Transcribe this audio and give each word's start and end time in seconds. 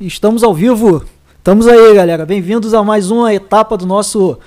Estamos 0.00 0.44
ao 0.44 0.54
vivo. 0.54 1.04
Estamos 1.38 1.66
aí, 1.66 1.92
galera. 1.92 2.24
Bem-vindos 2.24 2.72
a 2.72 2.84
mais 2.84 3.10
uma 3.10 3.34
etapa 3.34 3.76
do 3.76 3.84
nosso 3.84 4.38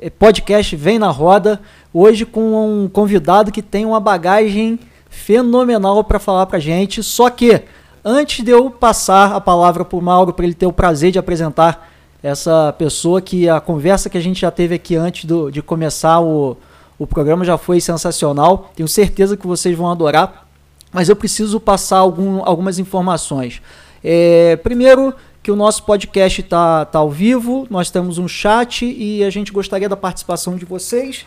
eh, 0.00 0.10
podcast 0.10 0.74
Vem 0.74 0.98
na 0.98 1.10
Roda. 1.10 1.60
Hoje 1.94 2.26
com 2.26 2.82
um 2.82 2.88
convidado 2.88 3.52
que 3.52 3.62
tem 3.62 3.86
uma 3.86 4.00
bagagem 4.00 4.80
fenomenal 5.08 6.02
para 6.02 6.18
falar 6.18 6.46
para 6.46 6.58
gente. 6.58 7.04
Só 7.04 7.30
que 7.30 7.62
antes 8.04 8.44
de 8.44 8.50
eu 8.50 8.68
passar 8.68 9.32
a 9.32 9.40
palavra 9.40 9.84
para 9.84 9.96
o 9.96 10.02
Mauro 10.02 10.32
para 10.32 10.44
ele 10.44 10.54
ter 10.54 10.66
o 10.66 10.72
prazer 10.72 11.12
de 11.12 11.20
apresentar 11.20 11.88
essa 12.20 12.74
pessoa 12.76 13.22
que 13.22 13.48
a 13.48 13.60
conversa 13.60 14.10
que 14.10 14.18
a 14.18 14.20
gente 14.20 14.40
já 14.40 14.50
teve 14.50 14.74
aqui 14.74 14.96
antes 14.96 15.24
do, 15.24 15.52
de 15.52 15.62
começar 15.62 16.18
o, 16.18 16.56
o 16.98 17.06
programa 17.06 17.44
já 17.44 17.56
foi 17.56 17.80
sensacional. 17.80 18.72
Tenho 18.74 18.88
certeza 18.88 19.36
que 19.36 19.46
vocês 19.46 19.78
vão 19.78 19.88
adorar. 19.88 20.48
Mas 20.92 21.08
eu 21.08 21.14
preciso 21.14 21.60
passar 21.60 21.98
algum, 21.98 22.42
algumas 22.44 22.80
informações. 22.80 23.62
É, 24.08 24.54
primeiro, 24.62 25.12
que 25.42 25.50
o 25.50 25.56
nosso 25.56 25.82
podcast 25.82 26.40
está 26.40 26.84
tá 26.84 27.00
ao 27.00 27.10
vivo, 27.10 27.66
nós 27.68 27.90
temos 27.90 28.18
um 28.18 28.28
chat 28.28 28.86
e 28.86 29.24
a 29.24 29.30
gente 29.30 29.50
gostaria 29.50 29.88
da 29.88 29.96
participação 29.96 30.54
de 30.54 30.64
vocês. 30.64 31.26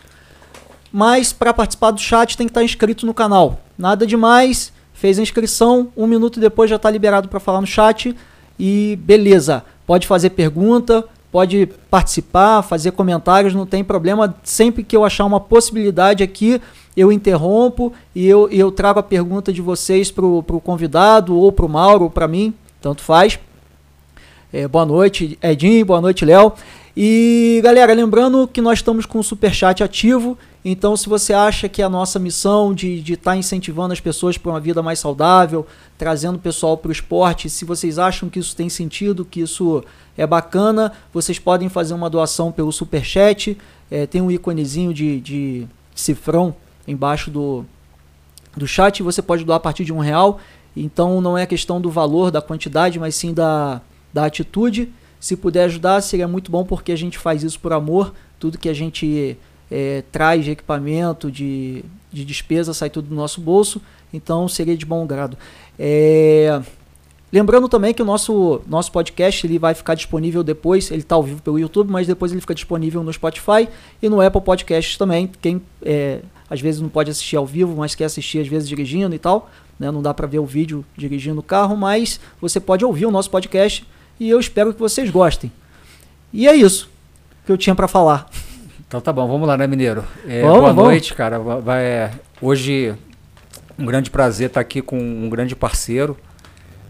Mas 0.90 1.30
para 1.30 1.52
participar 1.52 1.90
do 1.90 2.00
chat 2.00 2.38
tem 2.38 2.46
que 2.46 2.50
estar 2.52 2.62
tá 2.62 2.64
inscrito 2.64 3.04
no 3.04 3.12
canal. 3.12 3.60
Nada 3.76 4.06
demais, 4.06 4.72
fez 4.94 5.18
a 5.18 5.22
inscrição, 5.22 5.92
um 5.94 6.06
minuto 6.06 6.40
depois 6.40 6.70
já 6.70 6.76
está 6.76 6.90
liberado 6.90 7.28
para 7.28 7.38
falar 7.38 7.60
no 7.60 7.66
chat 7.66 8.16
e 8.58 8.98
beleza. 9.02 9.62
Pode 9.86 10.06
fazer 10.06 10.30
pergunta, 10.30 11.04
pode 11.30 11.68
participar, 11.90 12.62
fazer 12.62 12.92
comentários, 12.92 13.52
não 13.52 13.66
tem 13.66 13.84
problema. 13.84 14.34
Sempre 14.42 14.84
que 14.84 14.96
eu 14.96 15.04
achar 15.04 15.26
uma 15.26 15.38
possibilidade 15.38 16.22
aqui, 16.22 16.58
eu 16.96 17.12
interrompo 17.12 17.92
e 18.14 18.26
eu, 18.26 18.48
eu 18.48 18.72
trago 18.72 19.00
a 19.00 19.02
pergunta 19.02 19.52
de 19.52 19.60
vocês 19.60 20.10
para 20.10 20.24
o 20.24 20.62
convidado, 20.64 21.36
ou 21.36 21.52
para 21.52 21.66
o 21.66 21.68
Mauro, 21.68 22.04
ou 22.04 22.10
para 22.10 22.26
mim 22.26 22.54
tanto 22.80 23.02
faz. 23.02 23.38
É, 24.52 24.66
boa 24.66 24.84
noite, 24.84 25.38
Edinho, 25.42 25.84
boa 25.86 26.00
noite, 26.00 26.24
Léo. 26.24 26.52
E 26.96 27.60
galera, 27.62 27.94
lembrando 27.94 28.48
que 28.48 28.60
nós 28.60 28.80
estamos 28.80 29.06
com 29.06 29.20
o 29.20 29.22
Superchat 29.22 29.82
ativo, 29.82 30.36
então 30.64 30.96
se 30.96 31.08
você 31.08 31.32
acha 31.32 31.68
que 31.68 31.82
a 31.82 31.88
nossa 31.88 32.18
missão 32.18 32.74
de 32.74 32.98
estar 32.98 33.30
tá 33.30 33.36
incentivando 33.36 33.92
as 33.92 34.00
pessoas 34.00 34.36
para 34.36 34.50
uma 34.50 34.60
vida 34.60 34.82
mais 34.82 34.98
saudável, 34.98 35.66
trazendo 35.96 36.34
o 36.34 36.40
pessoal 36.40 36.76
para 36.76 36.88
o 36.88 36.92
esporte, 36.92 37.48
se 37.48 37.64
vocês 37.64 37.98
acham 37.98 38.28
que 38.28 38.40
isso 38.40 38.56
tem 38.56 38.68
sentido, 38.68 39.24
que 39.24 39.40
isso 39.40 39.84
é 40.18 40.26
bacana, 40.26 40.92
vocês 41.14 41.38
podem 41.38 41.68
fazer 41.68 41.94
uma 41.94 42.10
doação 42.10 42.50
pelo 42.50 42.72
Superchat, 42.72 43.56
é, 43.88 44.04
tem 44.04 44.20
um 44.20 44.30
íconezinho 44.30 44.92
de, 44.92 45.20
de 45.20 45.66
cifrão 45.94 46.54
embaixo 46.88 47.30
do, 47.30 47.64
do 48.56 48.66
chat, 48.66 49.00
você 49.00 49.22
pode 49.22 49.44
doar 49.44 49.56
a 49.56 49.60
partir 49.60 49.84
de 49.84 49.92
um 49.92 50.00
real 50.00 50.40
então 50.84 51.20
não 51.20 51.36
é 51.36 51.44
questão 51.46 51.80
do 51.80 51.90
valor, 51.90 52.30
da 52.30 52.40
quantidade, 52.40 52.98
mas 52.98 53.14
sim 53.14 53.34
da, 53.34 53.80
da 54.12 54.24
atitude. 54.24 54.90
Se 55.18 55.36
puder 55.36 55.64
ajudar, 55.64 56.00
seria 56.00 56.26
muito 56.26 56.50
bom 56.50 56.64
porque 56.64 56.92
a 56.92 56.96
gente 56.96 57.18
faz 57.18 57.42
isso 57.42 57.60
por 57.60 57.72
amor. 57.72 58.14
Tudo 58.38 58.56
que 58.56 58.68
a 58.68 58.72
gente 58.72 59.36
é, 59.70 60.02
traz 60.10 60.44
de 60.44 60.52
equipamento, 60.52 61.30
de, 61.30 61.84
de 62.10 62.24
despesa, 62.24 62.72
sai 62.72 62.88
tudo 62.88 63.08
do 63.08 63.14
nosso 63.14 63.40
bolso. 63.40 63.80
Então 64.12 64.48
seria 64.48 64.76
de 64.76 64.86
bom 64.86 65.06
grado. 65.06 65.36
É, 65.78 66.60
lembrando 67.30 67.68
também 67.68 67.92
que 67.92 68.00
o 68.00 68.04
nosso, 68.04 68.62
nosso 68.66 68.90
podcast 68.90 69.46
ele 69.46 69.58
vai 69.58 69.74
ficar 69.74 69.94
disponível 69.94 70.42
depois. 70.42 70.90
Ele 70.90 71.02
está 71.02 71.14
ao 71.14 71.22
vivo 71.22 71.42
pelo 71.42 71.58
YouTube, 71.58 71.90
mas 71.90 72.06
depois 72.06 72.32
ele 72.32 72.40
fica 72.40 72.54
disponível 72.54 73.04
no 73.04 73.12
Spotify 73.12 73.68
e 74.00 74.08
no 74.08 74.22
Apple 74.22 74.40
Podcasts 74.40 74.96
também. 74.96 75.30
Quem 75.42 75.60
é, 75.82 76.20
às 76.48 76.62
vezes 76.62 76.80
não 76.80 76.88
pode 76.88 77.10
assistir 77.10 77.36
ao 77.36 77.44
vivo, 77.44 77.76
mas 77.76 77.94
quer 77.94 78.06
assistir 78.06 78.38
às 78.38 78.48
vezes 78.48 78.66
dirigindo 78.66 79.14
e 79.14 79.18
tal 79.18 79.50
né? 79.80 79.90
Não 79.90 80.02
dá 80.02 80.12
para 80.12 80.26
ver 80.26 80.38
o 80.38 80.44
vídeo 80.44 80.84
dirigindo 80.94 81.40
o 81.40 81.42
carro, 81.42 81.74
mas 81.74 82.20
você 82.38 82.60
pode 82.60 82.84
ouvir 82.84 83.06
o 83.06 83.10
nosso 83.10 83.30
podcast 83.30 83.86
e 84.20 84.28
eu 84.28 84.38
espero 84.38 84.74
que 84.74 84.78
vocês 84.78 85.08
gostem. 85.08 85.50
E 86.30 86.46
é 86.46 86.54
isso 86.54 86.90
que 87.46 87.50
eu 87.50 87.56
tinha 87.56 87.74
para 87.74 87.88
falar. 87.88 88.28
Então 88.86 89.00
tá 89.00 89.12
bom, 89.12 89.26
vamos 89.26 89.48
lá, 89.48 89.56
né, 89.56 89.66
Mineiro? 89.66 90.04
É, 90.26 90.42
vamos, 90.42 90.58
boa 90.58 90.72
vamos. 90.72 90.84
noite, 90.84 91.14
cara. 91.14 91.38
Vai, 91.38 91.82
é, 91.82 92.10
hoje 92.42 92.94
um 93.78 93.86
grande 93.86 94.10
prazer 94.10 94.48
estar 94.48 94.60
aqui 94.60 94.82
com 94.82 94.98
um 94.98 95.30
grande 95.30 95.56
parceiro. 95.56 96.16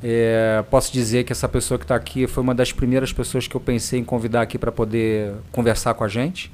É, 0.03 0.65
posso 0.71 0.93
dizer 0.93 1.25
que 1.25 1.33
essa 1.33 1.49
pessoa 1.49 1.79
que 1.79 1.85
está 1.85 1.95
aqui 1.95 2.27
foi 2.27 2.43
uma 2.43 2.55
das 2.55 2.73
primeiras 2.73 3.13
pessoas 3.13 3.47
que 3.47 3.55
eu 3.55 3.61
pensei 3.61 4.01
em 4.01 4.05
convidar 4.05 4.43
aqui 4.43 4.59
para 4.59 4.73
poder 4.73 5.35
conversar 5.53 5.95
com 5.95 6.03
a 6.03 6.09
gente. 6.09 6.51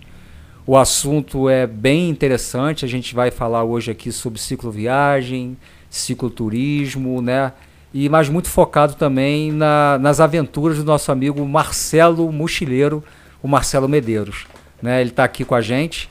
O 0.67 0.77
assunto 0.77 1.49
é 1.49 1.65
bem 1.67 2.11
interessante. 2.11 2.85
A 2.85 2.89
gente 2.89 3.15
vai 3.15 3.31
falar 3.31 3.63
hoje 3.63 3.91
aqui 3.91 4.11
sobre 4.11 4.41
cicloviagem, 4.41 5.57
cicloturismo, 5.91 7.21
né? 7.23 7.53
E, 7.93 8.09
mas 8.09 8.29
muito 8.29 8.49
focado 8.49 8.95
também 8.95 9.51
na, 9.53 9.99
nas 9.99 10.21
aventuras 10.21 10.79
do 10.79 10.85
nosso 10.85 11.11
amigo 11.11 11.47
Marcelo 11.47 12.31
Mochileiro, 12.31 13.03
o 13.43 13.49
Marcelo 13.49 13.89
Medeiros. 13.89 14.47
Né? 14.83 15.01
Ele 15.01 15.11
está 15.11 15.25
aqui 15.25 15.45
com 15.45 15.55
a 15.55 15.61
gente. 15.61 16.09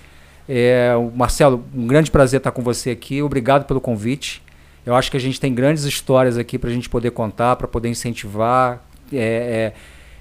É, 0.47 0.93
Marcelo, 1.15 1.63
um 1.73 1.85
grande 1.85 2.09
prazer 2.09 2.39
estar 2.39 2.51
com 2.51 2.61
você 2.61 2.91
aqui. 2.91 3.21
Obrigado 3.21 3.65
pelo 3.65 3.79
convite. 3.81 4.41
Eu 4.85 4.95
acho 4.95 5.09
que 5.09 5.17
a 5.17 5.19
gente 5.19 5.39
tem 5.39 5.53
grandes 5.53 5.83
histórias 5.83 6.37
aqui 6.37 6.59
para 6.59 6.69
a 6.69 6.73
gente 6.73 6.87
poder 6.87 7.11
contar, 7.11 7.55
para 7.55 7.67
poder 7.67 7.89
incentivar, 7.89 8.83
é, 9.11 9.17
é, 9.17 9.73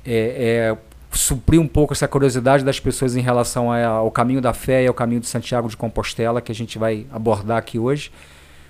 é, 0.07 0.73
é, 0.73 0.77
suprir 1.11 1.61
um 1.61 1.69
pouco 1.69 1.93
essa 1.93 2.09
curiosidade 2.09 2.65
das 2.65 2.81
pessoas 2.81 3.15
em 3.15 3.21
relação 3.21 3.71
ao 3.71 4.11
caminho 4.11 4.41
da 4.41 4.55
fé 4.55 4.83
e 4.83 4.87
ao 4.87 4.95
caminho 4.95 5.21
de 5.21 5.27
Santiago 5.27 5.69
de 5.69 5.77
Compostela, 5.77 6.41
que 6.41 6.51
a 6.51 6.55
gente 6.55 6.79
vai 6.79 7.07
abordar 7.13 7.59
aqui 7.59 7.79
hoje. 7.79 8.11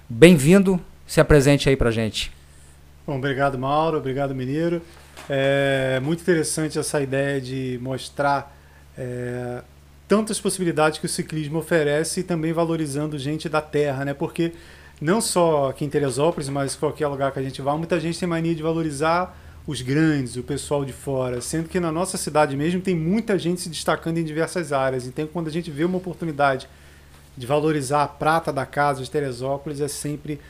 Bem-vindo, 0.08 0.78
se 1.06 1.18
apresente 1.18 1.68
aí 1.68 1.76
pra 1.76 1.90
gente. 1.90 2.30
Bom, 3.06 3.16
obrigado 3.16 3.58
Mauro, 3.58 3.96
obrigado 3.96 4.34
Mineiro. 4.34 4.82
É 5.28 5.98
muito 6.00 6.20
interessante 6.20 6.78
essa 6.78 7.00
ideia 7.00 7.40
de 7.40 7.78
mostrar 7.82 8.54
é, 8.98 9.62
tantas 10.06 10.38
possibilidades 10.38 10.98
que 10.98 11.06
o 11.06 11.08
ciclismo 11.08 11.58
oferece 11.58 12.20
e 12.20 12.22
também 12.22 12.52
valorizando 12.52 13.18
gente 13.18 13.48
da 13.48 13.62
terra, 13.62 14.04
né? 14.04 14.12
Porque 14.12 14.52
não 15.00 15.22
só 15.22 15.70
aqui 15.70 15.86
em 15.86 15.88
Teresópolis, 15.88 16.50
mas 16.50 16.76
qualquer 16.76 17.06
lugar 17.08 17.32
que 17.32 17.38
a 17.38 17.42
gente 17.42 17.62
vá, 17.62 17.74
muita 17.76 17.98
gente 17.98 18.18
tem 18.20 18.28
mania 18.28 18.54
de 18.54 18.62
valorizar 18.62 19.34
os 19.66 19.80
grandes, 19.80 20.36
o 20.36 20.42
pessoal 20.42 20.84
de 20.84 20.92
fora, 20.92 21.40
sendo 21.40 21.68
que 21.68 21.80
na 21.80 21.90
nossa 21.90 22.18
cidade 22.18 22.54
mesmo 22.54 22.82
tem 22.82 22.94
muita 22.94 23.38
gente 23.38 23.62
se 23.62 23.70
destacando 23.70 24.18
em 24.18 24.24
diversas 24.24 24.70
áreas. 24.70 25.06
Então, 25.06 25.26
quando 25.26 25.48
a 25.48 25.50
gente 25.50 25.70
vê 25.70 25.84
uma 25.84 25.96
oportunidade 25.96 26.68
de 27.36 27.46
valorizar 27.46 28.02
a 28.02 28.08
prata 28.08 28.52
da 28.52 28.64
casa 28.64 29.02
de 29.02 29.10
Teresópolis 29.10 29.80
é 29.80 29.88
sempre 29.88 30.40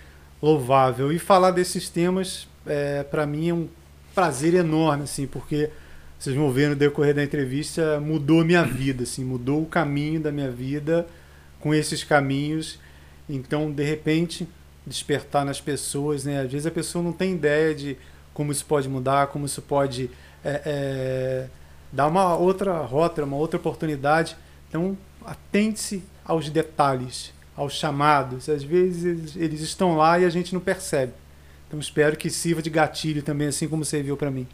louvável. 0.42 1.12
E 1.12 1.18
falar 1.18 1.50
desses 1.50 1.88
temas, 1.88 2.46
é, 2.66 3.02
para 3.02 3.26
mim, 3.26 3.48
é 3.48 3.54
um 3.54 3.68
prazer 4.14 4.54
enorme, 4.54 5.04
assim, 5.04 5.26
porque 5.26 5.70
vocês 6.18 6.36
vão 6.36 6.50
ver 6.50 6.70
no 6.70 6.76
decorrer 6.76 7.14
da 7.14 7.22
entrevista, 7.22 8.00
mudou 8.00 8.44
minha 8.44 8.64
vida, 8.64 9.02
assim, 9.02 9.24
mudou 9.24 9.62
o 9.62 9.66
caminho 9.66 10.20
da 10.20 10.30
minha 10.30 10.50
vida 10.50 11.06
com 11.60 11.74
esses 11.74 12.04
caminhos. 12.04 12.78
Então, 13.28 13.70
de 13.70 13.82
repente, 13.82 14.46
despertar 14.86 15.44
nas 15.44 15.60
pessoas, 15.60 16.24
né? 16.24 16.40
Às 16.40 16.52
vezes 16.52 16.66
a 16.66 16.70
pessoa 16.70 17.02
não 17.02 17.12
tem 17.12 17.32
ideia 17.34 17.74
de 17.74 17.96
como 18.32 18.52
isso 18.52 18.64
pode 18.66 18.88
mudar, 18.88 19.28
como 19.28 19.46
isso 19.46 19.62
pode 19.62 20.10
é, 20.44 20.62
é, 20.64 21.46
dar 21.92 22.06
uma 22.06 22.36
outra 22.36 22.78
rota, 22.78 23.24
uma 23.24 23.36
outra 23.36 23.58
oportunidade. 23.58 24.36
Então, 24.68 24.96
atente-se 25.24 26.02
aos 26.24 26.48
detalhes, 26.48 27.32
aos 27.56 27.74
chamados. 27.74 28.48
Às 28.48 28.62
vezes 28.62 29.36
eles 29.36 29.60
estão 29.60 29.96
lá 29.96 30.18
e 30.18 30.24
a 30.24 30.30
gente 30.30 30.54
não 30.54 30.60
percebe. 30.60 31.12
Então 31.68 31.78
espero 31.78 32.16
que 32.16 32.30
sirva 32.30 32.62
de 32.62 32.70
gatilho 32.70 33.22
também, 33.22 33.48
assim 33.48 33.68
como 33.68 33.84
você 33.84 34.02
viu 34.02 34.16
para 34.16 34.30
mim. 34.30 34.46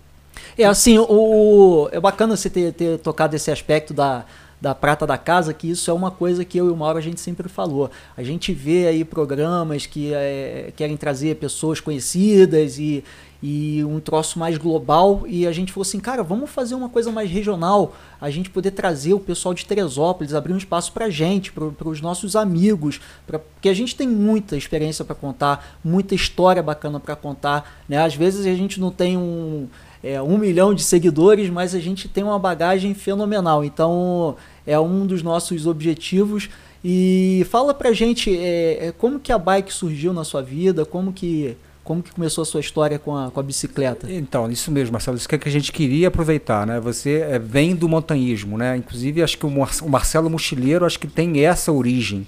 É 0.56 0.64
assim, 0.64 0.98
o, 0.98 1.88
é 1.92 2.00
bacana 2.00 2.36
você 2.36 2.48
ter, 2.48 2.72
ter 2.72 2.98
tocado 2.98 3.34
esse 3.34 3.50
aspecto 3.50 3.92
da, 3.92 4.24
da 4.60 4.74
prata 4.74 5.06
da 5.06 5.18
casa, 5.18 5.54
que 5.54 5.70
isso 5.70 5.90
é 5.90 5.94
uma 5.94 6.10
coisa 6.10 6.44
que 6.44 6.58
eu 6.58 6.66
e 6.66 6.70
o 6.70 6.76
Mauro 6.76 6.98
a 6.98 7.00
gente 7.00 7.20
sempre 7.20 7.48
falou. 7.48 7.90
A 8.16 8.22
gente 8.22 8.52
vê 8.52 8.86
aí 8.86 9.04
programas 9.04 9.86
que 9.86 10.12
é, 10.14 10.72
querem 10.76 10.96
trazer 10.96 11.36
pessoas 11.36 11.80
conhecidas 11.80 12.78
e, 12.78 13.02
e 13.42 13.82
um 13.84 14.00
troço 14.00 14.38
mais 14.38 14.58
global 14.58 15.22
e 15.26 15.46
a 15.46 15.52
gente 15.52 15.72
falou 15.72 15.82
assim, 15.82 15.98
cara, 15.98 16.22
vamos 16.22 16.50
fazer 16.50 16.74
uma 16.74 16.88
coisa 16.88 17.10
mais 17.10 17.30
regional, 17.30 17.94
a 18.20 18.28
gente 18.28 18.50
poder 18.50 18.72
trazer 18.72 19.14
o 19.14 19.20
pessoal 19.20 19.54
de 19.54 19.64
Teresópolis, 19.64 20.34
abrir 20.34 20.52
um 20.52 20.58
espaço 20.58 20.92
pra 20.92 21.08
gente, 21.08 21.50
para 21.52 21.88
os 21.88 22.00
nossos 22.00 22.36
amigos, 22.36 23.00
pra, 23.26 23.38
porque 23.38 23.68
a 23.68 23.74
gente 23.74 23.96
tem 23.96 24.06
muita 24.06 24.56
experiência 24.56 25.04
para 25.04 25.14
contar, 25.14 25.78
muita 25.82 26.14
história 26.14 26.62
bacana 26.62 27.00
para 27.00 27.16
contar, 27.16 27.82
né? 27.88 27.98
Às 27.98 28.14
vezes 28.14 28.44
a 28.44 28.54
gente 28.54 28.78
não 28.78 28.90
tem 28.90 29.16
um 29.16 29.68
é, 30.02 30.20
um 30.20 30.38
milhão 30.38 30.74
de 30.74 30.82
seguidores, 30.82 31.50
mas 31.50 31.74
a 31.74 31.78
gente 31.78 32.08
tem 32.08 32.24
uma 32.24 32.38
bagagem 32.38 32.94
fenomenal. 32.94 33.64
Então 33.64 34.36
é 34.66 34.78
um 34.78 35.06
dos 35.06 35.22
nossos 35.22 35.66
objetivos. 35.66 36.48
E 36.82 37.46
fala 37.50 37.74
pra 37.74 37.92
gente 37.92 38.34
é, 38.34 38.86
é 38.86 38.92
como 38.92 39.20
que 39.20 39.30
a 39.30 39.38
bike 39.38 39.72
surgiu 39.72 40.14
na 40.14 40.24
sua 40.24 40.40
vida, 40.40 40.86
como 40.86 41.12
que 41.12 41.56
como 41.84 42.02
que 42.02 42.12
começou 42.12 42.42
a 42.42 42.44
sua 42.44 42.60
história 42.60 42.98
com 42.98 43.16
a, 43.16 43.30
com 43.30 43.40
a 43.40 43.42
bicicleta? 43.42 44.10
Então, 44.10 44.50
isso 44.50 44.70
mesmo, 44.70 44.92
Marcelo, 44.92 45.16
isso 45.16 45.28
que, 45.28 45.34
é 45.34 45.38
que 45.38 45.48
a 45.48 45.52
gente 45.52 45.72
queria 45.72 46.08
aproveitar, 46.08 46.66
né? 46.66 46.78
Você 46.80 47.18
é, 47.28 47.38
vem 47.38 47.74
do 47.74 47.88
montanhismo, 47.88 48.56
né? 48.58 48.76
Inclusive, 48.76 49.22
acho 49.22 49.38
que 49.38 49.46
o, 49.46 49.50
Mar 49.50 49.70
o 49.82 49.88
Marcelo 49.88 50.30
Mochileiro, 50.30 50.84
acho 50.84 50.98
que 50.98 51.06
tem 51.06 51.44
essa 51.44 51.72
origem, 51.72 52.26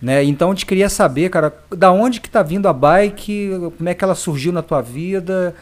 né? 0.00 0.24
Então, 0.24 0.50
a 0.50 0.54
gente 0.54 0.66
queria 0.66 0.88
saber, 0.88 1.30
cara, 1.30 1.54
da 1.70 1.92
onde 1.92 2.20
que 2.20 2.28
tá 2.28 2.42
vindo 2.42 2.68
a 2.68 2.72
bike, 2.72 3.50
como 3.76 3.88
é 3.88 3.94
que 3.94 4.02
ela 4.02 4.14
surgiu 4.14 4.52
na 4.52 4.62
tua 4.62 4.80
vida, 4.80 5.54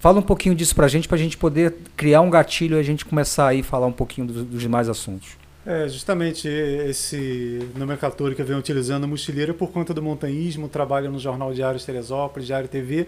Fala 0.00 0.18
um 0.18 0.22
pouquinho 0.22 0.54
disso 0.54 0.74
para 0.74 0.86
a 0.86 0.88
gente, 0.88 1.06
para 1.06 1.16
a 1.16 1.20
gente 1.20 1.36
poder 1.36 1.74
criar 1.94 2.22
um 2.22 2.30
gatilho 2.30 2.78
e 2.78 2.80
a 2.80 2.82
gente 2.82 3.04
começar 3.04 3.48
aí 3.48 3.60
a 3.60 3.62
falar 3.62 3.86
um 3.86 3.92
pouquinho 3.92 4.26
dos, 4.26 4.44
dos 4.46 4.62
demais 4.62 4.88
assuntos. 4.88 5.36
É, 5.66 5.86
justamente 5.88 6.48
esse 6.48 7.70
nomenclatura 7.76 8.34
que 8.34 8.40
eu 8.40 8.46
venho 8.46 8.58
utilizando, 8.58 9.06
mochileira, 9.06 9.52
por 9.52 9.70
conta 9.70 9.92
do 9.92 10.02
montanhismo, 10.02 10.68
trabalho 10.68 11.10
no 11.10 11.18
Jornal 11.18 11.52
Diário 11.52 11.78
de 11.78 11.84
Teresópolis, 11.84 12.46
Diário 12.46 12.68
TV, 12.68 13.06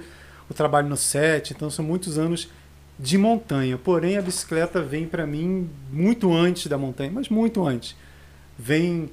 o 0.50 0.54
trabalho 0.54 0.86
no 0.88 0.96
SET, 0.96 1.52
então 1.52 1.70
são 1.70 1.84
muitos 1.84 2.18
anos 2.18 2.50
de 2.98 3.16
montanha. 3.16 3.78
Porém, 3.78 4.18
a 4.18 4.22
bicicleta 4.22 4.82
vem 4.82 5.06
para 5.06 5.26
mim 5.26 5.68
muito 5.90 6.32
antes 6.32 6.66
da 6.66 6.76
montanha, 6.76 7.10
mas 7.10 7.28
muito 7.28 7.66
antes. 7.66 7.96
Vem, 8.58 9.10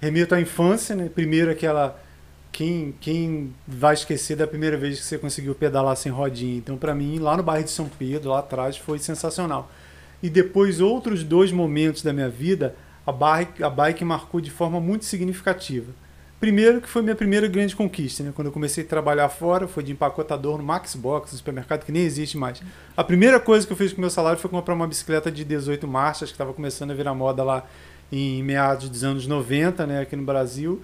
remito 0.00 0.34
à 0.34 0.40
infância, 0.40 0.94
né? 0.94 1.08
Primeiro 1.12 1.50
aquela. 1.50 2.00
Quem, 2.52 2.94
quem 3.00 3.54
vai 3.66 3.94
esquecer 3.94 4.36
da 4.36 4.46
primeira 4.46 4.78
vez 4.78 4.98
que 4.98 5.04
você 5.04 5.18
conseguiu 5.18 5.54
pedalar 5.54 5.94
sem 5.96 6.10
rodinha? 6.10 6.56
Então, 6.56 6.76
para 6.76 6.94
mim, 6.94 7.18
lá 7.18 7.36
no 7.36 7.42
bairro 7.42 7.64
de 7.64 7.70
São 7.70 7.86
Pedro, 7.86 8.30
lá 8.30 8.38
atrás, 8.38 8.78
foi 8.78 8.98
sensacional. 8.98 9.70
E 10.26 10.28
depois, 10.28 10.80
outros 10.80 11.22
dois 11.22 11.52
momentos 11.52 12.02
da 12.02 12.12
minha 12.12 12.28
vida, 12.28 12.74
a 13.06 13.12
bike, 13.12 13.62
a 13.62 13.70
bike 13.70 14.04
marcou 14.04 14.40
de 14.40 14.50
forma 14.50 14.80
muito 14.80 15.04
significativa. 15.04 15.92
Primeiro 16.40 16.80
que 16.80 16.88
foi 16.88 17.00
minha 17.00 17.14
primeira 17.14 17.46
grande 17.46 17.76
conquista, 17.76 18.24
né? 18.24 18.32
Quando 18.34 18.48
eu 18.48 18.52
comecei 18.52 18.82
a 18.82 18.86
trabalhar 18.88 19.28
fora, 19.28 19.68
foi 19.68 19.84
de 19.84 19.92
empacotador 19.92 20.58
no 20.58 20.64
Max 20.64 20.96
Box, 20.96 21.32
um 21.32 21.36
supermercado 21.36 21.84
que 21.84 21.92
nem 21.92 22.02
existe 22.02 22.36
mais. 22.36 22.60
A 22.96 23.04
primeira 23.04 23.38
coisa 23.38 23.64
que 23.64 23.72
eu 23.72 23.76
fiz 23.76 23.92
com 23.92 24.00
meu 24.00 24.10
salário 24.10 24.36
foi 24.36 24.50
comprar 24.50 24.74
uma 24.74 24.88
bicicleta 24.88 25.30
de 25.30 25.44
18 25.44 25.86
marchas, 25.86 26.30
que 26.30 26.34
estava 26.34 26.52
começando 26.52 26.90
a 26.90 26.94
virar 26.94 27.14
moda 27.14 27.44
lá 27.44 27.64
em 28.10 28.42
meados 28.42 28.88
dos 28.88 29.04
anos 29.04 29.28
90, 29.28 29.86
né, 29.86 30.00
aqui 30.00 30.16
no 30.16 30.24
Brasil. 30.24 30.82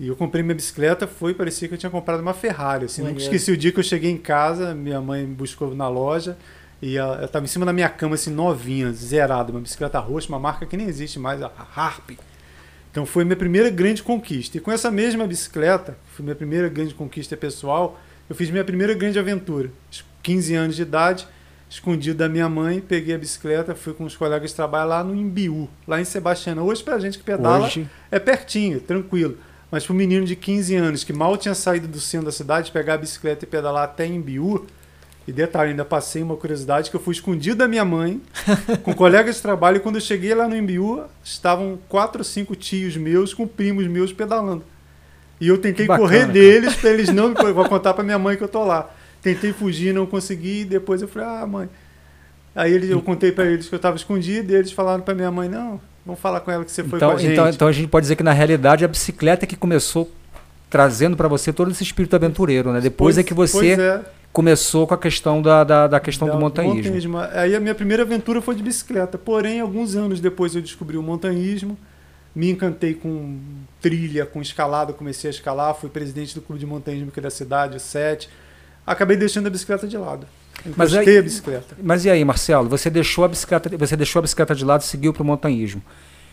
E 0.00 0.08
eu 0.08 0.16
comprei 0.16 0.42
minha 0.42 0.56
bicicleta, 0.56 1.06
foi, 1.06 1.34
parecia 1.34 1.68
que 1.68 1.74
eu 1.74 1.78
tinha 1.78 1.90
comprado 1.90 2.18
uma 2.18 2.34
Ferrari. 2.34 2.86
Assim, 2.86 3.02
nunca 3.02 3.20
esqueci 3.20 3.52
o 3.52 3.56
dia 3.56 3.70
que 3.70 3.78
eu 3.78 3.84
cheguei 3.84 4.10
em 4.10 4.18
casa, 4.18 4.74
minha 4.74 5.00
mãe 5.00 5.24
me 5.24 5.36
buscou 5.36 5.72
na 5.72 5.88
loja, 5.88 6.36
e 6.82 6.96
ela 6.96 7.24
estava 7.24 7.44
em 7.44 7.48
cima 7.48 7.64
da 7.64 7.72
minha 7.72 7.88
cama, 7.88 8.16
assim, 8.16 8.32
novinha, 8.32 8.92
zerada, 8.92 9.52
uma 9.52 9.60
bicicleta 9.60 10.00
roxa, 10.00 10.28
uma 10.28 10.40
marca 10.40 10.66
que 10.66 10.76
nem 10.76 10.88
existe 10.88 11.16
mais, 11.16 11.40
a 11.40 11.50
Harp. 11.76 12.10
Então 12.90 13.06
foi 13.06 13.24
minha 13.24 13.36
primeira 13.36 13.70
grande 13.70 14.02
conquista. 14.02 14.58
E 14.58 14.60
com 14.60 14.72
essa 14.72 14.90
mesma 14.90 15.24
bicicleta, 15.24 15.96
foi 16.08 16.24
minha 16.24 16.34
primeira 16.34 16.68
grande 16.68 16.92
conquista 16.92 17.36
pessoal, 17.36 18.00
eu 18.28 18.34
fiz 18.34 18.50
minha 18.50 18.64
primeira 18.64 18.94
grande 18.94 19.16
aventura. 19.16 19.70
15 20.24 20.54
anos 20.56 20.76
de 20.76 20.82
idade, 20.82 21.28
escondido 21.70 22.18
da 22.18 22.28
minha 22.28 22.48
mãe, 22.48 22.80
peguei 22.80 23.14
a 23.14 23.18
bicicleta, 23.18 23.76
fui 23.76 23.94
com 23.94 24.04
os 24.04 24.16
colegas 24.16 24.50
de 24.50 24.56
trabalho 24.56 24.90
lá 24.90 25.04
no 25.04 25.14
Imbiú, 25.14 25.70
lá 25.86 26.00
em 26.00 26.04
Sebastiana. 26.04 26.62
Hoje, 26.62 26.82
pra 26.82 26.98
gente 26.98 27.16
que 27.16 27.24
pedala, 27.24 27.66
Hoje... 27.66 27.88
é 28.10 28.18
pertinho, 28.18 28.80
tranquilo. 28.80 29.38
Mas 29.70 29.86
para 29.86 29.94
um 29.94 29.96
menino 29.96 30.26
de 30.26 30.34
15 30.34 30.74
anos 30.74 31.04
que 31.04 31.12
mal 31.12 31.36
tinha 31.36 31.54
saído 31.54 31.86
do 31.86 32.00
centro 32.00 32.26
da 32.26 32.32
cidade, 32.32 32.72
pegar 32.72 32.94
a 32.94 32.98
bicicleta 32.98 33.44
e 33.44 33.48
pedalar 33.48 33.84
até 33.84 34.04
Imbiú, 34.04 34.66
e 35.26 35.32
detalhe, 35.32 35.70
ainda 35.70 35.84
passei 35.84 36.22
uma 36.22 36.36
curiosidade 36.36 36.90
que 36.90 36.96
eu 36.96 37.00
fui 37.00 37.12
escondido 37.14 37.56
da 37.56 37.68
minha 37.68 37.84
mãe, 37.84 38.20
com 38.82 38.92
colegas 38.92 39.36
de 39.36 39.42
trabalho, 39.42 39.76
e 39.76 39.80
quando 39.80 39.96
eu 39.96 40.00
cheguei 40.00 40.34
lá 40.34 40.48
no 40.48 40.56
Embiú, 40.56 41.04
estavam 41.22 41.78
quatro 41.88 42.20
ou 42.20 42.24
cinco 42.24 42.56
tios 42.56 42.96
meus 42.96 43.32
com 43.32 43.46
primos 43.46 43.86
meus 43.86 44.12
pedalando. 44.12 44.64
E 45.40 45.46
eu 45.46 45.58
tentei 45.58 45.86
bacana, 45.86 46.06
correr 46.06 46.20
cara. 46.20 46.32
deles 46.32 46.74
para 46.74 46.90
eles 46.90 47.08
não 47.08 47.28
me 47.28 47.34
vou 47.34 47.68
contar 47.68 47.94
para 47.94 48.02
minha 48.02 48.18
mãe 48.18 48.36
que 48.36 48.42
eu 48.42 48.48
tô 48.48 48.64
lá. 48.64 48.90
Tentei 49.20 49.52
fugir, 49.52 49.94
não 49.94 50.06
consegui, 50.06 50.60
e 50.60 50.64
depois 50.64 51.02
eu 51.02 51.08
falei: 51.08 51.28
"Ah, 51.28 51.46
mãe". 51.46 51.68
Aí 52.54 52.72
eles, 52.72 52.90
eu 52.90 53.00
contei 53.00 53.32
para 53.32 53.46
eles 53.46 53.68
que 53.68 53.74
eu 53.74 53.76
estava 53.76 53.96
escondido, 53.96 54.52
e 54.52 54.56
eles 54.56 54.72
falaram 54.72 55.02
para 55.02 55.14
minha 55.14 55.30
mãe: 55.30 55.48
"Não, 55.48 55.80
vamos 56.04 56.20
falar 56.20 56.40
com 56.40 56.50
ela 56.50 56.64
que 56.64 56.70
você 56.70 56.82
foi 56.82 56.98
então, 56.98 57.10
com 57.10 57.16
a 57.16 57.18
gente". 57.20 57.32
Então, 57.32 57.48
então 57.48 57.68
a 57.68 57.72
gente 57.72 57.88
pode 57.88 58.04
dizer 58.04 58.16
que 58.16 58.22
na 58.22 58.32
realidade 58.32 58.84
a 58.84 58.88
bicicleta 58.88 59.44
é 59.44 59.46
que 59.46 59.56
começou 59.56 60.10
trazendo 60.68 61.16
para 61.16 61.28
você 61.28 61.52
todo 61.52 61.70
esse 61.70 61.82
espírito 61.82 62.16
aventureiro, 62.16 62.72
né? 62.72 62.80
Depois 62.80 63.16
pois, 63.16 63.18
é 63.18 63.22
que 63.22 63.34
você 63.34 63.72
é 63.72 64.02
começou 64.32 64.86
com 64.86 64.94
a 64.94 64.98
questão 64.98 65.42
da, 65.42 65.62
da, 65.62 65.86
da 65.86 66.00
questão 66.00 66.26
da, 66.26 66.34
do 66.34 66.40
montanhismo. 66.40 66.76
montanhismo. 66.76 67.18
Aí 67.32 67.54
a 67.54 67.60
minha 67.60 67.74
primeira 67.74 68.02
aventura 68.02 68.40
foi 68.40 68.54
de 68.54 68.62
bicicleta. 68.62 69.18
Porém, 69.18 69.60
alguns 69.60 69.94
anos 69.94 70.20
depois 70.20 70.54
eu 70.54 70.62
descobri 70.62 70.96
o 70.96 71.02
montanhismo, 71.02 71.76
me 72.34 72.50
encantei 72.50 72.94
com 72.94 73.38
trilha, 73.80 74.24
com 74.24 74.40
escalada, 74.40 74.92
comecei 74.92 75.28
a 75.28 75.32
escalar, 75.32 75.74
fui 75.74 75.90
presidente 75.90 76.34
do 76.34 76.40
clube 76.40 76.58
de 76.58 76.66
montanhismo 76.66 77.08
aqui 77.10 77.20
da 77.20 77.30
cidade, 77.30 77.76
o 77.76 77.80
SET. 77.80 78.28
Acabei 78.86 79.16
deixando 79.16 79.46
a 79.46 79.50
bicicleta 79.50 79.86
de 79.86 79.98
lado. 79.98 80.26
Mas 80.76 80.94
aí, 80.94 81.18
a 81.18 81.22
bicicleta. 81.22 81.76
Mas 81.82 82.04
e 82.04 82.10
aí, 82.10 82.24
Marcelo? 82.24 82.68
Você 82.68 82.88
deixou 82.88 83.24
a 83.24 83.28
bicicleta, 83.28 83.76
você 83.76 83.96
deixou 83.96 84.20
a 84.20 84.22
bicicleta 84.22 84.54
de 84.54 84.64
lado 84.64 84.80
e 84.80 84.84
seguiu 84.84 85.12
para 85.12 85.22
o 85.22 85.26
montanhismo. 85.26 85.82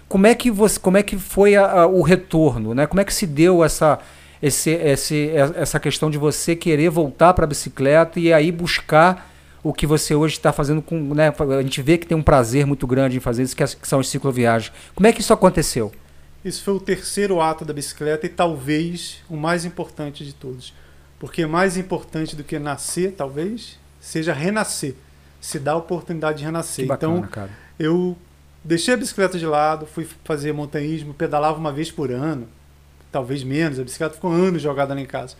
Como 0.08 0.26
é 0.26 0.34
que 0.34 0.50
você, 0.50 0.80
como 0.80 0.98
é 0.98 1.04
que 1.04 1.18
foi 1.18 1.56
a, 1.56 1.82
a, 1.82 1.88
o 1.88 2.02
retorno, 2.02 2.74
né? 2.74 2.88
Como 2.88 3.00
é 3.00 3.04
que 3.04 3.14
se 3.14 3.28
deu 3.28 3.64
essa 3.64 4.00
esse, 4.42 4.72
esse, 4.72 5.30
essa 5.56 5.80
questão 5.80 6.10
de 6.10 6.18
você 6.18 6.56
querer 6.56 6.90
voltar 6.90 7.34
para 7.34 7.44
a 7.44 7.48
bicicleta 7.48 8.20
e 8.20 8.32
aí 8.32 8.52
buscar 8.52 9.30
o 9.62 9.74
que 9.74 9.86
você 9.86 10.16
hoje 10.16 10.36
está 10.36 10.54
fazendo 10.54 10.82
com. 10.82 11.14
Né, 11.14 11.34
a 11.58 11.62
gente 11.62 11.82
vê 11.82 11.98
que 11.98 12.08
tem 12.08 12.18
um 12.18 12.24
prazer 12.24 12.66
muito 12.66 12.88
grande 12.88 13.18
em 13.18 13.20
fazer 13.20 13.44
isso, 13.44 13.56
que, 13.56 13.64
é, 13.64 13.68
que 13.68 13.88
são 13.88 14.00
as 14.00 14.08
cicloviagens. 14.08 14.74
Como 14.96 15.06
é 15.06 15.12
que 15.12 15.20
isso 15.20 15.34
aconteceu? 15.34 15.92
Isso 16.44 16.64
foi 16.64 16.74
o 16.74 16.80
terceiro 16.80 17.42
ato 17.42 17.66
da 17.66 17.74
bicicleta 17.74 18.26
e 18.26 18.30
talvez 18.30 19.22
o 19.30 19.36
mais 19.36 19.66
importante 19.66 20.24
de 20.24 20.34
todos. 20.34 20.74
Porque 21.20 21.46
mais 21.46 21.76
importante 21.76 22.34
do 22.34 22.46
que 22.46 22.58
nascer, 22.58 23.12
talvez, 23.12 23.78
seja 24.00 24.32
renascer. 24.32 24.96
Se 25.42 25.60
dá 25.60 25.74
a 25.74 25.76
oportunidade 25.76 26.38
de 26.38 26.46
renascer. 26.46 26.88
Bacana, 26.88 27.18
então, 27.18 27.28
cara. 27.30 27.50
eu 27.78 28.18
deixei 28.64 28.94
a 28.94 28.98
bicicleta 28.98 29.38
de 29.38 29.46
lado, 29.46 29.86
fui 29.86 30.08
fazer 30.24 30.54
montanhismo, 30.54 31.14
pedalava 31.14 31.60
uma 31.60 31.74
vez 31.74 31.92
por 31.92 32.10
ano 32.10 32.48
talvez 33.12 33.44
menos. 33.44 33.80
A 33.80 33.84
bicicleta 33.84 34.16
ficou 34.16 34.32
anos 34.32 34.62
jogada 34.62 34.94
lá 34.94 35.02
em 35.02 35.06
casa. 35.06 35.36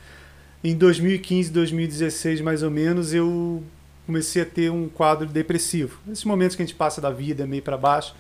Em 0.64 0.76
2015, 0.76 1.52
2016, 1.52 2.42
mais 2.42 2.64
ou 2.64 2.70
menos, 2.70 3.14
eu 3.14 3.64
comecei 4.06 4.42
a 4.42 4.46
ter 4.46 4.70
um 4.72 4.90
quadro 4.90 5.28
depressivo. 5.28 6.00
Esses 6.12 6.26
momentos 6.26 6.56
que 6.56 6.62
a 6.62 6.66
gente 6.66 6.76
passa 6.76 7.00
da 7.00 7.12
vida 7.12 7.46
meio 7.46 7.62
para 7.62 7.78
baixo. 7.78 8.14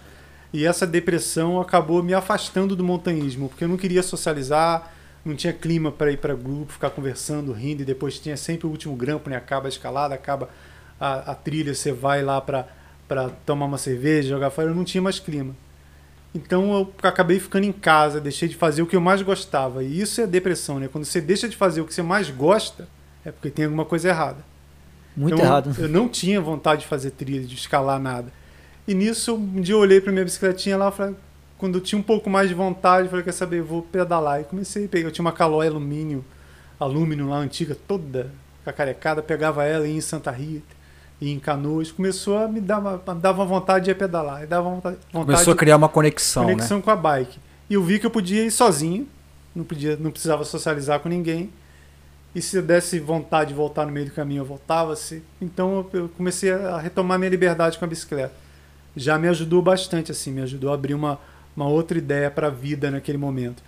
E 0.54 0.66
essa 0.66 0.88
depressão 0.88 1.60
acabou 1.60 2.02
me 2.02 2.14
afastando 2.14 2.76
do 2.76 2.84
montanhismo, 2.84 3.50
porque 3.50 3.64
eu 3.64 3.68
não 3.68 3.78
queria 3.78 4.02
socializar, 4.02 4.92
não 5.24 5.36
tinha 5.36 5.54
clima 5.54 5.92
para 5.92 6.12
ir 6.12 6.18
para 6.18 6.34
grupo, 6.34 6.74
ficar 6.74 6.90
conversando, 6.90 7.52
rindo, 7.52 7.82
e 7.82 7.86
depois 7.86 8.18
tinha 8.20 8.38
sempre 8.38 8.66
o 8.66 8.70
último 8.70 8.96
grampo, 8.96 9.30
né? 9.30 9.36
Acaba 9.36 9.68
a 9.68 9.70
escalada, 9.70 10.16
acaba 10.16 10.50
a, 11.00 11.32
a 11.32 11.36
trilha, 11.36 11.74
você 11.74 11.92
vai 11.92 12.24
lá 12.24 12.42
para 12.42 12.66
tomar 13.46 13.66
uma 13.66 13.78
cerveja, 13.78 14.30
jogar 14.30 14.50
fora. 14.50 14.70
Eu 14.70 14.76
não 14.76 14.84
tinha 14.84 15.02
mais 15.02 15.20
clima. 15.20 15.56
Então 16.34 16.74
eu 16.74 16.94
acabei 17.02 17.40
ficando 17.40 17.66
em 17.66 17.72
casa, 17.72 18.22
deixei 18.22 18.48
de 18.48 18.56
fazer 18.56 18.82
o 18.82 18.88
que 18.88 18.96
eu 18.96 19.02
mais 19.02 19.22
gostava. 19.22 19.84
E 19.84 20.00
isso 20.00 20.22
é 20.22 20.28
depressão, 20.28 20.80
né? 20.80 20.88
Quando 20.92 21.06
você 21.06 21.20
deixa 21.20 21.50
de 21.50 21.58
fazer 21.58 21.82
o 21.82 21.86
que 21.86 21.94
você 21.94 22.02
mais 22.02 22.30
gosta, 22.30 22.88
é 23.26 23.32
porque 23.32 23.50
tem 23.50 23.66
alguma 23.66 23.86
coisa 23.86 24.10
errada. 24.10 24.38
Muito 25.18 25.36
então, 25.36 25.46
errado. 25.46 25.76
Eu 25.78 25.90
não 25.90 26.08
tinha 26.08 26.40
vontade 26.40 26.82
de 26.82 26.88
fazer 26.88 27.12
trilha, 27.12 27.46
de 27.46 27.56
escalar 27.56 28.00
nada. 28.00 28.32
E 28.88 28.94
nisso, 28.94 29.36
um 29.36 29.62
dia 29.62 29.74
eu 29.74 29.80
olhei 29.80 30.00
para 30.00 30.12
minha 30.12 30.24
bicicletinha 30.24 30.78
lá, 30.78 30.92
falei, 30.92 31.16
quando 31.58 31.78
eu 31.78 31.82
tinha 31.82 32.00
um 32.00 32.04
pouco 32.04 32.30
mais 32.30 32.48
de 32.48 32.56
vontade, 32.56 33.10
falei, 33.10 33.24
quer 33.24 33.34
saber, 33.34 33.62
vou 33.62 33.82
pedalar. 33.82 34.42
E 34.42 34.44
comecei 34.44 34.86
a 34.86 34.88
pegar, 34.88 35.08
eu 35.08 35.12
tinha 35.12 35.26
uma 35.26 35.32
calói 35.32 35.68
alumínio, 35.68 36.24
alumínio 36.80 37.28
lá 37.28 37.38
antiga, 37.38 37.76
toda 37.76 38.32
cacarecada, 38.64 39.24
pegava 39.24 39.64
ela 39.64 39.88
e 39.88 39.92
ia 39.92 39.98
em 39.98 40.02
Santa 40.02 40.30
Rita 40.30 40.79
e 41.22 41.32
em 41.32 41.40
Canoas, 41.40 41.92
começou 41.92 42.38
a 42.38 42.48
me 42.48 42.62
dar 42.62 42.80
uma, 42.80 42.98
dava 43.16 43.44
vontade 43.44 43.86
de 43.86 43.96
pedalar. 43.96 44.48
Dava 44.48 44.70
vontade, 44.70 44.98
começou 45.12 45.54
a 45.54 45.56
criar 45.56 45.76
uma 45.76 45.90
conexão, 45.90 46.46
conexão 46.46 46.78
né? 46.78 46.84
com 46.84 46.92
a 46.92 46.96
bike. 46.96 47.40
E 47.70 47.74
eu 47.74 47.84
vi 47.84 48.00
que 48.00 48.06
eu 48.06 48.12
podia 48.12 48.46
ir 48.46 48.52
sozinho, 48.52 49.08
não, 49.54 49.64
podia, 49.64 49.98
não 49.98 50.12
precisava 50.12 50.46
socializar 50.46 51.00
com 51.02 51.10
ninguém. 51.10 51.50
E 52.34 52.42
se 52.42 52.58
eu 52.58 52.64
desse 52.64 53.00
vontade 53.00 53.50
de 53.50 53.56
voltar 53.56 53.86
no 53.86 53.92
meio 53.92 54.06
do 54.06 54.12
caminho, 54.12 54.42
eu 54.42 54.46
voltava. 54.46 54.96
-se. 54.96 55.22
Então 55.42 55.86
eu 55.92 56.10
comecei 56.10 56.52
a 56.52 56.78
retomar 56.80 57.20
minha 57.20 57.30
liberdade 57.30 57.78
com 57.78 57.86
a 57.86 57.88
bicicleta. 57.88 58.34
Já 58.96 59.18
me 59.18 59.28
ajudou 59.28 59.62
bastante, 59.62 60.12
assim, 60.12 60.32
me 60.32 60.42
ajudou 60.42 60.72
a 60.72 60.74
abrir 60.74 60.94
uma, 60.94 61.20
uma 61.56 61.68
outra 61.68 61.98
ideia 61.98 62.32
para 62.32 62.48
a 62.48 62.52
vida 62.52 62.90
naquele 62.90 63.18
momento. 63.18 63.62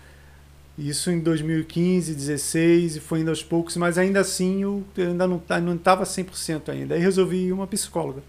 Isso 0.78 1.12
em 1.12 1.20
2015, 1.20 2.16
16 2.16 2.96
e 2.96 3.00
foi 3.00 3.20
indo 3.20 3.30
aos 3.30 3.44
poucos, 3.44 3.76
mas 3.78 3.98
ainda 3.98 4.22
assim 4.22 4.64
eu 4.64 4.84
ainda 4.98 5.28
não 5.28 5.42
não 5.64 5.76
estava 5.76 6.04
100% 6.04 6.70
ainda. 6.70 6.96
Aí 6.96 7.02
resolvi 7.02 7.48
ir 7.48 7.52
uma 7.52 7.68
psicóloga. 7.68 8.24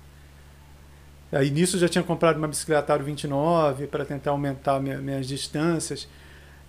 Aí 1.32 1.50
nisso 1.50 1.76
eu 1.76 1.80
já 1.80 1.88
tinha 1.88 2.04
comprado 2.04 2.36
uma 2.36 2.48
bicicleta 2.48 2.92
Aro 2.92 3.04
29 3.04 3.86
para 3.86 4.04
tentar 4.04 4.32
aumentar 4.32 4.80
minha, 4.80 4.98
minhas 4.98 5.26
distâncias. 5.26 6.06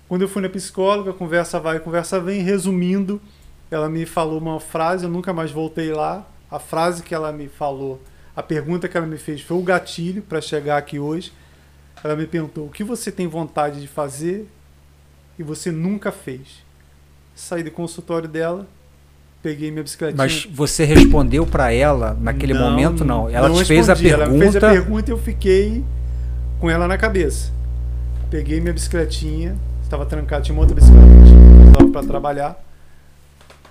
Quando 0.08 0.22
eu 0.22 0.28
fui 0.30 0.42
na 0.42 0.48
psicóloga, 0.48 1.12
conversa 1.12 1.60
vai, 1.60 1.80
conversa 1.80 2.20
vem, 2.20 2.42
resumindo, 2.42 3.22
ela 3.70 3.90
me 3.90 4.06
falou 4.06 4.38
uma 4.38 4.60
frase, 4.60 5.04
eu 5.04 5.10
nunca 5.10 5.34
mais 5.34 5.52
voltei 5.52 5.92
lá. 5.92 6.26
A 6.50 6.60
frase 6.60 7.04
que 7.04 7.14
ela 7.14 7.32
me 7.34 7.50
falou, 7.50 8.02
a 8.36 8.44
pergunta 8.44 8.88
que 8.88 8.96
ela 8.96 9.08
me 9.08 9.18
fez 9.18 9.42
foi 9.42 9.58
o 9.58 9.62
gatilho 9.62 10.22
para 10.22 10.40
chegar 10.40 10.78
aqui 10.78 10.98
hoje. 10.98 11.34
Ela 12.04 12.16
me 12.16 12.28
perguntou: 12.28 12.68
"O 12.68 12.70
que 12.70 12.84
você 12.84 13.12
tem 13.12 13.28
vontade 13.28 13.82
de 13.82 13.88
fazer 13.88 14.48
e 15.38 15.44
você 15.44 15.72
nunca 15.72 16.12
fez. 16.12 16.64
Saí 17.36 17.64
do 17.64 17.72
consultório 17.72 18.28
dela, 18.28 18.68
peguei 19.42 19.72
minha 19.72 19.84
bicicletinha. 19.84 20.18
Mas 20.18 20.46
você 20.46 20.86
respondeu 20.86 21.46
para 21.46 21.72
ela 21.72 22.18
naquele 22.20 22.54
não, 22.54 22.70
momento 22.70 23.04
não? 23.04 23.30
Ela 23.30 23.50
não 23.50 23.56
te 23.56 23.66
fez 23.66 23.90
a 23.90 23.96
pergunta. 23.96 24.24
Ela 24.24 24.38
fez 24.40 24.56
a 24.56 24.60
pergunta 24.70 25.10
e 25.10 25.14
eu 25.14 25.18
fiquei 25.18 25.84
com 26.60 26.70
ela 26.70 26.88
na 26.88 26.98
cabeça. 26.98 27.52
Peguei 28.30 28.60
minha 28.60 28.74
bicicletinha, 28.74 29.58
estava 29.84 30.06
trancada, 30.06 30.44
tinha 30.44 30.56
uma 30.56 30.62
outra 30.62 30.76
bicicleta 30.76 31.08
que 31.08 31.92
para 31.92 32.08
trabalhar. 32.08 32.64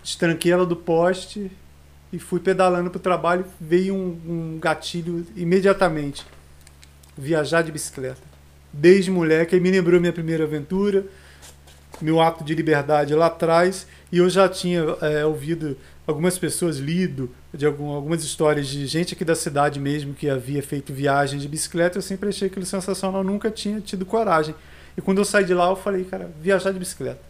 Destranquei 0.02 0.52
ela 0.52 0.66
do 0.66 0.76
poste 0.76 1.50
e 2.12 2.18
fui 2.18 2.40
pedalando 2.40 2.90
para 2.90 2.98
o 2.98 3.00
trabalho. 3.00 3.44
Veio 3.60 3.94
um, 3.94 4.18
um 4.26 4.58
gatilho 4.60 5.26
imediatamente: 5.36 6.24
viajar 7.16 7.62
de 7.62 7.72
bicicleta. 7.72 8.20
Desde 8.72 9.10
moleque, 9.10 9.54
aí 9.54 9.60
me 9.60 9.70
lembrou 9.70 10.00
minha 10.00 10.12
primeira 10.12 10.44
aventura, 10.44 11.04
meu 12.02 12.20
ato 12.20 12.44
de 12.44 12.54
liberdade 12.54 13.14
lá 13.14 13.26
atrás, 13.26 13.86
e 14.10 14.18
eu 14.18 14.28
já 14.28 14.48
tinha 14.48 14.80
é, 15.00 15.24
ouvido 15.24 15.76
algumas 16.06 16.38
pessoas, 16.38 16.78
lido 16.78 17.30
de 17.54 17.64
algum, 17.64 17.90
algumas 17.90 18.24
histórias 18.24 18.66
de 18.66 18.86
gente 18.86 19.14
aqui 19.14 19.24
da 19.24 19.34
cidade 19.34 19.78
mesmo 19.78 20.14
que 20.14 20.28
havia 20.28 20.62
feito 20.62 20.92
viagem 20.92 21.38
de 21.38 21.48
bicicleta. 21.48 21.98
Eu 21.98 22.02
sempre 22.02 22.28
achei 22.28 22.48
aquilo 22.48 22.66
sensacional, 22.66 23.20
eu 23.20 23.24
nunca 23.24 23.50
tinha 23.50 23.80
tido 23.80 24.04
coragem. 24.04 24.54
E 24.96 25.00
quando 25.00 25.18
eu 25.18 25.24
saí 25.24 25.44
de 25.44 25.54
lá, 25.54 25.68
eu 25.70 25.76
falei, 25.76 26.04
cara, 26.04 26.30
viajar 26.40 26.72
de 26.72 26.78
bicicleta. 26.78 27.20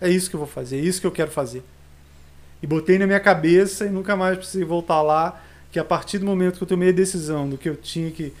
É 0.00 0.08
isso 0.08 0.28
que 0.28 0.36
eu 0.36 0.40
vou 0.40 0.48
fazer, 0.48 0.78
é 0.78 0.80
isso 0.80 1.00
que 1.00 1.06
eu 1.06 1.12
quero 1.12 1.30
fazer. 1.30 1.62
E 2.62 2.66
botei 2.66 2.98
na 2.98 3.06
minha 3.06 3.20
cabeça 3.20 3.86
e 3.86 3.90
nunca 3.90 4.16
mais 4.16 4.36
precisei 4.36 4.64
voltar 4.64 5.02
lá, 5.02 5.40
que 5.70 5.78
a 5.78 5.84
partir 5.84 6.18
do 6.18 6.26
momento 6.26 6.56
que 6.56 6.62
eu 6.62 6.68
tomei 6.68 6.88
a 6.88 6.92
decisão 6.92 7.48
do 7.48 7.58
que 7.58 7.68
eu 7.68 7.76
tinha 7.76 8.10
que 8.10 8.32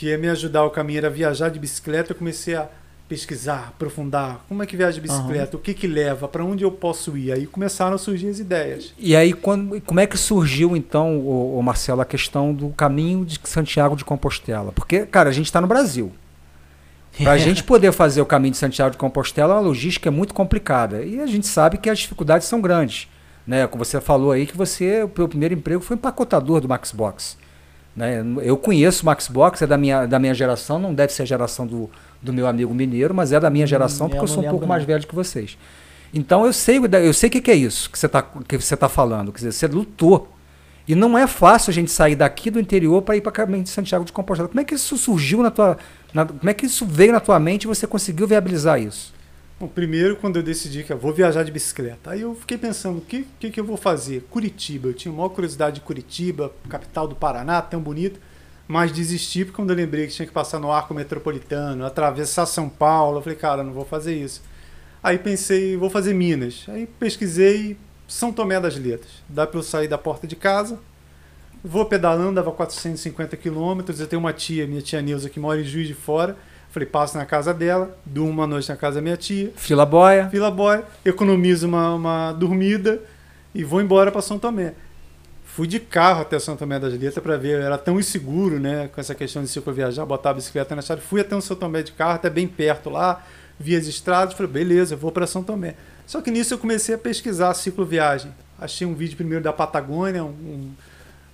que 0.00 0.06
ia 0.06 0.16
me 0.16 0.30
ajudar 0.30 0.64
o 0.64 0.70
caminho 0.70 0.96
era 0.96 1.10
viajar 1.10 1.50
de 1.50 1.58
bicicleta, 1.58 2.12
eu 2.12 2.16
comecei 2.16 2.54
a 2.54 2.66
pesquisar, 3.10 3.70
aprofundar, 3.70 4.44
como 4.48 4.62
é 4.62 4.66
que 4.66 4.76
viaja 4.76 4.92
de 4.92 5.00
bicicleta, 5.00 5.56
uhum. 5.56 5.60
o 5.60 5.62
que 5.62 5.74
que 5.74 5.88
leva, 5.88 6.28
para 6.28 6.44
onde 6.44 6.62
eu 6.62 6.70
posso 6.70 7.18
ir. 7.18 7.32
Aí 7.32 7.44
começaram 7.44 7.96
a 7.96 7.98
surgir 7.98 8.28
as 8.28 8.38
ideias. 8.38 8.94
E 8.96 9.16
aí 9.16 9.32
quando, 9.32 9.80
como 9.80 9.98
é 9.98 10.06
que 10.06 10.16
surgiu 10.16 10.76
então, 10.76 11.18
o, 11.18 11.58
o 11.58 11.62
Marcelo, 11.62 12.00
a 12.00 12.04
questão 12.04 12.54
do 12.54 12.68
caminho 12.68 13.24
de 13.24 13.40
Santiago 13.42 13.96
de 13.96 14.04
Compostela? 14.04 14.70
Porque, 14.70 15.06
cara, 15.06 15.28
a 15.28 15.32
gente 15.32 15.46
está 15.46 15.60
no 15.60 15.66
Brasil. 15.66 16.12
Para 17.18 17.32
a 17.32 17.36
gente 17.38 17.64
poder 17.64 17.90
fazer 17.90 18.20
o 18.20 18.26
caminho 18.26 18.52
de 18.52 18.58
Santiago 18.58 18.92
de 18.92 18.96
Compostela, 18.96 19.54
a 19.54 19.60
logística 19.60 20.08
é 20.08 20.12
muito 20.12 20.32
complicada. 20.32 21.02
E 21.02 21.18
a 21.20 21.26
gente 21.26 21.48
sabe 21.48 21.78
que 21.78 21.90
as 21.90 21.98
dificuldades 21.98 22.46
são 22.46 22.60
grandes. 22.60 23.08
Né? 23.44 23.66
Como 23.66 23.84
você 23.84 24.00
falou 24.00 24.30
aí 24.30 24.46
que 24.46 24.56
você, 24.56 25.02
o 25.02 25.10
seu 25.12 25.28
primeiro 25.28 25.54
emprego 25.54 25.82
foi 25.82 25.96
empacotador 25.96 26.60
do 26.60 26.68
Maxbox. 26.68 27.36
Né? 27.96 28.24
Eu 28.42 28.56
conheço 28.56 29.02
o 29.02 29.06
Maxbox, 29.06 29.62
é 29.62 29.66
da 29.66 29.76
minha, 29.76 30.06
da 30.06 30.20
minha 30.20 30.32
geração, 30.32 30.78
não 30.78 30.94
deve 30.94 31.12
ser 31.12 31.22
a 31.22 31.26
geração 31.26 31.66
do, 31.66 31.90
do 32.22 32.32
meu 32.32 32.46
amigo 32.46 32.74
mineiro, 32.74 33.14
mas 33.14 33.32
é 33.32 33.40
da 33.40 33.50
minha 33.50 33.64
hum, 33.64 33.68
geração, 33.68 34.06
hum, 34.06 34.10
porque 34.10 34.20
eu, 34.20 34.24
eu 34.24 34.28
sou 34.28 34.44
um 34.44 34.48
pouco 34.48 34.66
mais 34.66 34.84
velho 34.84 35.06
que 35.06 35.14
vocês. 35.14 35.56
Então 36.12 36.44
eu 36.44 36.52
sei, 36.52 36.78
eu 36.78 37.14
sei 37.14 37.28
o 37.28 37.32
que, 37.32 37.40
que 37.40 37.50
é 37.50 37.54
isso 37.54 37.90
que 37.90 37.98
você 37.98 38.06
está 38.06 38.22
que 38.22 38.56
você 38.56 38.76
tá 38.76 38.88
falando. 38.88 39.32
Quer 39.32 39.38
dizer, 39.38 39.52
você 39.52 39.66
lutou 39.66 40.28
e 40.86 40.94
não 40.94 41.16
é 41.16 41.26
fácil 41.26 41.70
a 41.70 41.74
gente 41.74 41.90
sair 41.90 42.16
daqui 42.16 42.50
do 42.50 42.58
interior 42.58 43.02
para 43.02 43.16
ir 43.16 43.20
para 43.20 43.30
caminho 43.30 43.62
de 43.62 43.70
Santiago 43.70 44.04
de 44.04 44.12
Compostela. 44.12 44.48
Como 44.48 44.60
é 44.60 44.64
que 44.64 44.74
isso 44.74 44.96
surgiu 44.98 45.42
na 45.42 45.50
tua. 45.50 45.78
Na, 46.12 46.26
como 46.26 46.50
é 46.50 46.54
que 46.54 46.66
isso 46.66 46.84
veio 46.84 47.12
na 47.12 47.20
tua 47.20 47.38
mente 47.38 47.62
e 47.64 47.66
você 47.68 47.86
conseguiu 47.86 48.26
viabilizar 48.26 48.82
isso? 48.82 49.14
Bom, 49.60 49.68
primeiro, 49.68 50.16
quando 50.16 50.36
eu 50.36 50.42
decidi 50.42 50.82
que 50.82 50.92
eu 50.92 50.98
vou 50.98 51.12
viajar 51.12 51.44
de 51.44 51.52
bicicleta, 51.52 52.10
aí 52.10 52.22
eu 52.22 52.34
fiquei 52.34 52.56
pensando, 52.56 52.98
o 52.98 53.02
que, 53.02 53.26
que, 53.38 53.50
que 53.50 53.60
eu 53.60 53.64
vou 53.64 53.76
fazer? 53.76 54.26
Curitiba, 54.30 54.88
eu 54.88 54.94
tinha 54.94 55.12
maior 55.12 55.28
curiosidade 55.28 55.76
de 55.76 55.80
Curitiba, 55.82 56.50
capital 56.68 57.06
do 57.06 57.14
Paraná, 57.14 57.60
tão 57.60 57.78
bonito, 57.78 58.18
mas 58.70 58.92
desisti 58.92 59.44
porque 59.44 59.56
quando 59.56 59.70
eu 59.70 59.76
lembrei 59.76 60.06
que 60.06 60.12
tinha 60.12 60.24
que 60.24 60.32
passar 60.32 60.60
no 60.60 60.70
arco 60.70 60.94
metropolitano, 60.94 61.84
atravessar 61.84 62.46
São 62.46 62.68
Paulo, 62.68 63.18
eu 63.18 63.22
falei, 63.22 63.36
cara, 63.36 63.64
não 63.64 63.72
vou 63.72 63.84
fazer 63.84 64.14
isso. 64.14 64.44
Aí 65.02 65.18
pensei, 65.18 65.76
vou 65.76 65.90
fazer 65.90 66.14
Minas. 66.14 66.66
Aí 66.68 66.86
pesquisei, 66.86 67.76
são 68.06 68.32
Tomé 68.32 68.60
das 68.60 68.76
Letras. 68.76 69.10
Dá 69.28 69.44
para 69.44 69.58
eu 69.58 69.64
sair 69.64 69.88
da 69.88 69.98
porta 69.98 70.24
de 70.24 70.36
casa, 70.36 70.78
vou 71.64 71.84
pedalando, 71.84 72.36
dava 72.36 72.52
450 72.52 73.36
quilômetros. 73.36 73.98
Eu 73.98 74.06
tenho 74.06 74.20
uma 74.20 74.32
tia, 74.32 74.68
minha 74.68 74.80
tia 74.80 75.02
Neuza, 75.02 75.28
que 75.28 75.40
mora 75.40 75.60
em 75.60 75.64
Juiz 75.64 75.88
de 75.88 75.94
Fora. 75.94 76.36
Falei, 76.70 76.86
passo 76.86 77.18
na 77.18 77.26
casa 77.26 77.52
dela, 77.52 77.98
durmo 78.06 78.30
uma 78.30 78.46
noite 78.46 78.68
na 78.68 78.76
casa 78.76 78.96
da 78.96 79.02
minha 79.02 79.16
tia. 79.16 79.52
Fila 79.56 79.84
boia. 79.84 80.28
Fila 80.28 80.48
boia, 80.48 80.84
economizo 81.04 81.66
uma, 81.66 81.92
uma 81.92 82.32
dormida 82.34 83.02
e 83.52 83.64
vou 83.64 83.80
embora 83.80 84.12
para 84.12 84.22
São 84.22 84.38
Tomé. 84.38 84.74
Fui 85.54 85.66
de 85.66 85.80
carro 85.80 86.22
até 86.22 86.38
São 86.38 86.56
Tomé 86.56 86.78
das 86.78 86.92
Letras 86.92 87.22
para 87.22 87.36
ver, 87.36 87.60
era 87.60 87.76
tão 87.76 87.98
inseguro, 87.98 88.60
né, 88.60 88.88
com 88.94 89.00
essa 89.00 89.14
questão 89.14 89.42
de 89.42 89.48
cicloviajar, 89.48 90.06
botar 90.06 90.30
a 90.30 90.34
bicicleta 90.34 90.76
na 90.76 90.80
estrada. 90.80 91.02
Fui 91.02 91.20
até 91.20 91.38
São 91.40 91.56
Tomé 91.56 91.82
de 91.82 91.92
carro, 91.92 92.14
até 92.14 92.30
bem 92.30 92.46
perto 92.46 92.88
lá, 92.88 93.24
vi 93.58 93.74
as 93.74 93.86
estradas, 93.86 94.34
falei, 94.34 94.52
beleza, 94.52 94.94
vou 94.94 95.10
para 95.10 95.26
São 95.26 95.42
Tomé. 95.42 95.74
Só 96.06 96.20
que 96.20 96.30
nisso 96.30 96.54
eu 96.54 96.58
comecei 96.58 96.94
a 96.94 96.98
pesquisar 96.98 97.52
cicloviagem. 97.54 98.32
Achei 98.58 98.86
um 98.86 98.94
vídeo 98.94 99.16
primeiro 99.16 99.42
da 99.42 99.52
Patagônia, 99.52 100.22
um, 100.24 100.70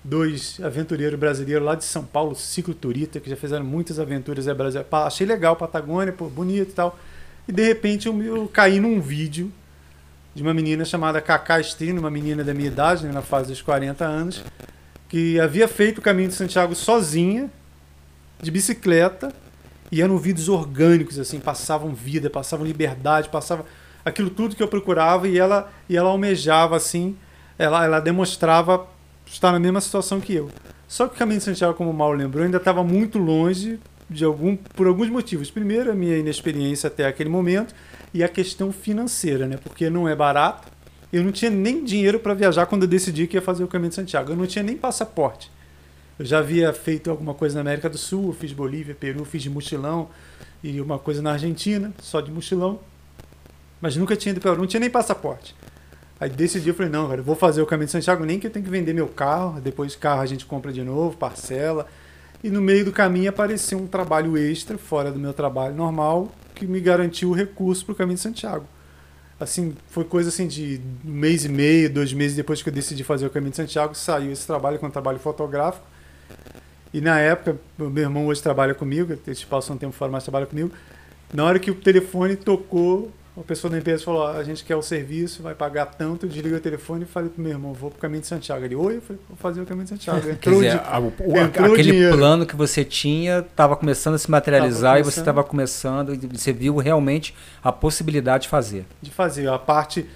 dois 0.03 0.59
aventureiros 0.63 1.19
brasileiros 1.19 1.65
lá 1.65 1.75
de 1.75 1.85
São 1.85 2.05
Paulo, 2.05 2.35
Ciclo 2.35 2.75
Turita, 2.75 3.21
que 3.21 3.29
já 3.29 3.37
fizeram 3.37 3.65
muitas 3.65 3.99
aventuras. 3.99 4.47
É 4.47 4.55
Brasil. 4.55 4.85
Achei 4.93 5.27
legal 5.27 5.57
Patagônia, 5.57 6.13
pô, 6.13 6.27
bonito 6.29 6.71
e 6.71 6.75
tal. 6.75 6.99
E 7.49 7.53
de 7.53 7.65
repente 7.65 8.07
eu, 8.07 8.23
eu 8.23 8.49
caí 8.49 8.81
num 8.81 9.01
vídeo 9.01 9.53
de 10.37 10.43
uma 10.43 10.53
menina 10.53 10.85
chamada 10.85 11.19
Cacá 11.19 11.59
Estrino, 11.59 11.99
uma 11.99 12.11
menina 12.11 12.45
da 12.45 12.53
minha 12.53 12.69
idade, 12.69 13.07
né, 13.07 13.11
na 13.11 13.23
fase 13.23 13.49
dos 13.49 13.63
40 13.63 14.05
anos, 14.05 14.45
que 15.09 15.41
havia 15.41 15.67
feito 15.67 15.97
o 15.97 16.03
caminho 16.03 16.29
de 16.29 16.35
Santiago 16.35 16.75
sozinha, 16.75 17.51
de 18.43 18.51
bicicleta, 18.51 19.33
e 19.91 20.03
eram 20.03 20.19
vídeos 20.19 20.51
orgânicos, 20.51 21.19
assim, 21.19 21.41
passavam 21.41 21.95
vida, 21.95 22.29
passavam 22.29 22.67
liberdade, 22.67 23.31
passavam 23.31 23.65
aquilo 24.05 24.29
tudo 24.29 24.55
que 24.55 24.63
eu 24.63 24.69
procurava 24.69 25.27
e 25.27 25.39
ela 25.39 25.73
e 25.89 25.97
ela 25.97 26.11
almejava 26.11 26.77
assim, 26.77 27.17
ela 27.59 27.83
ela 27.83 27.99
demonstrava 27.99 28.87
estar 29.25 29.51
na 29.53 29.59
mesma 29.59 29.81
situação 29.81 30.21
que 30.21 30.35
eu. 30.35 30.51
Só 30.87 31.09
que 31.09 31.15
o 31.15 31.19
caminho 31.19 31.39
de 31.39 31.45
Santiago, 31.45 31.73
como 31.73 31.89
o 31.89 31.95
Mauro 31.95 32.19
lembrou, 32.19 32.45
ainda 32.45 32.59
estava 32.59 32.85
muito 32.85 33.19
longe 33.19 33.81
de 34.11 34.23
algum 34.23 34.55
por 34.55 34.87
alguns 34.87 35.09
motivos. 35.09 35.51
Primeiro, 35.51 35.91
a 35.91 35.95
minha 35.95 36.19
inexperiência 36.19 36.89
até 36.89 37.07
aquele 37.07 37.31
momento 37.31 37.75
e 38.17 38.25
a 38.25 38.29
questão 38.29 38.73
financeira, 38.73 39.47
né? 39.47 39.59
Porque 39.63 39.91
não 39.91 40.09
é 40.09 40.17
barato. 40.17 40.69
Eu 41.13 41.23
não 41.23 41.31
tinha 41.31 41.51
nem 41.51 41.85
dinheiro 41.85 42.19
para 42.19 42.33
viajar 42.33 42.65
quando 42.65 42.83
eu 42.83 42.89
decidi 42.89 43.27
que 43.27 43.37
ia 43.37 43.43
fazer 43.43 43.63
o 43.63 43.69
caminho 43.69 43.91
de 43.91 43.95
Santiago. 43.95 44.33
Eu 44.33 44.37
não 44.37 44.47
tinha 44.47 44.63
nem 44.63 44.75
passaporte. 44.75 45.51
Eu 46.19 46.25
já 46.25 46.39
havia 46.39 46.73
feito 46.73 47.11
alguma 47.11 47.35
coisa 47.35 47.57
na 47.57 47.61
América 47.61 47.91
do 47.91 47.99
Sul, 47.99 48.33
fiz 48.33 48.53
Bolívia, 48.53 48.95
Peru, 48.95 49.23
fiz 49.27 49.43
de 49.43 49.51
mochilão 49.51 50.09
e 50.65 50.81
uma 50.81 50.99
coisa 50.99 51.21
na 51.21 51.33
Argentina, 51.33 51.93
só 52.01 52.23
de 52.23 52.31
mochilão. 52.31 52.81
Mas 53.83 53.97
nunca 53.97 54.17
tinha 54.17 54.33
ido 54.33 54.41
para 54.41 54.55
não 54.55 54.67
tinha 54.67 54.81
nem 54.81 54.89
passaporte. 54.89 55.55
Aí 56.19 56.31
decidi, 56.31 56.71
eu 56.71 56.75
falei, 56.75 56.91
não, 56.91 57.09
cara, 57.09 57.21
eu 57.21 57.25
vou 57.25 57.37
fazer 57.37 57.61
o 57.61 57.67
caminho 57.67 57.85
de 57.87 57.93
Santiago, 57.93 58.25
nem 58.25 58.41
que 58.41 58.47
eu 58.47 58.51
tenho 58.51 58.65
que 58.65 58.71
vender 58.71 58.95
meu 58.95 59.09
carro, 59.09 59.61
depois 59.61 59.95
carro 59.95 60.23
a 60.23 60.27
gente 60.27 60.47
compra 60.47 60.73
de 60.73 60.83
novo, 60.83 61.19
parcela. 61.19 61.87
E 62.47 62.49
no 62.49 62.63
meio 62.63 62.85
do 62.85 62.93
caminho 62.93 63.29
apareceu 63.29 63.77
um 63.77 63.89
trabalho 63.89 64.39
extra, 64.39 64.79
fora 64.79 65.11
do 65.11 65.19
meu 65.19 65.33
trabalho 65.33 65.75
normal, 65.75 66.31
que 66.55 66.65
me 66.65 66.79
garantiu 66.79 67.31
o 67.31 67.33
recurso 67.33 67.85
para 67.85 67.93
o 67.93 67.97
caminho 67.97 68.15
de 68.15 68.21
Santiago. 68.21 68.65
Assim, 69.41 69.75
foi 69.89 70.05
coisa 70.05 70.29
assim 70.29 70.47
de 70.47 70.81
um 71.05 71.11
mês 71.11 71.45
e 71.45 71.49
meio, 71.49 71.93
dois 71.93 72.13
meses 72.13 72.37
depois 72.37 72.63
que 72.63 72.69
eu 72.69 72.73
decidi 72.73 73.03
fazer 73.03 73.27
o 73.27 73.31
caminho 73.31 73.51
de 73.51 73.57
Santiago, 73.57 73.97
saiu 73.97 74.31
esse 74.31 74.47
trabalho 74.47 74.79
com 74.79 74.87
um 74.87 74.91
trabalho 74.91 75.19
fotográfico. 75.19 75.85
E 76.95 77.01
na 77.01 77.19
época, 77.19 77.59
meu 77.77 78.05
irmão 78.05 78.29
hoje 78.29 78.41
trabalha 78.41 78.77
comigo, 78.77 79.19
eles 79.27 79.43
passam 79.43 79.75
um 79.75 79.79
tempo 79.81 79.93
fora, 79.93 80.13
mas 80.13 80.23
trabalha 80.23 80.47
comigo. 80.47 80.71
Na 81.35 81.43
hora 81.43 81.59
que 81.59 81.73
o 81.73 81.75
telefone 81.75 82.37
tocou, 82.37 83.11
uma 83.37 83.45
pessoa 83.45 83.71
da 83.71 83.77
empresa 83.77 84.03
falou: 84.03 84.27
a 84.27 84.43
gente 84.43 84.65
quer 84.65 84.77
o 84.77 84.83
serviço, 84.83 85.43
vai 85.43 85.55
pagar 85.55 85.85
tanto. 85.85 86.27
Desliguei 86.27 86.57
o 86.57 86.61
telefone 86.61 87.03
e 87.03 87.07
falei 87.07 87.29
pro 87.29 87.43
meu 87.43 87.53
irmão: 87.53 87.75
vou 87.75 87.91
pro 87.91 88.01
caminho 88.01 88.23
de 88.23 88.27
Santiago. 88.27 88.65
Ele: 88.65 88.75
Oi, 88.75 88.97
eu 88.97 89.03
falei: 89.03 89.21
vou 89.29 89.37
fazer 89.37 89.61
o 89.61 89.67
caminho 89.67 89.85
de 89.85 89.91
Santiago. 89.91 90.27
Entrou 90.31 90.61
Quer 90.61 90.69
dizer, 90.69 90.81
de, 90.81 90.89
a, 90.89 90.99
o, 90.99 91.37
entrou 91.37 91.73
aquele 91.73 91.93
dinheiro. 91.93 92.17
plano 92.17 92.47
que 92.47 92.57
você 92.57 92.83
tinha 92.83 93.41
estava 93.41 93.77
começando 93.77 94.15
a 94.15 94.19
se 94.19 94.31
materializar 94.31 94.99
e 94.99 95.03
você 95.03 95.21
estava 95.21 95.45
começando, 95.45 96.15
e 96.15 96.27
você 96.27 96.51
viu 96.51 96.77
realmente 96.79 97.35
a 97.63 97.71
possibilidade 97.71 98.45
de 98.45 98.49
fazer. 98.49 98.87
De 99.03 99.11
fazer. 99.11 99.49
A 99.49 99.59
parte 99.59 100.07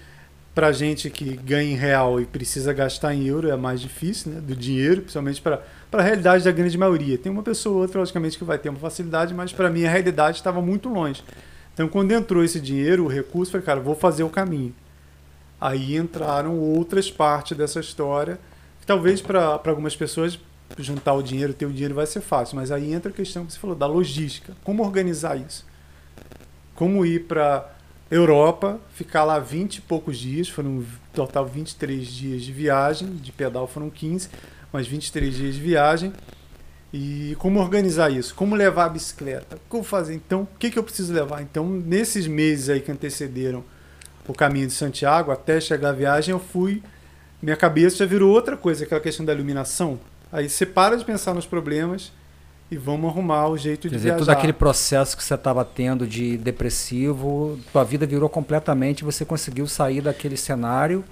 para 0.54 0.72
gente 0.72 1.10
que 1.10 1.36
ganha 1.36 1.70
em 1.70 1.76
real 1.76 2.20
e 2.20 2.26
precisa 2.26 2.72
gastar 2.72 3.14
em 3.14 3.26
euro 3.26 3.50
é 3.50 3.56
mais 3.56 3.80
difícil, 3.80 4.32
né? 4.32 4.40
Do 4.40 4.56
dinheiro, 4.56 5.02
principalmente 5.02 5.42
para 5.42 5.62
a 5.92 6.02
realidade 6.02 6.42
da 6.42 6.50
grande 6.50 6.76
maioria. 6.76 7.18
Tem 7.18 7.30
uma 7.30 7.42
pessoa 7.42 7.76
ou 7.76 7.82
outra, 7.82 8.00
logicamente, 8.00 8.38
que 8.38 8.44
vai 8.44 8.58
ter 8.58 8.70
uma 8.70 8.78
facilidade, 8.78 9.34
mas 9.34 9.52
para 9.52 9.68
mim 9.68 9.84
a 9.84 9.90
realidade 9.90 10.38
estava 10.38 10.62
muito 10.62 10.88
longe. 10.88 11.22
Então, 11.80 11.88
quando 11.88 12.12
entrou 12.12 12.44
esse 12.44 12.60
dinheiro, 12.60 13.06
o 13.06 13.08
recurso, 13.08 13.52
falei, 13.52 13.64
cara, 13.64 13.80
vou 13.80 13.94
fazer 13.94 14.22
o 14.22 14.28
caminho. 14.28 14.74
Aí 15.58 15.96
entraram 15.96 16.58
outras 16.58 17.10
partes 17.10 17.56
dessa 17.56 17.80
história, 17.80 18.38
que 18.78 18.86
talvez 18.86 19.22
para 19.22 19.58
algumas 19.64 19.96
pessoas 19.96 20.38
juntar 20.76 21.14
o 21.14 21.22
dinheiro, 21.22 21.54
ter 21.54 21.64
o 21.64 21.72
dinheiro 21.72 21.94
vai 21.94 22.04
ser 22.04 22.20
fácil, 22.20 22.56
mas 22.56 22.70
aí 22.70 22.92
entra 22.92 23.10
a 23.10 23.14
questão 23.14 23.46
que 23.46 23.54
você 23.54 23.58
falou 23.58 23.74
da 23.74 23.86
logística. 23.86 24.54
Como 24.62 24.84
organizar 24.84 25.38
isso? 25.38 25.64
Como 26.74 27.06
ir 27.06 27.20
para 27.20 27.72
Europa, 28.10 28.78
ficar 28.92 29.24
lá 29.24 29.38
20 29.38 29.76
e 29.76 29.80
poucos 29.80 30.18
dias, 30.18 30.50
foram 30.50 30.84
total 31.14 31.46
23 31.46 32.06
dias 32.06 32.42
de 32.42 32.52
viagem, 32.52 33.08
de 33.16 33.32
pedal 33.32 33.66
foram 33.66 33.88
15, 33.88 34.28
mas 34.70 34.86
23 34.86 35.34
dias 35.34 35.54
de 35.54 35.60
viagem 35.62 36.12
e 36.92 37.36
como 37.38 37.60
organizar 37.60 38.10
isso? 38.10 38.34
Como 38.34 38.56
levar 38.56 38.86
a 38.86 38.88
bicicleta? 38.88 39.58
Como 39.68 39.84
fazer? 39.84 40.14
Então, 40.14 40.42
o 40.42 40.58
que, 40.58 40.70
que 40.70 40.78
eu 40.78 40.82
preciso 40.82 41.12
levar? 41.12 41.40
Então, 41.40 41.68
nesses 41.68 42.26
meses 42.26 42.68
aí 42.68 42.80
que 42.80 42.90
antecederam 42.90 43.62
o 44.26 44.34
caminho 44.34 44.66
de 44.66 44.72
Santiago, 44.72 45.30
até 45.30 45.60
chegar 45.60 45.90
a 45.90 45.92
viagem, 45.92 46.32
eu 46.32 46.40
fui. 46.40 46.82
Minha 47.40 47.56
cabeça 47.56 47.96
já 47.96 48.06
virou 48.06 48.30
outra 48.32 48.56
coisa, 48.56 48.84
aquela 48.84 49.00
questão 49.00 49.24
da 49.24 49.32
iluminação. 49.32 49.98
Aí 50.32 50.48
você 50.48 50.66
para 50.66 50.96
de 50.96 51.04
pensar 51.04 51.32
nos 51.34 51.46
problemas 51.46 52.12
e 52.70 52.76
vamos 52.76 53.10
arrumar 53.10 53.48
o 53.48 53.56
jeito 53.56 53.82
Quer 53.82 53.88
de 53.88 53.94
dizer, 53.96 54.08
viajar. 54.10 54.18
todo 54.18 54.30
aquele 54.30 54.52
processo 54.52 55.16
que 55.16 55.24
você 55.24 55.34
estava 55.34 55.64
tendo 55.64 56.06
de 56.06 56.36
depressivo, 56.36 57.58
tua 57.72 57.82
vida 57.82 58.06
virou 58.06 58.28
completamente, 58.28 59.02
você 59.02 59.24
conseguiu 59.24 59.66
sair 59.66 60.00
daquele 60.00 60.36
cenário 60.36 61.04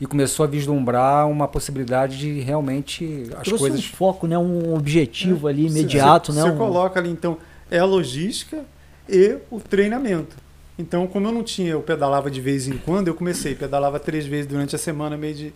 e 0.00 0.06
começou 0.06 0.44
a 0.44 0.46
vislumbrar 0.46 1.28
uma 1.28 1.48
possibilidade 1.48 2.18
de 2.18 2.40
realmente 2.40 3.28
as 3.36 3.44
Trouxe 3.44 3.58
coisas. 3.58 3.80
um 3.80 3.82
foco, 3.82 4.26
né? 4.26 4.36
Um 4.36 4.74
objetivo 4.74 5.48
é. 5.48 5.52
ali 5.52 5.66
imediato, 5.66 6.32
você, 6.32 6.40
né? 6.40 6.46
Você 6.46 6.54
um... 6.54 6.58
coloca 6.58 7.00
ali 7.00 7.10
então 7.10 7.38
é 7.70 7.78
a 7.78 7.84
logística 7.84 8.64
e 9.08 9.38
o 9.50 9.60
treinamento. 9.60 10.36
Então, 10.78 11.06
como 11.06 11.28
eu 11.28 11.32
não 11.32 11.42
tinha, 11.42 11.70
eu 11.70 11.80
pedalava 11.80 12.30
de 12.30 12.40
vez 12.40 12.68
em 12.68 12.76
quando, 12.76 13.08
eu 13.08 13.14
comecei, 13.14 13.54
pedalava 13.54 13.98
três 13.98 14.26
vezes 14.26 14.46
durante 14.46 14.76
a 14.76 14.78
semana, 14.78 15.16
meio 15.16 15.34
de 15.34 15.52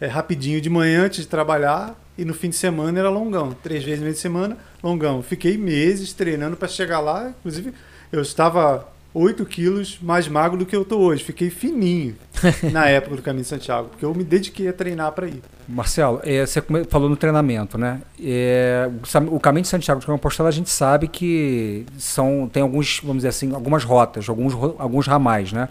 é, 0.00 0.06
rapidinho 0.06 0.60
de 0.60 0.68
manhã 0.68 1.04
antes 1.04 1.20
de 1.20 1.28
trabalhar 1.28 1.94
e 2.18 2.24
no 2.24 2.34
fim 2.34 2.48
de 2.48 2.56
semana 2.56 2.98
era 2.98 3.08
longão, 3.08 3.56
três 3.62 3.84
vezes 3.84 4.00
no 4.00 4.04
meio 4.04 4.14
de 4.14 4.20
semana, 4.20 4.58
longão. 4.82 5.22
Fiquei 5.22 5.56
meses 5.56 6.12
treinando 6.12 6.56
para 6.56 6.66
chegar 6.66 6.98
lá, 6.98 7.32
inclusive 7.38 7.72
eu 8.10 8.20
estava 8.20 8.88
8 9.18 9.46
quilos 9.46 9.98
mais 10.02 10.28
magro 10.28 10.58
do 10.58 10.66
que 10.66 10.76
eu 10.76 10.84
tô 10.84 10.98
hoje. 10.98 11.24
Fiquei 11.24 11.48
fininho 11.48 12.14
na 12.70 12.86
época 12.86 13.16
do 13.16 13.22
Caminho 13.22 13.44
de 13.44 13.48
Santiago, 13.48 13.88
porque 13.88 14.04
eu 14.04 14.14
me 14.14 14.22
dediquei 14.22 14.68
a 14.68 14.74
treinar 14.74 15.10
para 15.12 15.26
ir. 15.26 15.42
Marcelo, 15.66 16.20
é, 16.22 16.44
você 16.44 16.62
falou 16.90 17.08
no 17.08 17.16
treinamento, 17.16 17.78
né? 17.78 18.02
É, 18.22 18.90
o 19.30 19.40
Caminho 19.40 19.62
de 19.62 19.68
Santiago 19.68 20.00
de 20.00 20.06
Compostela 20.06 20.50
a 20.50 20.52
gente 20.52 20.68
sabe 20.68 21.08
que 21.08 21.86
são 21.96 22.46
tem 22.52 22.62
alguns, 22.62 23.00
vamos 23.00 23.18
dizer 23.18 23.28
assim, 23.28 23.54
algumas 23.54 23.84
rotas, 23.84 24.28
alguns, 24.28 24.52
alguns 24.78 25.06
ramais, 25.06 25.50
né? 25.50 25.70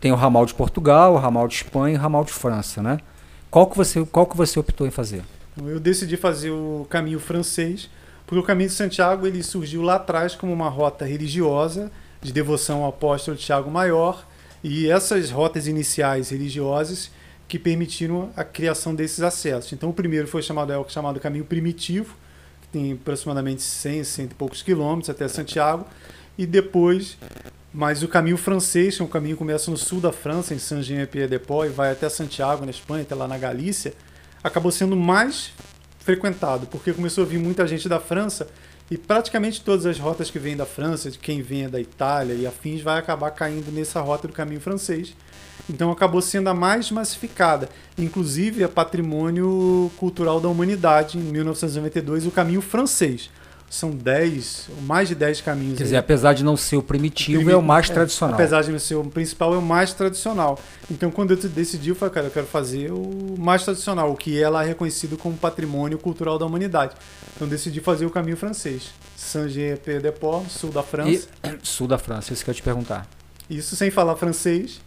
Tem 0.00 0.10
o 0.10 0.14
ramal 0.14 0.46
de 0.46 0.54
Portugal, 0.54 1.12
o 1.12 1.18
ramal 1.18 1.46
de 1.46 1.56
Espanha 1.56 1.94
e 1.94 1.98
o 1.98 2.00
ramal 2.00 2.24
de 2.24 2.32
França, 2.32 2.82
né? 2.82 2.98
Qual 3.50 3.66
que 3.66 3.76
você, 3.76 4.02
qual 4.06 4.24
que 4.24 4.36
você 4.36 4.58
optou 4.58 4.86
em 4.86 4.90
fazer? 4.90 5.22
Eu 5.62 5.78
decidi 5.78 6.16
fazer 6.16 6.52
o 6.52 6.86
caminho 6.88 7.20
francês, 7.20 7.90
porque 8.26 8.40
o 8.40 8.42
Caminho 8.42 8.70
de 8.70 8.74
Santiago 8.74 9.26
ele 9.26 9.42
surgiu 9.42 9.82
lá 9.82 9.96
atrás 9.96 10.34
como 10.34 10.52
uma 10.52 10.70
rota 10.70 11.04
religiosa 11.04 11.90
de 12.20 12.32
devoção 12.32 12.82
ao 12.82 12.90
apóstolo 12.90 13.36
Tiago 13.36 13.70
Maior, 13.70 14.26
e 14.62 14.90
essas 14.90 15.30
rotas 15.30 15.66
iniciais 15.66 16.30
religiosas 16.30 17.10
que 17.46 17.58
permitiram 17.58 18.30
a 18.36 18.44
criação 18.44 18.94
desses 18.94 19.20
acessos. 19.20 19.72
Então, 19.72 19.88
o 19.88 19.92
primeiro 19.92 20.26
foi 20.28 20.42
chamado, 20.42 20.72
é 20.72 20.78
o 20.78 20.88
chamado 20.88 21.18
caminho 21.20 21.44
primitivo, 21.44 22.14
que 22.60 22.68
tem 22.68 22.92
aproximadamente 22.92 23.62
100, 23.62 24.04
100 24.04 24.24
e 24.24 24.28
poucos 24.28 24.62
quilômetros 24.62 25.08
até 25.08 25.26
Santiago, 25.28 25.86
e 26.36 26.44
depois, 26.44 27.16
mas 27.72 28.02
o 28.02 28.08
caminho 28.08 28.36
francês, 28.36 28.96
que 28.96 29.02
é 29.02 29.04
um 29.04 29.08
caminho 29.08 29.34
que 29.34 29.38
começa 29.38 29.70
no 29.70 29.76
sul 29.76 30.00
da 30.00 30.12
França, 30.12 30.54
em 30.54 30.58
Saint-Jean-Pied-de-Port, 30.58 31.68
e 31.68 31.72
vai 31.72 31.90
até 31.90 32.08
Santiago, 32.08 32.64
na 32.64 32.70
Espanha, 32.70 33.02
até 33.02 33.14
lá 33.14 33.26
na 33.26 33.38
Galícia, 33.38 33.94
acabou 34.42 34.70
sendo 34.70 34.96
mais 34.96 35.52
frequentado, 36.00 36.66
porque 36.66 36.92
começou 36.92 37.24
a 37.24 37.26
vir 37.26 37.38
muita 37.38 37.66
gente 37.66 37.88
da 37.88 38.00
França 38.00 38.48
e 38.90 38.96
praticamente 38.96 39.60
todas 39.60 39.84
as 39.84 39.98
rotas 39.98 40.30
que 40.30 40.38
vêm 40.38 40.56
da 40.56 40.64
França, 40.64 41.10
de 41.10 41.18
quem 41.18 41.42
vem 41.42 41.68
da 41.68 41.80
Itália 41.80 42.34
e 42.34 42.46
afins, 42.46 42.80
vai 42.80 42.98
acabar 42.98 43.30
caindo 43.30 43.70
nessa 43.70 44.00
rota 44.00 44.26
do 44.26 44.34
caminho 44.34 44.60
francês. 44.60 45.14
Então 45.68 45.90
acabou 45.90 46.22
sendo 46.22 46.48
a 46.48 46.54
mais 46.54 46.90
massificada. 46.90 47.68
Inclusive 47.98 48.62
é 48.62 48.68
patrimônio 48.68 49.90
cultural 49.98 50.40
da 50.40 50.48
humanidade, 50.48 51.18
em 51.18 51.22
1992, 51.22 52.26
o 52.26 52.30
caminho 52.30 52.62
francês 52.62 53.30
são 53.70 53.90
10, 53.90 54.68
mais 54.82 55.08
de 55.08 55.14
10 55.14 55.42
caminhos. 55.42 55.76
Quer 55.76 55.84
dizer, 55.84 55.96
aí. 55.96 56.00
apesar 56.00 56.32
de 56.32 56.42
não 56.42 56.56
ser 56.56 56.76
o 56.76 56.82
primitivo, 56.82 57.48
o 57.48 57.50
é 57.50 57.56
o 57.56 57.62
mais 57.62 57.90
é, 57.90 57.92
tradicional. 57.92 58.34
Apesar 58.34 58.62
de 58.62 58.70
não 58.70 58.78
ser 58.78 58.94
o 58.94 59.04
principal, 59.04 59.54
é 59.54 59.58
o 59.58 59.62
mais 59.62 59.92
tradicional. 59.92 60.58
Então, 60.90 61.10
quando 61.10 61.32
eu 61.32 61.36
decidi, 61.36 61.90
eu 61.90 61.94
falei, 61.94 62.14
cara, 62.14 62.26
eu 62.28 62.30
quero 62.30 62.46
fazer 62.46 62.90
o 62.90 63.34
mais 63.38 63.64
tradicional, 63.64 64.10
o 64.10 64.16
que 64.16 64.42
é 64.42 64.48
lá 64.48 64.62
reconhecido 64.62 65.18
como 65.18 65.36
patrimônio 65.36 65.98
cultural 65.98 66.38
da 66.38 66.46
humanidade. 66.46 66.94
Então, 67.36 67.46
decidi 67.46 67.80
fazer 67.80 68.06
o 68.06 68.10
caminho 68.10 68.36
francês. 68.36 68.90
Saint-Jean-Pied-de-Port, 69.16 70.48
sul 70.48 70.70
da 70.70 70.82
França. 70.82 71.28
E, 71.44 71.58
sul 71.62 71.86
da 71.86 71.98
França, 71.98 72.32
isso 72.32 72.42
que 72.42 72.50
eu 72.50 72.52
ia 72.52 72.56
te 72.56 72.62
perguntar. 72.62 73.06
Isso 73.50 73.76
sem 73.76 73.90
falar 73.90 74.16
francês. 74.16 74.80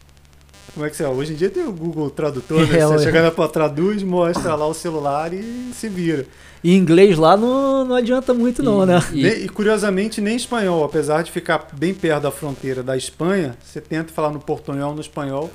Como 0.73 0.85
é 0.85 0.89
que 0.89 0.95
você 0.95 1.03
é? 1.03 1.07
Hoje 1.07 1.33
em 1.33 1.35
dia 1.35 1.49
tem 1.49 1.63
o 1.63 1.71
Google 1.71 2.09
Tradutor, 2.09 2.65
né? 2.67 2.77
É, 2.79 2.85
você 2.85 3.05
chega 3.05 3.21
na 3.21 3.47
traduz, 3.47 4.01
mostra 4.03 4.55
lá 4.55 4.65
o 4.65 4.73
celular 4.73 5.33
e 5.33 5.71
se 5.73 5.89
vira. 5.89 6.25
E 6.63 6.75
inglês 6.75 7.17
lá 7.17 7.35
não, 7.35 7.83
não 7.83 7.95
adianta 7.95 8.33
muito, 8.33 8.61
não, 8.61 8.83
e, 8.83 8.85
né? 8.85 8.99
E, 9.13 9.27
e, 9.45 9.49
curiosamente, 9.49 10.21
nem 10.21 10.35
espanhol, 10.35 10.83
apesar 10.83 11.23
de 11.23 11.31
ficar 11.31 11.67
bem 11.73 11.93
perto 11.93 12.23
da 12.23 12.31
fronteira 12.31 12.83
da 12.83 12.95
Espanha, 12.95 13.57
você 13.63 13.81
tenta 13.81 14.13
falar 14.13 14.31
no 14.31 14.39
portunhol, 14.39 14.93
no 14.93 15.01
espanhol, 15.01 15.49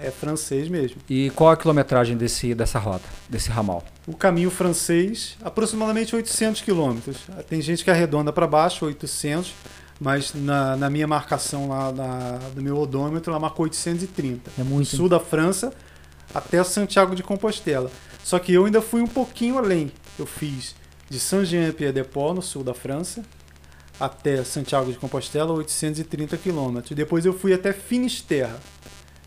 é 0.00 0.10
francês 0.10 0.68
mesmo. 0.68 0.96
E 1.08 1.30
qual 1.30 1.50
a 1.50 1.56
quilometragem 1.56 2.16
desse, 2.16 2.54
dessa 2.54 2.78
rota, 2.78 3.08
desse 3.28 3.50
ramal? 3.50 3.84
O 4.06 4.14
caminho 4.14 4.50
francês, 4.50 5.36
aproximadamente 5.44 6.14
800 6.14 6.62
quilômetros. 6.62 7.18
Tem 7.48 7.60
gente 7.60 7.84
que 7.84 7.90
arredonda 7.90 8.32
para 8.32 8.46
baixo, 8.46 8.86
800, 8.86 9.52
mas 10.00 10.32
na, 10.34 10.76
na 10.76 10.90
minha 10.90 11.06
marcação 11.06 11.68
lá 11.68 11.92
na, 11.92 12.38
do 12.54 12.62
meu 12.62 12.78
odômetro, 12.78 13.30
ela 13.30 13.40
marcou 13.40 13.64
830. 13.64 14.50
É 14.58 14.62
muito. 14.62 14.96
sul 14.96 15.08
da 15.08 15.20
França 15.20 15.72
até 16.34 16.62
Santiago 16.64 17.14
de 17.14 17.22
Compostela. 17.22 17.90
Só 18.22 18.38
que 18.38 18.52
eu 18.52 18.66
ainda 18.66 18.82
fui 18.82 19.00
um 19.00 19.06
pouquinho 19.06 19.56
além 19.56 19.90
eu 20.18 20.26
fiz 20.26 20.74
de 21.08 21.20
Saint-Jean-Pied-de-Port, 21.20 22.34
no 22.34 22.42
sul 22.42 22.64
da 22.64 22.74
França, 22.74 23.22
até 23.98 24.42
Santiago 24.44 24.90
de 24.90 24.98
Compostela, 24.98 25.52
830 25.52 26.36
quilômetros. 26.36 26.96
Depois 26.96 27.24
eu 27.24 27.32
fui 27.32 27.52
até 27.52 27.72
Finisterra, 27.72 28.58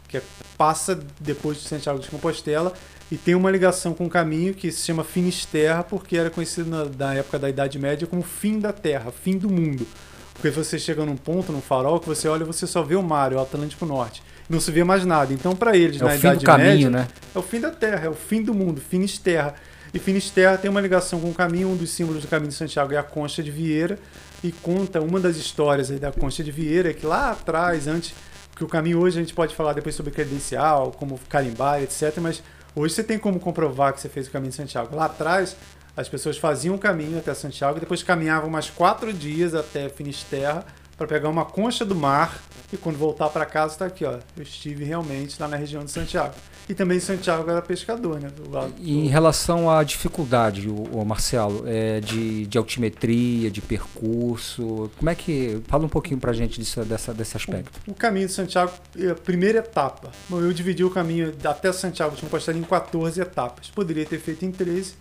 que 0.08 0.17
é, 0.17 0.21
passa 0.58 0.99
depois 1.19 1.58
de 1.58 1.67
Santiago 1.67 1.99
de 1.99 2.10
Compostela 2.10 2.73
e 3.12 3.17
tem 3.17 3.34
uma 3.34 3.49
ligação 3.49 3.93
com 3.93 4.06
um 4.06 4.10
caminho 4.10 4.54
que 4.54 4.71
se 4.71 4.86
chama 4.86 5.04
Finisterra, 5.04 5.84
porque 5.84 6.17
era 6.17 6.30
conhecido 6.30 6.69
na, 6.69 6.86
na 6.86 7.15
época 7.15 7.39
da 7.39 7.49
Idade 7.49 7.80
Média 7.80 8.06
como 8.06 8.21
fim 8.21 8.60
da 8.60 8.71
Terra, 8.71 9.12
fim 9.12 9.38
do 9.38 9.49
mundo. 9.49 9.88
Porque 10.34 10.49
você 10.49 10.80
chega 10.80 11.04
num 11.04 11.17
ponto, 11.17 11.52
num 11.52 11.62
farol, 11.62 11.99
que 11.99 12.08
você 12.08 12.28
olha 12.28 12.43
e 12.43 12.45
você 12.45 12.65
só 12.65 12.82
vê 12.82 12.95
o 12.95 13.04
mar, 13.04 13.34
o 13.34 13.39
Atlântico 13.39 13.86
Norte. 13.86 14.23
Não 14.47 14.60
se 14.60 14.71
vê 14.71 14.84
mais 14.84 15.06
nada. 15.06 15.34
Então, 15.34 15.56
para 15.56 15.75
eles, 15.75 16.02
é 16.02 16.06
na 16.06 16.15
Idade 16.15 16.28
Média, 16.28 16.45
caminho, 16.45 16.89
né? 16.89 17.08
é 17.36 17.38
o 17.38 17.41
fim 17.41 17.60
da 17.60 17.71
Terra, 17.71 18.06
é 18.06 18.10
o 18.10 18.13
fim 18.13 18.41
do 18.41 18.54
mundo, 18.54 18.80
Finisterra. 18.80 19.56
E 19.93 19.97
Finisterra 19.97 20.58
tem 20.58 20.69
uma 20.69 20.82
ligação 20.82 21.19
com 21.19 21.30
o 21.30 21.34
caminho, 21.34 21.69
um 21.69 21.75
dos 21.75 21.89
símbolos 21.89 22.21
do 22.21 22.28
caminho 22.28 22.49
de 22.49 22.56
Santiago 22.56 22.93
é 22.93 22.97
a 22.97 23.04
concha 23.04 23.41
de 23.41 23.49
Vieira, 23.49 23.97
e 24.43 24.52
conta 24.52 25.02
uma 25.02 25.19
das 25.19 25.36
histórias 25.36 25.89
da 25.89 26.12
concha 26.12 26.43
de 26.43 26.52
Vieira, 26.52 26.93
que 26.93 27.06
lá 27.06 27.32
atrás, 27.32 27.88
antes, 27.88 28.13
que 28.56 28.63
o 28.63 28.67
caminho 28.67 28.99
hoje 28.99 29.17
a 29.17 29.21
gente 29.21 29.34
pode 29.34 29.56
falar 29.56 29.73
depois 29.73 29.95
sobre 29.95 30.12
credencial, 30.12 30.91
como 30.91 31.19
carimbar, 31.28 31.82
etc, 31.82 32.17
mas 32.21 32.43
hoje 32.75 32.93
você 32.93 33.04
tem 33.04 33.17
como 33.17 33.39
comprovar 33.39 33.93
que 33.93 34.02
você 34.02 34.10
fez 34.10 34.28
o 34.28 34.32
caminho 34.32 34.52
de 34.52 34.58
Santiago. 34.58 34.95
Lá 34.95 35.06
atrás, 35.06 35.56
as 35.97 36.08
pessoas 36.08 36.38
faziam 36.38 36.75
o 36.75 36.80
caminho 36.80 37.17
até 37.17 37.34
Santiago 37.34 37.78
e 37.78 37.80
depois 37.80 38.04
caminhavam 38.04 38.49
mais 38.49 38.69
quatro 38.69 39.12
dias 39.12 39.56
até 39.56 39.89
Finisterra 39.89 40.65
para 40.97 41.08
pegar 41.08 41.30
uma 41.30 41.45
concha 41.45 41.84
do 41.84 41.95
mar 41.95 42.39
e 42.71 42.78
quando 42.78 42.97
voltar 42.97 43.30
para 43.30 43.45
casa 43.45 43.73
está 43.73 43.86
aqui, 43.86 44.06
ó, 44.06 44.19
eu 44.38 44.43
estive 44.43 44.84
realmente 44.84 45.41
lá 45.41 45.47
na 45.47 45.58
região 45.58 45.84
de 45.84 45.89
Santiago. 45.89 46.36
E 46.69 46.75
também 46.75 46.99
Santiago 46.99 47.49
era 47.49 47.63
pescador, 47.63 48.19
né? 48.19 48.29
Do 48.29 48.51
lado, 48.51 48.71
e 48.77 48.95
em 48.95 49.08
relação 49.08 49.71
à 49.71 49.84
dificuldade, 49.84 50.69
o, 50.69 50.84
o 50.84 51.03
Marcelo, 51.03 51.63
é, 51.65 51.99
de, 51.99 52.45
de 52.45 52.58
altimetria, 52.60 53.49
de 53.49 53.60
percurso, 53.60 54.91
como 54.95 55.10
é 55.10 55.15
que. 55.15 55.60
Fala 55.67 55.86
um 55.86 55.89
pouquinho 55.89 56.19
pra 56.19 56.32
gente 56.32 56.60
disso, 56.60 56.86
dessa, 56.86 57.12
desse 57.12 57.36
aspecto. 57.36 57.82
O, 57.88 57.91
o 57.91 57.95
caminho 57.95 58.27
de 58.27 58.34
Santiago, 58.34 58.71
a 59.12 59.15
primeira 59.15 59.58
etapa. 59.58 60.12
Bom, 60.29 60.41
eu 60.41 60.53
dividi 60.53 60.84
o 60.84 60.91
caminho 60.91 61.34
até 61.43 61.73
Santiago 61.73 62.15
de 62.15 62.21
Compostela 62.21 62.55
em 62.55 62.62
14 62.62 63.19
etapas. 63.19 63.71
Poderia 63.71 64.05
ter 64.05 64.19
feito 64.19 64.45
em 64.45 64.51
13, 64.51 64.93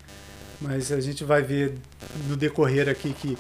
mas 0.63 0.91
a 0.91 1.03
gente 1.03 1.23
vai 1.23 1.43
ver 1.43 1.75
no 2.27 2.35
decorrer 2.35 2.89
aqui 2.89 3.13
que 3.13 3.37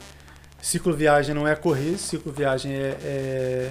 cicloviagem 0.61 1.35
não 1.35 1.49
é 1.49 1.57
correr, 1.57 1.97
cicloviagem 1.97 2.75
é, 2.75 2.99
é 3.03 3.71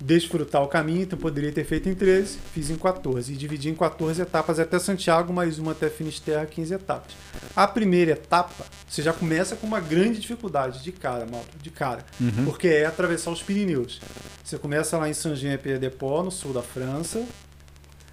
desfrutar 0.00 0.62
o 0.62 0.68
caminho, 0.68 1.02
então 1.02 1.18
poderia 1.18 1.50
ter 1.50 1.64
feito 1.64 1.88
em 1.88 1.94
13, 1.94 2.38
fiz 2.54 2.70
em 2.70 2.76
14 2.76 3.32
e 3.32 3.36
dividi 3.36 3.68
em 3.68 3.74
14 3.74 4.22
etapas 4.22 4.60
até 4.60 4.78
Santiago, 4.78 5.32
mais 5.32 5.58
uma 5.58 5.72
até 5.72 5.90
Finisterra, 5.90 6.46
15 6.46 6.74
etapas. 6.74 7.12
A 7.54 7.66
primeira 7.66 8.12
etapa, 8.12 8.64
você 8.88 9.02
já 9.02 9.12
começa 9.12 9.56
com 9.56 9.66
uma 9.66 9.80
grande 9.80 10.20
dificuldade 10.20 10.82
de 10.84 10.92
cara, 10.92 11.26
Mauro, 11.26 11.46
de 11.60 11.70
cara, 11.70 12.04
uhum. 12.20 12.44
porque 12.44 12.68
é 12.68 12.86
atravessar 12.86 13.30
os 13.32 13.42
Pirineus. 13.42 14.00
Você 14.44 14.56
começa 14.56 14.96
lá 14.96 15.08
em 15.08 15.14
Saint-Jean-Pied-de-Port, 15.14 16.24
no 16.24 16.30
sul 16.30 16.52
da 16.52 16.62
França, 16.62 17.24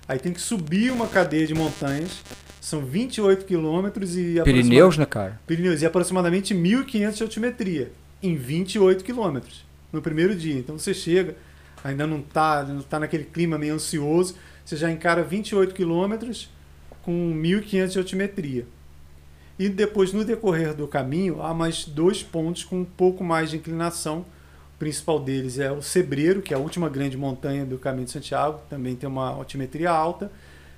aí 0.07 0.17
tem 0.17 0.33
que 0.33 0.41
subir 0.41 0.91
uma 0.91 1.07
cadeia 1.07 1.45
de 1.45 1.53
montanhas, 1.53 2.23
são 2.59 2.83
28 2.83 3.45
quilômetros 3.45 4.17
e... 4.17 4.41
Pirineus, 4.43 4.97
né, 4.97 5.05
cara? 5.05 5.39
Pirineus, 5.45 5.83
e 5.83 5.85
aproximadamente 5.85 6.55
1.500 6.55 7.13
de 7.13 7.23
altimetria, 7.23 7.91
em 8.23 8.35
28 8.35 9.03
quilômetros, 9.03 9.63
no 9.93 10.01
primeiro 10.01 10.35
dia. 10.35 10.57
Então 10.57 10.79
você 10.79 10.91
chega 10.91 11.35
ainda 11.83 12.07
não 12.07 12.19
está 12.19 12.63
não 12.63 12.81
tá 12.81 12.99
naquele 12.99 13.25
clima 13.25 13.57
meio 13.57 13.75
ansioso, 13.75 14.35
você 14.63 14.75
já 14.75 14.91
encara 14.91 15.23
28 15.23 15.73
quilômetros 15.73 16.49
com 17.03 17.33
1.500 17.35 17.87
de 17.87 17.97
altimetria. 17.99 18.65
E 19.57 19.69
depois, 19.69 20.11
no 20.11 20.25
decorrer 20.25 20.73
do 20.73 20.87
caminho, 20.87 21.41
há 21.41 21.53
mais 21.53 21.85
dois 21.85 22.21
pontos 22.21 22.63
com 22.63 22.81
um 22.81 22.85
pouco 22.85 23.23
mais 23.23 23.51
de 23.51 23.57
inclinação. 23.57 24.25
O 24.75 24.79
principal 24.79 25.19
deles 25.19 25.59
é 25.59 25.71
o 25.71 25.81
Sebreiro, 25.81 26.41
que 26.41 26.53
é 26.53 26.57
a 26.57 26.59
última 26.59 26.89
grande 26.89 27.15
montanha 27.15 27.65
do 27.65 27.77
Caminho 27.77 28.05
de 28.05 28.11
Santiago, 28.11 28.59
também 28.69 28.95
tem 28.95 29.07
uma 29.07 29.29
altimetria 29.29 29.89
alta, 29.89 30.29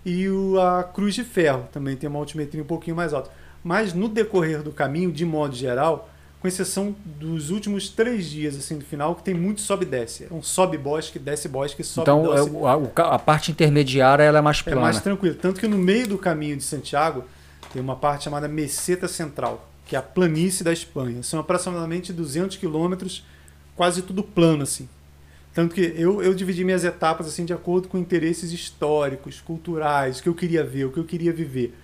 e 0.06 0.28
a 0.62 0.84
Cruz 0.84 1.16
de 1.16 1.24
Ferro, 1.24 1.68
também 1.72 1.96
tem 1.96 2.08
uma 2.08 2.20
altimetria 2.20 2.62
um 2.62 2.68
pouquinho 2.68 2.96
mais 2.96 3.14
alta. 3.14 3.32
Mas 3.64 3.94
no 3.94 4.08
decorrer 4.08 4.62
do 4.62 4.72
caminho, 4.72 5.12
de 5.12 5.26
modo 5.26 5.56
geral, 5.56 6.10
com 6.40 6.48
exceção 6.48 6.96
dos 7.04 7.50
últimos 7.50 7.90
três 7.90 8.30
dias 8.30 8.56
assim 8.56 8.78
do 8.78 8.86
final, 8.86 9.16
que 9.16 9.24
tem 9.24 9.34
muito 9.34 9.62
sobe 9.62 9.86
e 9.86 9.90
desce. 9.90 10.28
É 10.30 10.34
um 10.34 10.44
sobe 10.44 10.78
bosque, 10.78 11.18
desce 11.18 11.48
bosque, 11.48 11.84
sobe 11.84 12.04
então. 12.04 12.48
Então 12.48 12.68
a, 12.68 13.16
a, 13.16 13.20
parte 13.20 13.52
intermediária 13.52 14.24
ela 14.24 14.40
é 14.40 14.42
mais 14.42 14.62
plana. 14.62 14.80
É 14.80 14.84
mais 14.84 15.02
tranquila. 15.02 15.36
Tanto 15.40 15.60
que 15.60 15.68
no 15.68 15.78
meio 15.78 16.08
do 16.08 16.18
caminho 16.18 16.56
de 16.56 16.64
Santiago 16.64 17.24
tem 17.74 17.82
uma 17.82 17.96
parte 17.96 18.26
chamada 18.26 18.48
Meseta 18.48 19.08
Central, 19.08 19.68
que 19.86 19.96
é 19.96 20.00
a 20.00 20.02
planície 20.02 20.64
da 20.64 20.72
Espanha. 20.72 21.24
São 21.24 21.40
aproximadamente 21.40 22.14
200 22.14 22.58
quilômetros, 22.58 23.26
quase 23.76 24.04
tudo 24.04 24.22
plano 24.22 24.64
assim. 24.64 24.88
Tanto 25.56 25.74
que 25.74 25.82
eu, 25.98 26.22
eu 26.22 26.36
dividi 26.36 26.64
minhas 26.64 26.84
etapas 26.84 27.26
assim 27.26 27.44
de 27.44 27.52
acordo 27.52 27.88
com 27.88 27.98
interesses 27.98 28.52
históricos, 28.52 29.42
culturais, 29.42 30.20
o 30.20 30.24
que 30.24 30.30
eu 30.30 30.36
queria 30.36 30.64
ver, 30.64 30.86
o 30.86 30.92
que 30.92 31.00
eu 31.00 31.04
queria 31.04 31.34
viver. 31.34 31.76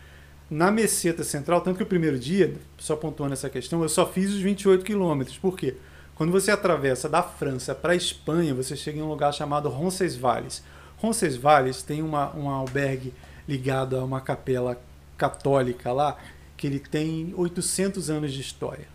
Na 0.50 0.70
meseta 0.70 1.24
central, 1.24 1.62
tanto 1.62 1.78
que 1.78 1.84
o 1.84 1.88
primeiro 1.88 2.20
dia, 2.20 2.54
só 2.78 2.96
pontuando 2.96 3.34
essa 3.34 3.50
questão, 3.50 3.82
eu 3.82 3.90
só 3.90 4.06
fiz 4.06 4.32
os 4.32 4.40
28 4.40 4.84
quilômetros. 4.84 5.38
Por 5.38 5.58
quê? 5.58 5.76
Quando 6.16 6.32
você 6.32 6.52
atravessa 6.52 7.10
da 7.10 7.24
França 7.24 7.74
para 7.74 7.94
a 7.94 7.96
Espanha, 7.96 8.54
você 8.54 8.76
chega 8.76 9.00
em 9.00 9.02
um 9.02 9.10
lugar 9.10 9.34
chamado 9.34 9.70
Roncesvalles. 9.70 10.64
Roncesvalles 10.98 11.82
tem 11.82 12.02
uma, 12.04 12.36
um 12.36 12.50
albergue 12.50 13.14
ligado 13.48 13.98
a 13.98 14.04
uma 14.04 14.22
capela 14.22 14.80
católica 15.18 15.92
lá, 15.92 16.18
que 16.56 16.68
ele 16.68 16.80
tem 16.80 17.34
800 17.36 18.10
anos 18.10 18.32
de 18.32 18.42
história 18.42 18.93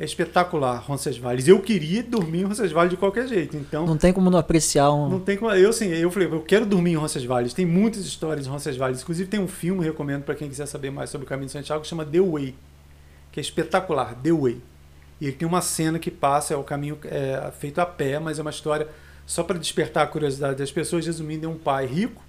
é 0.00 0.04
espetacular, 0.04 0.78
Roncesvalles. 0.78 1.46
Eu 1.46 1.60
queria 1.60 2.02
dormir 2.02 2.40
em 2.40 2.44
Roncesvalles 2.44 2.90
de 2.90 2.96
qualquer 2.96 3.28
jeito, 3.28 3.54
então... 3.58 3.86
Não 3.86 3.98
tem 3.98 4.14
como 4.14 4.30
não 4.30 4.38
apreciar 4.38 4.90
um... 4.90 5.10
Não 5.10 5.20
tem 5.20 5.36
como... 5.36 5.52
Eu, 5.52 5.68
assim, 5.68 5.88
eu 5.88 6.10
falei, 6.10 6.26
eu 6.26 6.40
quero 6.40 6.64
dormir 6.64 6.92
em 6.92 6.96
Roncesvalles. 6.96 7.52
Tem 7.52 7.66
muitas 7.66 8.06
histórias 8.06 8.46
em 8.46 8.48
Roncesvalles. 8.48 9.02
Inclusive 9.02 9.28
tem 9.28 9.38
um 9.38 9.46
filme, 9.46 9.84
recomendo 9.84 10.22
para 10.22 10.34
quem 10.34 10.48
quiser 10.48 10.64
saber 10.64 10.90
mais 10.90 11.10
sobre 11.10 11.26
o 11.26 11.28
Caminho 11.28 11.48
de 11.48 11.52
Santiago, 11.52 11.82
que 11.82 11.86
chama 11.86 12.06
The 12.06 12.18
Way, 12.18 12.54
que 13.30 13.40
é 13.40 13.42
espetacular, 13.42 14.14
The 14.14 14.32
Way. 14.32 14.62
E 15.20 15.26
ele 15.26 15.36
tem 15.36 15.46
uma 15.46 15.60
cena 15.60 15.98
que 15.98 16.10
passa, 16.10 16.54
é 16.54 16.56
o 16.56 16.64
caminho 16.64 16.96
é, 17.04 17.52
feito 17.58 17.78
a 17.78 17.84
pé, 17.84 18.18
mas 18.18 18.38
é 18.38 18.42
uma 18.42 18.50
história 18.50 18.88
só 19.26 19.42
para 19.42 19.58
despertar 19.58 20.04
a 20.04 20.06
curiosidade 20.06 20.56
das 20.56 20.72
pessoas. 20.72 21.04
Resumindo, 21.04 21.44
é 21.44 21.48
um 21.48 21.58
pai 21.58 21.84
rico, 21.84 22.22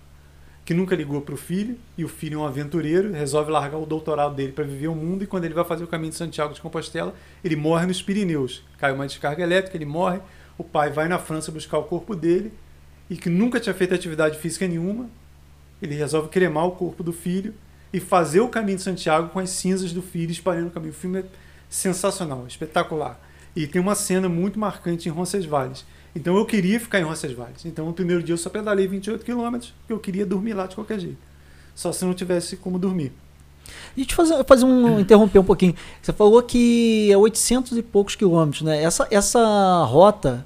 que 0.71 0.73
nunca 0.73 0.95
ligou 0.95 1.19
para 1.19 1.33
o 1.33 1.37
filho, 1.37 1.77
e 1.97 2.05
o 2.05 2.07
filho 2.07 2.35
é 2.35 2.41
um 2.41 2.45
aventureiro, 2.45 3.11
resolve 3.11 3.51
largar 3.51 3.77
o 3.77 3.85
doutorado 3.85 4.33
dele 4.33 4.53
para 4.53 4.63
viver 4.63 4.87
o 4.87 4.95
mundo, 4.95 5.21
e 5.21 5.27
quando 5.27 5.43
ele 5.43 5.53
vai 5.53 5.65
fazer 5.65 5.83
o 5.83 5.87
caminho 5.87 6.11
de 6.11 6.15
Santiago 6.15 6.53
de 6.53 6.61
Compostela, 6.61 7.13
ele 7.43 7.57
morre 7.57 7.85
nos 7.85 8.01
Pirineus. 8.01 8.63
Cai 8.77 8.93
uma 8.93 9.05
descarga 9.05 9.43
elétrica, 9.43 9.75
ele 9.75 9.83
morre, 9.83 10.21
o 10.57 10.63
pai 10.63 10.89
vai 10.89 11.09
na 11.09 11.19
França 11.19 11.51
buscar 11.51 11.77
o 11.77 11.83
corpo 11.83 12.15
dele, 12.15 12.53
e 13.09 13.17
que 13.17 13.29
nunca 13.29 13.59
tinha 13.59 13.75
feito 13.75 13.93
atividade 13.93 14.37
física 14.37 14.65
nenhuma, 14.65 15.09
ele 15.81 15.93
resolve 15.93 16.29
cremar 16.29 16.65
o 16.67 16.71
corpo 16.71 17.03
do 17.03 17.11
filho 17.11 17.53
e 17.91 17.99
fazer 17.99 18.39
o 18.39 18.47
caminho 18.47 18.77
de 18.77 18.83
Santiago 18.83 19.27
com 19.27 19.39
as 19.39 19.49
cinzas 19.49 19.91
do 19.91 20.01
filho 20.01 20.31
espalhando 20.31 20.69
o 20.69 20.71
caminho. 20.71 20.93
O 20.93 20.95
filme 20.95 21.19
é 21.19 21.25
sensacional, 21.69 22.47
espetacular. 22.47 23.19
E 23.53 23.67
tem 23.67 23.81
uma 23.81 23.93
cena 23.93 24.29
muito 24.29 24.57
marcante 24.57 25.09
em 25.09 25.11
Roncesvalles 25.11 25.83
então 26.15 26.37
eu 26.37 26.45
queria 26.45 26.79
ficar 26.79 26.99
em 26.99 27.03
Roncesvalles. 27.03 27.65
Então 27.65 27.85
no 27.85 27.93
primeiro 27.93 28.21
dia 28.21 28.33
eu 28.33 28.37
só 28.37 28.49
pedalei 28.49 28.87
28 28.87 29.23
quilômetros, 29.23 29.73
porque 29.79 29.93
eu 29.93 29.99
queria 29.99 30.25
dormir 30.25 30.53
lá 30.53 30.67
de 30.67 30.75
qualquer 30.75 30.99
jeito. 30.99 31.17
Só 31.73 31.91
se 31.91 32.03
não 32.03 32.13
tivesse 32.13 32.57
como 32.57 32.77
dormir. 32.77 33.11
E 33.95 34.05
te 34.05 34.13
fazer, 34.15 34.43
fazer 34.45 34.65
um 34.65 34.99
interromper 35.01 35.39
um 35.39 35.43
pouquinho. 35.43 35.75
Você 36.01 36.11
falou 36.11 36.41
que 36.43 37.09
é 37.11 37.17
800 37.17 37.77
e 37.77 37.81
poucos 37.81 38.15
quilômetros, 38.15 38.61
né? 38.63 38.81
Essa, 38.83 39.07
essa 39.09 39.83
rota, 39.85 40.45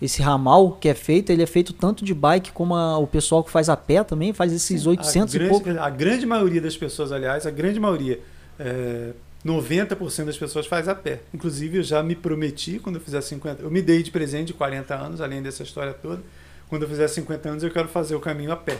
esse 0.00 0.20
ramal 0.20 0.72
que 0.72 0.88
é 0.88 0.94
feito, 0.94 1.30
ele 1.30 1.42
é 1.42 1.46
feito 1.46 1.72
tanto 1.72 2.04
de 2.04 2.12
bike 2.12 2.52
como 2.52 2.74
a, 2.74 2.98
o 2.98 3.06
pessoal 3.06 3.42
que 3.42 3.50
faz 3.50 3.68
a 3.68 3.76
pé 3.76 4.04
também, 4.04 4.32
faz 4.32 4.52
esses 4.52 4.82
Sim, 4.82 4.88
800 4.90 5.34
grande, 5.34 5.46
e 5.46 5.50
poucos. 5.50 5.76
A 5.76 5.90
grande 5.90 6.26
maioria 6.26 6.60
das 6.60 6.76
pessoas, 6.76 7.12
aliás, 7.12 7.46
a 7.46 7.50
grande 7.50 7.80
maioria, 7.80 8.20
é, 8.58 9.12
90% 9.46 10.24
das 10.24 10.36
pessoas 10.36 10.66
faz 10.66 10.88
a 10.88 10.94
pé. 10.94 11.20
Inclusive, 11.32 11.78
eu 11.78 11.82
já 11.82 12.02
me 12.02 12.16
prometi 12.16 12.78
quando 12.78 12.96
eu 12.96 13.00
fizer 13.00 13.20
50. 13.20 13.62
Eu 13.62 13.70
me 13.70 13.80
dei 13.80 14.02
de 14.02 14.10
presente 14.10 14.48
de 14.48 14.54
40 14.54 14.94
anos, 14.94 15.20
além 15.20 15.40
dessa 15.40 15.62
história 15.62 15.94
toda. 15.94 16.22
Quando 16.68 16.82
eu 16.82 16.88
fizer 16.88 17.06
50 17.06 17.48
anos, 17.48 17.62
eu 17.62 17.70
quero 17.70 17.88
fazer 17.88 18.16
o 18.16 18.20
caminho 18.20 18.50
a 18.50 18.56
pé. 18.56 18.76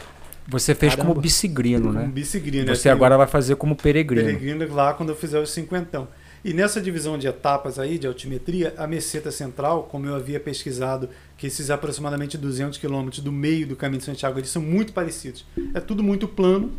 Você 0.48 0.74
fez 0.74 0.94
Caramba. 0.94 1.12
como 1.12 1.20
bicigrino, 1.20 1.92
né? 1.92 2.00
Como 2.00 2.12
bicigrino. 2.12 2.66
Você 2.66 2.72
assim, 2.72 2.88
agora 2.88 3.16
vai 3.16 3.26
fazer 3.26 3.56
como 3.56 3.76
peregrino. 3.76 4.26
Peregrino 4.26 4.74
lá 4.74 4.92
quando 4.94 5.10
eu 5.10 5.16
fizer 5.16 5.40
os 5.40 5.50
50. 5.50 6.08
E 6.44 6.52
nessa 6.52 6.80
divisão 6.80 7.18
de 7.18 7.26
etapas 7.26 7.78
aí, 7.78 7.98
de 7.98 8.06
altimetria, 8.06 8.72
a 8.76 8.86
meseta 8.86 9.32
central, 9.32 9.84
como 9.84 10.06
eu 10.06 10.14
havia 10.14 10.38
pesquisado, 10.38 11.08
que 11.36 11.48
esses 11.48 11.70
aproximadamente 11.70 12.38
200 12.38 12.78
quilômetros 12.78 13.20
do 13.20 13.32
meio 13.32 13.66
do 13.66 13.74
caminho 13.74 13.98
de 13.98 14.04
Santiago, 14.04 14.38
eles 14.38 14.50
são 14.50 14.62
muito 14.62 14.92
parecidos. 14.92 15.44
É 15.74 15.80
tudo 15.80 16.04
muito 16.04 16.28
plano, 16.28 16.72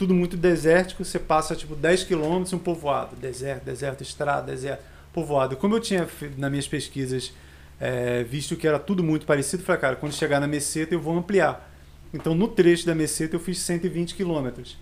tudo 0.00 0.14
muito 0.14 0.34
desértico, 0.34 1.04
você 1.04 1.18
passa 1.18 1.54
tipo 1.54 1.76
10 1.76 2.04
quilômetros 2.04 2.54
um 2.54 2.58
povoado, 2.58 3.14
deserto, 3.16 3.64
deserto, 3.64 4.02
estrada, 4.02 4.50
deserto, 4.50 4.82
povoado. 5.12 5.56
Como 5.56 5.76
eu 5.76 5.80
tinha 5.80 6.08
nas 6.38 6.50
minhas 6.50 6.66
pesquisas 6.66 7.34
é, 7.78 8.24
visto 8.24 8.56
que 8.56 8.66
era 8.66 8.78
tudo 8.78 9.04
muito 9.04 9.26
parecido, 9.26 9.62
falei, 9.62 9.78
cara, 9.78 9.96
quando 9.96 10.14
chegar 10.14 10.40
na 10.40 10.46
meseta 10.46 10.94
eu 10.94 11.00
vou 11.02 11.18
ampliar. 11.18 11.70
Então 12.14 12.34
no 12.34 12.48
trecho 12.48 12.86
da 12.86 12.94
meseta 12.94 13.36
eu 13.36 13.40
fiz 13.40 13.58
120 13.58 14.14
quilômetros 14.14 14.78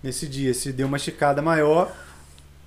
nesse 0.00 0.28
dia. 0.28 0.54
Se 0.54 0.70
deu 0.72 0.86
uma 0.86 0.98
esticada 0.98 1.42
maior, 1.42 1.92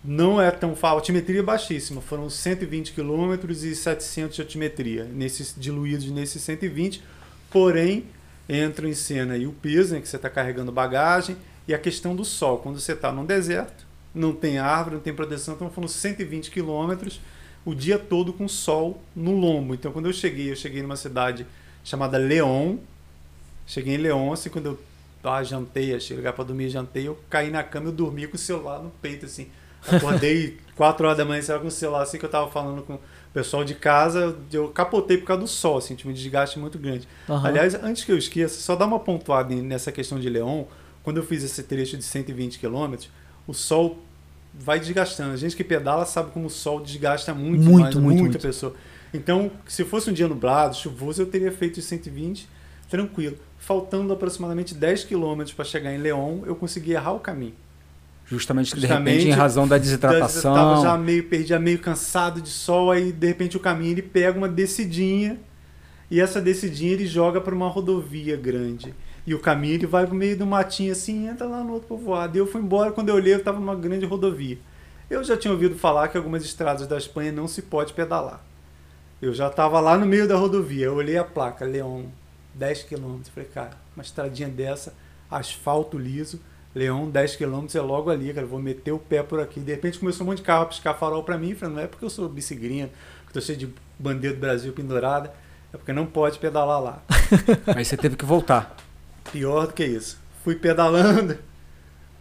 não 0.04 0.42
é 0.42 0.52
tão 0.52 0.76
fácil. 0.76 0.98
Altimetria 0.98 1.42
baixíssima, 1.42 2.02
foram 2.02 2.30
120 2.30 2.92
quilômetros 2.92 3.64
e 3.64 3.74
700 3.74 4.36
de 4.36 4.42
altimetria, 4.42 5.06
nesses, 5.06 5.56
diluídos 5.58 6.12
nesses 6.12 6.42
120. 6.42 7.02
Porém, 7.50 8.08
entra 8.50 8.90
em 8.90 8.94
cena 8.94 9.36
aí 9.36 9.48
o 9.48 9.54
peso, 9.54 9.96
né, 9.96 10.02
que 10.02 10.10
você 10.10 10.18
está 10.18 10.30
carregando 10.30 10.70
bagagem, 10.70 11.38
e 11.68 11.74
a 11.74 11.80
questão 11.80 12.16
do 12.16 12.24
sol, 12.24 12.60
quando 12.60 12.80
você 12.80 12.94
está 12.94 13.12
num 13.12 13.26
deserto, 13.26 13.86
não 14.14 14.34
tem 14.34 14.58
árvore, 14.58 14.96
não 14.96 15.02
tem 15.02 15.14
proteção, 15.14 15.56
então 15.56 15.70
foram 15.70 15.88
120 15.88 16.50
quilômetros 16.50 17.20
o 17.66 17.76
dia 17.76 18.00
todo 18.00 18.32
com 18.32 18.48
sol 18.48 19.02
no 19.16 19.38
lombo. 19.38 19.74
Então 19.74 19.92
quando 19.92 20.06
eu 20.06 20.14
cheguei, 20.14 20.52
eu 20.52 20.56
cheguei 20.56 20.82
numa 20.82 20.96
cidade 20.96 21.46
chamada 21.84 22.18
León. 22.18 22.78
Cheguei 23.66 23.96
em 23.96 23.98
León, 23.98 24.32
assim, 24.32 24.50
quando 24.50 24.68
eu 24.68 24.80
ah, 25.24 25.44
jantei, 25.44 25.94
achei 25.94 26.16
lugar 26.16 26.32
para 26.32 26.46
dormir, 26.46 26.70
jantei, 26.70 27.08
eu 27.08 27.20
caí 27.30 27.52
na 27.52 27.62
cama, 27.64 27.88
eu 27.88 27.92
dormi 27.92 28.28
com 28.28 28.36
o 28.36 28.40
celular 28.40 28.80
no 28.80 28.90
peito, 28.90 29.26
assim. 29.26 29.50
Acordei 29.86 30.58
4 30.76 31.06
horas 31.06 31.18
da 31.18 31.26
manhã, 31.26 31.42
sei 31.42 31.60
com 31.60 31.68
o 31.68 31.72
celular, 31.72 32.04
assim, 32.04 32.18
que 32.18 32.24
eu 32.24 32.30
tava 32.30 32.50
falando 32.50 32.82
com 32.84 32.94
o 32.94 33.00
pessoal 33.34 33.66
de 33.66 33.76
casa, 33.76 34.38
eu 34.52 34.70
capotei 34.70 35.18
por 35.18 35.26
causa 35.26 35.42
do 35.42 35.48
sol, 35.48 35.78
assim, 35.78 35.96
tive 35.96 36.10
um 36.10 36.14
desgaste 36.14 36.58
muito 36.58 36.80
grande. 36.80 37.08
Uhum. 37.28 37.46
Aliás, 37.46 37.76
antes 37.76 38.06
que 38.06 38.12
eu 38.12 38.18
esqueça, 38.18 38.62
só 38.62 38.76
dar 38.76 38.86
uma 38.86 39.00
pontuada 39.00 39.54
nessa 39.56 39.92
questão 39.92 40.18
de 40.18 40.30
León, 40.30 40.64
quando 41.08 41.20
eu 41.20 41.24
fiz 41.24 41.42
esse 41.42 41.64
trecho 41.64 41.96
de 41.96 42.04
120 42.04 42.60
km, 42.60 42.96
o 43.48 43.54
sol 43.54 43.98
vai 44.54 44.78
desgastando. 44.78 45.32
A 45.32 45.38
gente 45.38 45.56
que 45.56 45.64
pedala 45.64 46.06
sabe 46.06 46.32
como 46.32 46.48
o 46.48 46.50
sol 46.50 46.82
desgasta 46.82 47.34
muito, 47.34 47.64
muito, 47.64 47.80
mais, 47.80 47.96
muito 47.96 48.04
muita 48.04 48.22
muito. 48.24 48.40
pessoa. 48.42 48.76
Então, 49.14 49.50
se 49.66 49.86
fosse 49.86 50.10
um 50.10 50.14
dia 50.14 50.28
nublado, 50.28 50.76
chuvoso, 50.76 51.22
eu 51.22 51.26
teria 51.26 51.50
feito 51.50 51.78
os 51.78 51.86
120 51.86 52.50
tranquilo. 52.90 53.38
Faltando 53.58 54.12
aproximadamente 54.12 54.76
10 54.76 55.06
km 55.06 55.46
para 55.56 55.64
chegar 55.64 55.94
em 55.94 55.98
León, 55.98 56.42
eu 56.46 56.58
consegui 56.58 56.92
errar 56.92 57.14
o 57.14 57.22
caminho. 57.22 57.56
Justamente, 58.26 58.78
de 58.78 58.86
repente, 58.86 59.30
em 59.30 59.32
razão 59.32 59.66
da 59.66 59.78
desidratação. 59.78 60.54
Estava 60.54 60.82
já 60.82 60.98
meio 60.98 61.24
perdido, 61.24 61.58
meio 61.62 61.80
cansado 61.80 62.42
de 62.42 62.50
sol, 62.50 62.92
aí 62.92 63.14
de 63.14 63.28
repente 63.28 63.56
o 63.56 63.62
caminho 63.62 63.94
ele 63.94 64.02
pega 64.02 64.38
uma 64.38 64.50
descidinha 64.50 65.40
e 66.12 66.20
essa 66.20 66.42
descidinha 66.42 66.92
ele 66.92 67.08
joga 67.08 67.40
para 67.40 67.56
uma 67.56 67.70
rodovia 67.70 68.36
grande. 68.36 68.94
E 69.28 69.36
o 69.36 69.40
caminho 69.40 69.74
ele 69.74 69.86
vai 69.86 70.08
pro 70.08 70.16
meio 70.16 70.38
do 70.38 70.46
matinho 70.46 70.94
assim, 70.94 71.28
entra 71.28 71.46
lá 71.46 71.62
no 71.62 71.74
outro 71.74 71.90
povoado. 71.90 72.38
E 72.38 72.40
eu 72.40 72.48
fui 72.48 72.62
embora, 72.62 72.94
quando 72.94 73.10
eu 73.10 73.16
olhei, 73.16 73.34
eu 73.34 73.40
estava 73.40 73.60
numa 73.60 73.76
grande 73.76 74.06
rodovia. 74.06 74.58
Eu 75.10 75.22
já 75.22 75.36
tinha 75.36 75.52
ouvido 75.52 75.76
falar 75.76 76.08
que 76.08 76.16
algumas 76.16 76.46
estradas 76.46 76.88
da 76.88 76.98
Espanha 76.98 77.30
não 77.30 77.46
se 77.46 77.62
pode 77.62 77.92
pedalar. 77.92 78.42
Eu 79.22 79.34
já 79.34 79.48
estava 79.48 79.82
lá 79.82 79.98
no 79.98 80.06
meio 80.06 80.30
da 80.30 80.38
rodovia, 80.38 80.86
eu 80.86 80.96
olhei 80.96 81.18
a 81.18 81.26
placa, 81.26 81.66
Leão, 81.66 82.06
10 82.54 82.84
km. 82.84 83.20
Falei, 83.34 83.50
cara, 83.54 83.72
uma 83.94 84.02
estradinha 84.02 84.48
dessa, 84.48 84.94
asfalto 85.30 85.98
liso, 85.98 86.40
Leão, 86.74 87.10
10 87.10 87.36
km 87.36 87.66
é 87.76 87.82
logo 87.82 88.10
ali, 88.10 88.34
cara, 88.34 88.48
vou 88.48 88.60
meter 88.60 88.94
o 88.94 89.00
pé 89.00 89.22
por 89.24 89.42
aqui. 89.42 89.60
De 89.60 89.74
repente 89.74 90.00
começou 90.00 90.26
um 90.26 90.30
monte 90.30 90.38
de 90.38 90.44
carro 90.44 90.64
a 90.64 90.68
piscar 90.68 90.94
farol 90.94 91.24
para 91.24 91.38
mim. 91.38 91.54
Falei, 91.54 91.76
não 91.76 91.82
é 91.82 91.88
porque 91.88 92.06
eu 92.06 92.10
sou 92.10 92.30
bicigrinha, 92.30 92.90
que 93.28 93.34
tô 93.34 93.42
cheio 93.42 93.58
de 93.58 93.74
bandeira 94.00 94.34
do 94.36 94.40
Brasil 94.40 94.72
pendurada, 94.72 95.34
é 95.74 95.78
porque 95.78 95.92
não 95.92 96.06
pode 96.06 96.40
pedalar 96.40 96.82
lá. 96.82 97.04
Aí 97.76 97.84
você 97.84 97.98
teve 97.98 98.16
que 98.16 98.24
voltar. 98.24 98.87
Pior 99.32 99.68
do 99.68 99.74
que 99.74 99.86
isso. 99.86 100.18
Fui 100.44 100.56
pedalando, 100.56 101.38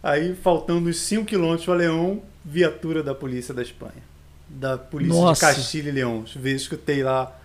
aí 0.03 0.35
faltando 0.35 0.89
uns 0.89 0.99
5 0.99 1.25
km 1.25 1.55
para 1.63 1.73
Leão, 1.75 2.21
viatura 2.43 3.01
da 3.01 3.15
polícia 3.15 3.53
da 3.53 3.61
Espanha. 3.61 4.03
Da 4.49 4.77
polícia 4.77 5.13
Nossa. 5.13 5.49
de 5.49 5.55
Castilho 5.55 5.89
e 5.89 5.91
Leão. 5.91 6.25
Escutei 6.43 7.03
lá 7.03 7.37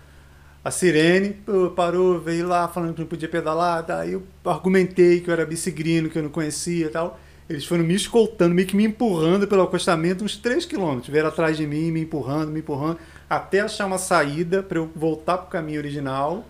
a 0.63 0.71
sirene, 0.71 1.37
parou, 1.75 2.19
veio 2.19 2.47
lá 2.47 2.67
falando 2.67 2.93
que 2.93 3.01
não 3.01 3.07
podia 3.07 3.27
pedalar, 3.27 3.83
daí 3.83 4.13
eu 4.13 4.23
argumentei 4.45 5.19
que 5.19 5.29
eu 5.29 5.33
era 5.33 5.45
bicigrino, 5.45 6.09
que 6.09 6.17
eu 6.17 6.23
não 6.23 6.29
conhecia 6.29 6.85
e 6.85 6.89
tal. 6.89 7.19
Eles 7.49 7.65
foram 7.65 7.83
me 7.83 7.93
escoltando, 7.93 8.55
meio 8.55 8.67
que 8.67 8.75
me 8.75 8.85
empurrando 8.85 9.45
pelo 9.45 9.63
acostamento 9.63 10.23
uns 10.23 10.37
3 10.37 10.65
quilômetros. 10.65 11.09
Vieram 11.09 11.27
atrás 11.27 11.57
de 11.57 11.67
mim, 11.67 11.91
me 11.91 12.01
empurrando, 12.01 12.49
me 12.49 12.61
empurrando, 12.61 12.97
até 13.29 13.59
achar 13.59 13.85
uma 13.85 13.97
saída 13.97 14.63
para 14.63 14.77
eu 14.77 14.89
voltar 14.95 15.37
para 15.37 15.47
o 15.47 15.49
caminho 15.49 15.79
original 15.79 16.45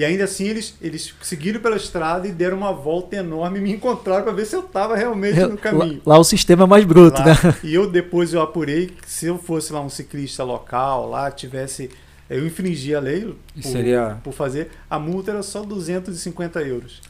e 0.00 0.04
ainda 0.04 0.24
assim 0.24 0.48
eles, 0.48 0.74
eles 0.80 1.14
seguiram 1.20 1.60
pela 1.60 1.76
estrada 1.76 2.26
e 2.26 2.32
deram 2.32 2.56
uma 2.56 2.72
volta 2.72 3.16
enorme 3.16 3.58
e 3.58 3.60
me 3.60 3.70
encontraram 3.70 4.24
para 4.24 4.32
ver 4.32 4.46
se 4.46 4.56
eu 4.56 4.60
estava 4.60 4.96
realmente 4.96 5.38
no 5.40 5.58
caminho. 5.58 6.00
Lá, 6.06 6.14
lá, 6.14 6.18
o 6.18 6.24
sistema 6.24 6.64
é 6.64 6.66
mais 6.66 6.86
bruto, 6.86 7.20
lá, 7.20 7.26
né? 7.26 7.34
E 7.62 7.74
eu 7.74 7.86
depois 7.86 8.32
eu 8.32 8.40
apurei 8.40 8.86
que 8.86 9.10
se 9.10 9.26
eu 9.26 9.36
fosse 9.36 9.74
lá 9.74 9.82
um 9.82 9.90
ciclista 9.90 10.42
local, 10.42 11.06
lá 11.10 11.30
tivesse. 11.30 11.90
Eu 12.30 12.46
infringi 12.46 12.94
a 12.94 13.00
lei 13.00 13.36
por, 13.54 13.62
seria... 13.62 14.18
por 14.24 14.32
fazer. 14.32 14.70
A 14.88 14.98
multa 14.98 15.32
era 15.32 15.42
só 15.42 15.62
250 15.64 16.62
euros. 16.62 17.02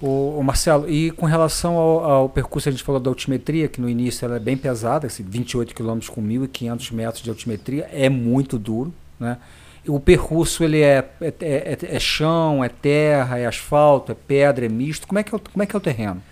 O, 0.00 0.36
o, 0.36 0.42
Marcelo, 0.42 0.90
e 0.90 1.12
com 1.12 1.26
relação 1.26 1.76
ao, 1.76 2.04
ao, 2.04 2.28
percurso, 2.28 2.68
a 2.68 2.72
gente 2.72 2.82
falou 2.82 3.00
da 3.00 3.08
altimetria, 3.08 3.68
que 3.68 3.80
no 3.80 3.88
início 3.88 4.24
ela 4.24 4.34
é 4.34 4.40
bem 4.40 4.56
pesada, 4.56 5.06
assim, 5.06 5.22
28 5.22 5.72
km 5.76 6.00
com 6.08 6.20
1.500 6.20 6.92
metros 6.92 7.22
de 7.22 7.30
altimetria, 7.30 7.88
é 7.92 8.08
muito 8.08 8.58
duro, 8.58 8.92
né? 9.20 9.38
O 9.86 9.98
percurso 9.98 10.62
ele 10.62 10.80
é, 10.80 11.10
é, 11.20 11.34
é, 11.40 11.78
é, 11.82 12.00
chão, 12.00 12.62
é 12.62 12.68
terra, 12.68 13.38
é 13.38 13.46
asfalto, 13.46 14.12
é 14.12 14.14
pedra, 14.14 14.66
é 14.66 14.68
misto. 14.68 15.06
Como 15.06 15.18
é 15.18 15.22
que 15.22 15.34
é 15.34 15.36
o, 15.36 15.40
como 15.40 15.62
é, 15.62 15.66
que 15.66 15.74
é 15.74 15.78
o 15.78 15.80
terreno? 15.80 16.22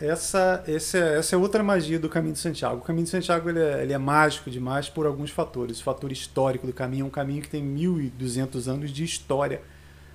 Essa, 0.00 0.62
essa, 0.66 0.98
essa 0.98 1.34
é 1.34 1.38
outra 1.38 1.62
magia 1.62 1.98
do 1.98 2.08
Caminho 2.08 2.34
de 2.34 2.38
Santiago. 2.38 2.76
O 2.76 2.80
Caminho 2.82 3.04
de 3.04 3.10
Santiago 3.10 3.48
ele 3.48 3.58
é, 3.58 3.82
ele 3.82 3.92
é 3.92 3.98
mágico 3.98 4.50
demais 4.50 4.88
por 4.88 5.06
alguns 5.06 5.30
fatores. 5.30 5.80
O 5.80 5.82
fator 5.82 6.12
histórico 6.12 6.66
do 6.66 6.72
caminho 6.72 7.04
é 7.04 7.06
um 7.06 7.10
caminho 7.10 7.42
que 7.42 7.48
tem 7.48 7.62
1.200 7.62 8.68
anos 8.68 8.90
de 8.92 9.02
história. 9.02 9.62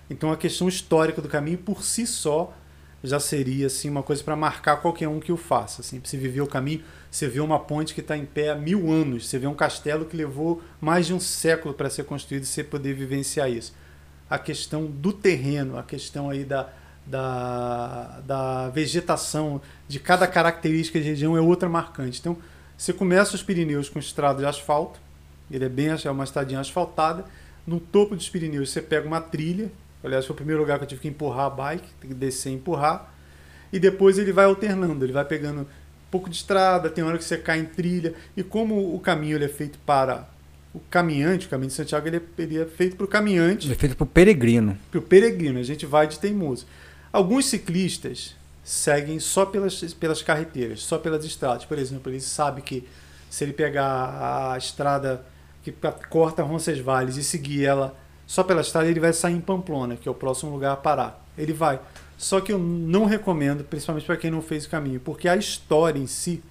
Então 0.09 0.31
a 0.31 0.37
questão 0.37 0.67
histórica 0.69 1.21
do 1.21 1.27
caminho 1.27 1.57
por 1.57 1.83
si 1.83 2.07
só 2.07 2.53
já 3.03 3.19
seria 3.19 3.67
assim 3.67 3.89
uma 3.89 4.03
coisa 4.03 4.23
para 4.23 4.35
marcar 4.35 4.77
qualquer 4.77 5.07
um 5.07 5.19
que 5.19 5.31
o 5.31 5.37
faça. 5.37 5.81
Assim, 5.81 6.01
você 6.03 6.17
viver 6.17 6.41
o 6.41 6.47
caminho, 6.47 6.83
você 7.09 7.27
vê 7.27 7.39
uma 7.39 7.59
ponte 7.59 7.93
que 7.93 8.01
está 8.01 8.17
em 8.17 8.25
pé 8.25 8.49
há 8.49 8.55
mil 8.55 8.91
anos, 8.91 9.27
você 9.27 9.37
vê 9.37 9.47
um 9.47 9.53
castelo 9.53 10.05
que 10.05 10.17
levou 10.17 10.61
mais 10.81 11.07
de 11.07 11.13
um 11.13 11.19
século 11.19 11.73
para 11.73 11.89
ser 11.89 12.03
construído 12.03 12.43
e 12.43 12.47
você 12.47 12.63
poder 12.63 12.93
vivenciar 12.93 13.49
isso. 13.49 13.73
A 14.29 14.37
questão 14.37 14.85
do 14.85 15.13
terreno, 15.13 15.77
a 15.77 15.83
questão 15.83 16.29
aí 16.29 16.43
da, 16.43 16.69
da, 17.05 18.19
da 18.25 18.69
vegetação, 18.69 19.61
de 19.87 19.99
cada 19.99 20.27
característica 20.27 20.99
de 20.99 21.05
região 21.05 21.37
é 21.37 21.41
outra 21.41 21.69
marcante. 21.69 22.19
Então, 22.19 22.37
você 22.77 22.91
começa 22.93 23.35
os 23.35 23.41
Pirineus 23.41 23.89
com 23.89 23.99
estrada 23.99 24.39
de 24.39 24.45
asfalto, 24.45 24.99
ele 25.49 25.65
é 25.65 25.69
bem 25.69 25.87
é 25.87 26.11
uma 26.11 26.23
estradinha 26.23 26.59
asfaltada. 26.59 27.25
No 27.65 27.79
topo 27.79 28.15
dos 28.15 28.29
Pirineus 28.29 28.69
você 28.69 28.81
pega 28.81 29.07
uma 29.07 29.21
trilha, 29.21 29.71
Aliás, 30.03 30.25
foi 30.25 30.33
o 30.33 30.37
primeiro 30.37 30.61
lugar 30.61 30.77
que 30.77 30.83
eu 30.83 30.87
tive 30.87 31.01
que 31.01 31.07
empurrar 31.07 31.45
a 31.45 31.49
bike, 31.49 31.87
tem 31.99 32.09
que 32.09 32.15
descer 32.15 32.51
e 32.51 32.53
empurrar. 32.53 33.13
E 33.71 33.79
depois 33.79 34.17
ele 34.17 34.31
vai 34.31 34.45
alternando, 34.45 35.03
ele 35.03 35.13
vai 35.13 35.25
pegando 35.25 35.61
um 35.61 35.65
pouco 36.11 36.29
de 36.29 36.35
estrada, 36.35 36.89
tem 36.89 37.03
hora 37.03 37.17
que 37.17 37.23
você 37.23 37.37
cai 37.37 37.59
em 37.59 37.65
trilha. 37.65 38.13
E 38.35 38.43
como 38.43 38.95
o 38.95 38.99
caminho 38.99 39.37
ele 39.37 39.45
é 39.45 39.49
feito 39.49 39.77
para 39.79 40.29
o 40.73 40.79
caminhante, 40.89 41.47
o 41.47 41.49
caminho 41.49 41.69
de 41.69 41.73
Santiago 41.73 42.07
ele 42.07 42.17
é, 42.17 42.21
ele 42.37 42.61
é 42.61 42.65
feito 42.65 42.95
para 42.95 43.05
o 43.05 43.07
caminhante. 43.07 43.67
Ele 43.67 43.73
é 43.73 43.77
feito 43.77 43.95
para 43.95 44.03
o 44.03 44.07
peregrino. 44.07 44.77
Para 44.91 44.99
o 44.99 45.01
peregrino, 45.01 45.59
a 45.59 45.63
gente 45.63 45.85
vai 45.85 46.07
de 46.07 46.19
teimoso. 46.19 46.65
Alguns 47.11 47.45
ciclistas 47.47 48.35
seguem 48.63 49.19
só 49.19 49.45
pelas, 49.45 49.93
pelas 49.93 50.21
carreteiras, 50.21 50.81
só 50.81 50.97
pelas 50.97 51.25
estradas. 51.25 51.65
Por 51.65 51.77
exemplo, 51.79 52.11
ele 52.11 52.19
sabe 52.19 52.61
que 52.61 52.87
se 53.29 53.43
ele 53.43 53.53
pegar 53.53 54.51
a 54.53 54.57
estrada 54.57 55.25
que 55.63 55.73
corta 56.09 56.43
Roncesvalles 56.43 57.17
e 57.17 57.23
seguir 57.23 57.65
ela 57.65 57.97
só 58.27 58.43
pela 58.43 58.61
estrada 58.61 58.87
ele 58.87 58.99
vai 58.99 59.13
sair 59.13 59.33
em 59.33 59.41
Pamplona, 59.41 59.95
que 59.95 60.07
é 60.07 60.11
o 60.11 60.13
próximo 60.13 60.51
lugar 60.51 60.73
a 60.73 60.75
parar. 60.75 61.25
Ele 61.37 61.53
vai. 61.53 61.79
Só 62.17 62.41
que 62.41 62.51
eu 62.51 62.59
não 62.59 63.05
recomendo, 63.05 63.63
principalmente 63.63 64.05
para 64.05 64.17
quem 64.17 64.29
não 64.29 64.41
fez 64.41 64.65
o 64.65 64.69
caminho, 64.69 64.99
porque 64.99 65.29
a 65.29 65.37
história 65.37 65.97
em 65.97 66.07
si 66.07 66.43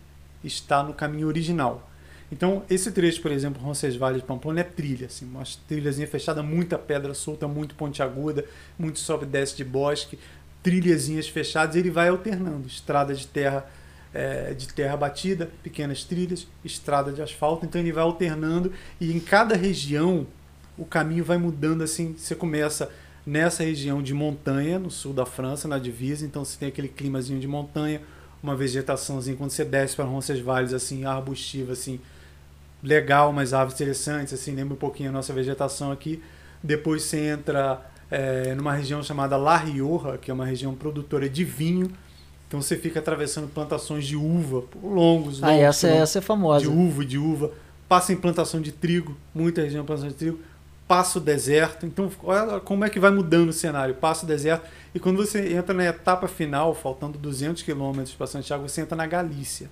está 0.42 0.82
no 0.82 0.94
caminho 0.94 1.28
original. 1.28 1.88
Então, 2.32 2.64
esse 2.68 2.90
trecho, 2.90 3.20
por 3.20 3.30
exemplo, 3.30 3.62
Roncesvalles 3.62 4.20
de 4.20 4.26
Pamplona 4.26 4.60
é 4.60 4.64
trilha, 4.64 5.06
assim, 5.06 5.26
uma 5.26 5.44
trilhazinha 5.68 6.08
fechada, 6.08 6.42
muita 6.42 6.76
pedra 6.78 7.14
solta, 7.14 7.46
muito 7.46 7.74
pontiaguda, 7.74 8.44
muito 8.78 8.98
sobe 8.98 9.24
e 9.24 9.28
desce 9.28 9.56
de 9.56 9.64
bosque, 9.64 10.18
trilhazinhas 10.62 11.28
fechadas, 11.28 11.76
ele 11.76 11.90
vai 11.90 12.08
alternando, 12.08 12.66
estrada 12.66 13.14
de 13.14 13.26
terra 13.26 13.66
é, 14.16 14.54
de 14.54 14.68
terra 14.68 14.96
batida, 14.96 15.50
pequenas 15.62 16.02
trilhas, 16.02 16.46
estrada 16.64 17.12
de 17.12 17.20
asfalto, 17.20 17.66
então 17.66 17.78
ele 17.78 17.92
vai 17.92 18.02
alternando 18.02 18.72
e 18.98 19.12
em 19.12 19.20
cada 19.20 19.54
região 19.54 20.26
o 20.78 20.84
caminho 20.84 21.24
vai 21.24 21.38
mudando 21.38 21.82
assim. 21.82 22.14
Você 22.16 22.34
começa 22.34 22.90
nessa 23.26 23.64
região 23.64 24.00
de 24.00 24.14
montanha, 24.14 24.78
no 24.78 24.90
sul 24.90 25.12
da 25.12 25.26
França, 25.26 25.66
na 25.66 25.78
divisa, 25.78 26.24
então 26.24 26.44
você 26.44 26.56
tem 26.56 26.68
aquele 26.68 26.88
climazinho 26.88 27.40
de 27.40 27.48
montanha, 27.48 28.00
uma 28.40 28.54
vegetaçãozinha 28.54 29.36
quando 29.36 29.50
você 29.50 29.64
desce 29.64 29.96
para 29.96 30.04
Roncesvalles 30.04 30.72
assim, 30.72 31.04
arbustiva 31.04 31.72
assim, 31.72 31.98
legal, 32.82 33.32
mas 33.32 33.52
árvores 33.52 33.74
interessantes, 33.74 34.32
assim, 34.32 34.54
lembra 34.54 34.74
um 34.74 34.78
pouquinho 34.78 35.08
a 35.08 35.12
nossa 35.12 35.32
vegetação 35.32 35.90
aqui. 35.90 36.22
Depois 36.62 37.02
você 37.02 37.18
entra 37.18 37.84
é, 38.10 38.54
numa 38.54 38.72
região 38.72 39.02
chamada 39.02 39.36
La 39.36 39.56
Rioja, 39.56 40.16
que 40.18 40.30
é 40.30 40.34
uma 40.34 40.46
região 40.46 40.74
produtora 40.74 41.28
de 41.28 41.42
vinho. 41.44 41.90
Então 42.46 42.62
você 42.62 42.76
fica 42.76 43.00
atravessando 43.00 43.48
plantações 43.48 44.06
de 44.06 44.14
uva, 44.16 44.62
longos, 44.80 45.40
longos. 45.40 45.42
Ah, 45.42 45.52
essa, 45.54 45.88
é, 45.88 45.96
essa 45.96 46.18
é 46.18 46.22
famosa. 46.22 46.60
De 46.60 46.70
uva, 46.70 47.04
de 47.04 47.18
uva. 47.18 47.50
Passa 47.88 48.12
em 48.12 48.16
plantação 48.16 48.60
de 48.60 48.70
trigo, 48.70 49.16
muita 49.34 49.62
região 49.62 49.82
de 49.82 49.86
plantação 49.86 50.08
de 50.08 50.14
trigo 50.14 50.38
passa 50.86 51.18
o 51.18 51.20
deserto. 51.20 51.86
Então, 51.86 52.10
olha 52.22 52.60
como 52.60 52.84
é 52.84 52.90
que 52.90 53.00
vai 53.00 53.10
mudando 53.10 53.50
o 53.50 53.52
cenário. 53.52 53.94
Passa 53.94 54.24
o 54.24 54.28
deserto. 54.28 54.66
E 54.94 54.98
quando 54.98 55.16
você 55.16 55.54
entra 55.54 55.74
na 55.74 55.84
etapa 55.84 56.28
final, 56.28 56.74
faltando 56.74 57.18
200 57.18 57.62
quilômetros 57.62 58.14
para 58.14 58.26
Santiago, 58.26 58.68
você 58.68 58.80
entra 58.80 58.96
na 58.96 59.06
Galícia. 59.06 59.68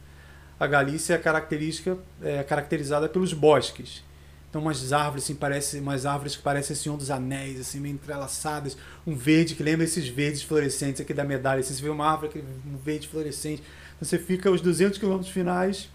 A 0.59 0.67
Galícia 0.67 1.15
é 1.15 1.19
característica 1.19 1.99
é 2.23 2.43
caracterizada 2.43 3.09
pelos 3.09 3.33
bosques. 3.33 4.03
Então, 4.49 4.63
umas 4.63 4.93
árvores, 4.93 5.25
assim, 5.25 5.35
parece, 5.35 5.81
umas 5.81 6.07
árvores 6.07 6.37
que 6.37 6.43
parecem 6.43 6.75
assim, 6.75 6.89
um 6.89 6.97
dos 6.97 7.11
anéis, 7.11 7.59
assim, 7.59 7.81
meio 7.81 7.95
entrelaçadas. 7.95 8.77
Um 9.05 9.17
verde 9.17 9.57
que 9.57 9.65
lembra 9.65 9.85
esses 9.85 10.07
verdes 10.07 10.43
fluorescentes 10.43 11.01
aqui 11.01 11.13
da 11.13 11.25
medalha. 11.25 11.59
Assim, 11.59 11.75
você 11.75 11.83
vê 11.83 11.89
uma 11.89 12.09
árvore, 12.09 12.29
aquele, 12.29 12.47
um 12.73 12.77
verde 12.77 13.09
fluorescente. 13.09 13.63
Então, 13.97 14.09
você 14.09 14.17
fica 14.17 14.49
os 14.51 14.61
200 14.61 14.97
quilômetros 14.99 15.33
finais, 15.33 15.89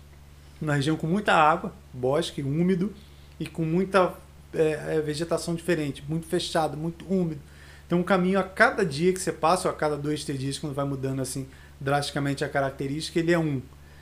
na 0.62 0.74
região 0.74 0.98
com 0.98 1.08
muita 1.08 1.34
água, 1.34 1.74
bosque 1.94 2.42
úmido, 2.42 2.94
e 3.40 3.46
com 3.46 3.64
muita 3.64 4.14
é, 4.54 4.98
é 4.98 5.02
vegetação 5.02 5.56
diferente, 5.56 6.04
muito 6.08 6.26
fechado, 6.28 6.78
muito 6.78 7.06
úmido. 7.06 7.42
Então, 7.86 8.00
um 8.00 8.04
caminho 8.04 8.40
a 8.40 8.44
cada 8.44 8.86
dia 8.86 9.12
que 9.12 9.20
você 9.20 9.32
passa, 9.32 9.68
ou 9.68 9.74
a 9.74 9.78
cada 9.78 9.98
dois, 9.98 10.24
três 10.24 10.40
dias, 10.40 10.60
quando 10.60 10.74
vai 10.76 10.86
mudando 10.86 11.22
assim 11.22 11.48
drasticamente 11.80 12.44
a 12.44 12.50
característica, 12.50 13.20
ele 13.20 13.32
é 13.32 13.40
um. 13.40 13.62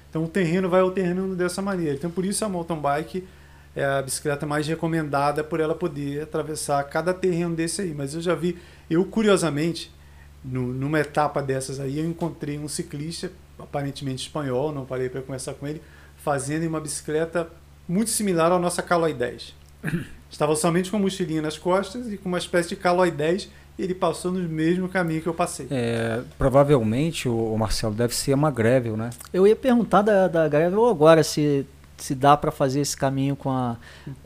Então, 0.10 0.24
o 0.24 0.28
terreno 0.28 0.70
vai 0.70 0.82
alternando 0.82 1.36
dessa 1.36 1.62
maneira. 1.62 1.94
Então, 1.94 2.10
por 2.10 2.26
isso 2.26 2.44
a 2.44 2.50
mountain 2.50 2.80
bike 2.80 3.28
é 3.76 3.86
a 3.86 4.02
bicicleta 4.02 4.46
mais 4.46 4.68
recomendada 4.68 5.44
por 5.44 5.60
ela 5.60 5.76
poder 5.76 6.24
atravessar 6.24 6.84
cada 6.86 7.14
terreno 7.14 7.56
desse 7.56 7.82
aí. 7.82 7.94
Mas 7.94 8.14
eu 8.14 8.22
já 8.22 8.34
vi, 8.34 8.58
eu 8.90 9.06
curiosamente, 9.06 9.94
no, 10.44 10.74
numa 10.74 11.00
etapa 11.00 11.42
dessas 11.42 11.80
aí, 11.80 12.00
eu 12.00 12.06
encontrei 12.06 12.58
um 12.58 12.68
ciclista, 12.68 13.32
aparentemente 13.60 14.24
espanhol, 14.24 14.74
não 14.74 14.86
parei 14.86 15.10
para 15.10 15.22
conversar 15.22 15.54
com 15.54 15.68
ele, 15.68 15.82
fazendo 16.18 16.68
uma 16.68 16.82
bicicleta 16.82 17.48
muito 17.88 18.10
similar 18.10 18.52
à 18.52 18.60
nossa 18.60 18.82
Caloi 18.82 19.14
10. 19.14 19.56
Estava 20.30 20.56
somente 20.56 20.92
com 20.92 20.98
a 20.98 21.00
mochilinha 21.00 21.42
nas 21.42 21.58
costas 21.58 22.12
e 22.12 22.18
com 22.18 22.30
uma 22.30 22.38
espécie 22.38 22.70
de 22.70 22.76
calói 22.76 23.12
10 23.12 23.50
e 23.78 23.84
ele 23.84 23.94
passou 23.94 24.32
no 24.32 24.40
mesmo 24.48 24.90
caminho 24.90 25.22
que 25.22 25.28
eu 25.28 25.34
passei. 25.34 25.68
É, 25.70 26.22
provavelmente 26.38 27.30
o, 27.30 27.54
o, 27.54 27.58
Marcelo 27.58 27.94
deve 27.94 28.16
ser 28.16 28.34
uma 28.34 28.50
Gravel, 28.50 28.98
né? 28.98 29.12
Eu 29.32 29.48
ia 29.48 29.56
perguntar 29.56 30.02
da, 30.02 30.28
da 30.28 30.48
Gravel 30.48 30.86
agora 30.88 31.24
se 31.24 31.66
se 31.98 32.14
dá 32.14 32.38
para 32.38 32.52
fazer 32.52 32.82
esse 32.82 32.96
caminho 32.96 33.36
com 33.36 33.50
a. 33.50 33.76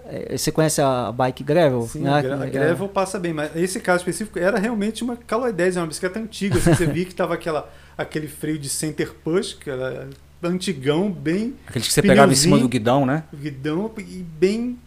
É, 0.06 0.38
você 0.38 0.52
conhece 0.52 0.82
a 0.82 1.12
bike 1.12 1.44
Gravel? 1.44 1.88
Sim, 1.88 2.02
né? 2.02 2.18
a 2.18 2.46
Gravel 2.46 2.88
passa 2.90 3.18
bem, 3.18 3.34
mas 3.34 3.56
esse 3.56 3.80
caso 3.80 4.00
específico 4.00 4.38
era 4.38 4.60
realmente 4.60 5.04
uma 5.04 5.16
Caloi 5.16 5.54
10, 5.54 5.78
é 5.78 5.80
uma 5.80 5.88
bicicleta 5.88 6.20
antiga. 6.20 6.58
Assim, 6.58 6.74
você 6.74 6.86
via 6.86 7.06
que 7.06 7.16
tava 7.16 7.34
aquela, 7.34 7.72
aquele 7.98 8.28
freio 8.28 8.60
de 8.60 8.68
center 8.68 9.14
push, 9.24 9.54
que 9.54 9.70
era 9.70 10.10
antigão, 10.44 11.10
bem. 11.10 11.56
Aquele 11.66 11.86
que 11.86 11.94
você 11.94 12.02
pegava 12.02 12.32
em 12.32 12.36
cima 12.36 12.60
do 12.60 12.68
guidão, 12.68 13.06
né? 13.06 13.24
Guidão 13.34 13.90
e 13.98 14.26
bem 14.38 14.78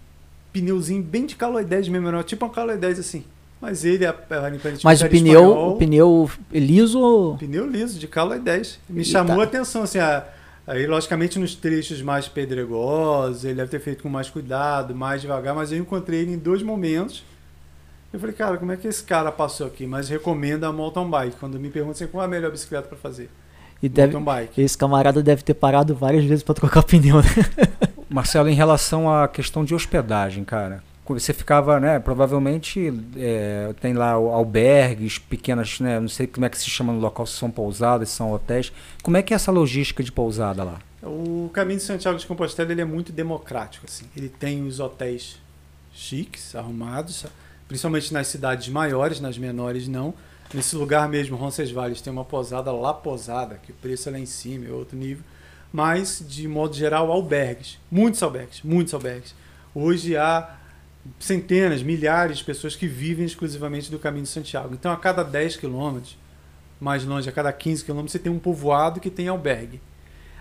pneuzinho 0.54 1.02
bem 1.02 1.26
de 1.26 1.34
Caloi 1.34 1.64
10 1.64 1.88
mesmo, 1.88 2.06
era 2.06 2.22
tipo 2.22 2.46
um 2.46 2.48
Caloi 2.48 2.76
10 2.76 3.00
assim. 3.00 3.24
Mas 3.60 3.84
ele, 3.84 4.06
a, 4.06 4.10
a 4.10 4.14
Mas 4.84 5.00
o 5.00 5.08
pneu, 5.08 5.40
espanhol, 5.42 5.74
o 5.74 5.78
pneu 5.78 6.30
liso? 6.52 7.36
Pneu 7.40 7.66
liso, 7.66 7.98
de 7.98 8.06
Caloi 8.06 8.38
10. 8.38 8.78
Me 8.88 9.04
chamou 9.04 9.36
tá. 9.36 9.42
a 9.42 9.44
atenção, 9.44 9.82
assim, 9.82 9.98
a, 9.98 10.24
aí 10.66 10.86
logicamente 10.86 11.38
nos 11.38 11.54
trechos 11.54 12.00
mais 12.02 12.28
pedregosos, 12.28 13.44
ele 13.44 13.54
deve 13.54 13.70
ter 13.70 13.80
feito 13.80 14.02
com 14.02 14.08
mais 14.08 14.30
cuidado, 14.30 14.94
mais 14.94 15.22
devagar, 15.22 15.54
mas 15.54 15.72
eu 15.72 15.78
encontrei 15.78 16.20
ele 16.20 16.34
em 16.34 16.38
dois 16.38 16.62
momentos. 16.62 17.24
Eu 18.12 18.20
falei, 18.20 18.34
cara, 18.34 18.58
como 18.58 18.70
é 18.70 18.76
que 18.76 18.86
esse 18.86 19.02
cara 19.02 19.32
passou 19.32 19.66
aqui? 19.66 19.86
Mas 19.86 20.08
recomenda 20.08 20.68
a 20.68 20.72
mountain 20.72 21.10
bike. 21.10 21.36
Quando 21.40 21.58
me 21.58 21.68
perguntam 21.68 21.92
assim, 21.92 22.06
qual 22.06 22.22
é 22.22 22.26
a 22.26 22.28
melhor 22.28 22.52
bicicleta 22.52 22.86
para 22.86 22.96
fazer? 22.96 23.28
E 23.82 23.88
deve, 23.88 24.16
esse 24.56 24.78
camarada 24.78 25.22
deve 25.22 25.42
ter 25.42 25.54
parado 25.54 25.94
várias 25.94 26.24
vezes 26.24 26.42
para 26.42 26.54
trocar 26.54 26.82
pneu, 26.84 27.16
né? 27.16 27.24
Marcelo, 28.08 28.48
em 28.48 28.54
relação 28.54 29.12
à 29.12 29.26
questão 29.28 29.64
de 29.64 29.74
hospedagem, 29.74 30.44
cara, 30.44 30.82
você 31.06 31.34
ficava, 31.34 31.78
né, 31.78 31.98
provavelmente 31.98 32.92
é, 33.16 33.74
tem 33.80 33.92
lá 33.92 34.12
albergues, 34.12 35.18
pequenas, 35.18 35.78
né, 35.80 36.00
não 36.00 36.08
sei 36.08 36.26
como 36.26 36.46
é 36.46 36.48
que 36.48 36.56
se 36.56 36.70
chama 36.70 36.92
no 36.92 37.00
local, 37.00 37.26
se 37.26 37.34
são 37.34 37.50
pousadas, 37.50 38.08
se 38.08 38.16
são 38.16 38.32
hotéis. 38.32 38.72
Como 39.02 39.16
é 39.16 39.22
que 39.22 39.34
é 39.34 39.36
essa 39.36 39.52
logística 39.52 40.02
de 40.02 40.10
pousada 40.10 40.64
lá? 40.64 40.78
O 41.02 41.50
caminho 41.52 41.78
de 41.78 41.84
Santiago 41.84 42.18
de 42.18 42.26
Compostela 42.26 42.72
ele 42.72 42.80
é 42.80 42.84
muito 42.84 43.12
democrático, 43.12 43.84
assim. 43.86 44.06
Ele 44.16 44.28
tem 44.28 44.66
os 44.66 44.80
hotéis 44.80 45.38
chiques, 45.92 46.54
arrumados, 46.54 47.26
principalmente 47.68 48.12
nas 48.12 48.26
cidades 48.28 48.68
maiores, 48.68 49.20
nas 49.20 49.36
menores 49.36 49.86
não. 49.86 50.14
Nesse 50.52 50.76
lugar 50.76 51.08
mesmo, 51.08 51.36
Roncesvalles, 51.36 52.00
tem 52.00 52.12
uma 52.12 52.24
posada 52.24 52.72
lá 52.72 52.94
posada, 52.94 53.60
que 53.62 53.72
o 53.72 53.74
preço 53.74 54.08
é 54.08 54.12
lá 54.12 54.18
em 54.18 54.26
cima, 54.26 54.66
é 54.66 54.70
outro 54.70 54.96
nível. 54.96 55.22
Mas, 55.74 56.24
de 56.24 56.46
modo 56.46 56.76
geral, 56.76 57.10
albergues. 57.10 57.80
Muitos 57.90 58.22
albergues, 58.22 58.62
muitos 58.62 58.94
albergues. 58.94 59.34
Hoje 59.74 60.16
há 60.16 60.54
centenas, 61.18 61.82
milhares 61.82 62.38
de 62.38 62.44
pessoas 62.44 62.76
que 62.76 62.86
vivem 62.86 63.26
exclusivamente 63.26 63.90
do 63.90 63.98
Caminho 63.98 64.22
de 64.22 64.28
Santiago. 64.28 64.72
Então, 64.72 64.92
a 64.92 64.96
cada 64.96 65.24
10 65.24 65.56
quilômetros, 65.56 66.16
mais 66.80 67.04
longe, 67.04 67.28
a 67.28 67.32
cada 67.32 67.52
15 67.52 67.84
quilômetros, 67.84 68.12
você 68.12 68.20
tem 68.20 68.30
um 68.30 68.38
povoado 68.38 69.00
que 69.00 69.10
tem 69.10 69.26
albergue. 69.26 69.80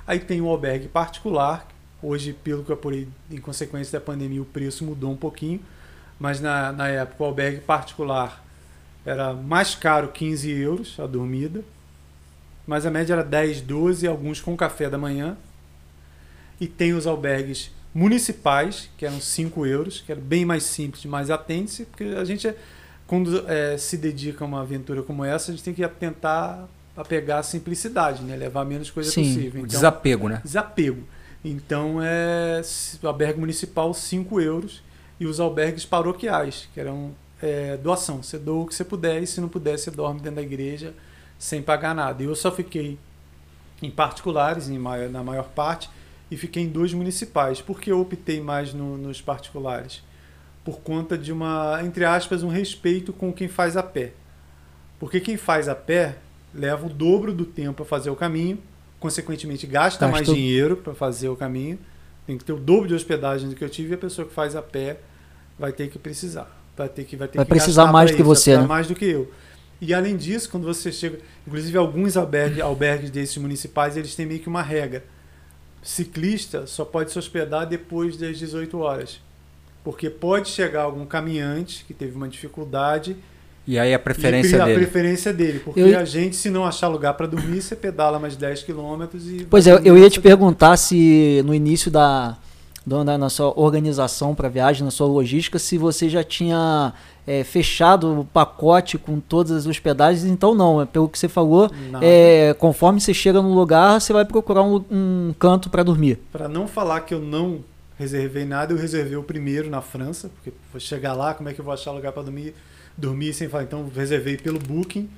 Aí 0.06 0.20
tem 0.20 0.40
um 0.40 0.48
albergue 0.48 0.88
particular. 0.88 1.68
Hoje, 2.00 2.32
pelo 2.32 2.64
que 2.64 2.70
eu 2.70 2.76
apurei, 2.76 3.08
em 3.32 3.40
consequência 3.40 4.00
da 4.00 4.06
pandemia, 4.06 4.40
o 4.40 4.46
preço 4.46 4.86
mudou 4.86 5.12
um 5.12 5.18
pouquinho. 5.18 5.60
Mas 6.20 6.40
na, 6.40 6.72
na 6.72 6.90
época, 6.90 7.24
o 7.24 7.26
albergue 7.26 7.62
particular 7.62 8.46
era 9.04 9.34
mais 9.34 9.74
caro 9.74 10.10
15 10.10 10.52
euros 10.52 11.00
a 11.00 11.08
dormida. 11.08 11.64
Mas 12.66 12.86
a 12.86 12.92
média 12.92 13.14
era 13.14 13.24
10, 13.24 13.62
12, 13.62 14.08
alguns 14.08 14.42
com 14.42 14.56
café 14.56 14.90
da 14.90 14.98
manhã. 14.98 15.38
E 16.60 16.68
tem 16.68 16.94
os 16.94 17.06
albergues 17.06 17.72
municipais, 17.94 18.90
que 18.98 19.06
eram 19.06 19.20
5 19.20 19.66
euros, 19.66 20.02
que 20.02 20.12
era 20.12 20.20
bem 20.20 20.46
mais 20.46 20.64
simples, 20.64 21.06
mais 21.06 21.30
atente 21.30 21.86
porque 21.86 22.04
a 22.04 22.24
gente, 22.24 22.52
quando 23.06 23.48
é, 23.50 23.78
se 23.78 23.98
dedica 23.98 24.44
a 24.44 24.48
uma 24.48 24.62
aventura 24.62 25.04
como 25.04 25.24
essa, 25.24 25.52
a 25.52 25.56
gente 25.56 25.64
tem 25.64 25.74
que 25.74 25.88
tentar 25.88 26.68
apegar 26.96 27.40
a 27.40 27.44
simplicidade, 27.44 28.24
né? 28.24 28.36
levar 28.36 28.66
menos 28.66 28.90
coisa 28.90 29.12
Sim, 29.12 29.24
possível. 29.24 29.62
Então, 29.62 29.68
desapego, 29.68 30.30
né? 30.30 30.42
Desapego. 30.44 31.04
Então, 31.44 32.00
é 32.02 32.62
o 33.02 33.08
albergue 33.08 33.40
municipal, 33.40 33.94
5 33.94 34.40
euros, 34.40 34.82
e 35.20 35.26
os 35.26 35.40
albergues 35.40 35.86
paroquiais, 35.86 36.68
que 36.74 36.80
eram 36.80 37.12
é, 37.42 37.78
doação. 37.78 38.24
Você 38.24 38.38
doa 38.38 38.64
o 38.64 38.68
que 38.68 38.74
você 38.74 38.84
puder, 38.84 39.22
e 39.22 39.28
se 39.28 39.42
não 39.42 39.50
puder, 39.50 39.78
você 39.78 39.92
dorme 39.92 40.22
dentro 40.22 40.38
da 40.38 40.42
igreja 40.42 40.94
sem 41.38 41.62
pagar 41.62 41.94
nada. 41.94 42.24
Eu 42.24 42.36
só 42.36 42.52
fiquei 42.52 42.98
em 43.82 43.92
particulares, 43.92 44.70
em 44.70 44.80
maior, 44.80 45.10
na 45.10 45.24
maior 45.24 45.50
parte, 45.50 45.90
e 46.32 46.38
fiquei 46.38 46.64
em 46.64 46.70
dois 46.70 46.94
municipais. 46.94 47.62
Por 47.62 47.80
que 47.80 47.92
eu 47.92 48.00
optei 48.00 48.42
mais 48.42 48.74
no, 48.74 48.98
nos 48.98 49.22
particulares? 49.22 50.02
Por 50.64 50.80
conta 50.80 51.18
de 51.18 51.32
uma, 51.32 51.80
entre 51.84 52.06
aspas, 52.06 52.44
um 52.44 52.48
respeito 52.48 53.12
com 53.12 53.34
quem 53.34 53.48
faz 53.48 53.76
a 53.76 53.84
pé. 53.84 54.14
Porque 55.00 55.20
quem 55.20 55.36
faz 55.36 55.68
a 55.68 55.76
pé 55.76 56.16
leva 56.54 56.86
o 56.86 56.90
dobro 56.90 57.34
do 57.34 57.46
tempo 57.46 57.74
para 57.74 57.86
fazer 57.86 58.10
o 58.10 58.16
caminho, 58.16 58.58
consequentemente 59.00 59.68
gasta 59.68 60.08
mais 60.08 60.26
dinheiro 60.26 60.78
para 60.78 60.94
fazer 60.94 61.28
o 61.28 61.36
caminho, 61.36 61.78
tem 62.26 62.38
que 62.38 62.46
ter 62.46 62.54
o 62.54 62.58
dobro 62.58 62.88
de 62.88 62.94
hospedagem 62.94 63.50
do 63.50 63.56
que 63.56 63.64
eu 63.64 63.70
tive 63.70 63.92
e 63.92 63.94
a 63.96 63.98
pessoa 63.98 64.26
que 64.26 64.34
faz 64.34 64.56
a 64.56 64.62
pé 64.62 65.00
vai 65.60 65.74
ter 65.74 65.90
que 65.90 66.00
precisar. 66.00 66.50
Vai 66.76 66.88
ter 66.88 67.04
que, 67.04 67.16
vai 67.16 67.28
ter 67.28 67.38
vai 67.38 67.46
que 67.46 67.50
precisar 67.50 67.88
mais 67.88 68.12
do 68.12 68.18
que 68.18 68.24
você, 68.24 68.58
né? 68.58 68.66
Mais 68.66 68.88
do 68.88 68.96
que 68.96 69.06
eu. 69.06 69.30
E 69.86 69.94
além 69.94 70.16
disso, 70.16 70.50
quando 70.50 70.64
você 70.64 70.94
chega, 70.94 71.20
inclusive 71.46 71.78
alguns 71.78 72.16
albergues, 72.16 72.62
albergues 72.62 73.10
desses 73.10 73.36
municipais, 73.38 73.98
eles 73.98 74.16
têm 74.16 74.26
meio 74.26 74.40
que 74.40 74.48
uma 74.48 74.62
regra 74.62 75.04
ciclista 75.82 76.66
só 76.66 76.86
pode 76.86 77.12
se 77.12 77.20
hospedar 77.20 77.68
depois 77.68 78.16
das 78.16 78.38
18 78.40 78.80
horas. 78.80 79.20
Porque 79.84 80.10
pode 80.10 80.48
chegar 80.48 80.84
algum 80.84 81.06
caminhante 81.06 81.84
que 81.86 81.94
teve 81.94 82.16
uma 82.16 82.30
dificuldade. 82.30 83.18
E 83.68 83.78
aí 83.78 83.94
a 83.94 84.00
preferência 84.00 84.64
a 84.64 84.66
dele. 84.66 84.78
A 84.78 84.80
preferência 84.80 85.34
dele. 85.34 85.60
Porque 85.60 85.82
eu... 85.82 86.00
a 86.00 86.06
gente, 86.06 86.38
se 86.38 86.50
não 86.50 86.66
achar 86.66 86.88
lugar 86.88 87.16
para 87.16 87.28
dormir, 87.28 87.62
você 87.62 87.76
pedala 87.76 88.18
mais 88.18 88.38
10 88.38 88.64
quilômetros 88.64 89.30
e. 89.30 89.46
Pois 89.50 89.68
é, 89.68 89.82
eu 89.84 89.98
ia 89.98 90.10
te 90.10 90.22
perguntar 90.22 90.78
se 90.78 91.42
no 91.46 91.54
início 91.54 91.92
da, 91.92 92.38
da, 92.86 93.18
na 93.18 93.30
sua 93.30 93.60
organização 93.60 94.34
para 94.34 94.48
viagem, 94.48 94.86
na 94.86 94.92
sua 94.92 95.08
logística, 95.08 95.60
se 95.60 95.78
você 95.78 96.08
já 96.08 96.24
tinha 96.24 96.94
é, 97.26 97.44
fechado 97.44 98.22
o 98.22 98.26
pacote 98.26 98.98
com 98.98 99.20
todas 99.20 99.52
as 99.52 99.66
hospedagens, 99.66 100.26
então 100.26 100.54
não. 100.54 100.82
É 100.82 100.86
pelo 100.86 101.08
que 101.08 101.18
você 101.18 101.30
falou, 101.30 101.72
é, 102.02 102.54
conforme 102.60 103.00
você 103.00 103.14
chega 103.14 103.42
no 103.42 103.54
lugar, 103.54 104.00
você 104.00 104.12
vai 104.12 104.26
procurar 104.26 104.64
um, 104.64 104.84
um 104.92 105.34
canto 105.40 105.70
para 105.70 105.84
dormir. 105.84 106.20
Para 106.32 106.48
não 106.48 106.68
falar 106.68 107.02
que 107.02 107.14
eu 107.14 107.20
não 107.20 107.64
reservei 107.98 108.46
nada, 108.46 108.74
eu 108.74 108.78
reservei 108.78 109.16
o 109.16 109.24
primeiro 109.24 109.70
na 109.70 109.82
França, 109.82 110.30
porque 110.30 110.52
vou 110.72 110.80
chegar 110.80 111.14
lá, 111.14 111.34
como 111.34 111.50
é 111.50 111.54
que 111.54 111.62
eu 111.62 111.66
vou 111.66 111.74
achar 111.74 111.92
lugar 111.92 112.12
para 112.12 112.24
dormir? 112.24 112.54
Dormir 112.98 113.34
sem 113.34 113.48
falar. 113.48 113.64
Então, 113.64 113.90
reservei 113.96 114.38
pelo 114.38 114.60
Booking 114.60 115.10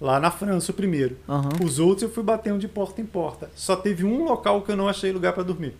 lá 0.00 0.20
na 0.20 0.30
França 0.30 0.70
o 0.70 0.74
primeiro. 0.74 1.16
Uhum. 1.26 1.66
Os 1.66 1.78
outros 1.78 2.02
eu 2.04 2.10
fui 2.10 2.22
batendo 2.22 2.58
de 2.58 2.68
porta 2.68 3.00
em 3.00 3.06
porta. 3.06 3.50
Só 3.56 3.74
teve 3.74 4.04
um 4.04 4.24
local 4.24 4.62
que 4.62 4.70
eu 4.70 4.76
não 4.76 4.88
achei 4.88 5.10
lugar 5.10 5.32
para 5.32 5.42
dormir, 5.42 5.74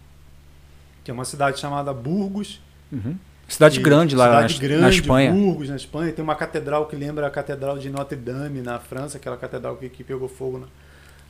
que 1.05 1.11
é 1.11 1.15
uma 1.15 1.25
cidade 1.25 1.61
chamada 1.61 1.93
Burgos. 1.93 2.61
Uhum 2.93 3.17
Cidade 3.49 3.79
grande 3.81 4.17
lá 4.17 4.27
cidade 4.27 4.55
na, 4.55 4.61
grande, 4.61 4.81
na 4.81 4.89
Espanha. 4.91 5.33
Burgos, 5.33 5.69
na 5.69 5.77
Espanha. 5.77 6.13
Tem 6.13 6.23
uma 6.23 6.35
catedral 6.35 6.87
que 6.87 6.97
lembra 6.97 7.27
a 7.27 7.31
Catedral 7.31 7.79
de 7.79 7.91
Notre 7.91 8.17
Dame 8.17 8.61
na 8.61 8.79
França, 8.79 9.19
aquela 9.19 9.37
catedral 9.37 9.77
que, 9.77 9.89
que 9.89 10.03
pegou 10.03 10.29
fogo 10.29 10.59
na, 10.59 10.67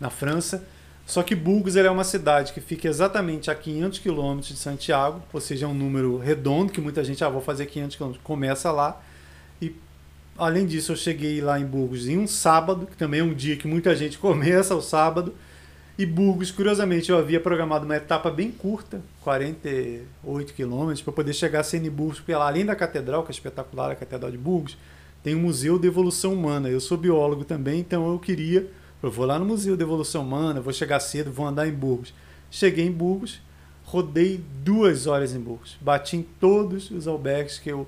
na 0.01 0.11
França. 0.11 0.65
Só 1.07 1.23
que 1.23 1.35
Burgos 1.35 1.77
é 1.77 1.91
uma 1.91 2.05
cidade 2.05 2.53
que 2.53 2.61
fica 2.61 2.89
exatamente 2.89 3.51
a 3.51 3.55
500 3.55 3.99
quilômetros 3.99 4.49
de 4.49 4.57
Santiago, 4.57 5.23
ou 5.33 5.41
seja, 5.41 5.67
é 5.67 5.69
um 5.69 5.75
número 5.75 6.17
redondo 6.19 6.73
que 6.73 6.81
muita 6.81 7.05
gente, 7.05 7.23
ah, 7.23 7.29
vou 7.29 7.43
fazer 7.43 7.67
500 7.67 7.97
quilômetros, 7.97 8.25
começa 8.25 8.73
lá. 8.73 9.03
E 9.61 9.75
além 10.39 10.65
disso, 10.65 10.93
eu 10.93 10.97
cheguei 10.97 11.43
lá 11.43 11.61
em 11.61 11.67
Burgos 11.67 12.09
em 12.09 12.17
um 12.17 12.27
sábado, 12.27 12.87
que 12.87 12.97
também 12.97 13.21
é 13.21 13.25
um 13.25 13.35
dia 13.35 13.57
que 13.57 13.67
muita 13.67 13.95
gente 13.95 14.17
começa 14.19 14.75
o 14.75 14.81
sábado. 14.81 15.35
E 15.97 16.05
Burgos, 16.05 16.51
curiosamente, 16.51 17.11
eu 17.11 17.17
havia 17.17 17.39
programado 17.39 17.85
uma 17.85 17.97
etapa 17.97 18.29
bem 18.29 18.51
curta, 18.51 19.01
48 19.21 20.53
quilômetros, 20.53 21.03
para 21.03 21.13
poder 21.13 21.33
chegar 21.33 21.61
a 21.61 21.63
Sene 21.63 21.89
Burgos, 21.89 22.19
porque 22.19 22.35
lá, 22.35 22.49
além 22.49 22.67
da 22.67 22.75
catedral, 22.75 23.23
que 23.23 23.31
é 23.31 23.33
espetacular, 23.33 23.93
a 23.93 23.95
Catedral 23.95 24.33
de 24.33 24.37
Burgos, 24.37 24.77
tem 25.23 25.37
o 25.37 25.39
Museu 25.39 25.79
de 25.79 25.87
Evolução 25.87 26.35
Humana. 26.35 26.69
Eu 26.69 26.81
sou 26.81 26.99
biólogo 26.99 27.45
também, 27.45 27.79
então 27.79 28.11
eu 28.11 28.19
queria, 28.19 28.69
eu 29.01 29.11
vou 29.11 29.25
lá 29.25 29.39
no 29.39 29.45
Museu 29.45 29.77
de 29.77 29.85
Evolução 29.85 30.23
Humana, 30.23 30.61
vou 30.61 30.73
chegar 30.73 30.99
cedo, 30.99 31.31
vou 31.31 31.47
andar 31.47 31.69
em 31.69 31.73
Burgos. 31.73 32.13
Cheguei 32.51 32.85
em 32.85 32.93
Burgos, 32.93 33.41
rodei 33.85 34.43
duas 34.65 35.07
horas 35.07 35.33
em 35.33 35.39
Burgos, 35.39 35.77
bati 35.81 36.17
em 36.17 36.23
todos 36.41 36.91
os 36.91 37.07
albergues 37.07 37.61
que 37.61 37.71
eu, 37.71 37.87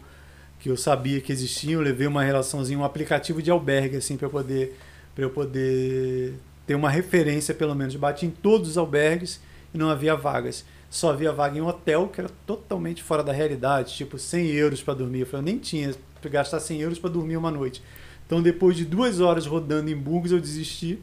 que 0.60 0.70
eu 0.70 0.76
sabia 0.76 1.20
que 1.20 1.32
existiam, 1.32 1.82
levei 1.82 2.06
uma 2.06 2.22
relaçãozinha, 2.22 2.78
um 2.78 2.84
aplicativo 2.84 3.42
de 3.42 3.50
albergue, 3.50 3.96
assim, 3.96 4.16
para 4.16 4.28
poder, 4.28 4.78
eu 5.18 5.30
poder 5.30 6.34
ter 6.66 6.74
uma 6.74 6.90
referência, 6.90 7.54
pelo 7.54 7.74
menos. 7.74 7.94
Bati 7.96 8.26
em 8.26 8.30
todos 8.30 8.70
os 8.70 8.78
albergues 8.78 9.40
e 9.72 9.78
não 9.78 9.88
havia 9.88 10.16
vagas. 10.16 10.64
Só 10.90 11.10
havia 11.10 11.32
vaga 11.32 11.58
em 11.58 11.60
um 11.60 11.66
hotel, 11.66 12.08
que 12.08 12.20
era 12.20 12.30
totalmente 12.46 13.02
fora 13.02 13.22
da 13.22 13.32
realidade, 13.32 13.94
tipo 13.94 14.18
100 14.18 14.46
euros 14.48 14.82
para 14.82 14.94
dormir. 14.94 15.20
Eu 15.20 15.26
falei, 15.26 15.40
eu 15.42 15.44
nem 15.44 15.58
tinha 15.58 15.94
para 16.20 16.30
gastar 16.30 16.60
100 16.60 16.80
euros 16.80 16.98
para 16.98 17.10
dormir 17.10 17.36
uma 17.36 17.50
noite. 17.50 17.82
Então, 18.26 18.42
depois 18.42 18.76
de 18.76 18.84
duas 18.84 19.20
horas 19.20 19.46
rodando 19.46 19.90
em 19.90 19.96
Burgos, 19.96 20.32
eu 20.32 20.40
desisti 20.40 20.98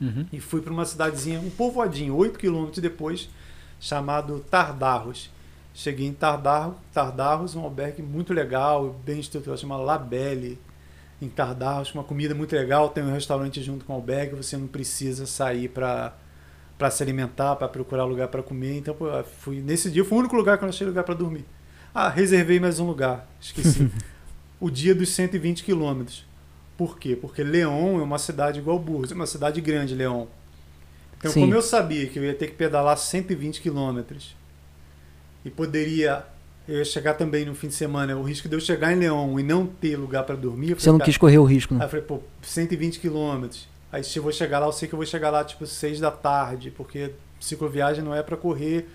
uhum. 0.00 0.26
e 0.32 0.40
fui 0.40 0.62
para 0.62 0.72
uma 0.72 0.84
cidadezinha, 0.84 1.40
um 1.40 1.50
povoadinho, 1.50 2.16
8 2.16 2.38
quilômetros 2.38 2.78
depois, 2.78 3.28
chamado 3.78 4.40
Tardarros. 4.50 5.30
Cheguei 5.74 6.06
em 6.06 6.12
Tardarros, 6.12 6.76
Tardarros, 6.92 7.54
um 7.54 7.60
albergue 7.60 8.02
muito 8.02 8.32
legal, 8.32 8.98
bem 9.04 9.20
estruturado, 9.20 9.60
chama 9.60 9.76
Labelle 9.76 10.58
em 11.20 11.28
Tardarros, 11.28 11.92
uma 11.92 12.04
comida 12.04 12.34
muito 12.34 12.54
legal, 12.54 12.88
tem 12.90 13.02
um 13.02 13.12
restaurante 13.12 13.62
junto 13.62 13.84
com 13.84 13.92
o 13.92 13.96
albergue, 13.96 14.36
você 14.36 14.56
não 14.56 14.66
precisa 14.66 15.26
sair 15.26 15.68
para 15.68 16.16
para 16.76 16.92
se 16.92 17.02
alimentar, 17.02 17.56
para 17.56 17.66
procurar 17.66 18.04
lugar 18.04 18.28
para 18.28 18.40
comer. 18.40 18.78
Então, 18.78 18.94
pô, 18.94 19.06
fui 19.40 19.60
nesse 19.60 19.90
dia 19.90 20.04
foi 20.04 20.16
o 20.16 20.20
único 20.20 20.36
lugar 20.36 20.56
que 20.56 20.62
eu 20.62 20.66
não 20.66 20.72
achei 20.72 20.86
lugar 20.86 21.02
para 21.02 21.14
dormir. 21.14 21.44
Ah, 21.92 22.08
reservei 22.08 22.60
mais 22.60 22.78
um 22.78 22.86
lugar, 22.86 23.28
esqueci. 23.40 23.90
o 24.60 24.70
dia 24.70 24.94
dos 24.94 25.08
120 25.10 25.64
quilômetros. 25.64 26.24
Por 26.76 26.96
quê? 26.96 27.16
Porque 27.16 27.42
León 27.42 27.98
é 27.98 28.02
uma 28.02 28.18
cidade 28.18 28.60
igual 28.60 28.78
Burgos, 28.78 29.10
é 29.10 29.14
uma 29.14 29.26
cidade 29.26 29.60
grande, 29.60 29.96
León. 29.96 30.26
Então, 31.18 31.32
Sim. 31.32 31.40
como 31.40 31.54
eu 31.54 31.62
sabia 31.62 32.06
que 32.06 32.16
eu 32.20 32.24
ia 32.24 32.34
ter 32.34 32.46
que 32.46 32.54
pedalar 32.54 32.96
120 32.96 33.60
quilômetros 33.60 34.36
e 35.44 35.50
poderia 35.50 36.24
eu 36.68 36.76
ia 36.76 36.84
chegar 36.84 37.14
também 37.14 37.46
no 37.46 37.54
fim 37.54 37.68
de 37.68 37.74
semana. 37.74 38.14
O 38.14 38.22
risco 38.22 38.46
de 38.46 38.54
eu 38.54 38.60
chegar 38.60 38.92
em 38.92 38.96
Leão 38.96 39.40
e 39.40 39.42
não 39.42 39.66
ter 39.66 39.96
lugar 39.96 40.24
para 40.24 40.36
dormir. 40.36 40.74
Você 40.74 40.92
não 40.92 40.98
quis 40.98 41.16
correr 41.16 41.38
o 41.38 41.44
risco, 41.44 41.72
né? 41.72 41.80
Aí 41.80 41.86
eu 41.86 41.90
falei, 41.90 42.04
pô, 42.04 42.20
120 42.42 43.00
quilômetros. 43.00 43.66
Aí 43.90 44.04
se 44.04 44.18
eu 44.18 44.22
vou 44.22 44.30
chegar 44.30 44.58
lá, 44.58 44.66
eu 44.66 44.72
sei 44.72 44.86
que 44.86 44.94
eu 44.94 44.98
vou 44.98 45.06
chegar 45.06 45.30
lá 45.30 45.42
tipo 45.42 45.66
6 45.66 45.98
da 45.98 46.10
tarde, 46.10 46.70
porque 46.70 47.12
cicloviagem 47.40 48.04
não 48.04 48.14
é 48.14 48.22
para 48.22 48.36
correr. 48.36 48.86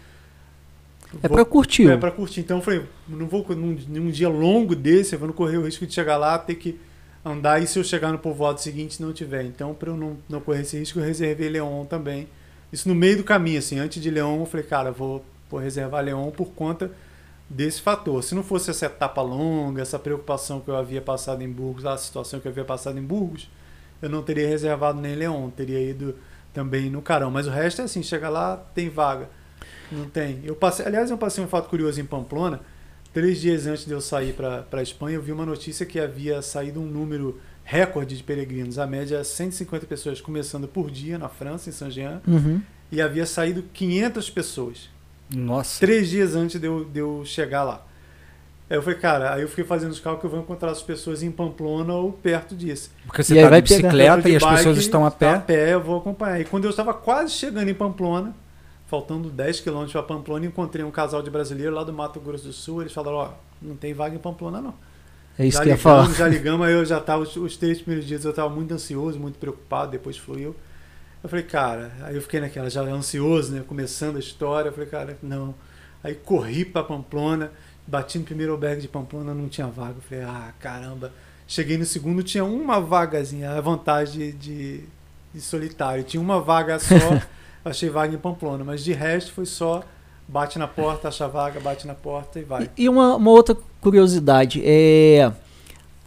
É 1.23 1.27
para 1.27 1.43
curtir. 1.43 1.89
É 1.89 1.97
para 1.97 2.11
curtir. 2.11 2.41
Então 2.41 2.57
eu 2.57 2.63
falei, 2.63 2.83
não 3.07 3.25
vou 3.25 3.43
num, 3.49 3.75
num, 3.87 4.11
dia 4.11 4.29
longo 4.29 4.75
desse, 4.75 5.15
eu 5.15 5.19
vou 5.19 5.27
não 5.27 5.35
correr 5.35 5.57
o 5.57 5.65
risco 5.65 5.87
de 5.87 5.93
chegar 5.95 6.17
lá, 6.17 6.37
ter 6.37 6.55
que 6.55 6.79
andar 7.25 7.59
e 7.59 7.65
se 7.65 7.79
eu 7.79 7.83
chegar 7.83 8.11
no 8.11 8.19
povoado 8.19 8.61
seguinte 8.61 9.01
não 9.01 9.11
tiver. 9.11 9.45
Então, 9.45 9.73
para 9.73 9.89
eu 9.89 9.97
não, 9.97 10.17
não 10.29 10.39
correr 10.39 10.61
esse 10.61 10.77
risco, 10.77 10.99
eu 10.99 11.03
reservei 11.03 11.49
Leão 11.49 11.87
também. 11.89 12.27
Isso 12.71 12.87
no 12.87 12.93
meio 12.93 13.17
do 13.17 13.23
caminho, 13.23 13.57
assim, 13.57 13.79
antes 13.79 14.01
de 14.01 14.11
Leão, 14.11 14.39
eu 14.41 14.45
falei, 14.45 14.65
cara, 14.65 14.91
vou, 14.91 15.25
vou 15.49 15.59
reservar 15.59 16.03
Leão 16.03 16.31
por 16.31 16.49
conta 16.49 16.91
desse 17.49 17.81
fator. 17.81 18.23
Se 18.23 18.33
não 18.33 18.43
fosse 18.43 18.69
essa 18.69 18.85
etapa 18.85 19.21
longa, 19.21 19.81
essa 19.81 19.99
preocupação 19.99 20.59
que 20.59 20.69
eu 20.69 20.75
havia 20.75 21.01
passado 21.01 21.41
em 21.43 21.49
Burgos, 21.49 21.85
a 21.85 21.97
situação 21.97 22.39
que 22.39 22.47
eu 22.47 22.51
havia 22.51 22.65
passado 22.65 22.97
em 22.97 23.03
Burgos, 23.03 23.49
eu 24.01 24.09
não 24.09 24.21
teria 24.21 24.47
reservado 24.47 24.99
nem 24.99 25.15
Leão, 25.15 25.51
teria 25.55 25.79
ido 25.79 26.15
também 26.53 26.89
no 26.89 27.01
Carão. 27.01 27.31
Mas 27.31 27.47
o 27.47 27.49
resto 27.49 27.81
é 27.81 27.85
assim, 27.85 28.03
chega 28.03 28.29
lá, 28.29 28.57
tem 28.57 28.89
vaga. 28.89 29.29
Não 29.91 30.09
tem. 30.09 30.41
Eu 30.43 30.55
passei, 30.55 30.85
aliás, 30.85 31.09
eu 31.11 31.17
passei 31.17 31.43
um 31.43 31.47
fato 31.47 31.69
curioso 31.69 32.01
em 32.01 32.05
Pamplona. 32.05 32.59
três 33.13 33.39
dias 33.39 33.67
antes 33.67 33.85
de 33.85 33.91
eu 33.91 34.01
sair 34.01 34.33
para 34.33 34.65
a 34.71 34.81
Espanha, 34.81 35.15
eu 35.15 35.21
vi 35.21 35.31
uma 35.31 35.45
notícia 35.45 35.85
que 35.85 35.99
havia 35.99 36.41
saído 36.41 36.81
um 36.81 36.85
número 36.85 37.39
recorde 37.63 38.17
de 38.17 38.23
peregrinos. 38.23 38.77
A 38.79 38.87
média 38.87 39.23
150 39.23 39.85
pessoas 39.85 40.19
começando 40.19 40.67
por 40.67 40.91
dia 40.91 41.17
na 41.17 41.29
França, 41.29 41.69
em 41.69 41.73
Saint-Jean. 41.73 42.21
Uhum. 42.27 42.61
E 42.91 43.01
havia 43.01 43.25
saído 43.25 43.63
500 43.73 44.29
pessoas. 44.29 44.89
Nossa. 45.35 45.79
Três 45.79 46.09
dias 46.09 46.35
antes 46.35 46.59
de 46.59 46.67
eu, 46.67 46.85
de 46.85 46.99
eu 46.99 47.23
chegar 47.25 47.63
lá. 47.63 47.85
Aí 48.69 48.77
eu 48.77 48.81
falei, 48.81 48.97
cara, 48.97 49.33
aí 49.33 49.41
eu 49.41 49.47
fiquei 49.47 49.63
fazendo 49.63 49.91
os 49.91 49.99
cálculos 49.99 50.21
que 50.21 50.25
eu 50.27 50.31
vou 50.31 50.39
encontrar 50.39 50.71
as 50.71 50.81
pessoas 50.81 51.21
em 51.21 51.31
Pamplona 51.31 51.93
ou 51.93 52.11
perto 52.11 52.55
disso. 52.55 52.89
Porque 53.05 53.21
você 53.21 53.35
está 53.35 53.59
de 53.59 53.61
bicicleta 53.61 54.29
e 54.29 54.35
as 54.35 54.41
bike, 54.41 54.55
pessoas 54.57 54.77
estão 54.77 55.05
a 55.05 55.11
pé? 55.11 55.35
A 55.35 55.39
pé, 55.39 55.73
eu 55.73 55.81
vou 55.81 55.97
acompanhar. 55.97 56.39
E 56.39 56.45
quando 56.45 56.63
eu 56.63 56.69
estava 56.69 56.93
quase 56.93 57.33
chegando 57.33 57.69
em 57.69 57.73
Pamplona, 57.73 58.33
faltando 58.87 59.29
10 59.29 59.59
quilômetros 59.59 59.93
para 59.93 60.03
Pamplona, 60.03 60.45
encontrei 60.45 60.83
um 60.83 60.91
casal 60.91 61.21
de 61.21 61.29
brasileiros 61.29 61.75
lá 61.75 61.83
do 61.83 61.93
Mato 61.93 62.19
Grosso 62.19 62.45
do 62.45 62.53
Sul. 62.53 62.81
Eles 62.81 62.93
falaram, 62.93 63.17
ó, 63.17 63.29
oh, 63.29 63.33
não 63.61 63.75
tem 63.75 63.93
vaga 63.93 64.15
em 64.15 64.19
Pamplona 64.19 64.61
não. 64.61 64.73
É 65.37 65.45
isso 65.45 65.57
já 65.57 65.63
que 65.63 65.69
ligamos, 65.69 65.83
ia 65.85 65.91
falar. 65.91 66.13
Já 66.13 66.27
ligamos, 66.27 66.67
aí 66.67 66.73
eu 66.73 66.85
já 66.85 66.99
estava, 66.99 67.21
os, 67.23 67.35
os 67.35 67.57
três 67.57 67.81
primeiros 67.81 68.07
dias 68.07 68.23
eu 68.23 68.31
estava 68.31 68.49
muito 68.49 68.73
ansioso, 68.73 69.19
muito 69.19 69.37
preocupado, 69.37 69.91
depois 69.91 70.17
fluiu. 70.17 70.49
Eu 70.49 70.55
falei, 71.29 71.45
cara, 71.45 71.91
aí 72.01 72.15
eu 72.15 72.21
fiquei 72.21 72.41
naquela, 72.41 72.69
já 72.69 72.81
ansioso, 72.81 73.53
né, 73.53 73.63
começando 73.65 74.17
a 74.17 74.19
história. 74.19 74.69
Eu 74.69 74.73
falei, 74.73 74.89
cara, 74.89 75.17
não. 75.23 75.55
Aí 76.03 76.13
corri 76.13 76.65
para 76.65 76.83
Pamplona, 76.83 77.51
bati 77.87 78.19
no 78.19 78.25
primeiro 78.25 78.51
albergue 78.51 78.81
de 78.81 78.87
Pamplona, 78.89 79.33
não 79.33 79.47
tinha 79.47 79.67
vaga. 79.67 79.95
Eu 79.97 80.01
falei, 80.01 80.23
ah, 80.25 80.53
caramba. 80.59 81.13
Cheguei 81.47 81.77
no 81.77 81.85
segundo, 81.85 82.23
tinha 82.23 82.43
uma 82.43 82.79
vagazinha, 82.81 83.51
a 83.51 83.61
vantagem 83.61 84.13
de, 84.13 84.31
de, 84.33 84.83
de 85.33 85.41
solitário. 85.41 86.03
Tinha 86.03 86.19
uma 86.19 86.41
vaga 86.41 86.77
só, 86.79 87.21
achei 87.63 87.89
vaga 87.89 88.13
em 88.13 88.17
Pamplona, 88.17 88.63
mas 88.63 88.83
de 88.83 88.91
resto 88.91 89.31
foi 89.31 89.45
só 89.45 89.83
bate 90.27 90.57
na 90.57 90.67
porta, 90.67 91.07
acha 91.07 91.27
vaga, 91.27 91.59
bate 91.59 91.85
na 91.85 91.93
porta 91.93 92.39
e 92.39 92.43
vai. 92.43 92.69
E, 92.77 92.83
e 92.83 92.89
uma, 92.89 93.15
uma, 93.15 93.31
outra 93.31 93.55
curiosidade, 93.81 94.61
é 94.63 95.31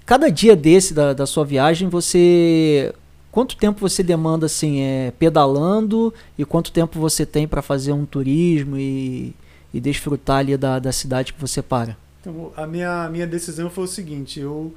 cada 0.04 0.30
dia 0.30 0.56
desse 0.56 0.94
da, 0.94 1.12
da 1.12 1.26
sua 1.26 1.44
viagem, 1.44 1.88
você 1.88 2.94
quanto 3.36 3.54
tempo 3.54 3.78
você 3.78 4.02
demanda 4.02 4.46
assim, 4.46 4.80
é, 4.80 5.12
pedalando 5.18 6.14
e 6.38 6.44
quanto 6.46 6.72
tempo 6.72 6.98
você 6.98 7.26
tem 7.26 7.46
para 7.46 7.60
fazer 7.60 7.92
um 7.92 8.06
turismo 8.06 8.78
e, 8.78 9.34
e 9.74 9.78
desfrutar 9.78 10.38
ali 10.38 10.56
da, 10.56 10.78
da 10.78 10.90
cidade 10.90 11.34
que 11.34 11.40
você 11.42 11.60
para? 11.60 11.98
Então, 12.18 12.50
a 12.56 12.66
minha, 12.66 13.06
minha 13.10 13.26
decisão 13.26 13.68
foi 13.68 13.84
o 13.84 13.86
seguinte, 13.86 14.40
eu 14.40 14.74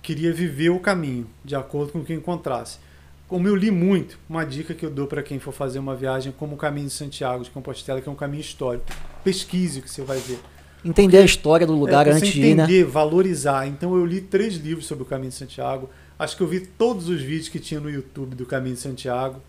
queria 0.00 0.32
viver 0.32 0.70
o 0.70 0.78
caminho 0.78 1.26
de 1.44 1.56
acordo 1.56 1.90
com 1.90 1.98
o 1.98 2.04
que 2.04 2.14
encontrasse. 2.14 2.78
Como 3.26 3.48
eu 3.48 3.56
li 3.56 3.72
muito, 3.72 4.16
uma 4.30 4.44
dica 4.44 4.74
que 4.74 4.86
eu 4.86 4.90
dou 4.90 5.08
para 5.08 5.20
quem 5.20 5.40
for 5.40 5.50
fazer 5.50 5.80
uma 5.80 5.96
viagem 5.96 6.32
como 6.38 6.54
o 6.54 6.56
Caminho 6.56 6.86
de 6.86 6.92
Santiago 6.92 7.42
de 7.42 7.50
Compostela, 7.50 8.00
que 8.00 8.08
é 8.08 8.12
um 8.12 8.14
caminho 8.14 8.42
histórico. 8.42 8.86
Pesquise 9.24 9.80
o 9.80 9.82
que 9.82 9.90
você 9.90 10.02
vai 10.02 10.18
ver. 10.18 10.38
Entender 10.84 11.16
Porque 11.16 11.16
a 11.16 11.24
história 11.24 11.66
do 11.66 11.74
lugar 11.74 12.06
é, 12.06 12.12
antes 12.12 12.28
de 12.28 12.42
ir, 12.42 12.54
né? 12.54 12.62
Entender, 12.62 12.84
valorizar. 12.84 13.66
Então 13.66 13.96
eu 13.96 14.06
li 14.06 14.20
três 14.20 14.54
livros 14.54 14.86
sobre 14.86 15.02
o 15.02 15.06
Caminho 15.06 15.30
de 15.30 15.36
Santiago. 15.36 15.90
Acho 16.18 16.36
que 16.36 16.42
eu 16.42 16.46
vi 16.46 16.60
todos 16.60 17.08
os 17.08 17.20
vídeos 17.20 17.48
que 17.48 17.58
tinha 17.58 17.80
no 17.80 17.90
YouTube 17.90 18.34
do 18.34 18.46
Caminho 18.46 18.74
de 18.74 18.80
Santiago. 18.80 19.40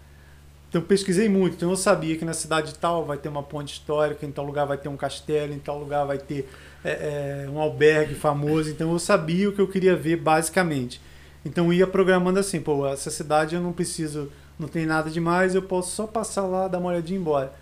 Então 0.70 0.82
pesquisei 0.82 1.30
muito. 1.30 1.55
Então 1.55 1.70
eu 1.70 1.76
sabia 1.76 2.18
que 2.18 2.26
na 2.26 2.34
cidade 2.34 2.74
tal 2.76 3.05
vai 3.05 3.18
ter 3.18 3.30
uma 3.30 3.43
ponte 3.43 3.74
histórica, 3.74 4.26
em 4.26 4.32
tal 4.32 4.43
lugar 4.43 4.66
vai 4.66 4.78
ter 4.78 4.89
um 4.89 4.97
castelo, 4.97 5.53
em 5.53 5.59
tal 5.59 5.78
lugar 5.78 6.03
vai 6.03 6.18
ter 6.18 6.49
é, 6.84 7.45
é, 7.45 7.49
um 7.49 7.59
albergue 7.59 8.16
famoso. 8.16 8.72
Então 8.72 8.91
eu 8.91 8.97
sabia 8.97 9.49
o 9.49 9.51
que 9.53 9.61
eu 9.61 9.68
queria 9.68 9.95
ver 9.95 10.18
basicamente. 10.18 10.99
Então 11.45 11.68
eu 11.68 11.74
ia 11.74 11.86
programando 11.86 12.39
assim, 12.39 12.59
pô, 12.59 12.88
essa 12.88 13.11
cidade 13.11 13.53
eu 13.53 13.61
não 13.61 13.72
preciso, 13.72 14.32
não 14.57 14.68
tem 14.68 14.86
nada 14.86 15.11
demais, 15.11 15.53
eu 15.53 15.61
posso 15.61 15.91
só 15.91 16.07
passar 16.07 16.47
lá, 16.47 16.68
dar 16.68 16.80
uma 16.80 16.89
olhadinha 16.89 17.18
e 17.18 17.20
ir 17.20 17.22
embora. 17.22 17.53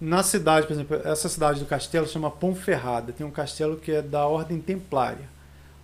Na 0.00 0.22
cidade, 0.22 0.66
por 0.66 0.74
exemplo, 0.74 1.00
essa 1.04 1.28
cidade 1.28 1.58
do 1.58 1.66
castelo 1.66 2.06
chama 2.06 2.30
Ponferrada. 2.30 3.12
Tem 3.12 3.26
um 3.26 3.30
castelo 3.30 3.76
que 3.76 3.90
é 3.90 4.02
da 4.02 4.26
Ordem 4.26 4.60
Templária. 4.60 5.28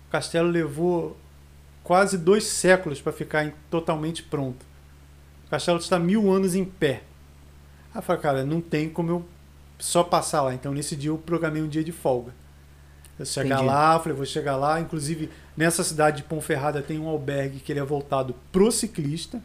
O 0.07 0.11
castelo 0.11 0.49
levou 0.49 1.17
quase 1.83 2.17
dois 2.17 2.45
séculos 2.45 3.01
para 3.01 3.11
ficar 3.11 3.51
totalmente 3.69 4.23
pronto. 4.23 4.65
O 5.47 5.49
castelo 5.49 5.79
está 5.79 5.99
mil 5.99 6.31
anos 6.31 6.55
em 6.55 6.63
pé. 6.63 7.03
Aí 7.93 7.99
eu 7.99 8.01
falei, 8.01 8.21
cara, 8.21 8.45
não 8.45 8.61
tem 8.61 8.89
como 8.89 9.09
eu 9.09 9.25
só 9.77 10.03
passar 10.03 10.41
lá. 10.41 10.53
Então 10.53 10.71
nesse 10.73 10.95
dia 10.95 11.09
eu 11.09 11.17
programei 11.17 11.61
um 11.61 11.67
dia 11.67 11.83
de 11.83 11.91
folga. 11.91 12.33
Eu 13.19 13.25
chegar 13.25 13.55
Entendi. 13.55 13.67
lá, 13.67 13.99
falei, 13.99 14.15
vou 14.15 14.25
chegar 14.25 14.55
lá. 14.55 14.79
Inclusive, 14.79 15.29
nessa 15.55 15.83
cidade 15.83 16.17
de 16.17 16.23
Ponferrada 16.23 16.81
tem 16.81 16.97
um 16.97 17.07
albergue 17.07 17.59
que 17.59 17.71
ele 17.71 17.79
é 17.79 17.83
voltado 17.83 18.35
pro 18.51 18.71
ciclista. 18.71 19.41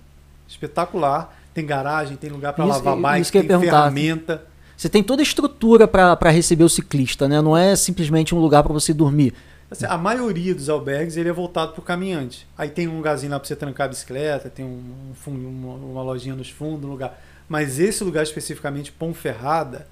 Espetacular. 0.49 1.37
Tem 1.53 1.64
garagem, 1.64 2.16
tem 2.16 2.30
lugar 2.30 2.53
para 2.53 2.64
lavar 2.64 2.97
bike, 2.97 3.30
tem 3.30 3.61
ferramenta. 3.61 4.47
Você 4.76 4.91
tem 4.91 5.03
toda 5.03 5.22
a 5.22 5.24
estrutura 5.24 5.89
para 5.89 6.30
receber 6.30 6.64
o 6.64 6.68
ciclista, 6.68 7.26
né? 7.26 7.41
Não 7.41 7.57
é 7.57 7.74
simplesmente 7.74 8.34
um 8.34 8.39
lugar 8.39 8.62
para 8.62 8.74
você 8.74 8.93
dormir. 8.93 9.32
Assim, 9.71 9.85
a 9.85 9.99
maioria 9.99 10.55
dos 10.55 10.69
albergues 10.69 11.17
ele 11.17 11.29
é 11.29 11.33
voltado 11.33 11.73
para 11.73 11.81
o 11.81 11.85
caminhante. 11.85 12.47
Aí 12.57 12.71
tem 12.71 12.87
um 12.87 12.97
lugarzinho 12.97 13.33
lá 13.33 13.41
para 13.41 13.49
você 13.49 13.57
trancar 13.57 13.87
a 13.87 13.89
bicicleta, 13.89 14.49
tem 14.49 14.64
um, 14.64 15.12
um 15.27 15.31
uma, 15.31 15.75
uma, 15.75 16.03
lojinha 16.03 16.37
nos 16.37 16.51
fundos, 16.51 16.85
um 16.85 16.93
lugar. 16.93 17.21
Mas 17.49 17.81
esse 17.81 18.05
lugar 18.05 18.23
especificamente, 18.23 18.93
Ponferrada, 18.93 19.89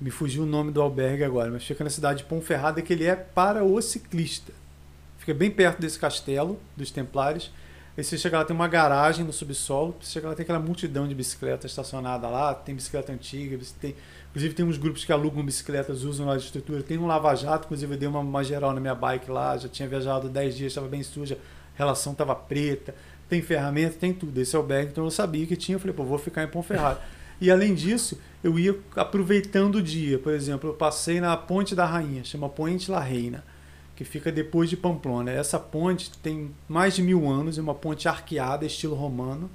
me 0.00 0.10
fugiu 0.10 0.42
o 0.42 0.46
nome 0.46 0.72
do 0.72 0.82
albergue 0.82 1.22
agora, 1.22 1.50
mas 1.50 1.64
fica 1.64 1.84
na 1.84 1.90
cidade 1.90 2.18
de 2.18 2.24
Ponferrada, 2.24 2.82
que 2.82 2.92
ele 2.92 3.04
é 3.04 3.14
para 3.14 3.62
o 3.62 3.80
ciclista. 3.80 4.52
Fica 5.18 5.32
bem 5.32 5.52
perto 5.52 5.80
desse 5.80 6.00
castelo 6.00 6.58
dos 6.76 6.90
Templários. 6.90 7.52
Aí 7.96 8.02
você 8.02 8.18
chega 8.18 8.38
lá, 8.38 8.44
tem 8.44 8.56
uma 8.56 8.66
garagem 8.66 9.24
no 9.24 9.32
subsolo. 9.32 9.94
Você 10.00 10.12
chega 10.12 10.28
lá, 10.28 10.34
tem 10.34 10.42
aquela 10.42 10.58
multidão 10.58 11.06
de 11.06 11.14
bicicleta 11.14 11.66
estacionada 11.66 12.26
lá. 12.26 12.54
Tem 12.54 12.74
bicicleta 12.74 13.12
antiga, 13.12 13.56
tem, 13.80 13.94
inclusive 14.32 14.54
tem 14.54 14.64
uns 14.64 14.78
grupos 14.78 15.04
que 15.04 15.12
alugam 15.12 15.44
bicicletas, 15.44 16.02
usam 16.02 16.34
de 16.36 16.44
estrutura. 16.44 16.82
Tem 16.82 16.98
um 16.98 17.06
lava-jato, 17.06 17.66
inclusive 17.66 17.94
eu 17.94 17.98
dei 17.98 18.08
uma, 18.08 18.18
uma 18.20 18.42
geral 18.42 18.72
na 18.72 18.80
minha 18.80 18.94
bike 18.94 19.30
lá. 19.30 19.56
Já 19.56 19.68
tinha 19.68 19.86
viajado 19.86 20.28
10 20.28 20.56
dias, 20.56 20.72
estava 20.72 20.88
bem 20.88 21.02
suja, 21.02 21.38
a 21.74 21.78
relação 21.78 22.12
estava 22.12 22.34
preta. 22.34 22.94
Tem 23.28 23.40
ferramenta, 23.40 23.96
tem 23.98 24.12
tudo. 24.12 24.38
Esse 24.40 24.56
é 24.56 24.58
o 24.58 24.62
bag, 24.62 24.90
então 24.90 25.04
eu 25.04 25.10
sabia 25.10 25.46
que 25.46 25.56
tinha. 25.56 25.76
Eu 25.76 25.80
falei, 25.80 25.94
pô, 25.94 26.02
vou 26.02 26.18
ficar 26.18 26.42
em 26.42 26.48
Ponferrada. 26.48 27.00
E 27.40 27.50
além 27.50 27.74
disso, 27.74 28.18
eu 28.42 28.58
ia 28.58 28.74
aproveitando 28.96 29.76
o 29.76 29.82
dia. 29.82 30.18
Por 30.18 30.32
exemplo, 30.32 30.70
eu 30.70 30.74
passei 30.74 31.20
na 31.20 31.36
Ponte 31.36 31.74
da 31.74 31.84
Rainha, 31.84 32.24
chama 32.24 32.48
Ponte 32.48 32.90
La 32.90 33.00
Reina 33.00 33.44
que 33.94 34.04
fica 34.04 34.32
depois 34.32 34.68
de 34.68 34.76
Pamplona. 34.76 35.30
Essa 35.30 35.58
ponte 35.58 36.10
tem 36.18 36.50
mais 36.68 36.94
de 36.94 37.02
mil 37.02 37.28
anos, 37.28 37.58
é 37.58 37.62
uma 37.62 37.74
ponte 37.74 38.08
arqueada, 38.08 38.64
estilo 38.64 38.94
romano. 38.94 39.50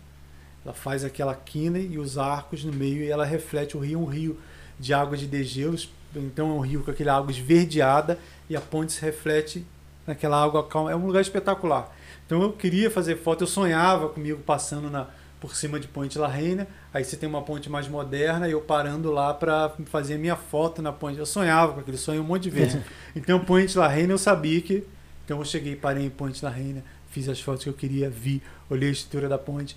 Ela 0.64 0.74
faz 0.74 1.04
aquela 1.04 1.36
quina 1.36 1.80
e 1.80 1.98
os 1.98 2.18
arcos 2.18 2.64
no 2.64 2.72
meio 2.72 3.04
e 3.04 3.10
ela 3.10 3.26
reflete 3.26 3.76
o 3.76 3.80
rio, 3.80 4.00
um 4.00 4.06
rio 4.06 4.38
de 4.80 4.94
água 4.94 5.18
de 5.18 5.26
degelos. 5.26 5.90
Então 6.16 6.50
é 6.50 6.54
um 6.54 6.60
rio 6.60 6.84
com 6.84 6.92
aquela 6.92 7.16
água 7.16 7.32
esverdeada 7.32 8.18
e 8.50 8.56
a 8.56 8.62
ponte 8.62 8.94
se 8.94 9.02
reflete 9.02 9.66
naquela 10.06 10.42
água 10.42 10.66
calma. 10.66 10.92
É 10.92 10.96
um 10.96 11.06
lugar 11.06 11.22
espetacular. 11.22 11.94
Então 12.26 12.42
eu 12.42 12.52
queria 12.52 12.90
fazer 12.92 13.18
foto, 13.18 13.44
eu 13.44 13.48
sonhava 13.48 14.10
comigo 14.10 14.42
passando 14.44 14.90
na, 14.90 15.08
por 15.40 15.56
cima 15.56 15.80
de 15.80 15.88
Ponte 15.88 16.18
La 16.18 16.28
Reina. 16.28 16.68
Aí 16.94 17.04
você 17.04 17.16
tem 17.16 17.28
uma 17.28 17.42
ponte 17.42 17.70
mais 17.70 17.88
moderna 17.88 18.48
e 18.48 18.52
eu 18.52 18.62
parando 18.62 19.12
lá 19.12 19.34
para 19.34 19.72
fazer 19.86 20.18
minha 20.18 20.36
foto 20.36 20.82
na 20.82 20.92
ponte. 20.92 21.18
Eu 21.18 21.26
sonhava 21.26 21.74
com 21.74 21.80
aquele 21.80 21.98
sonho 21.98 22.22
um 22.22 22.26
monte 22.26 22.44
de 22.44 22.50
vezes. 22.50 22.82
então, 23.16 23.40
Ponte 23.40 23.78
La 23.78 23.88
Reina 23.88 24.14
eu 24.14 24.18
sabia 24.18 24.62
que. 24.62 24.84
Então 25.24 25.40
eu 25.40 25.46
cheguei, 25.46 25.76
parei 25.76 26.06
em 26.06 26.10
Ponte 26.10 26.44
La 26.44 26.50
Reina, 26.50 26.84
fiz 27.10 27.28
as 27.28 27.40
fotos 27.40 27.64
que 27.64 27.70
eu 27.70 27.74
queria, 27.74 28.10
vi, 28.10 28.42
olhei 28.70 28.90
a 28.90 28.92
estrutura 28.92 29.28
da 29.28 29.38
ponte. 29.38 29.76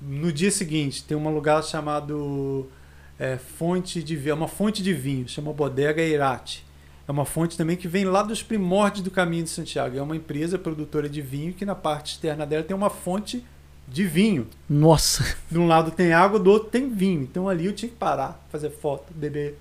No 0.00 0.32
dia 0.32 0.50
seguinte, 0.50 1.04
tem 1.04 1.16
um 1.16 1.32
lugar 1.32 1.62
chamado 1.62 2.68
é, 3.22 3.38
Fonte 3.38 4.02
de 4.02 4.16
Vinho, 4.16 4.32
é 4.32 4.34
uma 4.34 4.48
fonte 4.48 4.82
de 4.82 4.92
vinho, 4.92 5.28
chama 5.28 5.52
Bodega 5.52 6.02
Irate. 6.02 6.66
É 7.06 7.12
uma 7.12 7.24
fonte 7.24 7.56
também 7.56 7.76
que 7.76 7.86
vem 7.86 8.04
lá 8.04 8.20
dos 8.20 8.42
primórdios 8.42 9.04
do 9.04 9.12
Caminho 9.12 9.44
de 9.44 9.50
Santiago. 9.50 9.96
É 9.96 10.02
uma 10.02 10.16
empresa 10.16 10.58
produtora 10.58 11.08
de 11.08 11.22
vinho 11.22 11.52
que 11.52 11.64
na 11.64 11.76
parte 11.76 12.14
externa 12.14 12.44
dela 12.44 12.64
tem 12.64 12.76
uma 12.76 12.90
fonte 12.90 13.44
de 13.86 14.04
vinho. 14.04 14.48
Nossa! 14.68 15.36
De 15.48 15.56
um 15.56 15.68
lado 15.68 15.92
tem 15.92 16.12
água, 16.12 16.40
do 16.40 16.50
outro 16.50 16.68
tem 16.68 16.88
vinho. 16.88 17.22
Então 17.22 17.48
ali 17.48 17.66
eu 17.66 17.72
tinha 17.72 17.88
que 17.88 17.94
parar, 17.94 18.44
fazer 18.50 18.70
foto, 18.70 19.12
beber. 19.14 19.56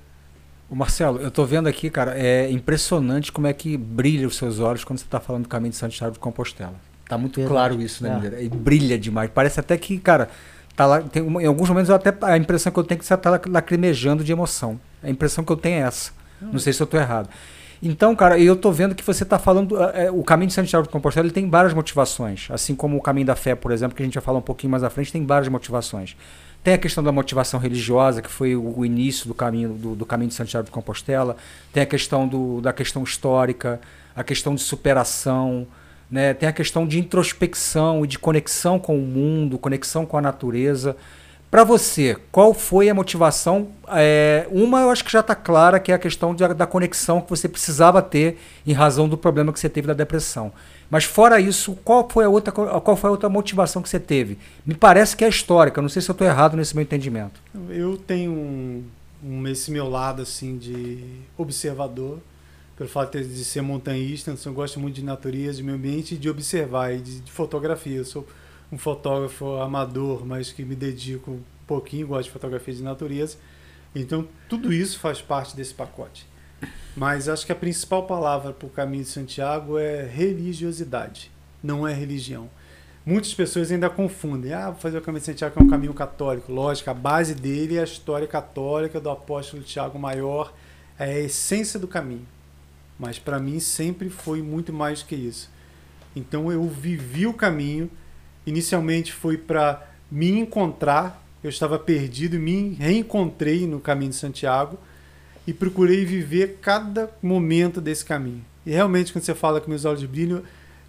O 0.68 0.76
Marcelo, 0.76 1.20
eu 1.20 1.30
tô 1.30 1.46
vendo 1.46 1.68
aqui, 1.68 1.90
cara, 1.92 2.18
é 2.18 2.50
impressionante 2.50 3.32
como 3.32 3.46
é 3.46 3.54
que 3.54 3.78
brilha 3.78 4.28
os 4.28 4.38
seus 4.38 4.60
olhos 4.60 4.84
quando 4.84 4.98
você 4.98 5.06
está 5.06 5.20
falando 5.20 5.44
do 5.44 5.50
caminho 5.50 5.72
de 5.72 5.78
Santiago 5.78 6.14
de 6.14 6.20
Compostela. 6.20 6.76
Tá 7.08 7.18
muito 7.18 7.36
Verdade. 7.36 7.54
claro 7.54 7.82
isso, 7.82 8.04
né, 8.04 8.38
é. 8.38 8.44
E 8.44 8.50
brilha 8.50 8.98
demais. 8.98 9.30
Parece 9.32 9.60
até 9.60 9.78
que, 9.78 10.00
cara, 10.00 10.30
tá 10.76 10.86
lá, 10.86 11.02
tem, 11.02 11.24
em 11.24 11.46
alguns 11.46 11.70
momentos 11.70 11.90
eu 11.90 11.96
até 11.96 12.14
a 12.22 12.38
impressão 12.38 12.72
que 12.72 12.80
eu 12.80 12.84
tenho 12.84 12.98
é 12.98 13.00
que 13.00 13.06
você 13.06 13.18
tá 13.18 13.40
lacrimejando 13.48 14.24
de 14.24 14.32
emoção. 14.32 14.80
A 15.04 15.10
impressão 15.10 15.44
que 15.44 15.52
eu 15.52 15.58
tenho 15.58 15.84
é 15.84 15.88
essa. 15.88 16.12
Não, 16.42 16.60
sei 16.60 16.74
se 16.74 16.82
eu 16.82 16.88
tô 16.88 16.98
errado. 16.98 17.30
Então, 17.84 18.16
cara, 18.16 18.40
eu 18.40 18.56
tô 18.56 18.72
vendo 18.72 18.94
que 18.94 19.04
você 19.04 19.24
está 19.24 19.40
falando. 19.40 19.82
É, 19.94 20.12
o 20.12 20.24
caminho 20.24 20.48
de 20.48 20.54
Santiago 20.54 20.86
de 20.86 20.90
Compostela 20.90 21.26
ele 21.26 21.34
tem 21.34 21.50
várias 21.50 21.74
motivações. 21.74 22.48
Assim 22.52 22.76
como 22.76 22.98
o 22.98 23.02
caminho 23.02 23.26
da 23.26 23.36
fé, 23.36 23.56
por 23.56 23.72
exemplo, 23.72 23.96
que 23.96 24.04
a 24.04 24.06
gente 24.06 24.14
vai 24.14 24.24
falar 24.24 24.40
um 24.40 24.44
pouquinho 24.44 24.72
mais 24.72 24.84
à 24.84 24.90
frente, 24.90 25.12
tem 25.12 25.26
várias 25.26 25.48
motivações. 25.50 26.16
Tem 26.64 26.76
a 26.76 26.78
questão 26.78 27.04
da 27.04 27.12
motivação 27.12 27.60
religiosa, 27.60 28.22
que 28.22 28.30
foi 28.30 28.56
o 28.56 28.86
início 28.86 29.28
do 29.28 29.34
caminho, 29.34 29.70
do, 29.70 29.96
do, 29.96 30.06
caminho 30.06 30.30
de 30.30 30.36
Santiago 30.36 30.66
de 30.66 30.72
Compostela. 30.72 31.36
Tem 31.74 31.82
a 31.82 31.88
questão 31.88 32.28
do, 32.28 32.62
da 32.62 32.72
questão 32.72 33.04
histórica, 33.04 33.82
a 34.16 34.24
questão 34.24 34.54
de 34.54 34.62
superação. 34.62 35.66
Né? 36.12 36.34
Tem 36.34 36.50
a 36.50 36.52
questão 36.52 36.86
de 36.86 37.00
introspecção 37.00 38.04
e 38.04 38.08
de 38.08 38.20
conexão 38.20 38.78
com 38.78 38.98
o 38.98 39.02
mundo, 39.02 39.58
conexão 39.58 40.06
com 40.06 40.18
a 40.18 40.22
natureza. 40.22 40.98
Para 41.50 41.66
você, 41.66 42.18
qual 42.32 42.54
foi 42.54 42.90
a 42.90 42.94
motivação? 42.94 43.70
É, 43.90 44.48
uma, 44.50 44.82
eu 44.82 44.90
acho 44.90 45.04
que 45.04 45.12
já 45.12 45.20
está 45.20 45.36
clara, 45.36 45.82
que 45.82 45.92
é 45.92 45.96
a 45.96 46.00
questão 46.00 46.34
de, 46.34 46.48
da 46.54 46.66
conexão 46.66 47.20
que 47.20 47.30
você 47.30 47.48
precisava 47.50 48.02
ter 48.02 48.38
em 48.66 48.72
razão 48.72 49.08
do 49.08 49.18
problema 49.18 49.52
que 49.52 49.60
você 49.60 49.68
teve 49.68 49.88
da 49.88 49.94
depressão. 49.94 50.54
Mas 50.90 51.04
fora 51.04 51.40
isso, 51.42 51.78
qual 51.84 52.08
foi 52.10 52.24
a 52.24 52.30
outra, 52.30 52.52
qual 52.54 52.96
foi 52.96 53.10
a 53.10 53.12
outra 53.12 53.28
motivação 53.28 53.82
que 53.82 53.90
você 53.90 54.00
teve? 54.00 54.38
Me 54.66 54.76
parece 54.76 55.16
que 55.16 55.26
é 55.26 55.30
histórica. 55.30 55.82
Não 55.82 55.90
sei 55.90 56.02
se 56.02 56.10
eu 56.10 56.14
estou 56.14 56.28
errado 56.28 56.56
nesse 56.56 56.74
meu 56.74 56.84
entendimento. 56.84 57.42
Eu 57.70 57.98
tenho 57.98 58.32
um, 58.32 58.84
um, 59.24 59.48
esse 59.48 59.72
meu 59.72 59.90
lado 59.90 60.22
assim 60.22 60.58
de 60.58 61.04
observador, 61.38 62.20
pelo 62.82 62.90
fato 62.90 63.22
de 63.22 63.46
ser 63.46 63.62
montanhista, 63.62 64.32
então 64.32 64.52
eu 64.52 64.56
gosto 64.56 64.80
muito 64.80 64.96
de 64.96 65.04
natureza, 65.04 65.58
de 65.58 65.64
meio 65.64 65.78
ambiente, 65.78 66.18
de 66.18 66.28
observar 66.28 66.92
e 66.92 67.00
de, 67.00 67.20
de 67.20 67.32
fotografia. 67.32 67.98
Eu 67.98 68.06
sou 68.06 68.28
um 68.72 68.78
fotógrafo 68.78 69.58
amador, 69.58 70.26
mas 70.26 70.52
que 70.52 70.66
me 70.66 70.76
dedico 70.76 71.30
um 71.30 71.44
pouquinho, 71.68 72.08
gosto 72.08 72.24
de 72.24 72.32
fotografia 72.32 72.74
de 72.74 72.82
natureza. 72.82 73.38
Então 73.94 74.28
tudo 74.50 74.74
isso 74.74 74.98
faz 74.98 75.22
parte 75.22 75.56
desse 75.56 75.76
pacote. 75.76 76.26
Mas 76.96 77.30
acho 77.30 77.46
que 77.46 77.52
a 77.52 77.56
principal 77.56 78.08
palavra 78.08 78.52
para 78.52 78.66
o 78.66 78.70
caminho 78.72 79.04
de 79.04 79.10
Santiago 79.10 79.78
é 79.78 80.04
religiosidade, 80.04 81.30
não 81.64 81.88
é 81.88 81.94
religião. 81.94 82.50
Muitas 83.06 83.32
pessoas 83.32 83.72
ainda 83.72 83.92
confundem. 83.92 84.54
Ah, 84.54 84.74
fazer 84.74 84.98
o 84.98 85.02
caminho 85.02 85.20
de 85.20 85.28
Santiago 85.28 85.60
é 85.60 85.64
um 85.64 85.70
caminho 85.70 85.94
católico. 85.94 86.52
Lógico, 86.52 86.90
a 86.90 86.96
base 86.96 87.36
dele 87.36 87.78
é 87.78 87.82
a 87.82 87.84
história 87.84 88.28
católica 88.28 89.00
do 89.00 89.12
apóstolo 89.12 89.62
Tiago 89.62 90.00
Maior, 90.00 90.52
é 90.98 91.06
a 91.06 91.20
essência 91.20 91.80
do 91.80 91.88
caminho. 91.88 92.26
Mas 93.02 93.18
para 93.18 93.40
mim 93.40 93.60
sempre 93.60 94.12
foi 94.12 94.44
muito 94.44 94.72
mais 94.72 95.02
que 95.02 95.16
isso. 95.16 95.50
Então 96.16 96.52
eu 96.52 96.64
vivi 96.70 97.26
o 97.26 97.34
caminho. 97.34 97.90
Inicialmente 98.46 99.12
foi 99.12 99.38
para 99.38 99.90
me 100.12 100.30
encontrar. 100.30 101.26
Eu 101.44 101.50
estava 101.50 101.80
perdido 101.80 102.40
me 102.40 102.76
reencontrei 102.76 103.66
no 103.66 103.80
caminho 103.80 104.12
de 104.12 104.18
Santiago 104.18 104.78
e 105.48 105.52
procurei 105.52 106.06
viver 106.06 106.60
cada 106.62 107.10
momento 107.24 107.82
desse 107.82 108.06
caminho. 108.06 108.46
E 108.64 108.70
realmente, 108.70 109.12
quando 109.12 109.24
você 109.24 109.34
fala 109.34 109.60
que 109.60 109.68
meus 109.68 109.84
olhos 109.84 110.04
brilham, 110.04 110.44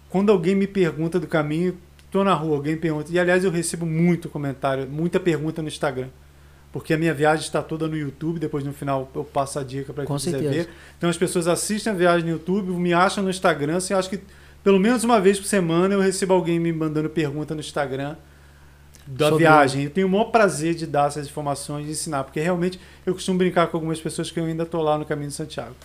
quando 0.07 0.31
alguém 0.31 0.53
me 0.53 0.67
pergunta 0.67 1.19
do 1.19 1.25
caminho, 1.25 1.75
estou 2.05 2.23
na 2.23 2.35
rua, 2.35 2.57
alguém 2.57 2.77
pergunta. 2.77 3.11
E 3.11 3.17
aliás, 3.17 3.43
eu 3.43 3.49
recebo 3.49 3.87
muito 3.87 4.29
comentário, 4.29 4.87
muita 4.87 5.19
pergunta 5.19 5.63
no 5.63 5.67
Instagram. 5.67 6.09
Porque 6.73 6.91
a 6.91 6.97
minha 6.97 7.13
viagem 7.13 7.45
está 7.45 7.61
toda 7.61 7.87
no 7.87 7.95
YouTube, 7.95 8.39
depois 8.39 8.63
no 8.63 8.73
final 8.73 9.09
eu 9.13 9.23
passo 9.23 9.59
a 9.59 9.63
dica 9.63 9.93
para 9.93 10.07
quem 10.07 10.15
quiser 10.15 10.41
ver. 10.41 10.69
Então 10.97 11.07
as 11.07 11.15
pessoas 11.15 11.47
assistem 11.47 11.93
a 11.93 11.95
viagem 11.95 12.25
no 12.25 12.31
YouTube, 12.31 12.71
me 12.71 12.91
acham 12.91 13.23
no 13.23 13.29
Instagram, 13.29 13.77
assim, 13.77 13.93
acho 13.93 14.09
que 14.09 14.19
pelo 14.63 14.79
menos 14.79 15.03
uma 15.03 15.21
vez 15.21 15.39
por 15.39 15.45
semana 15.45 15.93
eu 15.93 16.01
recebo 16.01 16.33
alguém 16.33 16.59
me 16.59 16.73
mandando 16.73 17.07
pergunta 17.11 17.53
no 17.53 17.59
Instagram 17.59 18.15
da 19.05 19.29
Sobre... 19.29 19.43
viagem. 19.43 19.83
Eu 19.83 19.91
tenho 19.91 20.07
o 20.07 20.09
maior 20.09 20.25
prazer 20.25 20.73
de 20.73 20.87
dar 20.87 21.09
essas 21.09 21.27
informações 21.27 21.87
e 21.87 21.91
ensinar, 21.91 22.23
porque 22.23 22.39
realmente 22.39 22.79
eu 23.05 23.13
costumo 23.13 23.37
brincar 23.37 23.67
com 23.67 23.77
algumas 23.77 24.01
pessoas 24.01 24.31
que 24.31 24.39
eu 24.39 24.45
ainda 24.45 24.63
estou 24.63 24.81
lá 24.81 24.97
no 24.97 25.05
caminho 25.05 25.29
de 25.29 25.35
Santiago. 25.35 25.75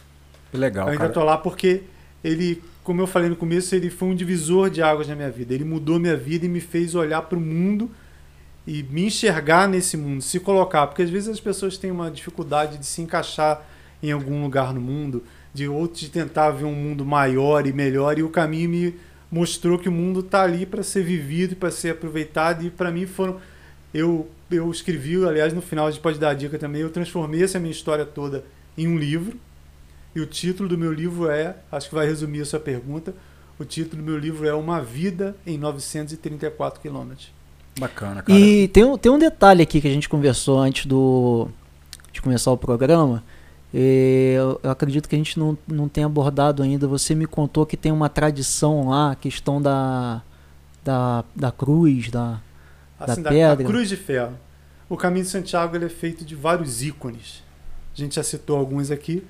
Legal. 0.55 0.87
Eu 0.87 0.93
ainda 0.93 1.07
estou 1.07 1.23
lá 1.23 1.37
porque 1.37 1.83
ele, 2.25 2.63
como 2.83 3.03
eu 3.03 3.07
falei 3.07 3.29
no 3.29 3.37
começo, 3.37 3.75
ele 3.75 3.91
foi 3.91 4.09
um 4.09 4.15
divisor 4.15 4.71
de 4.71 4.81
águas 4.81 5.07
na 5.07 5.15
minha 5.15 5.31
vida. 5.31 5.53
Ele 5.53 5.65
mudou 5.65 5.99
minha 5.99 6.17
vida 6.17 6.47
e 6.47 6.49
me 6.49 6.61
fez 6.61 6.95
olhar 6.95 7.21
para 7.23 7.37
o 7.37 7.41
mundo 7.41 7.91
e 8.69 8.83
me 8.83 9.07
enxergar 9.07 9.67
nesse 9.67 9.97
mundo, 9.97 10.21
se 10.21 10.39
colocar, 10.39 10.87
porque 10.89 11.01
às 11.01 11.09
vezes 11.09 11.31
as 11.31 11.41
pessoas 11.41 11.79
têm 11.79 11.91
uma 11.91 12.11
dificuldade 12.11 12.77
de 12.77 12.85
se 12.85 13.01
encaixar 13.01 13.67
em 14.03 14.13
algum 14.13 14.43
lugar 14.43 14.75
no 14.75 14.81
mundo, 14.81 15.25
de 15.55 15.67
outros 15.67 16.01
de 16.01 16.11
tentar 16.11 16.51
ver 16.51 16.67
um 16.67 16.75
mundo 16.75 17.03
maior 17.03 17.67
e 17.67 17.73
melhor, 17.73 18.19
e 18.19 18.23
o 18.23 18.29
caminho 18.29 18.69
me 18.69 18.95
mostrou 19.33 19.79
que 19.79 19.89
o 19.89 19.93
mundo 19.93 20.21
está 20.21 20.43
ali 20.43 20.67
para 20.67 20.83
ser 20.83 21.03
vivido, 21.03 21.57
para 21.57 21.71
ser 21.71 21.93
aproveitado 21.93 22.63
e 22.63 22.69
para 22.69 22.91
mim 22.91 23.07
foram 23.07 23.41
eu 23.95 24.29
eu 24.51 24.71
escrevi, 24.71 25.17
aliás, 25.25 25.55
no 25.55 25.63
final 25.63 25.87
a 25.87 25.91
gente 25.91 26.03
pode 26.03 26.19
dar 26.19 26.31
a 26.31 26.35
dica 26.35 26.59
também, 26.59 26.83
eu 26.83 26.91
transformei 26.91 27.43
essa 27.43 27.59
minha 27.59 27.73
história 27.73 28.05
toda 28.05 28.45
em 28.77 28.87
um 28.87 28.99
livro. 28.99 29.39
E 30.15 30.21
o 30.21 30.27
título 30.27 30.69
do 30.69 30.77
meu 30.77 30.93
livro 30.93 31.31
é, 31.31 31.57
acho 31.73 31.89
que 31.89 31.95
vai 31.95 32.07
resumir 32.07 32.43
a 32.43 32.45
sua 32.45 32.61
pergunta, 32.61 33.15
o 33.59 33.65
título 33.65 34.03
do 34.03 34.11
meu 34.11 34.19
livro 34.19 34.47
é 34.47 34.53
Uma 34.53 34.81
Vida 34.83 35.35
em 35.47 35.57
934 35.57 36.81
quilômetros. 36.81 37.38
Bacana, 37.79 38.23
cara. 38.23 38.39
E 38.39 38.69
tem 38.69 38.85
um, 38.85 38.99
tem 38.99 39.11
um 39.11 39.19
detalhe 39.19 39.63
aqui 39.63 39.81
que 39.81 39.89
a 39.89 39.93
gente 39.93 40.09
conversou 40.09 40.59
antes 40.59 40.87
do 40.87 41.49
de 42.13 42.23
começar 42.23 42.51
o 42.51 42.57
programa, 42.57 43.23
eu, 43.73 44.59
eu, 44.63 44.71
acredito 44.71 45.09
que 45.09 45.15
a 45.15 45.19
gente 45.19 45.39
não, 45.39 45.57
não 45.67 45.89
tem 45.89 46.05
abordado 46.05 46.63
ainda. 46.63 46.87
Você 46.89 47.15
me 47.15 47.27
contou 47.27 47.67
que 47.67 47.77
tem 47.77 47.93
uma 47.93 48.09
tradição 48.09 48.89
lá, 48.89 49.13
a 49.13 49.15
questão 49.15 49.61
da, 49.61 50.23
da, 50.83 51.25
da 51.37 51.53
cruz, 51.53 52.11
da, 52.11 52.41
assim, 52.99 53.23
da 53.23 53.31
pedra. 53.31 53.57
Da 53.57 53.65
cruz 53.65 53.89
de 53.89 53.97
ferro. 53.97 54.39
O 54.89 54.97
caminho 54.97 55.25
de 55.25 55.31
Santiago 55.31 55.77
ele 55.77 55.85
é 55.85 55.91
feito 55.91 56.25
de 56.25 56.35
vários 56.35 56.83
ícones. 56.83 57.43
A 57.95 57.97
gente 57.97 58.15
já 58.15 58.23
citou 58.23 58.57
alguns 58.57 58.91
aqui. 58.91 59.23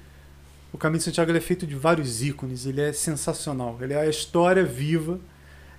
O 0.73 0.79
caminho 0.79 0.99
de 0.99 1.05
Santiago 1.05 1.31
ele 1.31 1.39
é 1.39 1.43
feito 1.43 1.67
de 1.67 1.75
vários 1.75 2.23
ícones. 2.23 2.65
Ele 2.65 2.81
é 2.81 2.93
sensacional. 2.93 3.77
Ele 3.81 3.93
é 3.93 4.01
a 4.01 4.09
história 4.09 4.65
viva. 4.65 5.19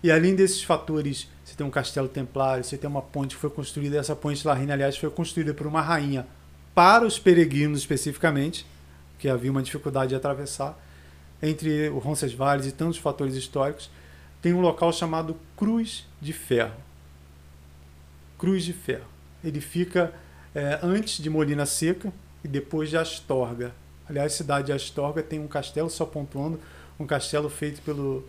E 0.03 0.11
além 0.11 0.35
desses 0.35 0.61
fatores, 0.63 1.29
tem 1.59 1.67
um 1.67 1.69
castelo 1.69 2.07
templário, 2.07 2.63
você 2.63 2.77
tem 2.77 2.89
uma 2.89 3.01
ponte 3.01 3.35
que 3.35 3.41
foi 3.41 3.49
construída. 3.49 3.97
Essa 3.97 4.15
ponte 4.15 4.47
La 4.47 4.53
Reina, 4.53 4.73
aliás, 4.73 4.95
foi 4.95 5.09
construída 5.09 5.53
por 5.53 5.67
uma 5.67 5.81
rainha 5.81 6.25
para 6.73 7.05
os 7.05 7.19
peregrinos 7.19 7.79
especificamente, 7.79 8.65
que 9.17 9.27
havia 9.27 9.51
uma 9.51 9.61
dificuldade 9.61 10.09
de 10.09 10.15
atravessar, 10.15 10.79
entre 11.43 11.89
o 11.89 11.97
Roncesvalles 11.97 12.65
e 12.65 12.71
tantos 12.71 12.97
fatores 12.97 13.35
históricos, 13.35 13.89
tem 14.41 14.53
um 14.53 14.61
local 14.61 14.93
chamado 14.93 15.35
Cruz 15.57 16.07
de 16.21 16.31
Ferro. 16.31 16.77
Cruz 18.37 18.63
de 18.63 18.71
Ferro. 18.71 19.07
Ele 19.43 19.59
fica 19.59 20.13
é, 20.55 20.79
antes 20.81 21.21
de 21.21 21.29
Molina 21.29 21.65
Seca 21.65 22.13
e 22.41 22.47
depois 22.47 22.89
de 22.89 22.95
Astorga. 22.95 23.73
Aliás, 24.07 24.33
a 24.33 24.37
cidade 24.37 24.67
de 24.67 24.71
Astorga 24.71 25.21
tem 25.21 25.39
um 25.41 25.47
castelo, 25.47 25.89
só 25.89 26.05
pontuando, 26.05 26.57
um 26.97 27.05
castelo 27.05 27.49
feito 27.49 27.81
pelo 27.81 28.25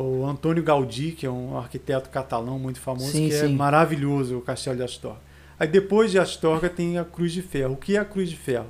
o 0.00 0.26
Antônio 0.26 0.62
Gaudí, 0.62 1.12
que 1.12 1.26
é 1.26 1.30
um 1.30 1.56
arquiteto 1.56 2.10
catalão 2.10 2.58
muito 2.58 2.80
famoso, 2.80 3.12
sim, 3.12 3.28
que 3.28 3.34
é 3.34 3.40
sim. 3.40 3.46
é 3.46 3.48
maravilhoso 3.48 4.38
o 4.38 4.42
castelo 4.42 4.76
de 4.76 4.82
Astorga. 4.82 5.20
Aí 5.58 5.66
depois 5.66 6.10
de 6.10 6.18
Astorga 6.18 6.68
tem 6.68 6.98
a 6.98 7.04
Cruz 7.04 7.32
de 7.32 7.40
Ferro. 7.40 7.74
O 7.74 7.76
que 7.76 7.96
é 7.96 7.98
a 7.98 8.04
Cruz 8.04 8.28
de 8.28 8.36
Ferro? 8.36 8.66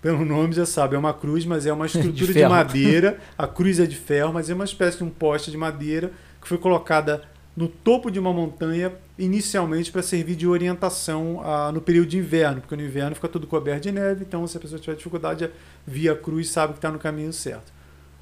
Pelo 0.00 0.24
nome 0.24 0.54
já 0.54 0.64
sabe, 0.64 0.94
é 0.94 0.98
uma 0.98 1.12
cruz, 1.12 1.44
mas 1.44 1.66
é 1.66 1.72
uma 1.72 1.84
estrutura 1.86 2.32
de, 2.32 2.38
de 2.38 2.48
madeira. 2.48 3.18
A 3.36 3.46
cruz 3.46 3.80
é 3.80 3.86
de 3.86 3.96
ferro, 3.96 4.32
mas 4.32 4.48
é 4.48 4.54
uma 4.54 4.64
espécie 4.64 4.98
de 4.98 5.04
um 5.04 5.10
poste 5.10 5.50
de 5.50 5.56
madeira 5.56 6.12
que 6.40 6.48
foi 6.48 6.56
colocada 6.56 7.22
no 7.56 7.66
topo 7.66 8.08
de 8.08 8.20
uma 8.20 8.32
montanha, 8.32 8.92
inicialmente 9.18 9.90
para 9.90 10.00
servir 10.00 10.36
de 10.36 10.46
orientação 10.46 11.42
a, 11.44 11.72
no 11.72 11.80
período 11.80 12.06
de 12.06 12.16
inverno, 12.16 12.60
porque 12.60 12.76
no 12.76 12.82
inverno 12.82 13.16
fica 13.16 13.26
tudo 13.26 13.48
coberto 13.48 13.82
de 13.82 13.90
neve, 13.90 14.24
então 14.24 14.46
se 14.46 14.56
a 14.56 14.60
pessoa 14.60 14.80
tiver 14.80 14.94
dificuldade, 14.94 15.50
via 15.84 16.14
cruz 16.14 16.50
sabe 16.50 16.74
que 16.74 16.78
está 16.78 16.92
no 16.92 17.00
caminho 17.00 17.32
certo. 17.32 17.72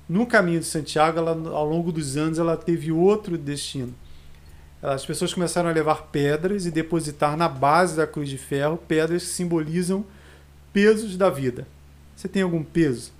No 0.08 0.26
caminho 0.26 0.60
de 0.60 0.66
Santiago, 0.66 1.18
ela, 1.18 1.32
ao 1.50 1.64
longo 1.64 1.90
dos 1.90 2.16
anos, 2.16 2.38
ela 2.38 2.56
teve 2.56 2.92
outro 2.92 3.36
destino 3.36 3.94
as 4.82 5.04
pessoas 5.04 5.32
começaram 5.32 5.68
a 5.68 5.72
levar 5.72 6.08
pedras 6.12 6.66
e 6.66 6.70
depositar 6.70 7.36
na 7.36 7.48
base 7.48 7.96
da 7.96 8.06
cruz 8.06 8.28
de 8.28 8.38
ferro 8.38 8.76
pedras 8.76 9.24
que 9.24 9.30
simbolizam 9.30 10.04
pesos 10.72 11.16
da 11.16 11.30
vida. 11.30 11.66
Você 12.14 12.28
tem 12.28 12.42
algum 12.42 12.62
peso? 12.62 13.12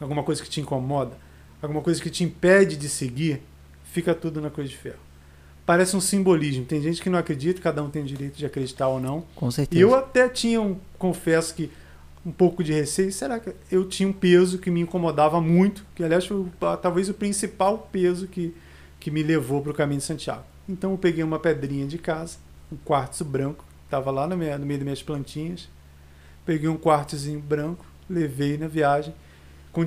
Alguma 0.00 0.22
coisa 0.22 0.42
que 0.42 0.50
te 0.50 0.60
incomoda? 0.60 1.16
Alguma 1.62 1.80
coisa 1.80 2.02
que 2.02 2.10
te 2.10 2.24
impede 2.24 2.76
de 2.76 2.88
seguir? 2.88 3.42
Fica 3.84 4.14
tudo 4.14 4.40
na 4.40 4.50
cruz 4.50 4.68
de 4.68 4.76
ferro. 4.76 4.98
Parece 5.64 5.96
um 5.96 6.00
simbolismo. 6.00 6.64
Tem 6.64 6.82
gente 6.82 7.00
que 7.00 7.08
não 7.08 7.18
acredita, 7.18 7.62
cada 7.62 7.82
um 7.82 7.88
tem 7.88 8.02
o 8.02 8.06
direito 8.06 8.36
de 8.36 8.44
acreditar 8.44 8.88
ou 8.88 9.00
não. 9.00 9.24
Com 9.34 9.50
certeza. 9.50 9.80
Eu 9.80 9.94
até 9.94 10.28
tinha, 10.28 10.60
um, 10.60 10.76
confesso 10.98 11.54
que, 11.54 11.70
um 12.24 12.32
pouco 12.32 12.64
de 12.64 12.72
receio. 12.72 13.12
Será 13.12 13.38
que 13.38 13.54
eu 13.70 13.86
tinha 13.86 14.08
um 14.08 14.12
peso 14.12 14.58
que 14.58 14.70
me 14.70 14.80
incomodava 14.80 15.40
muito? 15.40 15.84
Que, 15.94 16.02
aliás, 16.02 16.26
foi 16.26 16.46
talvez 16.80 17.08
o 17.08 17.14
principal 17.14 17.88
peso 17.92 18.26
que, 18.26 18.54
que 18.98 19.10
me 19.10 19.22
levou 19.22 19.60
para 19.60 19.72
o 19.72 19.74
caminho 19.74 19.98
de 19.98 20.04
Santiago. 20.04 20.44
Então 20.68 20.92
eu 20.92 20.98
peguei 20.98 21.22
uma 21.22 21.38
pedrinha 21.38 21.86
de 21.86 21.98
casa, 21.98 22.38
um 22.72 22.76
quartzo 22.76 23.24
branco, 23.24 23.64
estava 23.84 24.10
lá 24.10 24.26
no 24.26 24.36
meio, 24.36 24.58
no 24.58 24.64
meio 24.64 24.78
das 24.78 24.84
minhas 24.84 25.02
plantinhas. 25.02 25.68
Peguei 26.44 26.68
um 26.68 26.76
quartzozinho 26.76 27.40
branco, 27.40 27.84
levei 28.08 28.56
na 28.58 28.68
viagem. 28.68 29.14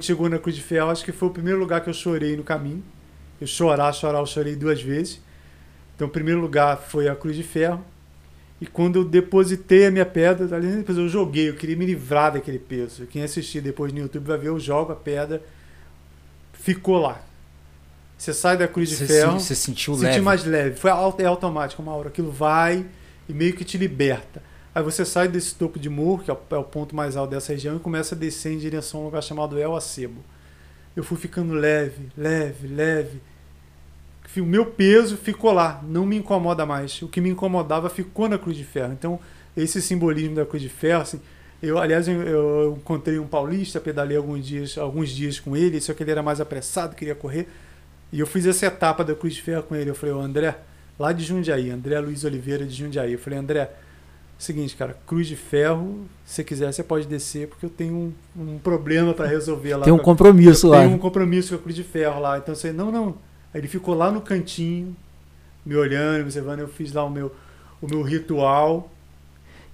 Chegou 0.02 0.28
na 0.28 0.38
Cruz 0.38 0.56
de 0.56 0.62
Ferro, 0.62 0.90
acho 0.90 1.06
que 1.06 1.12
foi 1.12 1.30
o 1.30 1.32
primeiro 1.32 1.60
lugar 1.60 1.82
que 1.82 1.90
eu 1.90 1.94
chorei 1.94 2.36
no 2.36 2.44
caminho. 2.44 2.84
Eu 3.40 3.48
chorar, 3.48 3.94
chorar, 3.94 4.20
eu 4.20 4.26
chorei 4.26 4.56
duas 4.56 4.82
vezes. 4.82 5.22
Então, 5.96 6.08
o 6.08 6.10
primeiro 6.10 6.42
lugar 6.42 6.78
foi 6.78 7.08
a 7.08 7.16
Cruz 7.16 7.36
de 7.36 7.44
Ferro. 7.44 7.84
E 8.60 8.66
quando 8.66 8.98
eu 8.98 9.06
depositei 9.06 9.86
a 9.86 9.92
minha 9.92 10.06
pedra, 10.06 10.56
ali 10.56 10.68
depois 10.68 10.98
eu 10.98 11.08
joguei, 11.08 11.50
eu 11.50 11.56
queria 11.56 11.76
me 11.76 11.86
livrar 11.86 12.34
daquele 12.34 12.58
peso. 12.58 13.06
Quem 13.06 13.22
assistir 13.22 13.62
depois 13.62 13.94
no 13.94 14.00
YouTube 14.00 14.26
vai 14.26 14.38
ver, 14.38 14.48
eu 14.48 14.60
jogo 14.60 14.92
a 14.92 14.96
pedra, 14.96 15.44
ficou 16.54 16.98
lá. 16.98 17.22
Você 18.18 18.34
sai 18.34 18.58
da 18.58 18.68
cruz 18.68 18.90
de 18.90 18.96
ferro. 18.96 19.40
Você 19.40 19.54
sentiu 19.54 19.94
leve. 19.96 20.22
mais 20.22 20.44
leve. 20.44 20.76
Foi 20.76 20.90
é 20.90 21.26
automático, 21.26 21.84
uma 21.84 21.94
hora. 21.94 22.08
Aquilo 22.08 22.32
vai 22.32 22.84
e 23.30 23.34
meio 23.34 23.54
que 23.54 23.64
te 23.64 23.78
liberta. 23.78 24.42
Aí 24.74 24.82
você 24.82 25.06
sai 25.06 25.28
desse 25.28 25.54
topo 25.56 25.78
de 25.78 25.90
morro, 25.90 26.24
que 26.24 26.32
é, 26.32 26.38
é 26.52 26.58
o 26.58 26.64
ponto 26.64 26.96
mais 26.96 27.16
alto 27.16 27.32
dessa 27.32 27.54
região, 27.54 27.76
e 27.76 27.80
começa 27.80 28.16
a 28.16 28.18
descer 28.18 28.54
em 28.54 28.58
direção 28.58 29.00
a 29.00 29.04
um 29.04 29.06
lugar 29.06 29.22
chamado 29.22 29.58
El 29.60 29.76
Acebo. 29.76 30.24
Eu 30.96 31.04
fui 31.04 31.18
ficando 31.18 31.54
leve, 31.54 32.10
leve, 32.18 32.68
leve. 32.68 33.22
O 34.36 34.46
meu 34.46 34.66
peso 34.66 35.18
ficou 35.18 35.52
lá, 35.52 35.84
não 35.88 36.06
me 36.06 36.18
incomoda 36.18 36.66
mais. 36.66 37.02
O 37.02 37.08
que 37.08 37.22
me 37.22 37.30
incomodava 37.30 37.90
ficou 37.90 38.28
na 38.28 38.38
Cruz 38.38 38.58
de 38.58 38.64
Ferro. 38.64 38.94
Então, 38.94 39.20
esse 39.56 39.82
simbolismo 39.82 40.36
da 40.36 40.46
Cruz 40.46 40.62
de 40.62 40.70
Ferro, 40.70 41.02
assim, 41.02 41.20
eu, 41.62 41.80
aliás, 41.80 42.08
eu, 42.08 42.22
eu, 42.22 42.78
encontrei 42.78 43.18
um 43.18 43.26
paulista, 43.26 43.80
pedalei 43.80 44.16
alguns 44.16 44.46
dias, 44.46 44.78
alguns 44.78 45.10
dias 45.10 45.40
com 45.40 45.58
ele, 45.58 45.82
só 45.82 45.94
que 45.94 46.04
ele 46.04 46.12
era 46.12 46.22
mais 46.22 46.40
apressado, 46.40 46.96
queria 46.96 47.16
correr. 47.16 47.48
E 48.12 48.20
eu 48.20 48.28
fiz 48.28 48.46
essa 48.46 48.68
etapa 48.68 49.04
da 49.04 49.16
Cruz 49.16 49.34
de 49.34 49.42
Ferro 49.42 49.64
com 49.64 49.76
ele. 49.76 49.90
Eu 49.90 49.96
falei, 49.96 50.14
ô 50.14 50.20
André, 50.20 50.56
lá 51.00 51.12
de 51.12 51.24
Jundiaí, 51.24 51.70
André 51.70 52.00
Luiz 52.00 52.24
Oliveira 52.24 52.66
de 52.66 52.74
Jundiaí. 52.74 53.14
Eu 53.14 53.20
falei, 53.20 53.40
André, 53.40 53.72
seguinte, 54.38 54.76
cara, 54.76 54.96
Cruz 55.08 55.28
de 55.28 55.36
Ferro, 55.36 56.06
se 56.26 56.44
quiser 56.44 56.72
você 56.72 56.84
pode 56.84 57.08
descer, 57.08 57.48
porque 57.48 57.66
eu 57.66 57.70
tenho 57.70 58.14
um, 58.36 58.42
um 58.42 58.60
problema 58.60 59.14
para 59.14 59.28
resolver 59.28 59.76
lá. 59.78 59.84
Tem 59.84 59.94
um 59.94 59.98
compromisso 59.98 60.68
eu 60.68 60.72
lá. 60.72 60.80
Tem 60.80 60.94
um 60.94 60.98
compromisso 60.98 61.50
com 61.50 61.56
a 61.56 61.60
Cruz 61.60 61.76
de 61.76 61.84
Ferro 61.84 62.20
lá. 62.20 62.38
Então 62.38 62.54
você, 62.54 62.72
não, 62.72 62.92
não. 62.92 63.16
Aí 63.54 63.62
ele 63.62 63.68
ficou 63.68 63.94
lá 63.94 64.12
no 64.12 64.22
cantinho, 64.22 64.96
me 65.66 65.76
olhando, 65.76 66.18
me 66.18 66.24
observando. 66.24 66.60
Eu 66.60 66.68
fiz 66.68 66.92
lá 66.94 67.04
o 67.04 67.10
meu, 67.10 67.34
o 67.82 67.88
meu 67.88 68.02
ritual 68.02 68.90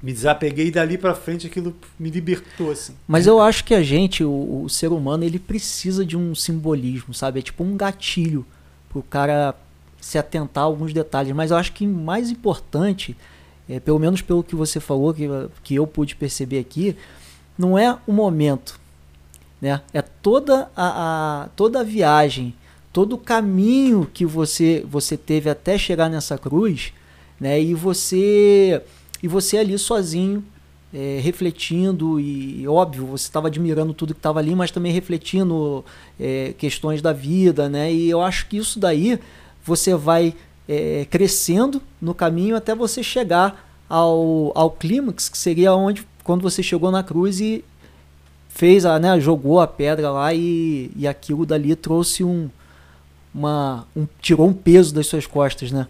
me 0.03 0.11
desapeguei 0.11 0.67
e 0.67 0.71
dali 0.71 0.97
para 0.97 1.15
frente 1.15 1.47
aquilo 1.47 1.73
me 1.97 2.09
libertou 2.09 2.71
assim. 2.71 2.93
Mas 3.07 3.25
eu 3.25 3.39
acho 3.39 3.63
que 3.63 3.73
a 3.73 3.81
gente, 3.81 4.21
o, 4.21 4.63
o, 4.65 4.69
ser 4.69 4.91
humano, 4.91 5.23
ele 5.23 5.39
precisa 5.39 6.05
de 6.05 6.17
um 6.17 6.35
simbolismo, 6.35 7.13
sabe? 7.13 7.39
É 7.39 7.41
tipo 7.41 7.63
um 7.63 7.77
gatilho 7.77 8.45
pro 8.89 9.01
cara 9.01 9.55
se 10.01 10.17
atentar 10.17 10.65
a 10.65 10.67
alguns 10.67 10.91
detalhes. 10.91 11.33
Mas 11.33 11.51
eu 11.51 11.57
acho 11.57 11.71
que 11.71 11.87
mais 11.87 12.29
importante, 12.29 13.15
é, 13.69 13.79
pelo 13.79 13.97
menos 13.97 14.21
pelo 14.21 14.43
que 14.43 14.57
você 14.57 14.81
falou, 14.81 15.13
que, 15.13 15.25
que 15.63 15.75
eu 15.75 15.87
pude 15.87 16.17
perceber 16.17 16.59
aqui, 16.59 16.97
não 17.57 17.79
é 17.79 17.97
o 18.05 18.11
momento, 18.11 18.77
né? 19.61 19.79
É 19.93 20.01
toda 20.01 20.69
a, 20.75 21.43
a 21.43 21.49
toda 21.55 21.79
a 21.79 21.83
viagem, 21.83 22.53
todo 22.93 23.13
o 23.13 23.17
caminho 23.17 24.07
que 24.13 24.25
você 24.25 24.85
você 24.87 25.17
teve 25.17 25.49
até 25.49 25.77
chegar 25.77 26.09
nessa 26.09 26.37
cruz, 26.37 26.93
né? 27.39 27.59
E 27.59 27.73
você 27.73 28.81
e 29.21 29.27
você 29.27 29.57
ali 29.57 29.77
sozinho, 29.79 30.43
é, 30.93 31.19
refletindo, 31.21 32.19
e 32.19 32.67
óbvio, 32.67 33.05
você 33.07 33.23
estava 33.23 33.47
admirando 33.47 33.93
tudo 33.93 34.13
que 34.13 34.19
estava 34.19 34.39
ali, 34.39 34.53
mas 34.53 34.69
também 34.69 34.91
refletindo 34.91 35.83
é, 36.19 36.53
questões 36.57 37.01
da 37.01 37.11
vida, 37.11 37.67
né? 37.67 37.91
E 37.91 38.09
eu 38.09 38.21
acho 38.21 38.47
que 38.47 38.57
isso 38.57 38.79
daí 38.79 39.19
você 39.65 39.95
vai 39.95 40.35
é, 40.67 41.07
crescendo 41.09 41.81
no 42.01 42.13
caminho 42.13 42.55
até 42.55 42.75
você 42.75 43.01
chegar 43.01 43.69
ao, 43.89 44.51
ao 44.55 44.69
clímax, 44.69 45.29
que 45.29 45.37
seria 45.37 45.73
onde 45.73 46.05
quando 46.23 46.41
você 46.41 46.61
chegou 46.61 46.91
na 46.91 47.01
cruz 47.01 47.39
e 47.39 47.63
fez 48.49 48.85
a, 48.85 48.99
né, 48.99 49.19
jogou 49.19 49.59
a 49.59 49.67
pedra 49.67 50.11
lá 50.11 50.33
e, 50.33 50.91
e 50.95 51.07
aquilo 51.07 51.45
dali 51.45 51.75
trouxe 51.75 52.23
um, 52.23 52.49
uma, 53.33 53.87
um 53.95 54.07
tirou 54.21 54.47
um 54.47 54.53
peso 54.53 54.93
das 54.93 55.07
suas 55.07 55.25
costas, 55.25 55.71
né? 55.71 55.87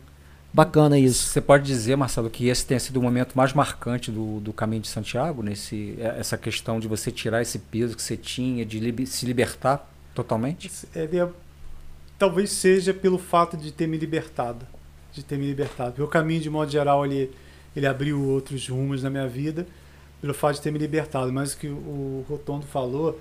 Bacana 0.54 1.00
isso. 1.00 1.28
Você 1.28 1.42
pode 1.42 1.66
dizer, 1.66 1.96
Marcelo, 1.96 2.30
que 2.30 2.48
esse 2.48 2.66
tenha 2.66 2.80
sido 2.80 2.98
o 2.98 3.02
momento 3.02 3.34
mais 3.36 3.54
marcante 3.54 4.12
do, 4.12 4.40
do 4.40 4.54
caminho 4.54 4.84
de 4.84 4.88
Santiago, 4.88 5.42
nesse, 5.42 5.96
é, 6.00 6.20
essa 6.20 6.38
questão 6.38 6.80
de 6.80 6.88
você 6.88 7.12
tirar 7.12 7.42
esse 7.42 7.58
peso 7.58 7.96
que 7.96 8.02
você 8.02 8.16
tinha, 8.16 8.64
de 8.64 8.80
li 8.80 9.08
se 9.08 9.26
libertar 9.26 9.90
totalmente? 10.14 10.72
Ele 10.96 11.18
é, 11.18 11.28
talvez 12.20 12.52
seja 12.52 12.94
pelo 12.94 13.18
fato 13.18 13.58
de 13.58 13.72
ter 13.72 13.88
me 13.88 13.98
libertado. 13.98 14.66
De 15.12 15.24
ter 15.24 15.38
me 15.38 15.48
libertado. 15.48 16.04
O 16.04 16.08
caminho, 16.08 16.42
de 16.42 16.52
modo 16.52 16.72
geral, 16.72 17.04
ele, 17.04 17.32
ele 17.76 17.88
abriu 17.88 18.22
outros 18.22 18.68
rumos 18.68 19.02
na 19.02 19.10
minha 19.10 19.28
vida, 19.28 19.66
pelo 20.22 20.36
fato 20.36 20.58
de 20.58 20.62
ter 20.62 20.72
me 20.72 20.78
libertado. 20.78 21.34
Mas 21.34 21.54
o 21.54 21.58
que 21.58 21.68
o 21.68 22.24
Rotondo 22.30 22.66
falou 22.68 23.20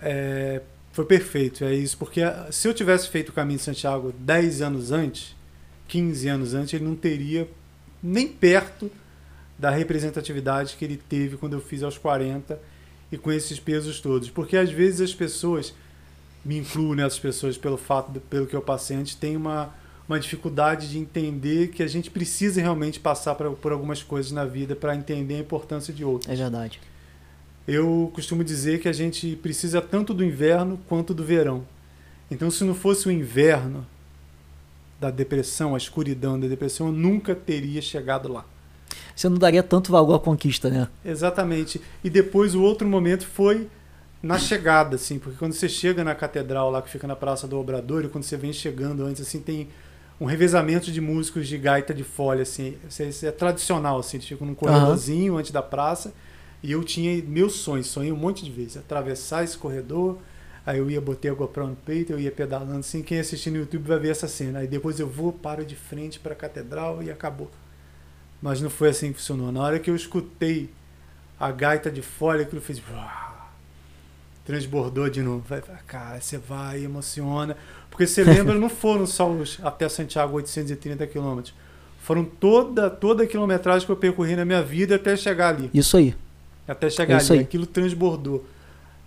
é, 0.00 0.62
foi 0.98 1.04
perfeito. 1.04 1.64
É 1.64 1.72
isso. 1.72 1.96
Porque 1.96 2.20
se 2.50 2.66
eu 2.66 2.74
tivesse 2.74 3.08
feito 3.08 3.28
o 3.28 3.32
caminho 3.32 3.58
de 3.58 3.64
Santiago 3.64 4.12
10 4.18 4.62
anos 4.62 4.90
antes 4.90 5.38
15 5.88 6.28
anos 6.28 6.54
antes, 6.54 6.74
ele 6.74 6.84
não 6.84 6.94
teria 6.94 7.48
nem 8.02 8.28
perto 8.28 8.90
da 9.58 9.70
representatividade 9.70 10.76
que 10.76 10.84
ele 10.84 10.96
teve 10.96 11.36
quando 11.36 11.54
eu 11.54 11.60
fiz 11.60 11.82
aos 11.82 11.98
40 11.98 12.60
e 13.10 13.16
com 13.16 13.32
esses 13.32 13.58
pesos 13.58 14.00
todos. 14.00 14.28
Porque 14.30 14.56
às 14.56 14.70
vezes 14.70 15.00
as 15.00 15.14
pessoas, 15.14 15.74
me 16.44 16.58
incluo 16.58 16.94
nessas 16.94 17.18
pessoas 17.18 17.56
pelo 17.56 17.76
fato, 17.76 18.12
de, 18.12 18.20
pelo 18.20 18.46
que 18.46 18.54
eu 18.54 18.60
passei 18.60 18.96
antes, 18.96 19.14
tem 19.14 19.36
uma, 19.36 19.74
uma 20.06 20.20
dificuldade 20.20 20.90
de 20.90 20.98
entender 20.98 21.68
que 21.68 21.82
a 21.82 21.88
gente 21.88 22.10
precisa 22.10 22.60
realmente 22.60 23.00
passar 23.00 23.34
pra, 23.34 23.50
por 23.50 23.72
algumas 23.72 24.02
coisas 24.02 24.30
na 24.30 24.44
vida 24.44 24.76
para 24.76 24.94
entender 24.94 25.36
a 25.36 25.40
importância 25.40 25.92
de 25.92 26.04
outras. 26.04 26.32
É 26.32 26.36
verdade. 26.40 26.78
Eu 27.68 28.10
costumo 28.14 28.42
dizer 28.42 28.80
que 28.80 28.88
a 28.88 28.92
gente 28.92 29.36
precisa 29.36 29.80
tanto 29.80 30.12
do 30.12 30.24
inverno 30.24 30.80
quanto 30.88 31.14
do 31.14 31.22
verão. 31.22 31.64
Então, 32.30 32.50
se 32.50 32.64
não 32.64 32.74
fosse 32.74 33.06
o 33.06 33.10
inverno, 33.10 33.86
da 35.00 35.10
depressão, 35.10 35.74
a 35.74 35.78
escuridão 35.78 36.38
da 36.38 36.48
depressão, 36.48 36.88
eu 36.88 36.92
nunca 36.92 37.34
teria 37.34 37.80
chegado 37.80 38.30
lá. 38.30 38.44
Você 39.14 39.28
não 39.28 39.38
daria 39.38 39.62
tanto 39.62 39.90
valor 39.90 40.14
à 40.14 40.18
conquista, 40.18 40.70
né? 40.70 40.88
Exatamente. 41.04 41.80
E 42.02 42.10
depois 42.10 42.54
o 42.54 42.62
outro 42.62 42.86
momento 42.86 43.26
foi 43.26 43.68
na 44.22 44.38
chegada, 44.38 44.96
assim, 44.96 45.18
porque 45.18 45.38
quando 45.38 45.52
você 45.52 45.68
chega 45.68 46.02
na 46.02 46.14
catedral 46.14 46.70
lá 46.70 46.82
que 46.82 46.90
fica 46.90 47.06
na 47.06 47.14
Praça 47.14 47.46
do 47.46 47.58
Obrador, 47.58 48.04
e 48.04 48.08
quando 48.08 48.24
você 48.24 48.36
vem 48.36 48.52
chegando 48.52 49.04
antes, 49.04 49.22
assim, 49.22 49.40
tem 49.40 49.68
um 50.20 50.24
revezamento 50.24 50.90
de 50.90 51.00
músicos 51.00 51.46
de 51.46 51.56
gaita 51.56 51.94
de 51.94 52.02
folha, 52.02 52.42
assim, 52.42 52.76
isso 52.88 53.24
é 53.24 53.30
tradicional, 53.30 54.00
assim, 54.00 54.18
fica 54.18 54.44
num 54.44 54.54
corredorzinho 54.54 55.34
uhum. 55.34 55.38
antes 55.38 55.52
da 55.52 55.62
praça, 55.62 56.12
e 56.62 56.72
eu 56.72 56.82
tinha 56.82 57.22
meus 57.22 57.54
sonhos, 57.54 57.86
sonhei 57.86 58.12
um 58.12 58.16
monte 58.16 58.44
de 58.44 58.50
vezes, 58.50 58.76
atravessar 58.76 59.44
esse 59.44 59.56
corredor, 59.56 60.18
Aí 60.68 60.80
eu 60.80 60.90
ia, 60.90 61.00
botei 61.00 61.30
a 61.30 61.34
GoPro 61.34 61.66
no 61.66 61.76
peito, 61.76 62.12
eu 62.12 62.20
ia 62.20 62.30
pedalando 62.30 62.80
assim. 62.80 63.02
Quem 63.02 63.18
assistir 63.18 63.50
no 63.50 63.56
YouTube 63.56 63.88
vai 63.88 63.98
ver 63.98 64.10
essa 64.10 64.28
cena. 64.28 64.58
Aí 64.58 64.66
depois 64.66 65.00
eu 65.00 65.08
vou, 65.08 65.32
paro 65.32 65.64
de 65.64 65.74
frente 65.74 66.20
para 66.20 66.34
a 66.34 66.36
catedral 66.36 67.02
e 67.02 67.10
acabou. 67.10 67.50
Mas 68.42 68.60
não 68.60 68.68
foi 68.68 68.90
assim 68.90 69.10
que 69.10 69.18
funcionou. 69.18 69.50
Na 69.50 69.62
hora 69.62 69.78
que 69.78 69.88
eu 69.88 69.96
escutei 69.96 70.68
a 71.40 71.50
gaita 71.50 71.90
de 71.90 72.02
folha, 72.02 72.42
aquilo 72.42 72.60
fez. 72.60 72.82
Transbordou 74.44 75.08
de 75.08 75.22
novo. 75.22 75.42
Vai, 75.48 75.62
cara, 75.86 76.20
você 76.20 76.36
vai, 76.36 76.84
emociona. 76.84 77.56
Porque 77.88 78.06
você 78.06 78.20
lembra, 78.24 78.54
não 78.54 78.68
foram 78.68 79.06
só 79.06 79.26
os, 79.26 79.58
até 79.62 79.88
Santiago 79.88 80.36
830 80.36 81.06
quilômetros. 81.06 81.54
Foram 82.02 82.26
toda, 82.26 82.90
toda 82.90 83.24
a 83.24 83.26
quilometragem 83.26 83.86
que 83.86 83.92
eu 83.92 83.96
percorri 83.96 84.36
na 84.36 84.44
minha 84.44 84.62
vida 84.62 84.96
até 84.96 85.16
chegar 85.16 85.54
ali. 85.54 85.70
Isso 85.72 85.96
aí. 85.96 86.14
Até 86.68 86.90
chegar 86.90 87.14
é 87.14 87.20
ali. 87.20 87.32
Aí. 87.32 87.38
Aquilo 87.40 87.66
transbordou. 87.66 88.44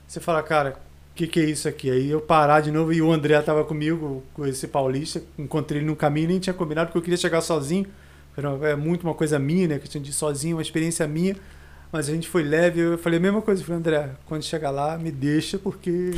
Você 0.07 0.19
fala, 0.19 0.41
cara, 0.41 0.77
o 1.11 1.15
que, 1.15 1.27
que 1.27 1.39
é 1.39 1.45
isso 1.45 1.67
aqui? 1.67 1.89
Aí 1.89 2.09
eu 2.09 2.19
parar 2.19 2.61
de 2.61 2.71
novo 2.71 2.91
e 2.91 3.01
o 3.01 3.11
André 3.11 3.39
estava 3.39 3.63
comigo, 3.63 4.23
com 4.33 4.45
esse 4.45 4.67
paulista, 4.67 5.21
encontrei 5.37 5.79
ele 5.79 5.87
no 5.87 5.95
caminho, 5.95 6.29
nem 6.29 6.39
tinha 6.39 6.53
combinado 6.53 6.87
porque 6.87 6.97
eu 6.97 7.03
queria 7.03 7.17
chegar 7.17 7.41
sozinho. 7.41 7.85
É 8.63 8.75
muito 8.75 9.03
uma 9.03 9.13
coisa 9.13 9.37
minha, 9.37 9.67
né? 9.67 9.79
Questão 9.79 10.01
de 10.01 10.11
sozinho, 10.11 10.55
uma 10.55 10.61
experiência 10.61 11.07
minha. 11.07 11.35
Mas 11.91 12.07
a 12.07 12.13
gente 12.13 12.27
foi 12.27 12.43
leve, 12.43 12.79
eu 12.79 12.97
falei 12.97 13.19
a 13.19 13.21
mesma 13.21 13.41
coisa, 13.41 13.61
eu 13.61 13.65
falei, 13.65 13.79
André, 13.79 14.09
quando 14.25 14.43
chegar 14.43 14.71
lá, 14.71 14.97
me 14.97 15.11
deixa, 15.11 15.59
porque 15.59 16.11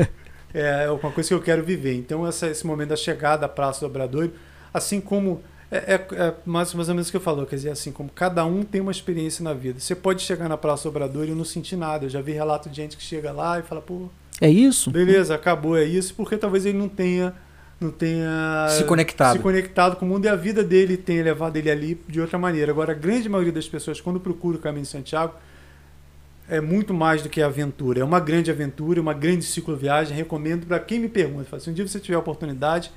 é, 0.54 0.84
é 0.84 0.90
uma 0.90 1.12
coisa 1.12 1.28
que 1.28 1.34
eu 1.34 1.42
quero 1.42 1.62
viver. 1.62 1.94
Então, 1.94 2.26
essa, 2.26 2.46
esse 2.48 2.66
momento 2.66 2.88
da 2.88 2.96
chegada 2.96 3.44
à 3.44 3.48
Praça 3.48 3.80
do 3.80 3.86
Obradoiro, 3.86 4.32
assim 4.72 5.00
como 5.02 5.42
é, 5.70 5.76
é, 5.76 5.94
é, 5.94 6.34
mais, 6.46 6.72
mais 6.72 6.88
ou 6.88 6.94
menos 6.94 7.08
o 7.08 7.10
que 7.10 7.16
eu 7.16 7.20
falo, 7.20 7.44
quer 7.44 7.56
dizer, 7.56 7.70
assim, 7.70 7.92
como 7.92 8.08
cada 8.08 8.44
um 8.44 8.62
tem 8.62 8.80
uma 8.80 8.90
experiência 8.90 9.44
na 9.44 9.52
vida. 9.52 9.78
Você 9.78 9.94
pode 9.94 10.22
chegar 10.22 10.48
na 10.48 10.56
Praça 10.56 10.84
do 10.84 10.88
Obradoiro 10.88 11.30
e 11.30 11.34
não 11.34 11.44
sentir 11.44 11.76
nada. 11.76 12.06
Eu 12.06 12.10
já 12.10 12.22
vi 12.22 12.32
relato 12.32 12.70
de 12.70 12.76
gente 12.76 12.96
que 12.96 13.02
chega 13.02 13.32
lá 13.32 13.58
e 13.58 13.62
fala, 13.62 13.82
pô, 13.82 14.08
é 14.40 14.48
isso? 14.48 14.90
Beleza, 14.90 15.34
acabou, 15.34 15.76
é 15.76 15.84
isso, 15.84 16.14
porque 16.14 16.36
talvez 16.36 16.64
ele 16.64 16.78
não 16.78 16.88
tenha 16.88 17.34
não 17.80 17.92
tenha 17.92 18.66
se 18.70 18.82
conectado. 18.84 19.36
se 19.36 19.38
conectado 19.38 19.96
com 19.96 20.04
o 20.04 20.08
mundo 20.08 20.24
e 20.24 20.28
a 20.28 20.34
vida 20.34 20.64
dele 20.64 20.96
tenha 20.96 21.22
levado 21.22 21.56
ele 21.56 21.70
ali 21.70 22.00
de 22.08 22.20
outra 22.20 22.36
maneira. 22.36 22.72
Agora, 22.72 22.92
a 22.92 22.94
grande 22.94 23.28
maioria 23.28 23.52
das 23.52 23.68
pessoas, 23.68 24.00
quando 24.00 24.18
procura 24.18 24.56
o 24.56 24.60
caminho 24.60 24.82
de 24.82 24.88
Santiago, 24.88 25.34
é 26.48 26.60
muito 26.60 26.92
mais 26.92 27.22
do 27.22 27.28
que 27.28 27.40
aventura. 27.40 28.00
É 28.00 28.04
uma 28.04 28.18
grande 28.18 28.50
aventura, 28.50 29.00
uma 29.00 29.14
grande 29.14 29.44
cicloviagem. 29.44 30.16
Recomendo 30.16 30.66
para 30.66 30.80
quem 30.80 30.98
me 30.98 31.08
pergunta. 31.08 31.60
Se 31.60 31.70
um 31.70 31.72
dia 31.72 31.86
você 31.86 32.00
tiver 32.00 32.16
a 32.16 32.18
oportunidade, 32.18 32.90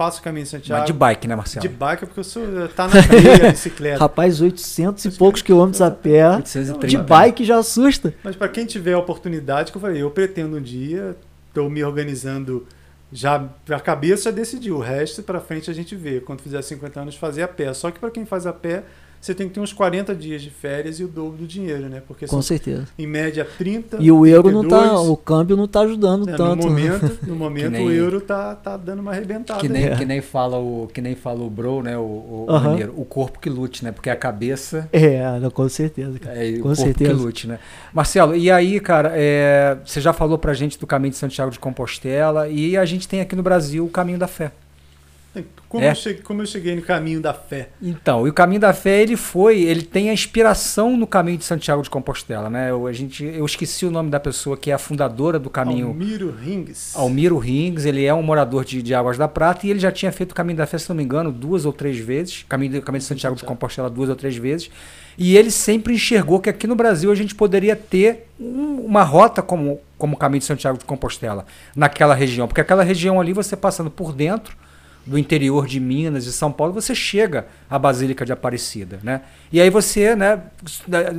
faço 0.00 0.20
o 0.20 0.22
caminho 0.22 0.44
de 0.44 0.48
Santiago. 0.48 0.80
Mas 0.80 0.86
de 0.86 0.94
bike, 0.94 1.28
né, 1.28 1.36
Marcelo? 1.36 1.60
De 1.60 1.68
bike, 1.68 2.06
porque 2.06 2.20
eu 2.20 2.24
sou. 2.24 2.42
Tá 2.74 2.88
na 2.88 3.50
bicicleta. 3.50 3.98
Rapaz, 4.00 4.40
800 4.40 5.04
e 5.04 5.10
poucos 5.10 5.42
quilômetros 5.42 5.82
a 5.82 5.90
pé. 5.90 6.26
830. 6.36 6.86
De 6.86 6.96
bike 6.96 7.44
já 7.44 7.58
assusta. 7.58 8.14
Mas 8.24 8.34
para 8.34 8.48
quem 8.48 8.64
tiver 8.64 8.94
a 8.94 8.98
oportunidade, 8.98 9.70
que 9.70 9.76
eu 9.76 9.82
falei, 9.82 10.00
eu 10.00 10.10
pretendo 10.10 10.56
um 10.56 10.62
dia, 10.62 11.14
estou 11.48 11.68
me 11.68 11.84
organizando. 11.84 12.66
Já 13.12 13.46
a 13.68 13.80
cabeça 13.80 14.30
já 14.30 14.30
decidiu, 14.30 14.76
o 14.76 14.80
resto 14.80 15.22
para 15.22 15.38
frente 15.38 15.70
a 15.70 15.74
gente 15.74 15.94
vê. 15.94 16.20
Quando 16.20 16.40
fizer 16.40 16.62
50 16.62 17.00
anos, 17.00 17.16
fazer 17.16 17.42
a 17.42 17.48
pé. 17.48 17.74
Só 17.74 17.90
que 17.90 17.98
para 17.98 18.10
quem 18.10 18.24
faz 18.24 18.46
a 18.46 18.54
pé, 18.54 18.84
você 19.20 19.34
tem 19.34 19.48
que 19.48 19.54
ter 19.54 19.60
uns 19.60 19.72
40 19.72 20.14
dias 20.14 20.40
de 20.40 20.48
férias 20.48 20.98
e 20.98 21.04
o 21.04 21.08
dobro 21.08 21.38
do 21.38 21.46
dinheiro, 21.46 21.88
né? 21.90 22.02
Porque 22.06 22.26
Com 22.26 22.40
certeza. 22.40 22.86
Em 22.98 23.06
média 23.06 23.46
30. 23.58 23.98
E 24.00 24.10
o 24.10 24.26
euro 24.26 24.48
32, 24.48 24.72
não 24.72 24.94
tá, 24.94 25.00
o 25.00 25.16
câmbio 25.16 25.56
não 25.56 25.68
tá 25.68 25.80
ajudando 25.80 26.28
é, 26.28 26.36
tanto. 26.36 26.60
No 26.60 26.68
momento, 26.70 27.18
no 27.26 27.36
momento 27.36 27.70
nem, 27.70 27.86
o 27.86 27.92
euro 27.92 28.20
tá, 28.20 28.54
tá 28.54 28.76
dando 28.76 29.00
uma 29.00 29.12
arrebentada. 29.12 29.60
Que 29.60 29.68
nem, 29.68 29.84
é. 29.84 29.96
que 29.96 30.04
nem 30.04 30.20
fala 30.20 30.58
o 30.58 30.88
que 30.92 31.00
nem 31.00 31.14
fala 31.14 31.42
o 31.42 31.50
bro, 31.50 31.82
né, 31.82 31.96
o, 31.96 32.00
o, 32.00 32.46
uhum. 32.48 33.00
o 33.00 33.04
corpo 33.04 33.38
que 33.38 33.48
lute, 33.48 33.84
né? 33.84 33.92
Porque 33.92 34.10
a 34.10 34.16
cabeça 34.16 34.88
É, 34.92 35.22
com 35.52 35.68
certeza, 35.68 36.18
cara. 36.18 36.36
É, 36.36 36.52
com 36.52 36.58
o 36.58 36.62
corpo 36.62 36.76
certeza. 36.76 37.10
que 37.10 37.16
lute, 37.16 37.46
né? 37.46 37.58
Marcelo, 37.92 38.34
e 38.34 38.50
aí, 38.50 38.80
cara, 38.80 39.12
é, 39.14 39.76
você 39.84 40.00
já 40.00 40.12
falou 40.12 40.38
pra 40.38 40.54
gente 40.54 40.78
do 40.78 40.86
caminho 40.86 41.12
de 41.12 41.18
Santiago 41.18 41.50
de 41.50 41.58
Compostela 41.58 42.48
e 42.48 42.76
a 42.76 42.84
gente 42.84 43.06
tem 43.06 43.20
aqui 43.20 43.36
no 43.36 43.42
Brasil 43.42 43.84
o 43.84 43.88
caminho 43.88 44.18
da 44.18 44.26
fé. 44.26 44.52
Como, 45.68 45.84
é. 45.84 45.92
eu 45.92 45.94
cheguei, 45.94 46.22
como 46.22 46.42
eu 46.42 46.46
cheguei 46.46 46.74
no 46.74 46.82
caminho 46.82 47.20
da 47.20 47.32
fé? 47.32 47.68
Então, 47.80 48.26
e 48.26 48.30
o 48.30 48.32
caminho 48.32 48.60
da 48.60 48.72
fé 48.72 49.00
ele 49.00 49.16
foi, 49.16 49.60
ele 49.62 49.82
tem 49.82 50.10
a 50.10 50.12
inspiração 50.12 50.96
no 50.96 51.06
caminho 51.06 51.38
de 51.38 51.44
Santiago 51.44 51.80
de 51.80 51.88
Compostela, 51.88 52.50
né? 52.50 52.72
Eu, 52.72 52.88
a 52.88 52.92
gente, 52.92 53.24
eu 53.24 53.46
esqueci 53.46 53.86
o 53.86 53.90
nome 53.90 54.10
da 54.10 54.18
pessoa 54.18 54.56
que 54.56 54.72
é 54.72 54.74
a 54.74 54.78
fundadora 54.78 55.38
do 55.38 55.48
caminho. 55.48 55.86
Almiro 55.86 56.32
Rings. 56.32 56.96
Almiro 56.96 57.38
Rings, 57.38 57.84
ele 57.84 58.04
é 58.04 58.12
um 58.12 58.22
morador 58.22 58.64
de, 58.64 58.82
de 58.82 58.92
Águas 58.92 59.16
da 59.16 59.28
Prata 59.28 59.64
e 59.64 59.70
ele 59.70 59.78
já 59.78 59.92
tinha 59.92 60.10
feito 60.10 60.32
o 60.32 60.34
caminho 60.34 60.58
da 60.58 60.66
fé, 60.66 60.76
se 60.76 60.88
não 60.88 60.96
me 60.96 61.04
engano, 61.04 61.30
duas 61.30 61.64
ou 61.64 61.72
três 61.72 61.96
vezes, 61.98 62.44
caminho, 62.48 62.82
caminho 62.82 63.02
de 63.02 63.06
Santiago 63.06 63.36
de 63.36 63.44
Compostela 63.44 63.88
duas 63.88 64.08
ou 64.08 64.16
três 64.16 64.36
vezes. 64.36 64.68
E 65.16 65.36
ele 65.36 65.52
sempre 65.52 65.94
enxergou 65.94 66.40
que 66.40 66.50
aqui 66.50 66.66
no 66.66 66.74
Brasil 66.74 67.12
a 67.12 67.14
gente 67.14 67.36
poderia 67.36 67.76
ter 67.76 68.26
um, 68.40 68.80
uma 68.86 69.04
rota 69.04 69.40
como, 69.40 69.80
como 69.96 70.16
o 70.16 70.18
caminho 70.18 70.40
de 70.40 70.46
Santiago 70.46 70.78
de 70.78 70.84
Compostela 70.84 71.46
naquela 71.76 72.14
região, 72.14 72.48
porque 72.48 72.60
aquela 72.60 72.82
região 72.82 73.20
ali 73.20 73.32
você 73.32 73.56
passando 73.56 73.88
por 73.88 74.12
dentro 74.12 74.56
do 75.06 75.18
interior 75.18 75.66
de 75.66 75.80
Minas 75.80 76.26
e 76.26 76.32
São 76.32 76.52
Paulo, 76.52 76.72
você 76.72 76.94
chega 76.94 77.46
à 77.68 77.78
Basílica 77.78 78.24
de 78.24 78.32
Aparecida, 78.32 79.00
né? 79.02 79.22
E 79.52 79.60
aí 79.60 79.70
você, 79.70 80.14
né, 80.14 80.40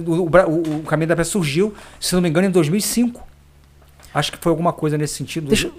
o, 0.05 0.11
o, 0.11 0.79
o 0.79 0.84
Caminho 0.84 1.07
da 1.07 1.15
Fé 1.15 1.23
surgiu, 1.23 1.73
se 1.99 2.13
não 2.13 2.21
me 2.21 2.29
engano, 2.29 2.47
em 2.47 2.51
2005. 2.51 3.27
Acho 4.13 4.32
que 4.32 4.38
foi 4.38 4.49
alguma 4.49 4.71
coisa 4.71 4.97
nesse 4.97 5.15
sentido. 5.15 5.47
Deixa... 5.47 5.71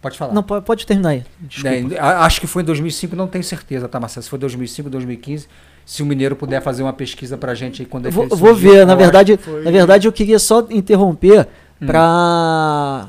Pode 0.00 0.18
falar. 0.18 0.32
Não, 0.34 0.42
pode 0.42 0.84
terminar 0.84 1.10
aí. 1.10 1.24
É, 1.64 2.00
acho 2.00 2.40
que 2.40 2.46
foi 2.46 2.62
em 2.62 2.66
2005, 2.66 3.14
não 3.14 3.28
tenho 3.28 3.44
certeza, 3.44 3.88
tá, 3.88 4.00
Marcelo? 4.00 4.24
Se 4.24 4.30
foi 4.30 4.38
2005, 4.38 4.90
2015 4.90 5.46
se 5.84 6.02
o 6.02 6.06
Mineiro 6.06 6.36
puder 6.36 6.62
fazer 6.62 6.82
uma 6.82 6.92
pesquisa 6.92 7.36
para 7.36 7.52
a 7.52 7.54
gente 7.54 7.82
aí 7.82 7.86
quando 7.86 8.06
ele 8.06 8.14
vou, 8.14 8.28
vou 8.28 8.54
ver, 8.54 8.86
na 8.86 8.94
verdade, 8.94 9.36
foi... 9.36 9.62
na 9.62 9.70
verdade 9.70 10.06
eu 10.06 10.12
queria 10.12 10.38
só 10.38 10.66
interromper 10.70 11.48
hum. 11.80 11.86
para 11.86 13.08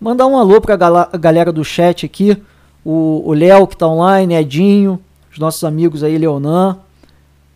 mandar 0.00 0.26
um 0.26 0.36
alô 0.36 0.60
para 0.60 0.74
a 0.74 1.16
galera 1.16 1.52
do 1.52 1.64
chat 1.64 2.06
aqui 2.06 2.42
o 2.84 3.32
Léo 3.32 3.66
que 3.66 3.74
está 3.74 3.86
online, 3.86 4.34
Edinho, 4.34 5.00
os 5.30 5.38
nossos 5.38 5.62
amigos 5.64 6.02
aí, 6.02 6.16
Leonan, 6.16 6.78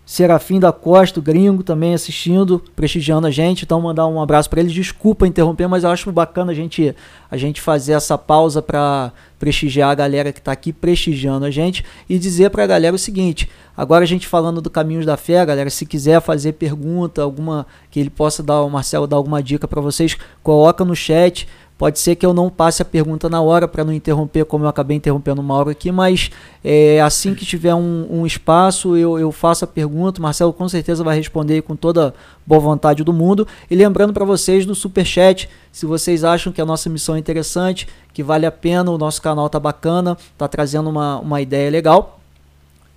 Serafim 0.07 0.61
da 0.61 0.71
Costa, 0.71 1.19
o 1.19 1.23
gringo 1.23 1.63
também 1.63 1.95
assistindo, 1.95 2.63
prestigiando 2.77 3.27
a 3.27 3.31
gente. 3.31 3.65
Então, 3.65 3.81
mandar 3.81 4.07
um 4.07 4.21
abraço 4.21 4.51
para 4.51 4.61
eles. 4.61 4.73
Desculpa 4.73 5.27
interromper, 5.27 5.67
mas 5.67 5.83
eu 5.83 5.89
acho 5.89 6.13
bacana 6.13 6.53
a 6.53 6.55
gente, 6.55 6.95
a 7.31 7.37
gente 7.39 7.59
fazer 7.59 7.95
essa 7.95 8.19
pausa 8.19 8.61
para 8.61 9.13
prestigiar 9.39 9.91
a 9.91 9.95
galera 9.95 10.31
que 10.31 10.41
está 10.41 10.53
aqui 10.53 10.75
prestigiando 10.75 11.47
a 11.47 11.51
gente 11.51 11.85
e 12.09 12.19
dizer 12.19 12.51
para 12.51 12.65
a 12.65 12.67
galera 12.67 12.95
o 12.95 12.99
seguinte: 12.99 13.49
agora 13.75 14.05
a 14.05 14.07
gente 14.07 14.27
falando 14.27 14.61
do 14.61 14.69
Caminhos 14.69 15.07
da 15.07 15.17
Fé, 15.17 15.45
galera, 15.45 15.71
se 15.71 15.87
quiser 15.87 16.21
fazer 16.21 16.53
pergunta, 16.53 17.23
alguma 17.23 17.67
que 17.91 17.99
ele 17.99 18.11
possa 18.11 18.43
dar, 18.43 18.63
o 18.63 18.69
Marcelo 18.69 19.07
dar 19.07 19.17
alguma 19.17 19.43
dica 19.43 19.67
para 19.67 19.81
vocês, 19.81 20.19
coloca 20.43 20.85
no 20.85 20.95
chat. 20.95 21.49
Pode 21.77 21.99
ser 21.99 22.15
que 22.15 22.25
eu 22.25 22.33
não 22.33 22.49
passe 22.49 22.83
a 22.83 22.85
pergunta 22.85 23.29
na 23.29 23.41
hora 23.41 23.67
para 23.67 23.83
não 23.83 23.93
interromper, 23.93 24.45
como 24.45 24.65
eu 24.65 24.69
acabei 24.69 24.97
interrompendo 24.97 25.41
uma 25.41 25.55
hora 25.55 25.73
aqui, 25.73 25.91
mas 25.91 26.31
é, 26.63 27.01
assim 27.01 27.35
que 27.35 27.45
tiver 27.45 27.75
um, 27.75 28.07
um 28.09 28.25
espaço, 28.25 28.97
eu, 28.97 29.19
eu, 29.19 29.33
faço 29.33 29.65
a 29.65 29.69
pergunta. 29.69 30.23
Marcelo 30.23 30.53
com 30.53 30.69
certeza 30.69 31.03
vai 31.03 31.17
responder 31.17 31.63
com 31.63 31.75
toda 31.75 32.15
boa 32.47 32.61
vontade 32.61 33.03
do 33.03 33.13
mundo. 33.13 33.47
E 33.69 33.75
lembrando 33.75 34.13
para 34.13 34.25
vocês 34.25 34.65
do 34.65 34.73
super 34.73 35.05
chat, 35.05 35.49
se 35.73 35.85
vocês 35.85 36.23
acham 36.23 36.53
que 36.53 36.61
a 36.61 36.65
nossa 36.65 36.89
missão 36.89 37.17
é 37.17 37.19
interessante, 37.19 37.89
que 38.13 38.23
vale 38.23 38.47
a 38.47 38.53
pena, 38.53 38.93
o 38.93 38.97
nosso 38.97 39.21
canal 39.21 39.49
tá 39.49 39.59
bacana, 39.59 40.17
tá 40.39 40.47
trazendo 40.47 40.89
uma, 40.89 41.19
uma 41.19 41.41
ideia 41.41 41.69
legal. 41.69 42.21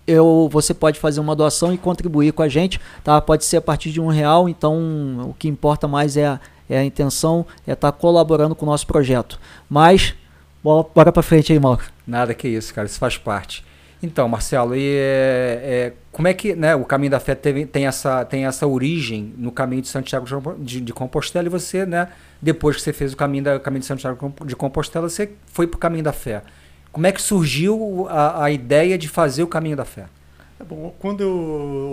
Eu, 0.05 0.47
você 0.51 0.73
pode 0.73 0.99
fazer 0.99 1.19
uma 1.19 1.35
doação 1.35 1.73
e 1.73 1.77
contribuir 1.79 2.31
com 2.31 2.43
a 2.43 2.47
gente, 2.47 2.79
tá? 3.03 3.19
Pode 3.19 3.43
ser 3.43 3.57
a 3.57 3.61
partir 3.61 3.91
de 3.91 3.99
um 3.99 4.07
real, 4.07 4.47
então 4.47 5.29
o 5.29 5.35
que 5.37 5.47
importa 5.47 5.87
mais 5.87 6.15
é 6.15 6.27
a 6.27 6.39
é 6.69 6.77
a 6.77 6.83
intenção 6.83 7.45
é 7.65 7.73
estar 7.73 7.91
tá 7.91 7.97
colaborando 7.97 8.55
com 8.55 8.65
o 8.65 8.69
nosso 8.69 8.87
projeto. 8.87 9.39
Mas, 9.69 10.15
bora 10.63 11.11
para 11.11 11.23
frente 11.23 11.53
aí, 11.53 11.59
Mauro. 11.59 11.83
Nada 12.05 12.33
que 12.33 12.47
isso, 12.47 12.73
cara, 12.73 12.87
isso 12.87 12.99
faz 12.99 13.17
parte. 13.17 13.65
Então, 14.01 14.27
Marcelo, 14.27 14.75
e 14.75 14.95
é, 14.95 15.61
é, 15.63 15.93
como 16.11 16.27
é 16.27 16.33
que 16.33 16.55
né, 16.55 16.75
o 16.75 16.85
caminho 16.85 17.09
da 17.09 17.19
fé 17.19 17.33
teve, 17.33 17.65
tem, 17.65 17.87
essa, 17.87 18.23
tem 18.25 18.45
essa 18.45 18.67
origem 18.67 19.33
no 19.37 19.51
caminho 19.51 19.81
de 19.81 19.87
Santiago 19.87 20.25
de, 20.59 20.81
de, 20.81 20.93
Compostela 20.93 21.47
e 21.47 21.49
você, 21.49 21.83
né, 21.83 22.09
depois 22.39 22.75
que 22.75 22.83
você 22.83 22.93
fez 22.93 23.13
o 23.13 23.17
caminho, 23.17 23.43
da, 23.43 23.59
caminho 23.59 23.79
de 23.79 23.87
Santiago 23.87 24.33
de 24.45 24.55
Compostela, 24.55 25.09
você 25.09 25.31
foi 25.47 25.65
para 25.65 25.77
o 25.77 25.79
caminho 25.79 26.03
da 26.03 26.13
fé. 26.13 26.43
Como 26.91 27.07
é 27.07 27.11
que 27.11 27.21
surgiu 27.21 28.07
a, 28.07 28.43
a 28.43 28.51
ideia 28.51 28.97
de 28.99 29.07
fazer 29.07 29.41
o 29.41 29.47
caminho 29.47 29.75
da 29.75 29.85
fé? 29.85 30.05
É 30.59 30.63
bom, 30.63 30.93
quando 30.99 31.21
eu 31.21 31.31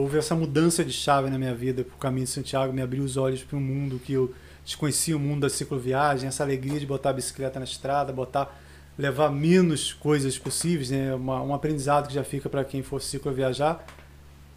houve 0.00 0.18
essa 0.18 0.34
mudança 0.34 0.84
de 0.84 0.92
chave 0.92 1.30
na 1.30 1.38
minha 1.38 1.54
vida 1.54 1.84
para 1.84 1.94
o 1.94 1.98
caminho 1.98 2.24
de 2.26 2.32
Santiago, 2.32 2.72
me 2.72 2.82
abriu 2.82 3.02
os 3.02 3.16
olhos 3.16 3.42
para 3.42 3.56
um 3.56 3.60
mundo 3.60 4.00
que 4.02 4.12
eu 4.12 4.34
desconhecia 4.64 5.16
o 5.16 5.20
mundo 5.20 5.42
da 5.42 5.50
cicloviagem, 5.50 6.28
essa 6.28 6.42
alegria 6.42 6.80
de 6.80 6.86
botar 6.86 7.10
a 7.10 7.12
bicicleta 7.12 7.58
na 7.58 7.64
estrada, 7.64 8.12
botar 8.12 8.58
levar 8.96 9.30
menos 9.30 9.92
coisas 9.92 10.38
possíveis, 10.38 10.90
né? 10.90 11.14
Uma, 11.14 11.42
um 11.42 11.52
aprendizado 11.52 12.08
que 12.08 12.14
já 12.14 12.24
fica 12.24 12.48
para 12.48 12.64
quem 12.64 12.82
for 12.82 13.00
cicloviajar. 13.00 13.84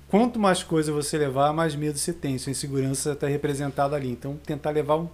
Quanto 0.08 0.40
mais 0.40 0.64
coisa 0.64 0.92
você 0.92 1.18
levar, 1.18 1.52
mais 1.52 1.76
medo 1.76 1.98
você 1.98 2.14
tem, 2.14 2.38
sua 2.38 2.52
insegurança 2.52 3.12
está 3.12 3.28
representada 3.28 3.96
ali. 3.96 4.10
Então, 4.10 4.38
tentar 4.46 4.70
levar 4.70 4.96
o 4.96 5.12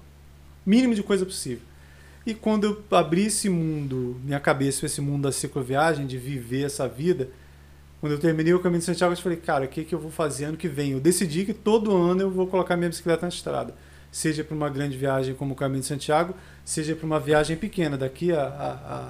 mínimo 0.66 0.94
de 0.94 1.02
coisa 1.02 1.26
possível. 1.26 1.64
E 2.26 2.34
quando 2.34 2.66
eu 2.66 2.98
abri 2.98 3.26
esse 3.26 3.50
mundo, 3.50 4.20
minha 4.24 4.40
cabeça 4.40 4.86
esse 4.86 5.02
mundo 5.02 5.24
da 5.24 5.32
cicloviagem, 5.32 6.06
de 6.06 6.18
viver 6.18 6.66
essa 6.66 6.88
vida, 6.88 7.30
quando 8.00 8.14
eu 8.14 8.20
terminei 8.20 8.54
o 8.54 8.60
caminho 8.60 8.80
de 8.80 8.86
Santiago, 8.86 9.14
eu 9.14 9.18
falei, 9.18 9.38
cara, 9.38 9.66
o 9.66 9.68
que, 9.68 9.84
que 9.84 9.96
eu 9.96 10.00
vou 10.00 10.12
fazer 10.12 10.46
ano 10.46 10.58
que 10.58 10.68
vem? 10.68 10.92
Eu 10.92 11.00
decidi 11.00 11.44
que 11.44 11.54
todo 11.54 11.96
ano 11.96 12.22
eu 12.22 12.30
vou 12.30 12.46
colocar 12.46 12.78
minha 12.78 12.90
bicicleta 12.90 13.24
na 13.24 13.30
estrada 13.30 13.74
seja 14.14 14.44
para 14.44 14.56
uma 14.56 14.70
grande 14.70 14.96
viagem 14.96 15.34
como 15.34 15.54
o 15.54 15.56
Caminho 15.56 15.82
de 15.82 15.88
Santiago, 15.88 16.36
seja 16.64 16.96
para 16.96 17.06
uma 17.06 17.20
viagem 17.20 17.58
pequena 17.58 17.98
daqui 17.98 18.32
a, 18.32 18.44
a, 18.44 18.72
a 18.96 19.10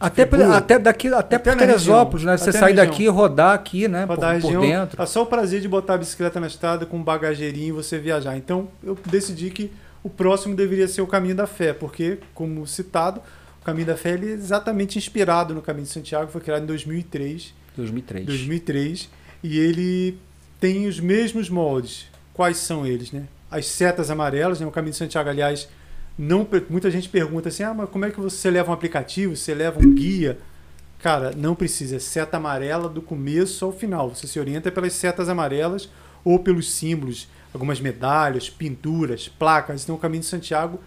até, 0.00 0.26
pra, 0.26 0.56
até 0.56 0.78
daqui 0.78 1.08
até, 1.08 1.36
até 1.36 1.54
Teresópolis, 1.54 2.24
né? 2.24 2.36
Você 2.36 2.50
sair 2.50 2.74
daqui 2.74 3.04
e 3.04 3.08
rodar 3.08 3.54
aqui, 3.54 3.86
né? 3.86 4.04
Rodar 4.04 4.40
por, 4.40 4.52
por 4.52 4.60
dentro. 4.60 5.00
É 5.00 5.06
só 5.06 5.22
o 5.22 5.26
prazer 5.26 5.60
de 5.60 5.68
botar 5.68 5.94
a 5.94 5.98
bicicleta 5.98 6.40
na 6.40 6.48
estrada 6.48 6.84
com 6.84 6.96
um 6.96 7.02
bagageirinho 7.02 7.68
e 7.68 7.72
você 7.72 7.98
viajar. 7.98 8.36
Então 8.36 8.68
eu 8.82 8.98
decidi 9.06 9.50
que 9.50 9.70
o 10.02 10.10
próximo 10.10 10.56
deveria 10.56 10.88
ser 10.88 11.00
o 11.00 11.06
Caminho 11.06 11.34
da 11.34 11.46
Fé, 11.46 11.72
porque, 11.72 12.18
como 12.34 12.66
citado, 12.66 13.20
o 13.62 13.64
Caminho 13.64 13.86
da 13.86 13.96
Fé 13.96 14.10
ele 14.10 14.30
é 14.30 14.34
exatamente 14.34 14.98
inspirado 14.98 15.54
no 15.54 15.62
Caminho 15.62 15.86
de 15.86 15.92
Santiago, 15.92 16.30
foi 16.30 16.40
criado 16.40 16.62
em 16.64 16.66
2003. 16.66 17.54
2003. 17.76 18.26
2003. 18.26 19.08
E 19.42 19.58
ele 19.58 20.18
tem 20.58 20.86
os 20.86 20.98
mesmos 20.98 21.48
moldes. 21.48 22.06
Quais 22.32 22.56
são 22.56 22.84
eles, 22.84 23.12
né? 23.12 23.24
As 23.50 23.66
setas 23.66 24.10
amarelas, 24.10 24.60
né? 24.60 24.66
o 24.66 24.70
Caminho 24.70 24.92
de 24.92 24.98
Santiago, 24.98 25.28
aliás, 25.28 25.68
não, 26.16 26.46
muita 26.70 26.90
gente 26.90 27.08
pergunta 27.08 27.48
assim, 27.48 27.62
ah, 27.62 27.74
mas 27.74 27.90
como 27.90 28.04
é 28.04 28.10
que 28.10 28.20
você 28.20 28.50
leva 28.50 28.70
um 28.70 28.74
aplicativo, 28.74 29.36
você 29.36 29.54
leva 29.54 29.80
um 29.80 29.94
guia? 29.94 30.38
Cara, 31.02 31.32
não 31.36 31.54
precisa, 31.54 31.96
é 31.96 31.98
seta 31.98 32.36
amarela 32.36 32.88
do 32.88 33.02
começo 33.02 33.64
ao 33.64 33.72
final. 33.72 34.08
Você 34.08 34.26
se 34.26 34.40
orienta 34.40 34.70
pelas 34.70 34.94
setas 34.94 35.28
amarelas 35.28 35.88
ou 36.24 36.38
pelos 36.38 36.72
símbolos, 36.72 37.28
algumas 37.52 37.80
medalhas, 37.80 38.48
pinturas, 38.48 39.28
placas. 39.28 39.82
Então, 39.82 39.96
o 39.96 39.98
Caminho 39.98 40.22
de 40.22 40.28
Santiago, 40.28 40.80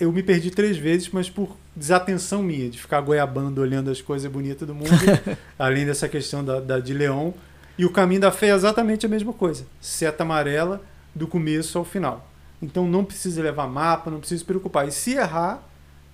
eu 0.00 0.10
me 0.10 0.22
perdi 0.22 0.50
três 0.50 0.78
vezes, 0.78 1.10
mas 1.10 1.28
por 1.28 1.56
desatenção 1.74 2.42
minha, 2.42 2.70
de 2.70 2.80
ficar 2.80 3.00
goiabando, 3.02 3.60
olhando 3.60 3.90
as 3.90 4.00
coisas 4.00 4.30
bonitas 4.30 4.66
do 4.66 4.74
mundo, 4.74 4.88
além 5.58 5.84
dessa 5.84 6.08
questão 6.08 6.42
da, 6.42 6.58
da 6.58 6.80
de 6.80 6.94
Leão. 6.94 7.34
E 7.76 7.84
o 7.84 7.90
Caminho 7.90 8.22
da 8.22 8.32
Fé 8.32 8.48
é 8.48 8.54
exatamente 8.54 9.04
a 9.04 9.08
mesma 9.08 9.34
coisa. 9.34 9.66
Seta 9.80 10.22
amarela, 10.22 10.80
do 11.16 11.26
começo 11.26 11.78
ao 11.78 11.84
final. 11.84 12.30
Então 12.60 12.86
não 12.86 13.04
precisa 13.04 13.42
levar 13.42 13.66
mapa, 13.66 14.10
não 14.10 14.18
precisa 14.18 14.40
se 14.40 14.44
preocupar. 14.44 14.86
E 14.86 14.92
se 14.92 15.14
errar, 15.14 15.66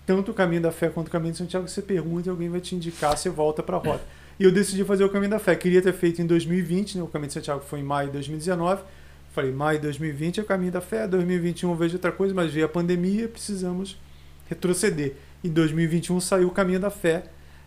tanto 0.07 0.31
o 0.31 0.35
caminho 0.35 0.63
da 0.63 0.73
fé 0.73 0.89
quanto 0.89 1.09
o 1.09 1.11
caminho 1.11 1.33
de 1.33 1.39
Santiago, 1.39 1.69
você 1.69 1.83
pergunta 1.83 2.29
e 2.29 2.31
alguém 2.31 2.49
vai 2.49 2.61
te 2.61 2.75
indicar, 2.75 3.17
você 3.17 3.29
volta 3.29 3.63
para 3.63 3.77
a 3.77 3.81
rota. 3.81 4.05
E 4.41 4.45
eu 4.45 4.51
decidi 4.51 4.83
fazer 4.83 5.05
o 5.05 5.11
caminho 5.11 5.31
da 5.31 5.39
fé. 5.39 5.55
Queria 5.55 5.83
ter 5.83 5.93
feito 5.93 6.21
em 6.21 6.27
2020, 6.27 6.97
né? 6.97 7.05
o 7.05 7.07
caminho 7.07 7.29
de 7.29 7.35
Santiago 7.35 7.61
foi 7.61 7.81
em 7.81 7.83
maio 7.83 8.09
de 8.09 8.15
2019. 8.15 8.83
Falei, 9.31 9.53
maio 9.53 9.79
de 9.79 9.83
2020 9.83 10.41
é 10.41 10.43
o 10.43 10.47
caminho 10.47 10.73
da 10.73 10.81
fé, 10.81 11.07
2021 11.07 11.71
eu 11.71 11.77
vejo 11.77 11.95
outra 11.97 12.11
coisa, 12.11 12.35
mas 12.35 12.53
veio 12.53 12.65
a 12.67 12.69
pandemia, 12.69 13.29
precisamos 13.29 13.99
retroceder. 14.49 15.15
Em 15.45 15.51
2021 15.51 16.19
saiu 16.19 16.49
o 16.49 16.51
caminho 16.51 16.81
da 16.81 16.91
fé, 16.91 17.25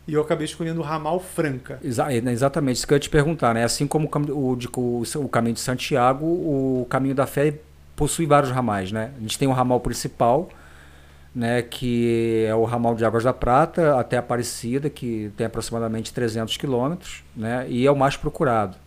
e 0.08 0.14
eu 0.14 0.22
acabei 0.22 0.46
escolhendo 0.46 0.82
o 0.82 0.84
ramal 0.84 1.20
Franca. 1.20 1.80
Exa 1.84 2.12
é, 2.12 2.22
né, 2.22 2.32
exatamente, 2.32 2.78
isso 2.78 2.88
que 2.88 2.94
eu 2.94 2.98
ia 2.98 3.00
te 3.00 3.10
perguntar, 3.10 3.54
né? 3.54 3.64
Assim 3.64 3.88
como 3.88 4.08
o, 4.08 4.58
o, 4.78 5.04
o 5.16 5.30
caminho 5.30 5.56
de 5.56 5.60
Santiago, 5.60 6.26
o 6.26 6.86
caminho 6.90 7.16
da 7.16 7.26
fé 7.26 7.56
possui 7.96 8.26
vários 8.26 8.52
ramais, 8.52 8.92
né? 8.92 9.12
A 9.18 9.22
gente 9.22 9.38
tem 9.40 9.48
o 9.48 9.52
ramal 9.52 9.80
principal, 9.80 10.50
né, 11.34 11.62
que 11.62 12.46
é 12.48 12.56
o 12.56 12.64
ramal 12.64 12.96
de 12.96 13.04
Águas 13.04 13.24
da 13.24 13.34
Prata 13.34 14.00
até 14.00 14.18
Aparecida, 14.18 14.90
que 14.90 15.32
tem 15.36 15.48
aproximadamente 15.48 16.14
300 16.14 16.56
quilômetros, 16.56 17.24
né, 17.36 17.66
e 17.68 17.86
é 17.86 17.92
o 17.92 17.96
mais 17.96 18.16
procurado. 18.16 18.78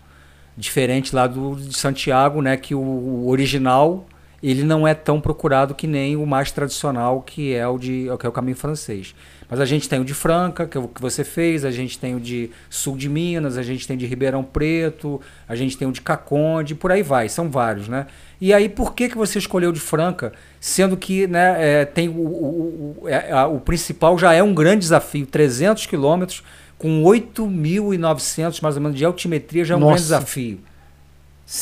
Diferente 0.56 1.14
lá 1.14 1.26
do 1.26 1.54
de 1.56 1.76
Santiago, 1.76 2.40
né, 2.40 2.56
que 2.56 2.74
o, 2.74 2.80
o 2.80 3.28
original 3.28 4.06
ele 4.42 4.62
não 4.62 4.86
é 4.86 4.94
tão 4.94 5.20
procurado 5.20 5.74
que 5.74 5.86
nem 5.86 6.16
o 6.16 6.24
mais 6.24 6.50
tradicional, 6.50 7.22
que 7.22 7.54
é 7.54 7.66
o 7.66 7.76
de 7.76 8.06
que 8.18 8.26
é 8.26 8.28
o 8.28 8.32
caminho 8.32 8.56
francês. 8.56 9.14
Mas 9.50 9.60
a 9.60 9.64
gente 9.64 9.88
tem 9.88 9.98
o 9.98 10.04
de 10.04 10.12
Franca, 10.12 10.66
que 10.66 10.76
é 10.76 10.80
o 10.80 10.86
que 10.86 11.00
você 11.00 11.24
fez, 11.24 11.64
a 11.64 11.70
gente 11.70 11.98
tem 11.98 12.14
o 12.14 12.20
de 12.20 12.50
Sul 12.68 12.96
de 12.96 13.08
Minas, 13.08 13.56
a 13.56 13.62
gente 13.62 13.86
tem 13.86 13.96
de 13.96 14.04
Ribeirão 14.04 14.44
Preto, 14.44 15.20
a 15.48 15.56
gente 15.56 15.76
tem 15.76 15.88
o 15.88 15.92
de 15.92 16.02
Caconde, 16.02 16.74
por 16.74 16.92
aí 16.92 17.02
vai, 17.02 17.28
são 17.30 17.50
vários, 17.50 17.88
né? 17.88 18.06
E 18.40 18.52
aí, 18.52 18.68
por 18.68 18.94
que, 18.94 19.08
que 19.08 19.16
você 19.16 19.38
escolheu 19.38 19.72
de 19.72 19.80
Franca, 19.80 20.32
sendo 20.60 20.96
que 20.96 21.26
né, 21.26 21.56
é, 21.58 21.84
tem 21.86 22.08
o, 22.08 22.12
o, 22.12 22.96
o, 23.02 23.08
é, 23.08 23.32
a, 23.32 23.46
o 23.46 23.58
principal 23.58 24.18
já 24.18 24.34
é 24.34 24.42
um 24.42 24.54
grande 24.54 24.80
desafio, 24.80 25.26
300 25.26 25.86
quilômetros, 25.86 26.44
com 26.76 27.02
8.900 27.02 28.62
mais 28.62 28.76
ou 28.76 28.82
menos 28.82 28.96
de 28.96 29.04
altimetria 29.04 29.64
já 29.64 29.74
é 29.74 29.76
um 29.76 29.80
Nossa. 29.80 29.92
grande 29.92 30.02
desafio. 30.02 30.60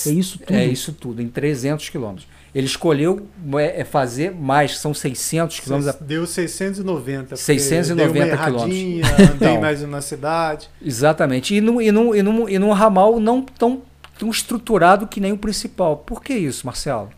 É 0.06 0.10
isso 0.10 0.38
tudo? 0.38 0.56
É 0.56 0.64
isso 0.66 0.92
tudo, 0.92 1.22
em 1.22 1.28
300 1.28 1.88
quilômetros. 1.88 2.26
Ele 2.56 2.64
escolheu 2.66 3.28
é, 3.58 3.82
é 3.82 3.84
fazer 3.84 4.30
mais, 4.30 4.78
são 4.78 4.94
600 4.94 5.60
quilômetros. 5.60 5.94
Deu 6.00 6.26
690. 6.26 7.36
690 7.36 8.36
quilômetros. 8.38 8.62
Andei 8.62 9.02
então, 9.36 9.60
mais 9.60 9.82
na 9.82 10.00
cidade. 10.00 10.70
Exatamente. 10.82 11.54
E 11.54 11.60
num, 11.60 11.82
e, 11.82 11.92
num, 11.92 12.14
e, 12.14 12.22
num, 12.22 12.48
e 12.48 12.58
num 12.58 12.72
ramal 12.72 13.20
não 13.20 13.42
tão, 13.42 13.82
tão 14.18 14.30
estruturado 14.30 15.06
que 15.06 15.20
nem 15.20 15.32
o 15.32 15.36
principal. 15.36 15.98
Por 15.98 16.22
que 16.22 16.32
isso, 16.32 16.64
Marcelo? 16.64 17.10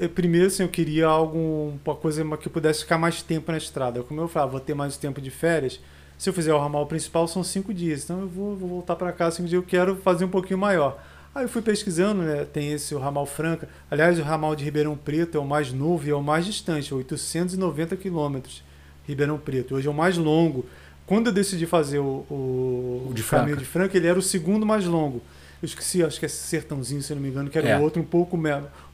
É, 0.00 0.08
primeiro, 0.08 0.48
assim, 0.48 0.64
eu 0.64 0.68
queria 0.68 1.06
algo, 1.06 1.74
uma 1.86 1.94
coisa 1.94 2.24
que 2.36 2.48
eu 2.48 2.52
pudesse 2.52 2.80
ficar 2.80 2.98
mais 2.98 3.22
tempo 3.22 3.52
na 3.52 3.58
estrada. 3.58 4.02
Como 4.02 4.20
eu 4.20 4.26
falava, 4.26 4.50
vou 4.50 4.60
ter 4.60 4.74
mais 4.74 4.96
tempo 4.96 5.20
de 5.20 5.30
férias. 5.30 5.78
Se 6.18 6.28
eu 6.28 6.34
fizer 6.34 6.52
o 6.52 6.58
ramal 6.58 6.86
principal, 6.86 7.28
são 7.28 7.44
cinco 7.44 7.72
dias. 7.72 8.02
Então 8.02 8.22
eu 8.22 8.28
vou, 8.28 8.56
vou 8.56 8.68
voltar 8.68 8.96
para 8.96 9.12
cá 9.12 9.30
cinco 9.30 9.48
dias. 9.48 9.62
Eu 9.62 9.66
quero 9.66 9.94
fazer 9.94 10.24
um 10.24 10.28
pouquinho 10.28 10.58
maior. 10.58 11.00
Aí 11.34 11.44
eu 11.44 11.48
fui 11.48 11.62
pesquisando, 11.62 12.22
né? 12.22 12.44
Tem 12.44 12.72
esse 12.72 12.94
o 12.94 12.98
ramal 12.98 13.24
Franca. 13.24 13.66
Aliás, 13.90 14.18
o 14.18 14.22
ramal 14.22 14.54
de 14.54 14.64
Ribeirão 14.64 14.96
Preto 14.96 15.38
é 15.38 15.40
o 15.40 15.46
mais 15.46 15.72
novo 15.72 16.06
e 16.06 16.10
é 16.10 16.14
o 16.14 16.22
mais 16.22 16.44
distante, 16.44 16.92
890 16.92 17.96
quilômetros. 17.96 18.62
Ribeirão 19.06 19.38
Preto. 19.38 19.76
Hoje 19.76 19.88
é 19.88 19.90
o 19.90 19.94
mais 19.94 20.18
longo. 20.18 20.66
Quando 21.06 21.28
eu 21.28 21.32
decidi 21.32 21.66
fazer 21.66 22.00
o, 22.00 22.26
o, 22.30 23.08
o 23.10 23.14
de 23.14 23.22
caminho 23.22 23.56
de 23.56 23.64
Franca, 23.64 23.96
ele 23.96 24.06
era 24.06 24.18
o 24.18 24.22
segundo 24.22 24.66
mais 24.66 24.84
longo. 24.84 25.22
Eu 25.62 25.66
esqueci, 25.66 26.04
acho 26.04 26.18
que 26.18 26.26
é 26.26 26.28
Sertãozinho, 26.28 27.02
se 27.02 27.14
não 27.14 27.22
me 27.22 27.28
engano, 27.28 27.48
que 27.48 27.56
era 27.56 27.68
é. 27.68 27.78
um 27.78 27.82
outro 27.82 28.02
um 28.02 28.04
pouco, 28.04 28.36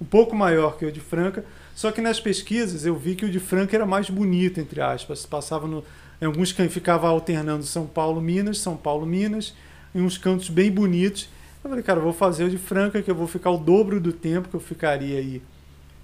um 0.00 0.04
pouco 0.04 0.36
maior 0.36 0.76
que 0.76 0.86
o 0.86 0.92
de 0.92 1.00
Franca. 1.00 1.44
Só 1.74 1.90
que 1.90 2.00
nas 2.00 2.20
pesquisas 2.20 2.86
eu 2.86 2.94
vi 2.94 3.16
que 3.16 3.24
o 3.24 3.30
de 3.30 3.40
Franca 3.40 3.76
era 3.76 3.86
mais 3.86 4.10
bonito, 4.10 4.60
entre 4.60 4.80
aspas. 4.80 5.26
Passava 5.26 5.66
no, 5.66 5.82
em 6.20 6.26
alguns 6.26 6.52
cantos, 6.52 6.72
ficava 6.72 7.08
alternando 7.08 7.64
São 7.64 7.86
Paulo, 7.86 8.20
Minas, 8.20 8.58
São 8.58 8.76
Paulo, 8.76 9.04
Minas, 9.06 9.54
em 9.92 10.00
uns 10.00 10.16
cantos 10.16 10.48
bem 10.48 10.70
bonitos 10.70 11.28
eu 11.68 11.70
falei, 11.70 11.84
cara, 11.84 11.98
eu 11.98 12.04
vou 12.04 12.12
fazer 12.12 12.44
o 12.44 12.50
de 12.50 12.58
Franca, 12.58 13.02
que 13.02 13.10
eu 13.10 13.14
vou 13.14 13.26
ficar 13.26 13.50
o 13.50 13.58
dobro 13.58 14.00
do 14.00 14.12
tempo 14.12 14.48
que 14.48 14.54
eu 14.54 14.60
ficaria 14.60 15.18
aí 15.18 15.42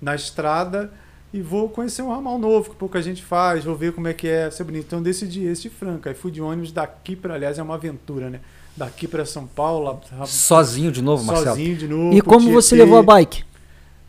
na 0.00 0.14
estrada 0.14 0.92
e 1.32 1.40
vou 1.40 1.68
conhecer 1.68 2.02
um 2.02 2.10
ramal 2.10 2.38
novo 2.38 2.70
que 2.70 2.76
pouca 2.76 3.02
gente 3.02 3.24
faz, 3.24 3.64
vou 3.64 3.74
ver 3.74 3.92
como 3.92 4.06
é 4.06 4.14
que 4.14 4.28
é 4.28 4.50
ser 4.50 4.62
bonito. 4.62 4.86
Então 4.86 5.02
decidi 5.02 5.44
esse 5.44 5.62
de 5.62 5.70
Franca. 5.70 6.10
Aí 6.10 6.14
fui 6.14 6.30
de 6.30 6.40
ônibus 6.40 6.70
daqui 6.70 7.16
para, 7.16 7.34
aliás, 7.34 7.58
é 7.58 7.62
uma 7.62 7.74
aventura, 7.74 8.30
né? 8.30 8.40
Daqui 8.76 9.08
para 9.08 9.24
São 9.24 9.46
Paulo. 9.46 10.00
Sozinho 10.26 10.92
de 10.92 11.02
novo, 11.02 11.24
Marcelo? 11.24 11.56
Sozinho 11.56 11.76
de 11.76 11.88
novo. 11.88 12.16
E 12.16 12.20
como 12.20 12.52
você 12.52 12.76
levou 12.76 12.98
a 12.98 13.02
bike? 13.02 13.44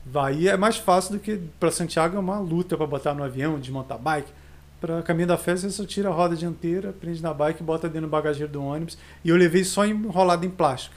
Vai 0.06 0.48
é 0.48 0.56
mais 0.56 0.78
fácil 0.78 1.14
do 1.14 1.20
que 1.20 1.40
para 1.60 1.72
Santiago 1.72 2.16
é 2.16 2.20
uma 2.20 2.38
luta 2.38 2.78
para 2.78 2.86
botar 2.86 3.14
no 3.14 3.24
avião, 3.24 3.60
desmontar 3.60 3.98
a 3.98 4.02
bike. 4.02 4.32
Para 4.80 5.02
caminho 5.02 5.28
da 5.28 5.38
festa, 5.38 5.68
você 5.68 5.76
só 5.76 5.86
tira 5.86 6.10
a 6.10 6.12
roda 6.12 6.36
dianteira, 6.36 6.94
prende 6.94 7.24
na 7.24 7.34
bike, 7.34 7.64
bota 7.64 7.88
dentro 7.88 8.08
do 8.08 8.12
bagageiro 8.12 8.52
do 8.52 8.64
ônibus. 8.64 9.00
E 9.24 9.30
eu 9.30 9.36
levei 9.36 9.64
só 9.64 9.84
enrolado 9.84 10.46
em 10.46 10.50
plástico. 10.50 10.96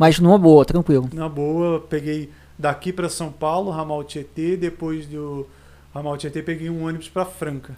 Mas 0.00 0.18
numa 0.18 0.38
boa, 0.38 0.64
tranquilo. 0.64 1.10
Na 1.12 1.28
boa, 1.28 1.78
peguei 1.78 2.30
daqui 2.58 2.90
para 2.90 3.06
São 3.10 3.30
Paulo, 3.30 3.70
ramal 3.70 4.02
Tietê, 4.02 4.56
depois 4.56 5.04
do 5.04 5.46
ramal 5.92 6.16
Tietê 6.16 6.42
peguei 6.42 6.70
um 6.70 6.86
ônibus 6.86 7.10
para 7.10 7.26
Franca. 7.26 7.76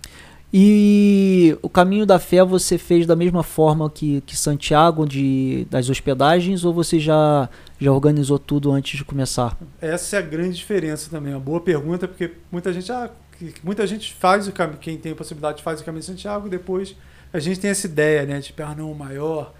E 0.55 1.59
o 1.63 1.69
caminho 1.69 2.07
da 2.07 2.21
fé 2.21 2.45
você 2.45 2.79
fez 2.79 3.09
da 3.09 3.17
mesma 3.17 3.43
forma 3.43 3.91
que, 3.91 4.21
que 4.21 4.37
Santiago 4.37 5.05
de, 5.05 5.67
das 5.69 5.91
hospedagens 5.91 6.65
ou 6.65 6.73
você 6.73 7.01
já, 7.01 7.49
já 7.81 7.91
organizou 7.91 8.39
tudo 8.39 8.71
antes 8.71 8.97
de 8.97 9.05
começar? 9.05 9.59
Essa 9.81 10.15
é 10.15 10.19
a 10.21 10.23
grande 10.23 10.55
diferença 10.55 11.11
também. 11.11 11.35
Uma 11.35 11.41
boa 11.41 11.61
pergunta, 11.61 12.07
porque 12.07 12.35
muita 12.53 12.73
gente, 12.73 12.93
ah, 12.93 13.11
muita 13.65 13.85
gente 13.85 14.15
faz 14.15 14.47
o 14.47 14.53
caminho, 14.53 14.79
quem 14.79 14.97
tem 14.97 15.11
a 15.11 15.17
possibilidade 15.17 15.61
faz 15.61 15.81
o 15.81 15.85
caminho 15.85 16.03
de 16.03 16.07
Santiago, 16.07 16.49
depois 16.49 16.95
a 17.33 17.41
gente 17.41 17.59
tem 17.59 17.71
essa 17.73 17.89
ideia, 17.89 18.25
né? 18.25 18.41
Tipo, 18.41 18.63
ah, 18.63 18.77
não, 18.77 18.95
maior, 18.95 19.53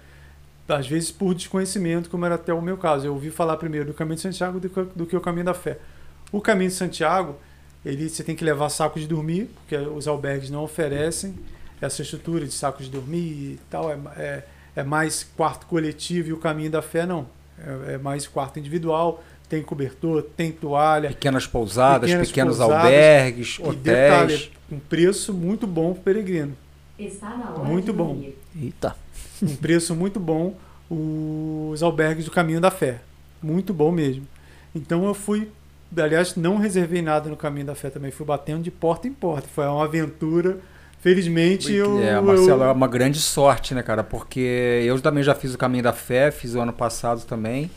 às 0.67 0.87
vezes 0.87 1.11
por 1.11 1.33
desconhecimento, 1.33 2.09
como 2.09 2.25
era 2.25 2.35
até 2.35 2.53
o 2.53 2.61
meu 2.61 2.77
caso. 2.77 3.05
Eu 3.05 3.13
ouvi 3.13 3.29
falar 3.29 3.57
primeiro 3.57 3.87
do 3.87 3.93
caminho 3.93 4.15
de 4.15 4.21
Santiago 4.21 4.59
do 4.59 4.69
que, 4.69 4.81
do 4.95 5.05
que 5.05 5.15
o 5.15 5.21
caminho 5.21 5.45
da 5.45 5.53
fé. 5.53 5.77
O 6.31 6.39
caminho 6.39 6.69
de 6.69 6.75
Santiago, 6.75 7.35
ele 7.85 8.09
você 8.09 8.23
tem 8.23 8.35
que 8.35 8.45
levar 8.45 8.69
saco 8.69 8.99
de 8.99 9.07
dormir, 9.07 9.49
porque 9.55 9.75
os 9.75 10.07
albergues 10.07 10.49
não 10.49 10.63
oferecem 10.63 11.35
essa 11.81 12.01
estrutura 12.01 12.45
de 12.45 12.53
saco 12.53 12.81
de 12.81 12.89
dormir 12.89 13.19
e 13.19 13.59
tal. 13.69 13.91
É, 13.91 13.97
é, 14.17 14.43
é 14.77 14.83
mais 14.83 15.23
quarto 15.35 15.65
coletivo 15.67 16.29
e 16.29 16.33
o 16.33 16.37
caminho 16.37 16.71
da 16.71 16.81
fé 16.81 17.05
não. 17.05 17.27
É, 17.59 17.93
é, 17.93 17.97
mais 17.97 18.25
quarto 18.25 18.57
individual. 18.57 19.23
Tem 19.49 19.61
cobertor, 19.61 20.23
tem 20.35 20.51
toalha. 20.51 21.09
Pequenas 21.09 21.45
pousadas, 21.45 22.09
pequenas 22.09 22.27
pequenos 22.29 22.57
pousadas, 22.57 22.85
albergues, 22.85 23.59
hotéis. 23.59 23.75
Detalhe, 23.83 24.51
um 24.71 24.79
preço 24.79 25.33
muito 25.33 25.67
bom 25.67 25.91
para 25.91 25.99
o 25.99 26.03
peregrino. 26.03 26.57
Está 26.97 27.29
na 27.37 27.51
hora 27.51 27.63
muito 27.63 27.93
bom. 27.93 28.23
Eita 28.59 29.02
um 29.51 29.55
preço 29.55 29.95
muito 29.95 30.19
bom 30.19 30.55
os 30.89 31.81
albergues 31.81 32.25
do 32.25 32.31
Caminho 32.31 32.61
da 32.61 32.71
Fé. 32.71 33.01
Muito 33.41 33.73
bom 33.73 33.91
mesmo. 33.91 34.27
Então 34.75 35.05
eu 35.05 35.13
fui, 35.13 35.49
aliás, 35.95 36.35
não 36.35 36.57
reservei 36.57 37.01
nada 37.01 37.29
no 37.29 37.37
Caminho 37.37 37.65
da 37.65 37.75
Fé 37.75 37.89
também, 37.89 38.11
fui 38.11 38.25
batendo 38.25 38.63
de 38.63 38.71
porta 38.71 39.07
em 39.07 39.13
porta. 39.13 39.47
Foi 39.53 39.65
uma 39.65 39.83
aventura. 39.83 40.57
Felizmente 40.99 41.73
eu. 41.73 42.01
É, 42.01 42.19
Marcelo, 42.21 42.63
eu... 42.63 42.69
é 42.69 42.71
uma 42.71 42.87
grande 42.87 43.19
sorte, 43.19 43.73
né, 43.73 43.83
cara? 43.83 44.03
Porque 44.03 44.81
eu 44.85 44.99
também 45.01 45.21
já 45.21 45.35
fiz 45.35 45.53
o 45.53 45.57
Caminho 45.57 45.83
da 45.83 45.93
Fé, 45.93 46.31
fiz 46.31 46.55
o 46.55 46.61
ano 46.61 46.71
passado 46.71 47.25
também 47.25 47.69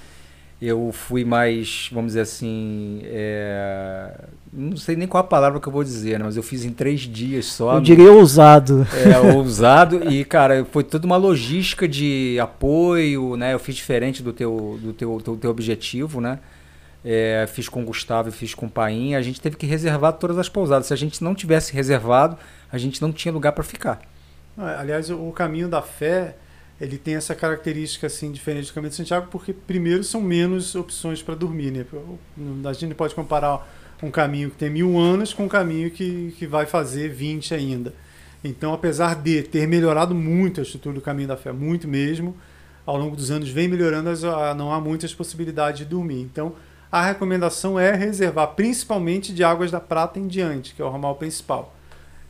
eu 0.61 0.91
fui 0.91 1.23
mais, 1.25 1.91
vamos 1.93 2.11
dizer 2.11 2.23
assim, 2.23 3.01
é, 3.05 4.11
não 4.51 4.77
sei 4.77 4.97
nem 4.97 5.07
qual 5.07 5.23
a 5.23 5.27
palavra 5.27 5.61
que 5.61 5.69
eu 5.69 5.73
vou 5.73 5.85
dizer, 5.85 6.19
né, 6.19 6.25
mas 6.25 6.37
eu 6.37 6.43
fiz 6.43 6.65
em 6.65 6.73
três 6.73 7.01
dias 7.01 7.45
só. 7.45 7.75
Eu 7.75 7.81
diria 7.83 8.11
ousado. 8.11 8.87
É, 8.95 9.19
ousado 9.37 10.11
e, 10.11 10.25
cara, 10.25 10.65
foi 10.65 10.83
toda 10.83 11.05
uma 11.05 11.17
logística 11.19 11.87
de 11.87 12.39
apoio, 12.41 13.37
né? 13.37 13.53
Eu 13.53 13.59
fiz 13.59 13.75
diferente 13.75 14.23
do 14.23 14.33
teu, 14.33 14.79
do 14.83 14.93
teu, 14.95 15.19
do 15.19 15.37
teu 15.37 15.51
objetivo, 15.51 16.23
né? 16.23 16.39
É, 17.05 17.47
fiz 17.53 17.69
com 17.69 17.83
o 17.83 17.85
Gustavo 17.85 18.31
e 18.31 18.33
fiz 18.33 18.55
com 18.55 18.65
o 18.67 18.71
Paim. 18.71 19.15
A 19.15 19.23
gente 19.23 19.41
teve 19.41 19.57
que 19.57 19.67
reservar 19.67 20.15
todas 20.15 20.39
as 20.39 20.49
pousadas. 20.49 20.87
Se 20.87 20.95
a 20.95 20.97
gente 20.97 21.23
não 21.23 21.35
tivesse 21.35 21.73
reservado, 21.73 22.37
a 22.73 22.79
gente 22.79 23.01
não 23.03 23.13
tinha 23.13 23.33
lugar 23.33 23.53
para 23.53 23.63
ficar. 23.63 24.01
Aliás, 24.57 25.11
o 25.11 25.31
caminho 25.33 25.69
da 25.69 25.83
fé 25.83 26.35
ele 26.81 26.99
tem 26.99 27.15
essa 27.15 27.35
característica 27.35 28.07
assim 28.07 28.31
diferente 28.31 28.67
do 28.67 28.75
Caminho 28.75 28.91
de 28.91 28.97
Santiago 28.97 29.29
porque 29.31 29.53
primeiro 29.53 30.05
são 30.05 30.21
menos 30.21 30.75
opções 30.75 31.23
para 31.23 31.35
dormir 31.35 31.71
né? 31.71 31.87
A 32.69 32.73
gente 32.73 32.95
pode 32.95 33.15
comparar 33.15 33.67
um 34.03 34.11
caminho 34.11 34.51
que 34.51 34.57
tem 34.57 34.69
mil 34.69 34.99
anos 34.99 35.33
com 35.33 35.45
um 35.45 35.49
caminho 35.49 35.91
que, 35.91 36.35
que 36.39 36.47
vai 36.47 36.67
fazer 36.67 37.09
20 37.09 37.55
ainda. 37.55 37.95
Então 38.45 38.75
apesar 38.75 39.17
de 39.17 39.43
ter 39.43 39.67
melhorado 39.67 40.15
muito 40.15 40.61
a 40.61 40.63
estrutura 40.63 40.95
do 40.95 41.01
Caminho 41.01 41.29
da 41.29 41.37
Fé 41.37 41.51
muito 41.51 41.89
mesmo 41.89 42.37
ao 42.85 42.97
longo 42.97 43.17
dos 43.17 43.31
anos 43.31 43.49
vem 43.49 43.67
melhorando 43.67 44.11
não 44.55 44.73
há 44.73 44.81
muitas 44.81 45.15
possibilidades 45.15 45.79
de 45.79 45.85
dormir. 45.87 46.21
Então 46.21 46.55
a 46.93 47.05
recomendação 47.05 47.81
é 47.81 47.93
reservar 47.95 48.49
principalmente 48.49 49.33
de 49.33 49.43
Águas 49.43 49.71
da 49.71 49.81
Prata 49.81 50.19
em 50.19 50.27
diante 50.27 50.75
que 50.75 50.83
é 50.83 50.85
o 50.85 50.91
ramal 50.91 51.17
principal 51.17 51.76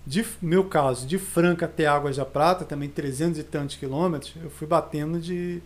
de 0.06 0.24
meu 0.40 0.64
caso, 0.64 1.04
de 1.06 1.18
Franca 1.18 1.66
até 1.66 1.86
Águas 1.86 2.16
da 2.16 2.24
Prata, 2.24 2.64
também 2.64 2.88
300 2.88 3.40
e 3.40 3.42
tantos 3.42 3.74
quilômetros, 3.74 4.32
eu 4.40 4.48
fui 4.48 4.66
batendo 4.66 5.18
de 5.18 5.60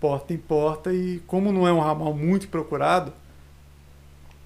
porta 0.00 0.34
em 0.34 0.38
porta 0.38 0.92
e 0.92 1.20
como 1.26 1.52
não 1.52 1.66
é 1.66 1.72
um 1.72 1.78
ramal 1.78 2.12
muito 2.12 2.48
procurado, 2.48 3.12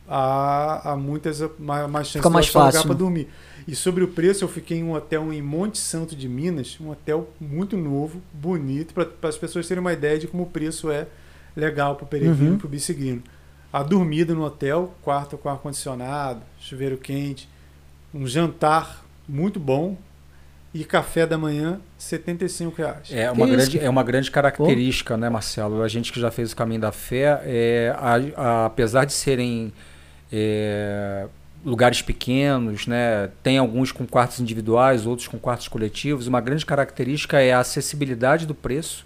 há, 0.06 0.92
há 0.92 0.96
muitas 0.96 1.40
mais, 1.58 1.90
mais 1.90 2.08
chances 2.08 2.30
mais 2.30 2.46
de 2.46 2.52
fácil, 2.52 2.82
para 2.82 2.90
né? 2.90 2.98
dormir. 2.98 3.28
E 3.66 3.74
sobre 3.74 4.04
o 4.04 4.08
preço, 4.08 4.44
eu 4.44 4.48
fiquei 4.48 4.78
em 4.78 4.84
um 4.84 4.92
hotel 4.92 5.32
em 5.32 5.40
Monte 5.40 5.78
Santo 5.78 6.14
de 6.14 6.28
Minas, 6.28 6.76
um 6.78 6.90
hotel 6.90 7.30
muito 7.40 7.76
novo, 7.76 8.20
bonito, 8.34 8.92
para 8.92 9.28
as 9.28 9.38
pessoas 9.38 9.66
terem 9.66 9.80
uma 9.80 9.92
ideia 9.92 10.18
de 10.18 10.26
como 10.26 10.42
o 10.42 10.46
preço 10.46 10.90
é 10.90 11.06
legal 11.56 11.96
para 11.96 12.04
o 12.04 12.08
peregrino 12.08 12.52
uhum. 12.52 12.58
para 12.58 12.66
o 12.66 12.70
bicigrino. 12.70 13.22
A 13.72 13.82
dormida 13.82 14.34
no 14.34 14.44
hotel, 14.44 14.94
quarto 15.00 15.38
com 15.38 15.48
ar-condicionado, 15.48 16.42
chuveiro 16.58 16.98
quente, 16.98 17.48
um 18.12 18.26
jantar 18.26 19.01
muito 19.28 19.58
bom. 19.60 19.96
E 20.74 20.84
café 20.84 21.26
da 21.26 21.36
manhã, 21.36 21.78
75 21.98 22.78
reais. 22.78 23.08
É 23.10 23.30
uma, 23.30 23.46
grande, 23.46 23.78
é 23.78 23.90
uma 23.90 24.02
grande 24.02 24.30
característica, 24.30 25.18
né, 25.18 25.28
Marcelo? 25.28 25.82
A 25.82 25.88
gente 25.88 26.10
que 26.10 26.18
já 26.18 26.30
fez 26.30 26.52
o 26.52 26.56
caminho 26.56 26.80
da 26.80 26.90
fé, 26.90 27.42
é, 27.44 27.94
a, 27.94 28.14
a, 28.36 28.66
apesar 28.66 29.04
de 29.04 29.12
serem 29.12 29.70
é, 30.32 31.26
lugares 31.62 32.00
pequenos, 32.00 32.86
né, 32.86 33.28
tem 33.42 33.58
alguns 33.58 33.92
com 33.92 34.06
quartos 34.06 34.40
individuais, 34.40 35.04
outros 35.04 35.28
com 35.28 35.38
quartos 35.38 35.68
coletivos, 35.68 36.26
uma 36.26 36.40
grande 36.40 36.64
característica 36.64 37.38
é 37.38 37.52
a 37.52 37.60
acessibilidade 37.60 38.46
do 38.46 38.54
preço 38.54 39.04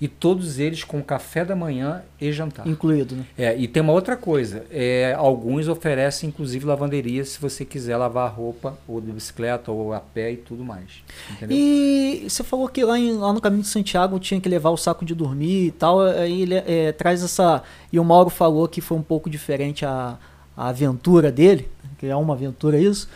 e 0.00 0.06
todos 0.06 0.58
eles 0.58 0.84
com 0.84 1.02
café 1.02 1.44
da 1.44 1.56
manhã 1.56 2.02
e 2.20 2.30
jantar. 2.30 2.66
Incluído, 2.66 3.16
né? 3.16 3.24
É, 3.36 3.56
e 3.56 3.66
tem 3.66 3.82
uma 3.82 3.92
outra 3.92 4.16
coisa, 4.16 4.64
é, 4.70 5.14
alguns 5.16 5.68
oferecem 5.68 6.28
inclusive 6.28 6.66
lavanderia 6.66 7.24
se 7.24 7.40
você 7.40 7.64
quiser 7.64 7.96
lavar 7.96 8.26
a 8.26 8.30
roupa, 8.30 8.78
ou 8.86 9.00
de 9.00 9.10
bicicleta, 9.10 9.70
ou 9.70 9.92
a 9.92 10.00
pé 10.00 10.32
e 10.32 10.36
tudo 10.36 10.62
mais. 10.62 11.02
Entendeu? 11.30 11.56
E 11.56 12.26
você 12.28 12.44
falou 12.44 12.68
que 12.68 12.84
lá, 12.84 12.98
em, 12.98 13.16
lá, 13.16 13.32
no 13.32 13.40
caminho 13.40 13.62
de 13.62 13.68
Santiago 13.68 14.18
tinha 14.18 14.40
que 14.40 14.48
levar 14.48 14.70
o 14.70 14.76
saco 14.76 15.04
de 15.04 15.14
dormir 15.14 15.66
e 15.66 15.70
tal, 15.70 16.00
aí 16.00 16.42
ele 16.42 16.54
é, 16.54 16.92
traz 16.92 17.22
essa... 17.22 17.62
E 17.92 17.98
o 17.98 18.04
Mauro 18.04 18.30
falou 18.30 18.68
que 18.68 18.80
foi 18.80 18.98
um 18.98 19.02
pouco 19.02 19.30
diferente 19.30 19.86
a, 19.86 20.18
a 20.56 20.68
aventura 20.68 21.32
dele, 21.32 21.68
que 21.98 22.06
é 22.06 22.16
uma 22.16 22.34
aventura 22.34 22.78
isso, 22.78 23.08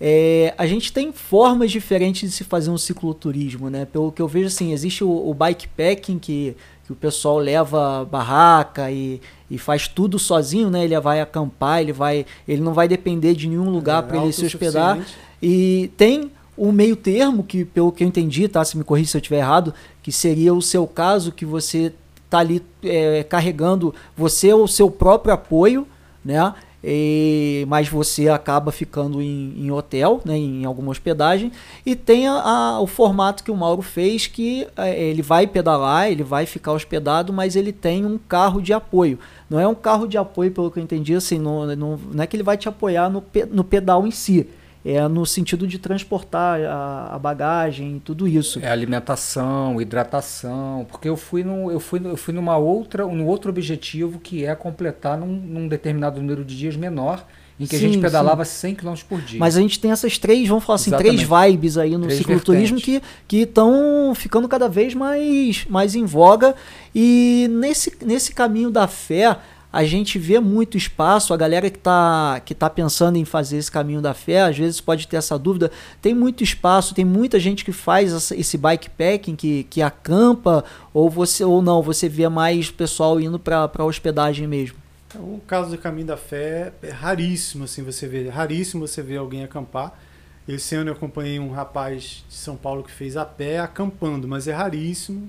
é, 0.00 0.54
a 0.56 0.66
gente 0.66 0.92
tem 0.92 1.12
formas 1.12 1.70
diferentes 1.70 2.30
de 2.30 2.36
se 2.36 2.44
fazer 2.44 2.70
um 2.70 2.78
cicloturismo, 2.78 3.68
né? 3.68 3.84
Pelo 3.84 4.12
que 4.12 4.22
eu 4.22 4.28
vejo, 4.28 4.46
assim, 4.46 4.72
existe 4.72 5.02
o, 5.02 5.08
o 5.08 5.34
bikepacking, 5.34 6.18
que, 6.18 6.56
que 6.86 6.92
o 6.92 6.94
pessoal 6.94 7.38
leva 7.38 8.04
barraca 8.04 8.90
e, 8.92 9.20
e 9.50 9.58
faz 9.58 9.88
tudo 9.88 10.18
sozinho, 10.18 10.70
né? 10.70 10.84
Ele 10.84 10.98
vai 11.00 11.20
acampar, 11.20 11.80
ele 11.80 11.92
vai, 11.92 12.24
ele 12.46 12.62
não 12.62 12.72
vai 12.72 12.86
depender 12.86 13.34
de 13.34 13.48
nenhum 13.48 13.70
lugar 13.70 14.04
é, 14.04 14.06
para 14.06 14.18
ele 14.18 14.32
se 14.32 14.46
hospedar. 14.46 14.98
E 15.42 15.90
tem 15.96 16.30
o 16.56 16.70
meio 16.70 16.94
termo, 16.94 17.42
que 17.42 17.64
pelo 17.64 17.90
que 17.90 18.04
eu 18.04 18.08
entendi, 18.08 18.46
tá? 18.46 18.64
Se 18.64 18.78
me 18.78 18.84
corrija 18.84 19.10
se 19.10 19.16
eu 19.16 19.20
estiver 19.20 19.38
errado, 19.38 19.74
que 20.00 20.12
seria 20.12 20.54
o 20.54 20.62
seu 20.62 20.86
caso, 20.86 21.32
que 21.32 21.44
você 21.44 21.92
tá 22.30 22.38
ali 22.38 22.62
é, 22.84 23.24
carregando 23.24 23.92
você 24.16 24.52
o 24.52 24.68
seu 24.68 24.90
próprio 24.90 25.34
apoio, 25.34 25.88
né? 26.24 26.54
E, 26.82 27.66
mas 27.68 27.88
você 27.88 28.28
acaba 28.28 28.70
ficando 28.70 29.20
em, 29.20 29.54
em 29.56 29.70
hotel, 29.70 30.20
né, 30.24 30.36
em 30.36 30.64
alguma 30.64 30.90
hospedagem, 30.90 31.50
e 31.84 31.96
tem 31.96 32.28
a, 32.28 32.34
a, 32.34 32.80
o 32.80 32.86
formato 32.86 33.42
que 33.42 33.50
o 33.50 33.56
Mauro 33.56 33.82
fez, 33.82 34.26
que 34.26 34.66
é, 34.76 35.02
ele 35.02 35.22
vai 35.22 35.46
pedalar, 35.46 36.10
ele 36.10 36.22
vai 36.22 36.46
ficar 36.46 36.72
hospedado, 36.72 37.32
mas 37.32 37.56
ele 37.56 37.72
tem 37.72 38.06
um 38.06 38.16
carro 38.16 38.62
de 38.62 38.72
apoio. 38.72 39.18
Não 39.50 39.58
é 39.58 39.66
um 39.66 39.74
carro 39.74 40.06
de 40.06 40.16
apoio, 40.16 40.52
pelo 40.52 40.70
que 40.70 40.78
eu 40.78 40.82
entendi, 40.82 41.14
assim, 41.14 41.38
não, 41.38 41.66
não, 41.74 41.98
não 42.12 42.22
é 42.22 42.26
que 42.26 42.36
ele 42.36 42.44
vai 42.44 42.56
te 42.56 42.68
apoiar 42.68 43.10
no, 43.10 43.24
no 43.50 43.64
pedal 43.64 44.06
em 44.06 44.10
si, 44.10 44.46
é 44.84 45.06
no 45.08 45.26
sentido 45.26 45.66
de 45.66 45.78
transportar 45.78 46.60
a, 46.62 47.14
a, 47.14 47.18
bagagem 47.18 47.96
e 47.96 48.00
tudo 48.00 48.26
isso. 48.28 48.60
É 48.60 48.70
alimentação, 48.70 49.80
hidratação, 49.80 50.86
porque 50.88 51.08
eu 51.08 51.16
fui, 51.16 51.42
no, 51.42 51.70
eu 51.70 51.80
fui, 51.80 52.00
eu 52.04 52.16
fui 52.16 52.32
numa 52.32 52.56
outra, 52.56 53.06
um 53.06 53.26
outro 53.26 53.50
objetivo 53.50 54.18
que 54.18 54.44
é 54.44 54.54
completar 54.54 55.18
num, 55.18 55.26
num 55.26 55.68
determinado 55.68 56.20
número 56.20 56.44
de 56.44 56.56
dias 56.56 56.76
menor, 56.76 57.24
em 57.58 57.66
que 57.66 57.76
sim, 57.76 57.86
a 57.86 57.88
gente 57.88 58.00
pedalava 58.00 58.44
sim. 58.44 58.68
100 58.68 58.74
km 58.76 58.94
por 59.08 59.20
dia. 59.20 59.40
Mas 59.40 59.56
a 59.56 59.60
gente 59.60 59.80
tem 59.80 59.90
essas 59.90 60.16
três, 60.16 60.48
vamos 60.48 60.64
falar 60.64 60.76
assim, 60.76 60.90
Exatamente. 60.90 61.26
três 61.26 61.50
vibes 61.50 61.76
aí 61.76 61.96
no 61.96 62.04
três 62.04 62.18
cicloturismo 62.18 62.78
vertentes. 62.78 63.08
que 63.26 63.38
estão 63.38 64.12
ficando 64.14 64.46
cada 64.46 64.68
vez 64.68 64.94
mais, 64.94 65.66
mais 65.68 65.96
em 65.96 66.04
voga. 66.04 66.54
E 66.94 67.48
nesse, 67.50 67.96
nesse 68.04 68.32
caminho 68.32 68.70
da 68.70 68.86
fé, 68.86 69.36
a 69.72 69.84
gente 69.84 70.18
vê 70.18 70.40
muito 70.40 70.78
espaço, 70.78 71.34
a 71.34 71.36
galera 71.36 71.68
que 71.68 71.76
está 71.76 72.40
que 72.44 72.54
tá 72.54 72.70
pensando 72.70 73.16
em 73.16 73.24
fazer 73.24 73.58
esse 73.58 73.70
caminho 73.70 74.00
da 74.00 74.14
fé, 74.14 74.42
às 74.42 74.56
vezes 74.56 74.80
pode 74.80 75.06
ter 75.06 75.16
essa 75.16 75.38
dúvida, 75.38 75.70
tem 76.00 76.14
muito 76.14 76.42
espaço, 76.42 76.94
tem 76.94 77.04
muita 77.04 77.38
gente 77.38 77.64
que 77.64 77.72
faz 77.72 78.30
esse 78.32 78.56
bikepacking, 78.56 79.36
que, 79.36 79.64
que 79.64 79.82
acampa, 79.82 80.64
ou 80.92 81.10
você 81.10 81.44
ou 81.44 81.60
não, 81.60 81.82
você 81.82 82.08
vê 82.08 82.28
mais 82.28 82.70
pessoal 82.70 83.20
indo 83.20 83.38
para 83.38 83.84
hospedagem 83.84 84.46
mesmo? 84.46 84.78
O 85.16 85.40
caso 85.46 85.70
do 85.70 85.78
caminho 85.78 86.06
da 86.06 86.16
fé 86.16 86.72
é 86.82 86.90
raríssimo, 86.90 87.64
assim, 87.64 87.82
você 87.82 88.06
vê, 88.06 88.26
é 88.26 88.30
raríssimo 88.30 88.86
você 88.86 89.02
ver 89.02 89.18
alguém 89.18 89.44
acampar. 89.44 89.98
Esse 90.46 90.74
ano 90.74 90.88
eu 90.90 90.94
acompanhei 90.94 91.38
um 91.38 91.50
rapaz 91.50 92.24
de 92.26 92.34
São 92.34 92.56
Paulo 92.56 92.82
que 92.82 92.90
fez 92.90 93.18
a 93.18 93.24
pé 93.24 93.58
acampando, 93.58 94.26
mas 94.26 94.48
é 94.48 94.52
raríssimo. 94.52 95.28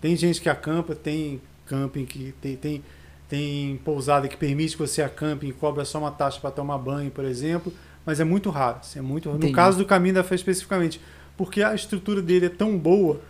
Tem 0.00 0.16
gente 0.16 0.40
que 0.40 0.48
acampa, 0.48 0.96
tem 0.96 1.40
camping 1.66 2.04
que 2.04 2.34
tem, 2.40 2.56
tem 2.56 2.82
tem 3.28 3.78
pousada 3.84 4.26
que 4.26 4.36
permite 4.36 4.76
que 4.76 4.78
você 4.78 5.02
acampe 5.02 5.46
e 5.46 5.52
cobra 5.52 5.84
só 5.84 5.98
uma 5.98 6.10
taxa 6.10 6.40
para 6.40 6.50
tomar 6.50 6.78
banho, 6.78 7.10
por 7.10 7.24
exemplo, 7.24 7.72
mas 8.06 8.20
é 8.20 8.24
muito 8.24 8.48
raro. 8.50 8.78
Assim, 8.80 8.98
é 8.98 9.02
muito 9.02 9.28
No 9.30 9.52
caso 9.52 9.78
do 9.78 9.84
Caminho 9.84 10.14
da 10.14 10.24
Fé 10.24 10.34
especificamente, 10.34 11.00
porque 11.36 11.62
a 11.62 11.74
estrutura 11.74 12.22
dele 12.22 12.46
é 12.46 12.50
tão 12.50 12.76
boa 12.78 13.20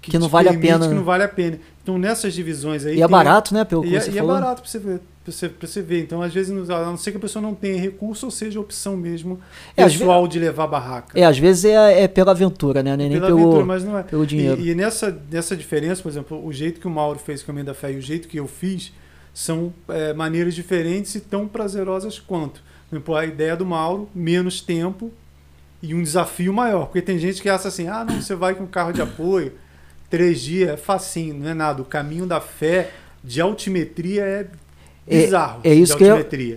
que, 0.00 0.12
que 0.12 0.18
não 0.18 0.28
vale 0.28 0.48
a 0.48 0.56
pena. 0.56 0.88
Que 0.88 0.94
não 0.94 1.04
vale 1.04 1.24
a 1.24 1.28
pena. 1.28 1.58
Então 1.82 1.98
nessas 1.98 2.32
divisões 2.32 2.86
aí. 2.86 2.98
E 2.98 3.02
é 3.02 3.08
barato, 3.08 3.52
né? 3.52 3.64
Pelo 3.64 3.84
e, 3.84 3.98
você 4.00 4.10
e 4.10 4.18
é 4.18 4.20
é 4.20 4.24
barato 4.24 4.62
para 4.62 4.70
você 4.70 4.78
ver. 4.78 5.00
Pra 5.24 5.32
você, 5.32 5.48
pra 5.48 5.68
você 5.68 5.82
ver. 5.82 6.02
Então, 6.02 6.22
às 6.22 6.32
vezes, 6.32 6.70
a 6.70 6.84
não 6.84 6.96
ser 6.96 7.10
que 7.10 7.18
a 7.18 7.20
pessoa 7.20 7.42
não 7.42 7.54
tenha 7.54 7.78
recurso, 7.78 8.26
ou 8.26 8.32
seja, 8.32 8.58
opção 8.58 8.96
mesmo 8.96 9.38
é, 9.76 9.84
pessoal 9.84 10.26
de 10.26 10.38
levar 10.38 10.66
barraca. 10.66 11.18
É, 11.18 11.24
às 11.24 11.38
vezes 11.38 11.66
é, 11.66 12.04
é 12.04 12.08
pela 12.08 12.30
aventura, 12.30 12.82
né? 12.82 12.96
Nem, 12.96 13.06
é 13.06 13.10
nem 13.10 13.18
pela 13.18 13.26
pelo, 13.26 13.40
aventura, 13.40 13.64
mas 13.66 13.84
não 13.84 13.98
é. 13.98 14.02
pelo 14.02 14.26
dinheiro. 14.26 14.58
E, 14.60 14.70
e, 14.70 14.74
nessa, 14.74 15.20
nessa 15.30 15.54
diferença, 15.54 16.00
por 16.00 16.08
exemplo, 16.08 16.46
o 16.46 16.52
jeito 16.52 16.80
que 16.80 16.86
o 16.86 16.90
Mauro 16.90 17.18
fez 17.18 17.42
o 17.42 17.46
Caminho 17.46 17.66
da 17.66 17.74
Fé 17.74 17.92
e 17.92 17.96
o 17.96 18.00
jeito 18.00 18.26
que 18.26 18.38
eu 18.38 18.46
fiz, 18.46 18.92
são 19.38 19.72
é, 19.88 20.12
maneiras 20.12 20.52
diferentes 20.52 21.14
e 21.14 21.20
tão 21.20 21.46
prazerosas 21.46 22.18
quanto. 22.18 22.60
Exemplo, 22.90 23.14
a 23.14 23.24
ideia 23.24 23.54
do 23.54 23.64
Mauro, 23.64 24.08
menos 24.12 24.60
tempo 24.60 25.12
e 25.80 25.94
um 25.94 26.02
desafio 26.02 26.52
maior. 26.52 26.86
Porque 26.86 27.00
tem 27.00 27.20
gente 27.20 27.40
que 27.40 27.48
acha 27.48 27.68
assim, 27.68 27.86
ah, 27.86 28.04
não, 28.04 28.20
você 28.20 28.34
vai 28.34 28.56
com 28.56 28.66
carro 28.66 28.92
de 28.92 29.00
apoio, 29.00 29.52
três 30.10 30.40
dias, 30.40 30.70
é 30.70 30.76
facinho, 30.76 31.34
não 31.34 31.48
é 31.48 31.54
nada. 31.54 31.80
O 31.80 31.84
caminho 31.84 32.26
da 32.26 32.40
fé 32.40 32.90
de 33.22 33.40
altimetria 33.40 34.24
é 34.24 34.46
bizarro. 35.08 35.60
É, 35.62 35.70
é 35.70 35.74
isso, 35.74 35.96
que 35.96 36.02
eu, 36.02 36.16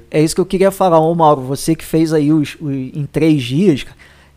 é 0.10 0.24
isso 0.24 0.34
que 0.34 0.42
eu 0.42 0.46
queria 0.48 0.72
falar, 0.72 1.00
ô 1.00 1.14
Mauro, 1.14 1.42
você 1.42 1.76
que 1.76 1.86
fez 1.86 2.12
aí 2.12 2.34
os, 2.34 2.58
os 2.60 2.74
em 2.74 3.06
três 3.06 3.44
dias, 3.44 3.86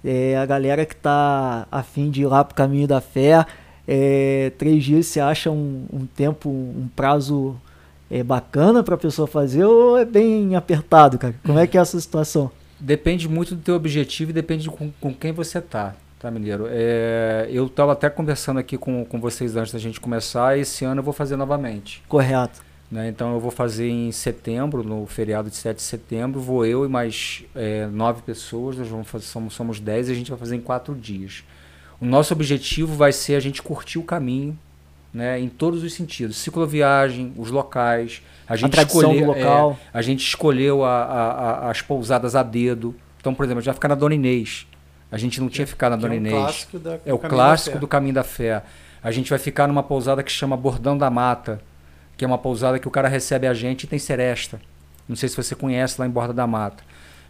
é, 0.04 0.36
a 0.36 0.44
galera 0.44 0.84
que 0.84 0.94
está 0.94 1.66
afim 1.72 2.10
de 2.10 2.20
ir 2.20 2.26
lá 2.26 2.44
pro 2.44 2.54
caminho 2.54 2.86
da 2.86 3.00
fé, 3.00 3.46
é, 3.88 4.52
três 4.58 4.84
dias 4.84 5.06
você 5.06 5.18
acha 5.18 5.50
um, 5.50 5.86
um 5.90 6.04
tempo, 6.04 6.50
um 6.50 6.90
prazo 6.94 7.58
é 8.10 8.22
bacana 8.22 8.82
para 8.82 8.94
a 8.94 8.98
pessoa 8.98 9.26
fazer 9.26 9.64
ou 9.64 9.96
é 9.96 10.04
bem 10.04 10.54
apertado, 10.54 11.18
cara? 11.18 11.34
Como 11.44 11.58
é 11.58 11.66
que 11.66 11.78
é 11.78 11.80
essa 11.80 11.98
situação? 12.00 12.50
Depende 12.78 13.28
muito 13.28 13.54
do 13.54 13.62
teu 13.62 13.74
objetivo 13.74 14.30
e 14.30 14.34
depende 14.34 14.64
de 14.64 14.70
com, 14.70 14.90
com 15.00 15.14
quem 15.14 15.32
você 15.32 15.60
tá, 15.60 15.94
tá, 16.18 16.30
Mineiro? 16.30 16.66
É, 16.68 17.48
eu 17.50 17.66
estava 17.66 17.92
até 17.92 18.10
conversando 18.10 18.58
aqui 18.58 18.76
com, 18.76 19.04
com 19.04 19.20
vocês 19.20 19.56
antes 19.56 19.72
da 19.72 19.78
gente 19.78 20.00
começar, 20.00 20.58
esse 20.58 20.84
ano 20.84 21.00
eu 21.00 21.04
vou 21.04 21.14
fazer 21.14 21.36
novamente. 21.36 22.02
Correto. 22.08 22.62
Né? 22.90 23.08
Então 23.08 23.32
eu 23.32 23.40
vou 23.40 23.50
fazer 23.50 23.88
em 23.88 24.12
setembro, 24.12 24.84
no 24.84 25.06
feriado 25.06 25.48
de 25.48 25.56
7 25.56 25.76
de 25.76 25.82
setembro, 25.82 26.40
vou 26.40 26.64
eu 26.66 26.84
e 26.84 26.88
mais 26.88 27.44
é, 27.54 27.86
nove 27.86 28.22
pessoas, 28.22 28.76
nós 28.76 28.88
vamos 28.88 29.08
fazer, 29.08 29.24
somos, 29.24 29.54
somos 29.54 29.80
dez 29.80 30.08
e 30.08 30.12
a 30.12 30.14
gente 30.14 30.30
vai 30.30 30.38
fazer 30.38 30.56
em 30.56 30.60
quatro 30.60 30.94
dias. 30.94 31.42
O 32.00 32.04
nosso 32.04 32.34
objetivo 32.34 32.94
vai 32.94 33.12
ser 33.12 33.34
a 33.34 33.40
gente 33.40 33.62
curtir 33.62 33.98
o 33.98 34.02
caminho, 34.02 34.58
né, 35.14 35.38
em 35.38 35.48
todos 35.48 35.84
os 35.84 35.94
sentidos. 35.94 36.36
Cicloviagem, 36.36 37.32
os 37.36 37.52
locais. 37.52 38.20
A 38.48 38.56
gente 38.56 38.78
a 38.78 38.82
escolheu, 38.82 39.26
local. 39.26 39.78
É, 39.94 39.98
a 39.98 40.02
gente 40.02 40.26
escolheu 40.26 40.84
a, 40.84 41.04
a, 41.04 41.30
a, 41.30 41.70
as 41.70 41.80
pousadas 41.80 42.34
a 42.34 42.42
dedo. 42.42 42.94
Então, 43.20 43.32
por 43.32 43.44
exemplo, 43.44 43.60
a 43.60 43.62
gente 43.62 43.66
vai 43.66 43.74
ficar 43.74 43.88
na 43.88 43.94
Dona 43.94 44.16
Inês. 44.16 44.66
A 45.12 45.16
gente 45.16 45.40
não 45.40 45.48
tinha 45.48 45.66
ficado 45.66 45.92
na 45.92 45.96
Dona 45.96 46.14
é 46.14 46.18
um 46.18 46.20
Inês. 46.20 46.68
Da, 46.74 46.98
é 47.06 47.14
o 47.14 47.18
clássico 47.18 47.78
do 47.78 47.86
Caminho 47.86 48.14
da 48.14 48.24
Fé. 48.24 48.64
A 49.00 49.12
gente 49.12 49.30
vai 49.30 49.38
ficar 49.38 49.68
numa 49.68 49.82
pousada 49.82 50.22
que 50.22 50.32
chama 50.32 50.56
Bordão 50.56 50.98
da 50.98 51.08
Mata, 51.08 51.60
que 52.16 52.24
é 52.24 52.26
uma 52.26 52.38
pousada 52.38 52.78
que 52.80 52.88
o 52.88 52.90
cara 52.90 53.06
recebe 53.06 53.46
a 53.46 53.54
gente 53.54 53.84
e 53.84 53.86
tem 53.86 53.98
seresta. 53.98 54.60
Não 55.08 55.14
sei 55.14 55.28
se 55.28 55.36
você 55.36 55.54
conhece 55.54 56.00
lá 56.00 56.06
em 56.06 56.10
Borda 56.10 56.32
da 56.32 56.46
Mata. 56.46 56.82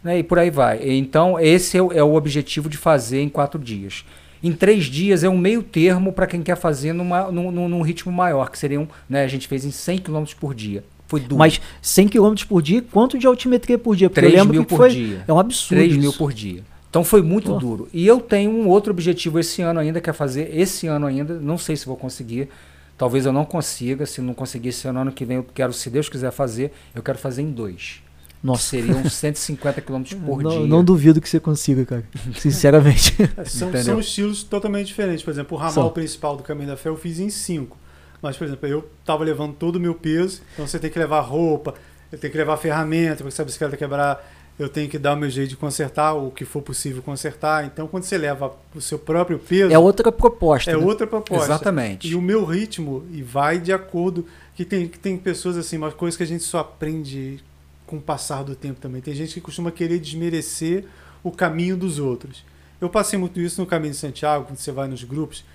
Né, 0.03 0.19
e 0.19 0.23
por 0.23 0.39
aí 0.39 0.49
vai. 0.49 0.79
Então, 0.83 1.39
esse 1.39 1.77
é 1.77 1.81
o, 1.81 1.91
é 1.91 2.03
o 2.03 2.15
objetivo 2.15 2.69
de 2.69 2.77
fazer 2.77 3.21
em 3.21 3.29
quatro 3.29 3.59
dias 3.59 4.05
em 4.47 4.53
três 4.53 4.85
dias 4.85 5.23
é 5.23 5.29
um 5.29 5.37
meio 5.37 5.63
termo 5.63 6.13
para 6.13 6.27
quem 6.27 6.43
quer 6.43 6.55
fazer 6.55 6.93
numa, 6.93 7.31
num, 7.31 7.67
num, 7.67 7.81
ritmo 7.81 8.11
maior, 8.11 8.51
que 8.51 8.59
seriam, 8.59 8.87
né, 9.09 9.23
a 9.23 9.27
gente 9.27 9.47
fez 9.47 9.65
em 9.65 9.71
100 9.71 9.97
km 9.97 10.23
por 10.39 10.53
dia. 10.53 10.83
Foi 11.07 11.19
duro. 11.19 11.37
Mas 11.37 11.59
100 11.81 12.09
km 12.09 12.35
por 12.47 12.61
dia, 12.61 12.83
quanto 12.91 13.17
de 13.17 13.25
altimetria 13.25 13.77
por 13.77 13.95
dia? 13.95 14.07
Porque 14.07 14.21
3 14.21 14.33
eu 14.33 14.39
lembro 14.39 14.53
mil 14.53 14.63
que 14.63 14.69
por 14.69 14.77
foi, 14.77 14.89
dia. 14.89 15.23
É 15.27 15.33
um 15.33 15.39
absurdo 15.39 15.79
3 15.79 15.91
isso. 15.91 15.99
mil 15.99 16.13
por 16.13 16.31
dia. 16.31 16.63
Então 16.87 17.03
foi 17.03 17.23
muito 17.23 17.53
oh. 17.53 17.57
duro. 17.57 17.89
E 17.91 18.05
eu 18.05 18.19
tenho 18.19 18.51
um 18.51 18.67
outro 18.67 18.91
objetivo 18.91 19.39
esse 19.39 19.63
ano 19.63 19.79
ainda, 19.79 19.99
que 19.99 20.09
é 20.11 20.13
fazer 20.13 20.55
esse 20.55 20.85
ano 20.85 21.07
ainda, 21.07 21.39
não 21.39 21.57
sei 21.57 21.75
se 21.75 21.85
vou 21.85 21.97
conseguir, 21.97 22.47
talvez 22.95 23.25
eu 23.25 23.33
não 23.33 23.45
consiga, 23.45 24.05
se 24.05 24.21
não 24.21 24.35
conseguir 24.35 24.69
esse 24.69 24.87
ano, 24.87 24.99
ano 24.99 25.11
que 25.11 25.25
vem 25.25 25.37
eu 25.37 25.45
quero, 25.55 25.73
se 25.73 25.89
Deus 25.89 26.07
quiser 26.07 26.31
fazer, 26.31 26.71
eu 26.93 27.01
quero 27.01 27.17
fazer 27.17 27.41
em 27.41 27.51
dois. 27.51 28.04
Nossa. 28.45 28.61
Seriam 28.61 29.03
150 29.09 29.81
km 29.81 30.03
por 30.23 30.43
não, 30.43 30.51
dia. 30.51 30.67
Não 30.67 30.83
duvido 30.83 31.19
que 31.19 31.27
você 31.27 31.39
consiga, 31.39 31.83
cara. 31.83 32.03
Sinceramente. 32.37 33.15
É, 33.35 33.43
são, 33.43 33.75
são, 33.81 33.99
estilos 33.99 34.43
totalmente 34.43 34.85
diferentes. 34.85 35.23
Por 35.23 35.31
exemplo, 35.31 35.57
o 35.57 35.59
ramal 35.59 35.73
são. 35.73 35.89
principal 35.89 36.37
do 36.37 36.43
Caminho 36.43 36.67
da 36.67 36.77
Fé 36.77 36.89
eu 36.89 36.95
fiz 36.95 37.19
em 37.19 37.31
5. 37.31 37.75
Mas, 38.21 38.37
por 38.37 38.45
exemplo, 38.45 38.67
eu 38.67 38.87
estava 38.99 39.23
levando 39.23 39.55
todo 39.55 39.77
o 39.77 39.79
meu 39.79 39.95
peso, 39.95 40.41
então 40.53 40.65
você 40.67 40.79
tem 40.79 40.89
que 40.89 40.97
levar 40.97 41.21
roupa, 41.21 41.73
eu 42.11 42.17
tenho 42.17 42.31
que 42.31 42.37
levar 42.37 42.57
ferramenta, 42.57 43.17
porque 43.17 43.31
se 43.31 43.41
a 43.41 43.45
bicicleta 43.45 43.75
quebrar, 43.75 44.23
eu 44.57 44.69
tenho 44.69 44.89
que 44.89 44.97
dar 44.97 45.13
o 45.13 45.17
meu 45.17 45.29
jeito 45.29 45.49
de 45.49 45.57
consertar, 45.57 46.13
o 46.13 46.29
que 46.31 46.45
for 46.45 46.61
possível 46.61 47.01
consertar. 47.01 47.65
Então, 47.65 47.87
quando 47.87 48.03
você 48.03 48.17
leva 48.17 48.53
o 48.75 48.81
seu 48.81 48.99
próprio 48.99 49.39
peso. 49.39 49.73
É 49.73 49.79
outra 49.79 50.11
proposta. 50.11 50.71
É 50.71 50.77
né? 50.77 50.83
outra 50.83 51.07
proposta. 51.07 51.45
Exatamente. 51.45 52.07
E 52.07 52.15
o 52.15 52.21
meu 52.21 52.45
ritmo 52.45 53.05
e 53.11 53.23
vai 53.23 53.59
de 53.59 53.73
acordo. 53.73 54.25
Que 54.55 54.63
tem, 54.63 54.87
que 54.87 54.97
tem 54.97 55.17
pessoas 55.17 55.57
assim, 55.57 55.75
uma 55.75 55.91
coisa 55.91 56.15
que 56.15 56.23
a 56.23 56.25
gente 56.25 56.43
só 56.43 56.59
aprende 56.59 57.43
com 57.85 57.97
o 57.97 58.01
passar 58.01 58.43
do 58.43 58.55
tempo 58.55 58.79
também. 58.79 59.01
Tem 59.01 59.13
gente 59.13 59.33
que 59.33 59.41
costuma 59.41 59.71
querer 59.71 59.99
desmerecer 59.99 60.85
o 61.23 61.31
caminho 61.31 61.77
dos 61.77 61.99
outros. 61.99 62.43
Eu 62.79 62.89
passei 62.89 63.17
muito 63.17 63.39
isso 63.39 63.61
no 63.61 63.67
caminho 63.67 63.93
de 63.93 63.99
Santiago, 63.99 64.45
quando 64.45 64.57
você 64.57 64.71
vai 64.71 64.87
nos 64.87 65.03
grupos. 65.03 65.45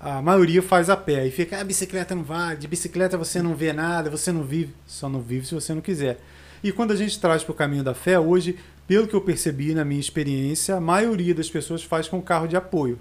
A 0.00 0.22
maioria 0.22 0.62
faz 0.62 0.88
a 0.88 0.96
pé 0.96 1.26
e 1.26 1.30
fica, 1.30 1.56
a 1.56 1.60
ah, 1.60 1.64
bicicleta 1.64 2.14
não 2.14 2.22
vale, 2.22 2.58
de 2.58 2.68
bicicleta 2.68 3.16
você 3.16 3.42
não 3.42 3.54
vê 3.54 3.72
nada, 3.72 4.08
você 4.10 4.30
não 4.30 4.42
vive. 4.42 4.74
Só 4.86 5.08
não 5.08 5.20
vive 5.20 5.46
se 5.46 5.54
você 5.54 5.74
não 5.74 5.80
quiser. 5.80 6.18
E 6.62 6.72
quando 6.72 6.92
a 6.92 6.96
gente 6.96 7.18
traz 7.20 7.42
para 7.42 7.52
o 7.52 7.54
caminho 7.54 7.84
da 7.84 7.94
fé, 7.94 8.18
hoje, 8.18 8.58
pelo 8.86 9.06
que 9.06 9.14
eu 9.14 9.20
percebi 9.20 9.74
na 9.74 9.84
minha 9.84 10.00
experiência, 10.00 10.76
a 10.76 10.80
maioria 10.80 11.34
das 11.34 11.50
pessoas 11.50 11.82
faz 11.82 12.08
com 12.08 12.20
carro 12.20 12.46
de 12.46 12.56
apoio, 12.56 12.98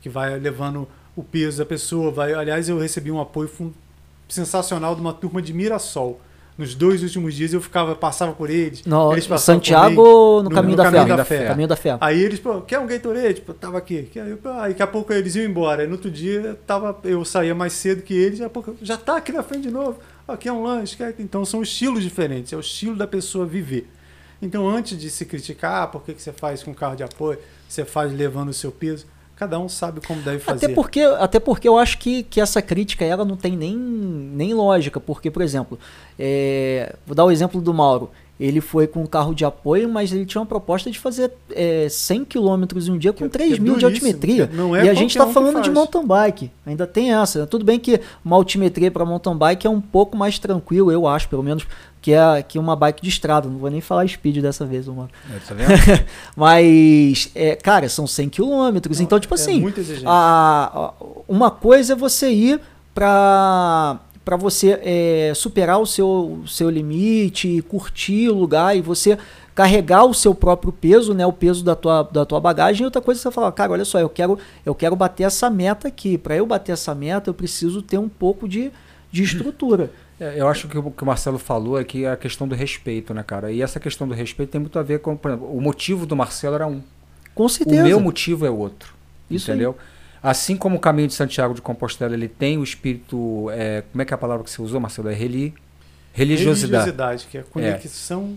que 0.00 0.08
vai 0.08 0.38
levando 0.38 0.88
o 1.14 1.22
peso 1.22 1.58
da 1.58 1.66
pessoa. 1.66 2.10
Vai, 2.10 2.32
aliás, 2.34 2.68
eu 2.68 2.78
recebi 2.78 3.10
um 3.10 3.20
apoio 3.20 3.50
sensacional 4.28 4.94
de 4.94 5.00
uma 5.00 5.12
turma 5.12 5.40
de 5.40 5.52
Mirassol 5.52 6.20
nos 6.58 6.74
dois 6.74 7.02
últimos 7.02 7.34
dias 7.34 7.52
eu 7.52 7.60
ficava, 7.60 7.94
passava 7.94 8.32
por 8.32 8.48
eles. 8.48 8.84
No, 8.84 9.12
eles 9.12 9.28
Santiago 9.40 10.02
no, 10.02 10.44
no, 10.44 10.50
caminho, 10.50 10.70
no 10.70 10.76
da, 10.76 10.90
caminho, 10.90 11.16
da, 11.16 11.24
fé. 11.24 11.46
caminho 11.46 11.68
da 11.68 11.76
Fé. 11.76 11.96
Aí 12.00 12.22
eles, 12.22 12.40
pô, 12.40 12.62
quer 12.62 12.78
um 12.78 12.86
Gatorade? 12.86 13.34
Tipo, 13.34 13.52
tava 13.52 13.76
aqui. 13.76 14.10
Aí, 14.16 14.38
aí 14.60 14.68
daqui 14.70 14.82
a 14.82 14.86
pouco 14.86 15.12
eles 15.12 15.34
iam 15.36 15.44
embora. 15.44 15.82
Aí 15.82 15.86
no 15.86 15.94
outro 15.94 16.10
dia 16.10 16.58
tava, 16.66 16.98
eu 17.04 17.24
saía 17.24 17.54
mais 17.54 17.74
cedo 17.74 18.02
que 18.02 18.14
eles, 18.14 18.38
daqui 18.38 18.46
a 18.46 18.50
pouco 18.50 18.74
já 18.80 18.96
tá 18.96 19.18
aqui 19.18 19.32
na 19.32 19.42
frente 19.42 19.64
de 19.64 19.70
novo. 19.70 19.98
Aqui 20.26 20.48
é 20.48 20.52
um 20.52 20.62
lanche. 20.62 20.96
Então 21.18 21.44
são 21.44 21.62
estilos 21.62 22.02
diferentes, 22.02 22.52
é 22.52 22.56
o 22.56 22.60
estilo 22.60 22.96
da 22.96 23.06
pessoa 23.06 23.44
viver. 23.44 23.90
Então 24.40 24.68
antes 24.68 24.98
de 24.98 25.10
se 25.10 25.26
criticar, 25.26 25.82
ah, 25.82 25.86
por 25.86 26.02
que, 26.02 26.14
que 26.14 26.22
você 26.22 26.32
faz 26.32 26.62
com 26.62 26.72
carro 26.74 26.96
de 26.96 27.02
apoio, 27.02 27.38
você 27.68 27.84
faz 27.84 28.12
levando 28.12 28.48
o 28.48 28.54
seu 28.54 28.72
peso, 28.72 29.06
Cada 29.36 29.58
um 29.58 29.68
sabe 29.68 30.00
como 30.00 30.22
deve 30.22 30.38
fazer. 30.38 30.64
Até 30.64 30.74
porque, 30.74 31.00
até 31.00 31.38
porque 31.38 31.68
eu 31.68 31.76
acho 31.76 31.98
que, 31.98 32.22
que 32.22 32.40
essa 32.40 32.62
crítica 32.62 33.04
ela 33.04 33.22
não 33.22 33.36
tem 33.36 33.54
nem, 33.54 33.76
nem 33.76 34.54
lógica. 34.54 34.98
Porque, 34.98 35.30
por 35.30 35.42
exemplo, 35.42 35.78
é, 36.18 36.96
vou 37.06 37.14
dar 37.14 37.24
o 37.24 37.30
exemplo 37.30 37.60
do 37.60 37.74
Mauro. 37.74 38.10
Ele 38.38 38.60
foi 38.60 38.86
com 38.86 39.02
um 39.02 39.06
carro 39.06 39.34
de 39.34 39.44
apoio, 39.44 39.88
mas 39.88 40.12
ele 40.12 40.26
tinha 40.26 40.40
uma 40.40 40.46
proposta 40.46 40.90
de 40.90 40.98
fazer 40.98 41.32
é, 41.50 41.88
100 41.88 42.24
km 42.26 42.64
em 42.86 42.90
um 42.90 42.98
dia 42.98 43.12
com 43.12 43.24
que, 43.24 43.30
3 43.30 43.54
é 43.54 43.58
mil 43.58 43.76
de 43.76 43.84
altimetria. 43.84 44.50
Não 44.52 44.76
é 44.76 44.84
e 44.84 44.88
a 44.90 44.94
gente 44.94 45.10
está 45.10 45.24
um 45.24 45.32
falando 45.32 45.62
de 45.62 45.70
mountain 45.70 46.06
bike. 46.06 46.50
Ainda 46.66 46.86
tem 46.86 47.14
essa. 47.14 47.46
Tudo 47.46 47.64
bem 47.64 47.78
que 47.78 47.98
uma 48.22 48.36
altimetria 48.36 48.90
para 48.90 49.06
mountain 49.06 49.36
bike 49.36 49.66
é 49.66 49.70
um 49.70 49.80
pouco 49.80 50.16
mais 50.16 50.38
tranquilo, 50.38 50.92
eu 50.92 51.06
acho, 51.06 51.28
pelo 51.30 51.42
menos, 51.42 51.66
que 52.02 52.12
é 52.12 52.42
que 52.42 52.58
uma 52.58 52.76
bike 52.76 53.02
de 53.02 53.08
estrada. 53.08 53.48
Não 53.48 53.58
vou 53.58 53.70
nem 53.70 53.80
falar 53.80 54.06
speed 54.06 54.42
dessa 54.42 54.66
vez, 54.66 54.86
mano. 54.86 55.08
É, 55.34 55.38
tá 55.38 55.54
mas, 56.36 57.30
é, 57.34 57.56
cara, 57.56 57.88
são 57.88 58.06
100 58.06 58.28
km. 58.28 58.76
Então, 59.00 59.18
tipo 59.18 59.34
é 59.34 59.38
assim, 59.38 59.64
a, 60.04 60.70
a, 60.74 60.92
uma 61.26 61.50
coisa 61.50 61.94
é 61.94 61.96
você 61.96 62.30
ir 62.30 62.60
para 62.94 63.98
para 64.26 64.36
você 64.36 64.80
é, 64.82 65.32
superar 65.36 65.78
o 65.78 65.86
seu, 65.86 66.42
seu 66.48 66.68
limite, 66.68 67.62
curtir 67.68 68.28
o 68.28 68.34
lugar 68.34 68.76
e 68.76 68.80
você 68.80 69.16
carregar 69.54 70.04
o 70.04 70.12
seu 70.12 70.34
próprio 70.34 70.72
peso, 70.72 71.14
né, 71.14 71.24
o 71.24 71.32
peso 71.32 71.64
da 71.64 71.76
tua, 71.76 72.02
da 72.02 72.26
tua 72.26 72.40
bagagem. 72.40 72.82
E 72.82 72.84
outra 72.84 73.00
coisa 73.00 73.20
você 73.20 73.30
falar, 73.30 73.52
cara, 73.52 73.70
olha 73.70 73.84
só, 73.84 74.00
eu 74.00 74.08
quero, 74.08 74.36
eu 74.64 74.74
quero 74.74 74.96
bater 74.96 75.22
essa 75.22 75.48
meta 75.48 75.86
aqui. 75.86 76.18
Para 76.18 76.34
eu 76.34 76.44
bater 76.44 76.72
essa 76.72 76.92
meta, 76.92 77.30
eu 77.30 77.34
preciso 77.34 77.80
ter 77.80 77.98
um 77.98 78.08
pouco 78.08 78.48
de, 78.48 78.72
de 79.12 79.22
estrutura. 79.22 79.90
É, 80.18 80.40
eu 80.40 80.48
acho 80.48 80.66
que 80.66 80.78
o 80.78 80.90
que 80.90 81.02
o 81.02 81.06
Marcelo 81.06 81.38
falou 81.38 81.78
é 81.78 81.84
que 81.84 82.06
é 82.06 82.10
a 82.10 82.16
questão 82.16 82.48
do 82.48 82.54
respeito, 82.54 83.12
né, 83.12 83.22
cara? 83.22 83.52
E 83.52 83.60
essa 83.60 83.78
questão 83.78 84.08
do 84.08 84.14
respeito 84.14 84.48
tem 84.48 84.58
muito 84.58 84.78
a 84.78 84.82
ver 84.82 85.00
com, 85.00 85.12
exemplo, 85.22 85.54
o 85.54 85.60
motivo 85.60 86.06
do 86.06 86.16
Marcelo 86.16 86.54
era 86.54 86.66
um. 86.66 86.80
Com 87.34 87.46
certeza. 87.50 87.82
O 87.82 87.84
meu 87.84 88.00
motivo 88.00 88.46
é 88.46 88.50
outro. 88.50 88.94
Isso 89.30 89.50
entendeu? 89.50 89.76
Aí. 89.78 89.95
Assim 90.26 90.56
como 90.56 90.74
o 90.74 90.80
caminho 90.80 91.06
de 91.06 91.14
Santiago 91.14 91.54
de 91.54 91.62
Compostela 91.62 92.12
ele 92.12 92.26
tem 92.26 92.58
o 92.58 92.64
espírito, 92.64 93.48
é, 93.52 93.84
como 93.92 94.02
é 94.02 94.04
que 94.04 94.12
é 94.12 94.16
a 94.16 94.18
palavra 94.18 94.42
que 94.42 94.50
você 94.50 94.60
usou, 94.60 94.80
Marcelo? 94.80 95.08
É 95.08 95.14
reli, 95.14 95.54
religiosidade. 96.12 96.86
Religiosidade, 96.86 97.26
que 97.30 97.38
é 97.38 97.42
conexão 97.42 98.36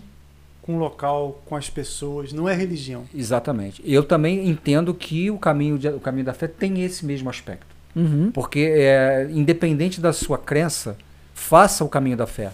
com 0.62 0.76
o 0.76 0.78
local, 0.78 1.42
com 1.46 1.56
as 1.56 1.68
pessoas, 1.68 2.32
não 2.32 2.48
é 2.48 2.54
religião. 2.54 3.02
Exatamente. 3.12 3.82
Eu 3.84 4.04
também 4.04 4.48
entendo 4.48 4.94
que 4.94 5.32
o 5.32 5.36
caminho, 5.36 5.76
de, 5.76 5.88
o 5.88 5.98
caminho 5.98 6.26
da 6.26 6.32
fé 6.32 6.46
tem 6.46 6.80
esse 6.80 7.04
mesmo 7.04 7.28
aspecto. 7.28 7.66
Uhum. 7.96 8.30
Porque, 8.32 8.72
é, 8.72 9.26
independente 9.28 10.00
da 10.00 10.12
sua 10.12 10.38
crença, 10.38 10.96
faça 11.34 11.82
o 11.82 11.88
caminho 11.88 12.16
da 12.16 12.26
fé. 12.28 12.52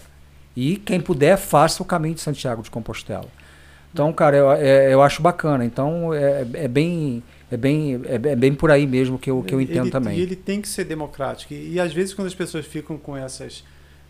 E 0.57 0.79
quem 0.79 0.99
puder, 0.99 1.37
faça 1.37 1.83
o 1.83 1.85
caminho 1.85 2.15
de 2.15 2.23
Santiago 2.23 2.63
de 2.63 2.71
Compostela. 2.71 3.29
Então, 3.93 4.11
cara, 4.15 4.35
eu, 4.35 4.53
é, 4.53 4.95
eu 4.95 5.03
acho 5.03 5.21
bacana. 5.21 5.63
Então, 5.63 6.15
é, 6.15 6.47
é 6.55 6.69
bem 6.69 7.23
é 7.51 7.57
bem, 7.57 8.01
é, 8.05 8.15
é, 8.15 8.37
bem 8.37 8.55
por 8.55 8.71
aí 8.71 8.87
mesmo 8.87 9.19
que 9.19 9.31
eu, 9.31 9.43
que 9.43 9.55
eu 9.55 9.61
entendo 9.61 9.85
ele, 9.85 9.91
também. 9.91 10.19
E 10.19 10.23
ele 10.23 10.35
tem 10.35 10.61
que 10.61 10.69
ser 10.69 10.85
democrático. 10.85 11.55
E, 11.55 11.75
e, 11.75 11.81
às 11.81 11.93
vezes 11.93 12.13
quando 12.13 12.27
as 12.27 12.35
pessoas 12.35 12.67
ficam 12.67 12.99
com 12.99 13.17
essas 13.17 13.63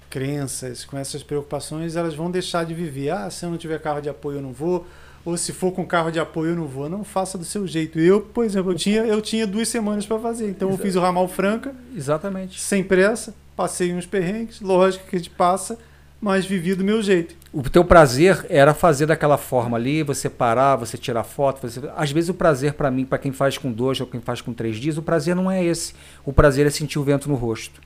crenças, 0.09 0.85
com 0.85 0.97
essas 0.97 1.23
preocupações, 1.23 1.97
elas 1.97 2.15
vão 2.15 2.31
deixar 2.31 2.65
de 2.65 2.73
viver. 2.73 3.11
Ah, 3.11 3.29
se 3.31 3.45
eu 3.45 3.51
não 3.51 3.59
tiver 3.59 3.79
carro 3.81 4.01
de 4.01 4.09
apoio 4.09 4.39
eu 4.39 4.43
não 4.43 4.53
vou. 4.53 4.87
Ou 5.25 5.37
se 5.37 5.53
for 5.53 5.73
com 5.73 5.85
carro 5.85 6.11
de 6.11 6.21
apoio 6.21 6.51
eu 6.51 6.57
não 6.57 6.67
vou. 6.67 6.89
Não 6.89 7.05
faça 7.05 7.37
do 7.37 7.45
seu 7.45 7.67
jeito. 7.67 7.99
Eu, 7.99 8.21
por 8.21 8.45
exemplo, 8.45 8.73
eu 8.73 8.77
tinha, 8.77 9.03
eu 9.03 9.21
tinha 9.21 9.47
duas 9.47 9.69
semanas 9.69 10.07
para 10.07 10.19
fazer. 10.19 10.49
Então 10.49 10.71
eu 10.71 10.79
fiz 10.79 10.95
o 10.95 11.01
ramal 11.01 11.29
Franca. 11.29 11.75
Exatamente. 11.95 12.61
Sem 12.61 12.83
pressa. 12.83 13.35
Passei 13.55 13.93
uns 13.93 14.07
perrengues. 14.07 14.61
Lógico 14.61 15.07
que 15.07 15.17
a 15.17 15.19
gente 15.19 15.31
passa 15.31 15.79
mas 16.21 16.47
vivi 16.47 16.75
do 16.75 16.85
meu 16.85 17.03
jeito. 17.03 17.35
O 17.53 17.63
teu 17.63 17.85
prazer 17.85 18.45
era 18.49 18.75
fazer 18.75 19.07
daquela 19.07 19.39
forma 19.39 19.77
ali, 19.77 20.03
você 20.03 20.29
parar, 20.29 20.77
você 20.77 20.97
tirar 20.99 21.25
foto. 21.25 21.61
Você... 21.69 21.81
Às 21.97 22.11
vezes 22.11 22.31
o 22.31 22.35
prazer 22.35 22.75
para 22.75 22.91
mim, 22.91 23.05
para 23.05 23.19
quem 23.19 23.33
faz 23.33 23.57
com 23.59 23.71
dois 23.71 24.01
ou 24.01 24.07
quem 24.07 24.21
faz 24.21 24.41
com 24.41 24.53
três 24.53 24.77
dias, 24.77 24.99
o 24.99 25.03
prazer 25.03 25.37
não 25.37 25.51
é 25.51 25.65
esse. 25.65 25.95
O 26.25 26.33
prazer 26.33 26.67
é 26.67 26.71
sentir 26.71 26.99
o 26.99 27.03
vento 27.03 27.29
no 27.29 27.35
rosto. 27.35 27.81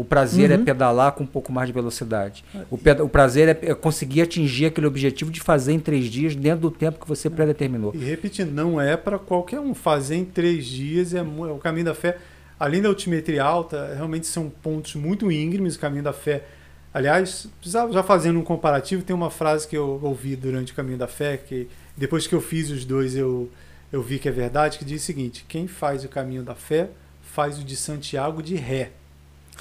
O 0.00 0.04
prazer 0.04 0.50
é 0.50 0.54
uhum. 0.54 0.62
é 0.62 0.64
pedalar 0.64 1.12
com 1.12 1.24
um 1.24 1.26
pouco 1.26 1.52
mais 1.52 1.66
de 1.66 1.74
velocidade. 1.74 2.42
O, 2.70 2.78
ped... 2.78 3.02
o 3.02 3.08
prazer 3.08 3.48
é, 3.48 3.70
é 3.70 3.74
conseguir 3.74 4.22
atingir 4.22 4.64
aquele 4.66 4.86
objetivo 4.86 5.30
de 5.30 5.40
fazer 5.40 5.72
em 5.72 5.78
três 5.78 6.06
dias 6.06 6.34
dentro 6.34 6.60
do 6.60 6.70
tempo 6.70 6.98
que 6.98 7.06
você 7.06 7.28
predeterminou. 7.28 7.92
E 7.94 7.98
repetindo, 7.98 8.50
não 8.50 8.80
é 8.80 8.96
para 8.96 9.18
qualquer 9.18 9.60
um. 9.60 9.74
Fazer 9.74 10.16
em 10.16 10.24
três 10.24 10.64
dias 10.64 11.12
é, 11.12 11.18
é 11.18 11.22
o 11.22 11.58
caminho 11.58 11.84
da 11.84 11.94
fé. 11.94 12.16
Além 12.58 12.80
da 12.80 12.88
altimetria 12.88 13.44
alta, 13.44 13.92
realmente 13.94 14.26
são 14.26 14.48
pontos 14.48 14.94
muito 14.94 15.30
íngremes. 15.30 15.76
O 15.76 15.78
caminho 15.78 16.04
da 16.04 16.14
fé 16.14 16.44
Aliás, 16.92 17.46
já 17.62 18.02
fazendo 18.02 18.38
um 18.38 18.42
comparativo, 18.42 19.02
tem 19.02 19.14
uma 19.14 19.30
frase 19.30 19.66
que 19.66 19.76
eu 19.76 20.00
ouvi 20.02 20.34
durante 20.34 20.72
o 20.72 20.74
Caminho 20.74 20.98
da 20.98 21.06
Fé, 21.06 21.36
que 21.36 21.68
depois 21.96 22.26
que 22.26 22.34
eu 22.34 22.40
fiz 22.40 22.68
os 22.70 22.84
dois 22.84 23.14
eu, 23.14 23.48
eu 23.92 24.02
vi 24.02 24.18
que 24.18 24.28
é 24.28 24.32
verdade, 24.32 24.78
que 24.78 24.84
diz 24.84 25.02
o 25.02 25.04
seguinte: 25.04 25.44
quem 25.48 25.68
faz 25.68 26.04
o 26.04 26.08
Caminho 26.08 26.42
da 26.42 26.54
Fé 26.54 26.90
faz 27.22 27.58
o 27.58 27.64
de 27.64 27.76
Santiago 27.76 28.42
de 28.42 28.56
ré. 28.56 28.90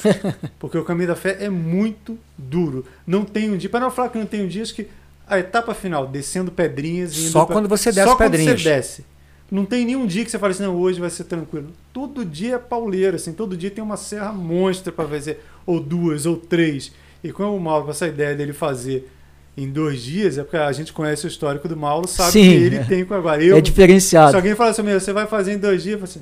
Porque 0.57 0.77
o 0.77 0.83
Caminho 0.83 1.09
da 1.09 1.15
Fé 1.15 1.37
é 1.39 1.49
muito 1.49 2.17
duro. 2.37 2.85
Não 3.05 3.23
tem 3.23 3.51
um 3.51 3.57
dia, 3.57 3.69
para 3.69 3.81
não 3.81 3.91
falar 3.91 4.09
que 4.09 4.17
não 4.17 4.25
tem 4.25 4.43
um 4.43 4.47
dia, 4.47 4.63
acho 4.63 4.73
que 4.73 4.87
a 5.27 5.37
etapa 5.37 5.75
final, 5.75 6.07
descendo 6.07 6.51
pedrinhas. 6.51 7.13
Só 7.13 7.45
pra, 7.45 7.55
quando 7.55 7.69
você 7.69 7.91
desce 7.91 8.09
só 8.09 8.15
pedrinhas. 8.15 8.53
Quando 8.53 8.57
você 8.57 8.69
desce. 8.69 9.05
Não 9.51 9.65
tem 9.65 9.85
nenhum 9.85 10.05
dia 10.05 10.23
que 10.23 10.31
você 10.31 10.37
fale 10.37 10.51
assim, 10.51 10.63
não, 10.63 10.75
hoje 10.75 10.99
vai 10.99 11.09
ser 11.09 11.23
tranquilo. 11.23 11.71
Todo 11.91 12.23
dia 12.23 12.55
é 12.55 12.59
pauleira, 12.59 13.15
assim, 13.15 13.33
todo 13.33 13.57
dia 13.57 13.71
tem 13.71 13.83
uma 13.83 13.97
serra 13.97 14.31
monstra 14.31 14.91
para 14.91 15.07
fazer, 15.07 15.43
ou 15.65 15.79
duas, 15.79 16.25
ou 16.25 16.37
três. 16.37 16.91
E 17.23 17.31
como 17.31 17.55
o 17.55 17.59
Mauro, 17.59 17.85
com 17.85 17.91
essa 17.91 18.07
ideia 18.07 18.35
dele 18.35 18.53
fazer 18.53 19.09
em 19.57 19.69
dois 19.69 20.01
dias, 20.01 20.37
é 20.37 20.43
porque 20.43 20.57
a 20.57 20.71
gente 20.71 20.93
conhece 20.93 21.25
o 21.25 21.27
histórico 21.27 21.67
do 21.67 21.75
Mauro, 21.75 22.07
sabe 22.07 22.31
Sim, 22.31 22.43
que 22.43 22.55
ele 22.55 22.75
é. 22.77 22.83
tem 22.83 23.03
com 23.03 23.13
agora. 23.13 23.43
Eu, 23.43 23.57
é 23.57 23.61
diferenciado. 23.61 24.31
Se 24.31 24.35
alguém 24.35 24.55
falar 24.55 24.69
assim, 24.69 24.83
você 24.83 25.11
vai 25.11 25.27
fazer 25.27 25.53
em 25.53 25.57
dois 25.57 25.83
dias, 25.83 25.99
eu 25.99 26.03
assim, 26.03 26.21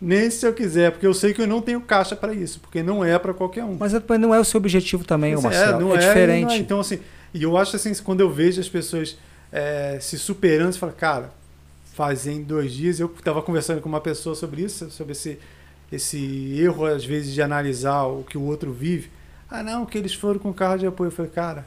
nem 0.00 0.30
se 0.30 0.46
eu 0.46 0.52
quiser, 0.52 0.92
porque 0.92 1.06
eu 1.06 1.14
sei 1.14 1.32
que 1.32 1.40
eu 1.40 1.46
não 1.46 1.62
tenho 1.62 1.80
caixa 1.80 2.14
para 2.14 2.34
isso, 2.34 2.60
porque 2.60 2.82
não 2.82 3.04
é 3.04 3.18
para 3.18 3.32
qualquer 3.32 3.64
um. 3.64 3.76
Mas 3.78 3.92
não 4.18 4.34
é 4.34 4.40
o 4.40 4.44
seu 4.44 4.58
objetivo 4.58 5.04
também, 5.04 5.34
o 5.36 5.42
Marcelo. 5.42 5.76
É, 5.76 5.80
não 5.80 5.92
é, 5.92 5.96
é 5.96 5.98
diferente. 5.98 6.46
Não 6.46 6.52
é. 6.52 6.58
Então, 6.58 6.80
assim, 6.80 6.98
e 7.32 7.42
eu 7.42 7.56
acho 7.56 7.76
assim, 7.76 7.92
quando 8.02 8.20
eu 8.20 8.30
vejo 8.30 8.60
as 8.60 8.68
pessoas 8.68 9.16
é, 9.52 9.98
se 10.00 10.18
superando, 10.18 10.72
você 10.72 10.78
fala, 10.78 10.92
cara, 10.92 11.30
fazer 11.94 12.32
em 12.32 12.42
dois 12.42 12.72
dias. 12.72 12.98
Eu 13.00 13.12
estava 13.16 13.42
conversando 13.42 13.80
com 13.80 13.88
uma 13.88 14.00
pessoa 14.00 14.34
sobre 14.34 14.62
isso, 14.62 14.90
sobre 14.90 15.12
esse, 15.12 15.38
esse 15.92 16.58
erro, 16.58 16.86
às 16.86 17.04
vezes, 17.04 17.34
de 17.34 17.42
analisar 17.42 18.04
o 18.04 18.24
que 18.24 18.38
o 18.38 18.42
outro 18.42 18.72
vive. 18.72 19.10
Ah, 19.50 19.62
não, 19.62 19.84
que 19.84 19.98
eles 19.98 20.14
foram 20.14 20.38
com 20.38 20.52
carro 20.52 20.78
de 20.78 20.86
apoio. 20.86 21.08
Eu 21.08 21.12
falei, 21.12 21.30
cara, 21.30 21.66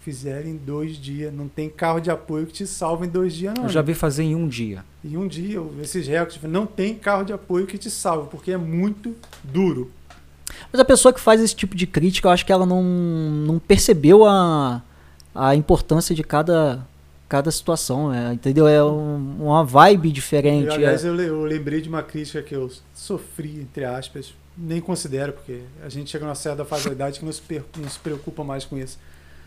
fizeram 0.00 0.48
em 0.48 0.56
dois 0.56 0.96
dias. 0.96 1.32
Não 1.32 1.48
tem 1.48 1.68
carro 1.68 2.00
de 2.00 2.10
apoio 2.10 2.46
que 2.46 2.52
te 2.52 2.66
salva 2.66 3.04
em 3.04 3.08
dois 3.08 3.34
dias, 3.34 3.54
não. 3.54 3.64
Eu 3.64 3.68
já 3.68 3.82
vi 3.82 3.94
fazer 3.94 4.22
em 4.22 4.34
um 4.34 4.48
dia. 4.48 4.84
Em 5.04 5.16
um 5.16 5.28
dia, 5.28 5.60
esses 5.82 6.06
recordes. 6.06 6.42
Não 6.42 6.66
tem 6.66 6.94
carro 6.94 7.24
de 7.24 7.32
apoio 7.32 7.66
que 7.66 7.76
te 7.76 7.90
salva, 7.90 8.26
porque 8.26 8.52
é 8.52 8.56
muito 8.56 9.14
duro. 9.44 9.90
Mas 10.72 10.80
a 10.80 10.84
pessoa 10.84 11.12
que 11.12 11.20
faz 11.20 11.40
esse 11.40 11.54
tipo 11.54 11.76
de 11.76 11.86
crítica, 11.86 12.28
eu 12.28 12.32
acho 12.32 12.46
que 12.46 12.52
ela 12.52 12.64
não, 12.64 12.82
não 12.82 13.58
percebeu 13.58 14.24
a, 14.24 14.82
a 15.34 15.54
importância 15.54 16.14
de 16.14 16.22
cada, 16.22 16.86
cada 17.28 17.50
situação, 17.50 18.12
é, 18.12 18.32
entendeu? 18.32 18.66
É 18.66 18.82
um, 18.82 19.36
uma 19.40 19.64
vibe 19.64 20.10
diferente. 20.10 20.66
Eu, 20.66 20.72
aliás, 20.72 21.04
é. 21.04 21.08
eu, 21.08 21.20
eu 21.20 21.44
lembrei 21.44 21.80
de 21.80 21.88
uma 21.88 22.02
crítica 22.02 22.42
que 22.42 22.54
eu 22.54 22.70
sofri, 22.94 23.60
entre 23.60 23.84
aspas, 23.84 24.34
nem 24.58 24.80
considero, 24.80 25.32
porque 25.32 25.62
a 25.82 25.88
gente 25.88 26.10
chega 26.10 26.24
numa 26.24 26.34
certa 26.34 26.64
fase 26.64 26.86
da 26.86 26.92
idade 26.92 27.20
que 27.20 27.24
não 27.24 27.32
se, 27.32 27.42
não 27.76 27.88
se 27.88 27.98
preocupa 27.98 28.42
mais 28.42 28.64
com 28.64 28.76
isso. 28.76 28.98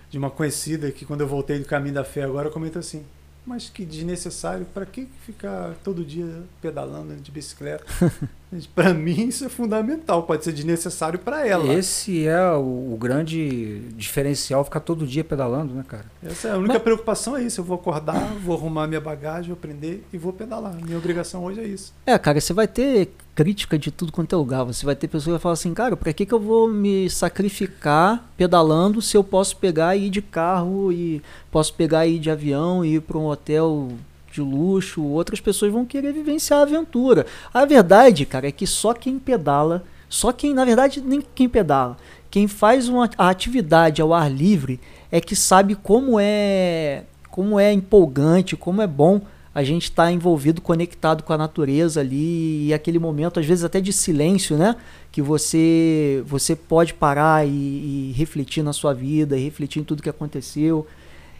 De 0.10 0.18
uma 0.18 0.30
conhecida 0.30 0.92
que, 0.92 1.06
quando 1.06 1.22
eu 1.22 1.28
voltei 1.28 1.60
do 1.60 1.66
caminho 1.66 1.96
da 1.96 2.04
fé, 2.04 2.24
agora 2.24 2.50
comenta 2.50 2.80
assim: 2.80 3.04
mas 3.46 3.70
que 3.70 3.84
desnecessário, 3.84 4.66
para 4.72 4.86
que 4.86 5.08
ficar 5.26 5.74
todo 5.84 6.06
dia 6.06 6.44
pedalando 6.62 7.16
de 7.16 7.32
bicicleta? 7.32 7.84
para 8.76 8.94
mim 8.94 9.28
isso 9.28 9.46
é 9.46 9.50
fundamental, 9.50 10.24
pode 10.24 10.44
ser 10.44 10.52
desnecessário 10.52 11.18
para 11.18 11.48
ela. 11.48 11.74
Esse 11.74 12.28
é 12.28 12.52
o, 12.52 12.94
o, 12.94 12.98
grande 13.00 13.80
diferencial, 13.96 14.64
ficar 14.64 14.82
todo 14.82 15.08
dia 15.08 15.24
pedalando, 15.24 15.74
né, 15.74 15.84
cara? 15.88 16.06
Essa 16.24 16.50
é 16.50 16.52
a 16.52 16.58
única 16.58 16.74
Mas... 16.74 16.84
preocupação 16.84 17.36
é 17.36 17.44
isso, 17.44 17.62
eu 17.62 17.66
vou 17.66 17.76
acordar, 17.76 18.34
vou 18.44 18.56
arrumar 18.56 18.88
minha 18.88 19.02
bagagem, 19.02 19.48
vou 19.48 19.58
aprender 19.58 20.04
e 20.14 20.18
vou 20.18 20.34
pedalar. 20.34 20.76
Minha 20.76 20.98
obrigação 20.98 21.44
hoje 21.44 21.62
é 21.62 21.66
isso. 21.66 21.94
É, 22.06 22.18
cara, 22.20 22.40
você 22.40 22.54
vai 22.54 22.68
ter 22.68 23.10
crítica 23.42 23.78
de 23.78 23.90
tudo 23.90 24.12
quanto 24.12 24.36
é 24.36 24.38
lugar. 24.38 24.64
Você 24.66 24.86
vai 24.86 24.96
ter 24.96 25.08
pessoas 25.08 25.26
que 25.26 25.32
vão 25.32 25.40
falar 25.40 25.54
assim, 25.54 25.74
cara, 25.74 25.98
para 25.98 26.14
que, 26.14 26.28
que 26.28 26.34
eu 26.34 26.40
vou 26.40 26.68
me 26.68 27.10
sacrificar 27.10 28.30
pedalando 28.38 29.02
se 29.02 29.18
eu 29.18 29.24
posso 29.24 29.58
pegar 29.58 29.96
e 29.96 30.06
ir 30.06 30.10
de 30.12 30.22
carro 30.22 30.92
e 30.92 31.24
posso 31.52 31.74
pegar 31.74 32.06
e 32.06 32.18
ir 32.18 32.20
de 32.20 32.30
avião 32.30 32.86
e 32.86 32.96
ir 32.96 33.02
para 33.02 33.18
um 33.18 33.26
hotel 33.26 33.90
de 34.32 34.42
luxo? 34.42 35.04
Outras 35.04 35.42
pessoas 35.42 35.72
vão 35.72 35.84
querer 35.84 36.14
vivenciar 36.14 36.60
a 36.60 36.64
aventura. 36.64 37.26
A 37.52 37.66
verdade, 37.66 38.28
cara, 38.28 38.48
é 38.48 38.52
que 38.52 38.68
só 38.68 38.94
quem 38.94 39.18
pedala 39.18 39.84
Só 40.08 40.32
quem, 40.32 40.54
na 40.54 40.64
verdade, 40.64 41.02
nem 41.02 41.24
quem 41.34 41.50
pedala. 41.50 41.98
Quem 42.30 42.48
faz 42.48 42.88
uma 42.88 43.10
a 43.18 43.30
atividade 43.30 44.02
ao 44.02 44.14
ar 44.14 44.32
livre 44.32 44.80
é 45.12 45.20
que 45.20 45.36
sabe 45.36 45.74
como 45.74 46.20
é 46.20 47.06
como 47.30 47.60
é 47.60 47.74
empolgante, 47.74 48.56
como 48.56 48.82
é 48.82 48.88
bom 48.88 49.22
a 49.54 49.64
gente 49.64 49.84
estar 49.84 50.06
tá 50.06 50.12
envolvido, 50.12 50.62
conectado 50.62 51.24
com 51.24 51.34
a 51.34 51.38
natureza 51.38 52.00
ali 52.00 52.68
e 52.68 52.74
aquele 52.74 52.98
momento, 52.98 53.40
às 53.40 53.46
vezes 53.46 53.64
até 53.64 53.82
de 53.82 53.92
silêncio, 53.92 54.58
né? 54.58 54.76
Que 55.12 55.22
você 55.22 56.24
você 56.26 56.56
pode 56.56 56.94
parar 56.94 57.46
e, 57.46 57.50
e 57.50 58.14
refletir 58.16 58.64
na 58.64 58.72
sua 58.72 58.94
vida, 58.94 59.38
e 59.38 59.44
refletir 59.44 59.80
em 59.80 59.84
tudo 59.84 60.02
que 60.02 60.10
aconteceu 60.10 60.88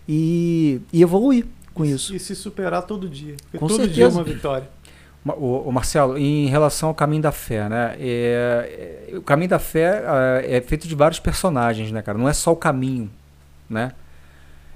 e, 0.08 0.82
e 0.92 1.02
evoluir 1.02 1.46
com 1.74 1.86
isso. 1.86 2.14
E 2.14 2.20
se 2.20 2.36
superar 2.36 2.84
todo 2.84 3.08
dia. 3.08 3.36
Porque 3.44 3.58
com 3.58 3.68
todo 3.68 3.78
certeza. 3.78 3.96
dia 3.96 4.06
é 4.06 4.10
uma 4.10 4.24
vitória. 4.24 4.70
O, 5.24 5.70
o, 5.70 5.72
Marcelo, 5.72 6.18
em 6.18 6.48
relação 6.48 6.90
ao 6.90 6.96
caminho 6.96 7.22
da 7.22 7.32
fé, 7.32 7.70
né? 7.70 7.96
É, 8.00 9.10
é, 9.14 9.18
o 9.18 9.22
caminho 9.22 9.50
da 9.50 9.60
fé 9.60 10.04
é, 10.44 10.58
é 10.58 10.62
feito 10.62 10.88
de 10.88 10.96
vários 10.96 11.20
personagens, 11.20 11.92
né, 11.92 12.02
cara? 12.02 12.18
Não 12.18 12.28
é 12.28 12.34
só 12.34 12.52
o 12.52 12.56
caminho, 12.56 13.10
né? 13.70 13.92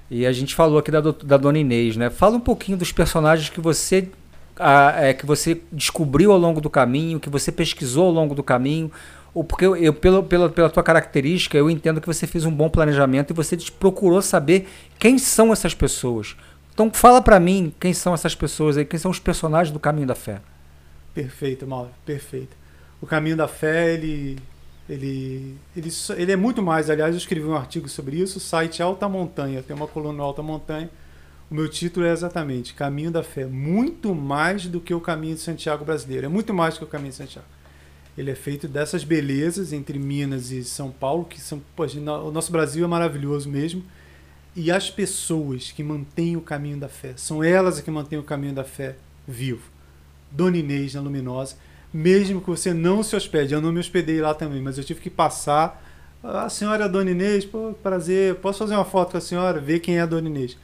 E 0.10 0.26
a 0.26 0.32
gente 0.32 0.54
falou 0.54 0.78
aqui 0.78 0.92
da, 0.92 1.02
da 1.02 1.38
Dona 1.38 1.60
Inês, 1.60 1.98
né? 1.98 2.10
Fala 2.10 2.36
um 2.36 2.40
pouquinho 2.40 2.78
dos 2.78 2.92
personagens 2.92 3.50
que 3.50 3.60
você 3.60 4.08
a, 4.60 5.06
é, 5.06 5.14
que 5.14 5.26
você 5.26 5.62
descobriu 5.72 6.32
ao 6.32 6.38
longo 6.38 6.62
do 6.62 6.70
caminho, 6.70 7.20
que 7.20 7.30
você 7.30 7.52
pesquisou 7.52 8.06
ao 8.06 8.12
longo 8.12 8.34
do 8.34 8.44
caminho, 8.44 8.92
ou 9.34 9.44
porque 9.44 9.66
eu, 9.66 9.76
eu 9.76 9.94
pelo, 9.94 10.24
pela, 10.24 10.50
pela 10.50 10.70
tua 10.70 10.84
característica, 10.84 11.58
eu 11.58 11.70
entendo 11.70 12.00
que 12.00 12.08
você 12.08 12.26
fez 12.26 12.46
um 12.46 12.52
bom 12.52 12.70
planejamento 12.70 13.32
e 13.32 13.34
você 13.34 13.58
procurou 13.80 14.22
saber 14.22 14.68
quem 14.98 15.18
são 15.18 15.52
essas 15.52 15.74
pessoas. 15.74 16.36
Então 16.74 16.92
fala 16.94 17.22
para 17.22 17.40
mim 17.40 17.74
quem 17.80 17.94
são 17.94 18.14
essas 18.14 18.36
pessoas 18.36 18.78
aí, 18.78 18.86
quem 18.86 19.00
são 19.00 19.12
os 19.12 19.20
personagens 19.20 19.72
do 19.72 19.80
Caminho 19.80 20.08
da 20.08 20.16
Fé. 20.16 20.42
Perfeito, 21.14 21.66
Mauro, 21.68 21.90
perfeito. 22.06 22.56
O 23.02 23.08
Caminho 23.08 23.38
da 23.38 23.48
Fé, 23.48 23.94
ele 23.94 24.38
ele, 24.90 25.58
ele, 25.76 25.90
ele 26.18 26.32
é 26.32 26.36
muito 26.36 26.62
mais, 26.62 26.90
aliás, 26.90 27.14
eu 27.14 27.18
escrevi 27.18 27.46
um 27.46 27.56
artigo 27.56 27.90
sobre 27.90 28.18
isso, 28.18 28.40
site 28.40 28.82
Alta 28.82 29.10
Montanha, 29.10 29.64
tem 29.64 29.76
uma 29.76 29.88
coluna 29.88 30.22
Alta 30.22 30.44
Montanha. 30.44 30.90
O 31.50 31.56
meu 31.56 31.70
título 31.70 32.06
é 32.06 32.12
exatamente 32.12 32.74
Caminho 32.74 33.12
da 33.12 33.24
Fé, 33.24 33.46
muito 33.46 34.14
mais 34.16 34.66
do 34.66 34.80
que 34.80 34.94
o 34.94 35.02
Caminho 35.02 35.36
de 35.36 35.42
Santiago 35.42 35.86
brasileiro, 35.86 36.26
é 36.26 36.30
muito 36.30 36.54
mais 36.54 36.76
do 36.76 36.80
que 36.80 36.84
o 36.86 36.88
Caminho 36.88 37.12
de 37.12 37.18
Santiago. 37.18 37.48
Ele 38.18 38.32
é 38.32 38.36
feito 38.36 38.68
dessas 38.68 39.04
belezas 39.04 39.74
entre 39.74 40.00
Minas 40.00 40.50
e 40.52 40.64
São 40.64 40.90
Paulo, 40.90 41.26
que 41.26 41.40
são, 41.40 41.62
poxa, 41.76 42.00
o 42.00 42.32
nosso 42.32 42.52
Brasil 42.52 42.86
é 42.86 42.88
maravilhoso 42.88 43.50
mesmo. 43.50 43.84
E 44.56 44.72
as 44.72 44.90
pessoas 44.90 45.72
que 45.72 45.84
mantêm 45.84 46.38
o 46.38 46.42
caminho 46.42 46.78
da 46.78 46.88
fé, 46.88 47.14
são 47.18 47.44
elas 47.44 47.82
que 47.82 47.92
mantêm 47.92 48.18
o 48.18 48.24
caminho 48.24 48.54
da 48.54 48.64
fé 48.64 48.96
vivo. 49.28 49.70
Dona 50.32 50.58
Inês 50.58 50.94
na 50.94 51.02
Luminosa, 51.02 51.58
mesmo 51.96 52.42
que 52.42 52.50
você 52.50 52.74
não 52.74 53.02
se 53.02 53.16
hospede. 53.16 53.54
Eu 53.54 53.62
não 53.62 53.72
me 53.72 53.80
hospedei 53.80 54.20
lá 54.20 54.34
também, 54.34 54.62
mas 54.62 54.78
eu 54.78 54.84
tive 54.84 55.00
que 55.00 55.10
passar. 55.10 55.82
A 56.22 56.50
senhora 56.50 56.84
é 56.84 56.86
a 56.86 56.88
Dona 56.90 57.12
Inês, 57.12 57.46
pô, 57.46 57.74
prazer, 57.82 58.36
posso 58.36 58.60
fazer 58.60 58.76
uma 58.76 58.84
foto 58.84 59.12
com 59.12 59.18
a 59.18 59.22
senhora, 59.22 59.62
ver 59.62 59.80
quem 59.80 59.98
é 59.98 60.02
a 60.02 60.06
Dona 60.06 60.28
Inês. 60.28 60.58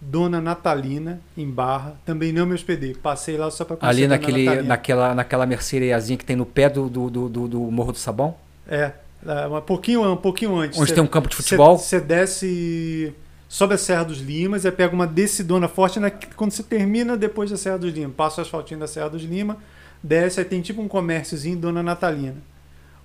Dona 0.00 0.40
Natalina, 0.40 1.20
em 1.36 1.50
Barra, 1.50 1.96
também 2.04 2.32
não 2.32 2.46
me 2.46 2.54
hospedei. 2.54 2.94
Passei 2.94 3.36
lá 3.36 3.50
só 3.50 3.64
para 3.64 3.76
conhecer 3.76 4.04
Ali 4.04 4.06
naquele, 4.06 4.62
naquela, 4.62 5.14
naquela 5.14 5.44
merceariazinha 5.44 6.16
que 6.16 6.24
tem 6.24 6.36
no 6.36 6.46
pé 6.46 6.68
do, 6.68 6.88
do, 6.88 7.10
do, 7.10 7.48
do 7.48 7.60
Morro 7.62 7.90
do 7.90 7.98
Sabão? 7.98 8.36
É, 8.68 8.92
é 9.26 9.46
um 9.48 9.60
pouquinho, 9.62 10.08
um 10.12 10.16
pouquinho 10.16 10.54
antes. 10.56 10.78
Onde 10.78 10.90
cê, 10.90 10.94
tem 10.94 11.02
um 11.02 11.08
campo 11.08 11.28
de 11.28 11.34
futebol? 11.34 11.78
Você 11.78 11.98
desce, 11.98 13.12
sobe 13.48 13.74
a 13.74 13.78
Serra 13.78 14.04
dos 14.04 14.18
Limas, 14.18 14.64
e 14.64 14.70
pega 14.70 14.94
uma 14.94 15.06
descidona 15.06 15.66
forte 15.66 15.98
na, 15.98 16.10
quando 16.10 16.52
você 16.52 16.62
termina 16.62 17.16
depois 17.16 17.50
da 17.50 17.56
Serra 17.56 17.78
dos 17.78 17.92
Limas. 17.92 18.14
Passa 18.14 18.40
o 18.40 18.42
asfaltinho 18.42 18.78
da 18.78 18.86
Serra 18.86 19.08
dos 19.08 19.24
Limas, 19.24 19.56
desce, 20.02 20.40
aí 20.40 20.46
tem 20.46 20.60
tipo 20.60 20.80
um 20.80 20.88
comérciozinho, 20.88 21.58
Dona 21.58 21.82
Natalina. 21.82 22.36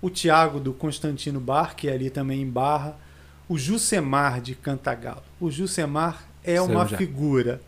O 0.01 0.09
Tiago 0.09 0.59
do 0.59 0.73
Constantino 0.73 1.39
Bar, 1.39 1.75
que 1.75 1.87
é 1.87 1.93
ali 1.93 2.09
também 2.09 2.41
em 2.41 2.49
Barra. 2.49 2.97
O 3.47 3.57
Jusemar 3.57 4.41
de 4.41 4.55
Cantagalo. 4.55 5.23
O 5.39 5.51
Jusemar 5.51 6.23
é 6.43 6.55
Sei 6.55 6.59
uma 6.59 6.87
já. 6.87 6.97
figura. 6.97 7.61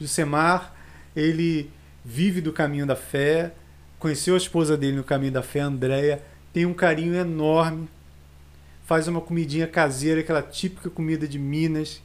Jusemar, 0.00 0.74
ele 1.14 1.70
vive 2.04 2.40
do 2.40 2.52
caminho 2.52 2.86
da 2.86 2.96
fé, 2.96 3.52
conheceu 3.98 4.34
a 4.34 4.38
esposa 4.38 4.76
dele 4.76 4.96
no 4.96 5.04
caminho 5.04 5.32
da 5.32 5.42
fé, 5.42 5.60
Andréia, 5.60 6.22
tem 6.52 6.64
um 6.66 6.74
carinho 6.74 7.14
enorme, 7.14 7.88
faz 8.84 9.08
uma 9.08 9.20
comidinha 9.20 9.66
caseira, 9.66 10.20
aquela 10.20 10.42
típica 10.42 10.88
comida 10.88 11.26
de 11.26 11.38
Minas. 11.38 12.00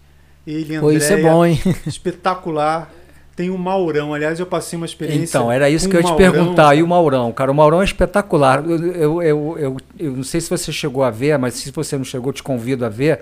Ele, 0.45 0.75
Andréia, 0.75 0.97
isso 0.97 1.13
é 1.13 1.21
bom, 1.21 1.45
hein? 1.45 1.59
espetacular. 1.87 2.91
Tem 3.35 3.49
o 3.49 3.57
Maurão, 3.57 4.13
aliás, 4.13 4.39
eu 4.39 4.45
passei 4.45 4.77
uma 4.77 4.85
experiência. 4.85 5.23
Então, 5.23 5.51
era 5.51 5.67
isso 5.67 5.89
que 5.89 5.95
eu 5.95 6.01
ia 6.01 6.05
te 6.05 6.15
perguntar. 6.15 6.75
E 6.75 6.83
o 6.83 6.87
Maurão? 6.87 7.31
Cara, 7.31 7.51
o 7.51 7.55
Maurão 7.55 7.81
é 7.81 7.85
espetacular. 7.85 8.63
Eu, 8.63 8.93
eu, 8.93 9.21
eu, 9.23 9.57
eu, 9.57 9.77
eu 9.99 10.11
não 10.11 10.23
sei 10.23 10.39
se 10.39 10.49
você 10.49 10.71
chegou 10.71 11.03
a 11.03 11.09
ver, 11.09 11.37
mas 11.39 11.55
se 11.55 11.71
você 11.71 11.97
não 11.97 12.05
chegou, 12.05 12.31
te 12.31 12.43
convido 12.43 12.85
a 12.85 12.89
ver 12.89 13.21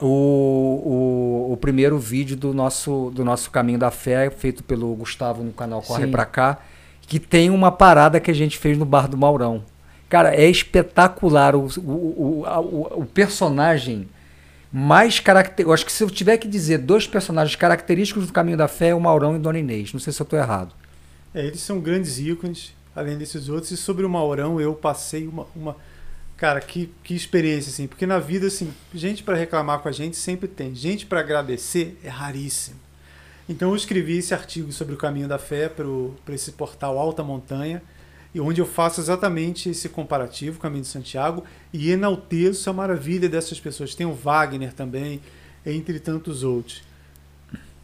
o, 0.00 0.06
o, 0.06 1.52
o 1.52 1.56
primeiro 1.58 1.98
vídeo 1.98 2.36
do 2.36 2.54
nosso, 2.54 3.10
do 3.14 3.24
nosso 3.24 3.50
Caminho 3.50 3.78
da 3.78 3.90
Fé, 3.90 4.30
feito 4.30 4.64
pelo 4.64 4.94
Gustavo 4.94 5.42
no 5.42 5.52
canal 5.52 5.82
Corre 5.82 6.06
Pra 6.06 6.24
Cá, 6.24 6.58
que 7.02 7.18
tem 7.20 7.50
uma 7.50 7.70
parada 7.70 8.18
que 8.18 8.30
a 8.30 8.34
gente 8.34 8.56
fez 8.56 8.76
no 8.78 8.86
Bar 8.86 9.06
do 9.06 9.18
Maurão. 9.18 9.62
Cara, 10.08 10.34
é 10.34 10.48
espetacular 10.48 11.54
o, 11.54 11.66
o, 11.78 11.90
o, 11.90 12.44
o, 12.46 13.00
o 13.02 13.06
personagem 13.06 14.08
mais 14.72 15.20
característico. 15.20 15.72
Acho 15.72 15.86
que 15.86 15.92
se 15.92 16.02
eu 16.02 16.10
tiver 16.10 16.36
que 16.38 16.48
dizer 16.48 16.78
dois 16.78 17.06
personagens 17.06 17.56
característicos 17.56 18.26
do 18.26 18.32
Caminho 18.32 18.56
da 18.56 18.68
Fé, 18.68 18.88
é 18.88 18.94
o 18.94 19.00
Maurão 19.00 19.36
e 19.36 19.38
Dona 19.38 19.58
Inês. 19.58 19.92
Não 19.92 20.00
sei 20.00 20.12
se 20.12 20.20
eu 20.20 20.24
estou 20.24 20.38
errado. 20.38 20.74
É, 21.34 21.46
eles 21.46 21.60
são 21.60 21.80
grandes 21.80 22.18
ícones, 22.18 22.74
além 22.94 23.16
desses 23.16 23.48
outros. 23.48 23.70
E 23.70 23.76
sobre 23.76 24.04
o 24.04 24.08
Maurão, 24.08 24.60
eu 24.60 24.74
passei 24.74 25.26
uma. 25.26 25.46
uma... 25.54 25.76
Cara, 26.36 26.60
que, 26.60 26.92
que 27.02 27.14
experiência, 27.14 27.70
assim. 27.70 27.86
Porque 27.86 28.04
na 28.04 28.18
vida, 28.18 28.46
assim, 28.46 28.72
gente 28.92 29.22
para 29.22 29.36
reclamar 29.36 29.78
com 29.78 29.88
a 29.88 29.92
gente 29.92 30.16
sempre 30.16 30.46
tem. 30.46 30.74
Gente 30.74 31.06
para 31.06 31.20
agradecer 31.20 31.98
é 32.04 32.08
raríssimo. 32.08 32.76
Então 33.48 33.70
eu 33.70 33.76
escrevi 33.76 34.18
esse 34.18 34.34
artigo 34.34 34.72
sobre 34.72 34.94
o 34.94 34.98
Caminho 34.98 35.28
da 35.28 35.38
Fé 35.38 35.68
para 35.68 36.34
esse 36.34 36.52
portal 36.52 36.98
Alta 36.98 37.22
Montanha 37.22 37.80
e 38.36 38.40
onde 38.40 38.60
eu 38.60 38.66
faço 38.66 39.00
exatamente 39.00 39.70
esse 39.70 39.88
comparativo, 39.88 40.60
Caminho 40.60 40.82
de 40.82 40.88
Santiago, 40.88 41.42
e 41.72 41.90
enalteço 41.90 42.68
a 42.68 42.72
maravilha 42.74 43.30
dessas 43.30 43.58
pessoas. 43.58 43.94
Tem 43.94 44.04
o 44.06 44.12
Wagner 44.12 44.74
também, 44.74 45.22
entre 45.64 45.98
tantos 45.98 46.42
outros. 46.42 46.82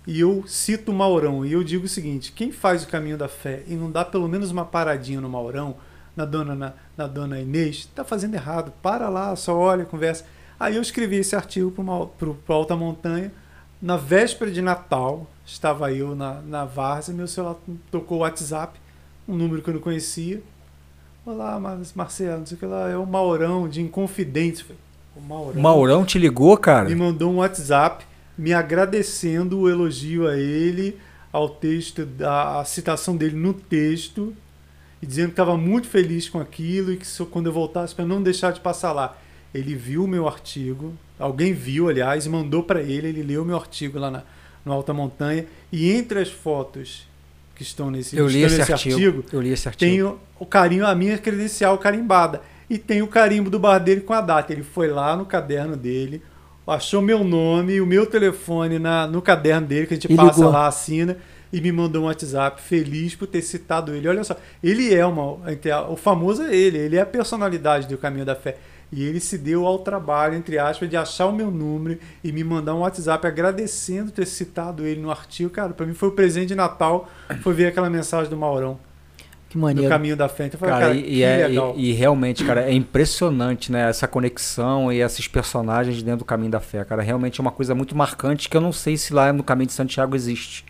E 0.06 0.20
eu 0.20 0.44
cito 0.46 0.92
Maurão, 0.92 1.42
e 1.42 1.54
eu 1.54 1.64
digo 1.64 1.86
o 1.86 1.88
seguinte: 1.88 2.32
quem 2.32 2.52
faz 2.52 2.82
o 2.82 2.88
caminho 2.88 3.16
da 3.16 3.28
fé 3.28 3.62
e 3.66 3.74
não 3.74 3.90
dá 3.90 4.04
pelo 4.04 4.28
menos 4.28 4.50
uma 4.50 4.66
paradinha 4.66 5.22
no 5.22 5.28
Maurão, 5.30 5.74
na 6.14 6.26
dona, 6.26 6.54
na, 6.54 6.74
na 6.98 7.06
dona 7.06 7.40
Inês, 7.40 7.76
está 7.76 8.04
fazendo 8.04 8.34
errado. 8.34 8.74
Para 8.82 9.08
lá, 9.08 9.34
só 9.34 9.56
olha, 9.56 9.86
conversa. 9.86 10.26
Aí 10.60 10.76
eu 10.76 10.82
escrevi 10.82 11.16
esse 11.16 11.34
artigo 11.34 11.70
para 11.72 12.54
Alta 12.54 12.76
Montanha. 12.76 13.32
Na 13.80 13.96
véspera 13.96 14.50
de 14.50 14.60
Natal, 14.60 15.26
estava 15.46 15.90
eu 15.94 16.14
na, 16.14 16.42
na 16.42 16.66
Várzea, 16.66 17.14
meu 17.14 17.26
celular 17.26 17.56
tocou 17.90 18.18
o 18.18 18.20
WhatsApp 18.20 18.81
um 19.26 19.36
número 19.36 19.62
que 19.62 19.70
eu 19.70 19.74
não 19.74 19.80
conhecia. 19.80 20.42
Olá, 21.24 21.58
Marcelo, 21.94 22.40
não 22.40 22.46
sei 22.46 22.56
o 22.56 22.58
que 22.58 22.66
lá, 22.66 22.90
é 22.90 22.96
o 22.96 23.06
Maurão 23.06 23.68
de 23.68 23.80
Inconfidentes. 23.80 24.64
O 25.14 25.20
Maurão, 25.20 25.62
Maurão 25.62 26.04
te 26.04 26.18
ligou, 26.18 26.56
cara? 26.56 26.88
Me 26.88 26.94
mandou 26.94 27.30
um 27.30 27.36
WhatsApp 27.36 28.04
me 28.36 28.52
agradecendo 28.52 29.60
o 29.60 29.68
elogio 29.68 30.26
a 30.26 30.36
ele, 30.36 30.98
ao 31.32 31.48
texto, 31.48 32.08
a, 32.24 32.64
citação 32.64 33.16
dele 33.16 33.36
no 33.36 33.54
texto, 33.54 34.34
e 35.00 35.06
dizendo 35.06 35.26
que 35.26 35.32
estava 35.32 35.56
muito 35.56 35.86
feliz 35.86 36.28
com 36.28 36.40
aquilo 36.40 36.92
e 36.92 36.96
que 36.96 37.06
quando 37.26 37.46
eu 37.46 37.52
voltasse 37.52 37.94
para 37.94 38.04
não 38.04 38.22
deixar 38.22 38.52
de 38.52 38.60
passar 38.60 38.92
lá. 38.92 39.16
Ele 39.54 39.74
viu 39.74 40.04
o 40.04 40.08
meu 40.08 40.26
artigo, 40.26 40.94
alguém 41.18 41.52
viu, 41.52 41.88
aliás, 41.88 42.24
e 42.24 42.28
mandou 42.28 42.62
para 42.62 42.80
ele, 42.80 43.08
ele 43.08 43.22
leu 43.22 43.42
o 43.42 43.44
meu 43.44 43.56
artigo 43.56 43.98
lá 43.98 44.10
na, 44.10 44.22
no 44.64 44.72
Alta 44.72 44.94
Montanha, 44.94 45.46
e 45.70 45.92
entre 45.92 46.20
as 46.20 46.30
fotos 46.30 47.06
que 47.62 47.68
estão 47.68 47.90
nesse, 47.90 48.16
eu 48.16 48.26
li 48.26 48.42
esse 48.42 48.58
nesse 48.58 48.72
artigo, 48.72 48.94
artigo, 48.94 49.24
Eu 49.32 49.40
li 49.40 49.50
esse 49.50 49.68
artigo. 49.68 49.90
Tem 49.90 50.02
o, 50.02 50.18
o, 50.38 50.46
carinho, 50.46 50.86
a 50.86 50.94
minha 50.94 51.16
credencial 51.16 51.78
carimbada. 51.78 52.42
E 52.68 52.78
tem 52.78 53.02
o 53.02 53.06
carimbo 53.06 53.50
do 53.50 53.58
bar 53.58 53.78
dele 53.78 54.00
com 54.00 54.12
a 54.12 54.20
data. 54.20 54.52
Ele 54.52 54.62
foi 54.62 54.88
lá 54.88 55.16
no 55.16 55.24
caderno 55.24 55.76
dele, 55.76 56.22
achou 56.66 57.00
meu 57.00 57.22
nome, 57.22 57.80
o 57.80 57.86
meu 57.86 58.06
telefone 58.06 58.78
na, 58.78 59.06
no 59.06 59.22
caderno 59.22 59.66
dele, 59.66 59.86
que 59.86 59.94
a 59.94 59.96
gente 59.96 60.12
e 60.12 60.16
passa 60.16 60.38
ligou. 60.38 60.52
lá, 60.52 60.66
assina, 60.66 61.16
e 61.52 61.60
me 61.60 61.70
mandou 61.70 62.02
um 62.02 62.06
WhatsApp 62.06 62.60
feliz 62.60 63.14
por 63.14 63.26
ter 63.26 63.42
citado 63.42 63.94
ele. 63.94 64.08
Olha 64.08 64.24
só, 64.24 64.36
ele 64.62 64.92
é 64.94 65.04
uma. 65.04 65.38
O 65.90 65.96
famoso 65.96 66.42
é 66.42 66.54
ele, 66.54 66.78
ele 66.78 66.96
é 66.96 67.00
a 67.00 67.06
personalidade 67.06 67.86
do 67.86 67.98
Caminho 67.98 68.24
da 68.24 68.34
Fé. 68.34 68.56
E 68.92 69.02
ele 69.02 69.20
se 69.20 69.38
deu 69.38 69.66
ao 69.66 69.78
trabalho, 69.78 70.34
entre 70.34 70.58
aspas, 70.58 70.88
de 70.88 70.98
achar 70.98 71.26
o 71.26 71.32
meu 71.32 71.50
número 71.50 71.98
e 72.22 72.30
me 72.30 72.44
mandar 72.44 72.74
um 72.74 72.80
WhatsApp 72.80 73.26
agradecendo 73.26 74.10
ter 74.10 74.26
citado 74.26 74.86
ele 74.86 75.00
no 75.00 75.10
artigo. 75.10 75.48
Cara, 75.48 75.72
para 75.72 75.86
mim 75.86 75.94
foi 75.94 76.10
o 76.10 76.12
presente 76.12 76.48
de 76.48 76.54
Natal, 76.54 77.08
foi 77.40 77.54
ver 77.54 77.68
aquela 77.68 77.88
mensagem 77.88 78.28
do 78.28 78.36
Maurão. 78.36 78.78
Que 79.48 79.58
maneiro. 79.58 79.82
No 79.82 79.88
caminho 79.88 80.16
da 80.16 80.28
frente. 80.28 80.56
Falei, 80.56 80.74
cara, 80.74 80.86
cara, 80.86 80.98
e, 80.98 81.16
e, 81.16 81.22
é, 81.22 81.50
e, 81.50 81.90
e, 81.90 81.92
realmente, 81.92 82.44
cara, 82.44 82.62
é 82.62 82.72
impressionante, 82.72 83.70
né? 83.70 83.88
Essa 83.88 84.08
conexão 84.08 84.90
e 84.90 85.02
esses 85.02 85.28
personagens 85.28 86.02
dentro 86.02 86.20
do 86.20 86.24
caminho 86.24 86.50
da 86.50 86.60
fé, 86.60 86.84
cara. 86.84 87.02
Realmente 87.02 87.38
é 87.38 87.42
uma 87.42 87.50
coisa 87.50 87.74
muito 87.74 87.94
marcante 87.96 88.48
que 88.48 88.56
eu 88.56 88.62
não 88.62 88.72
sei 88.72 88.96
se 88.96 89.12
lá 89.12 89.30
no 89.30 89.42
caminho 89.42 89.66
de 89.66 89.74
Santiago 89.74 90.16
existe. 90.16 90.64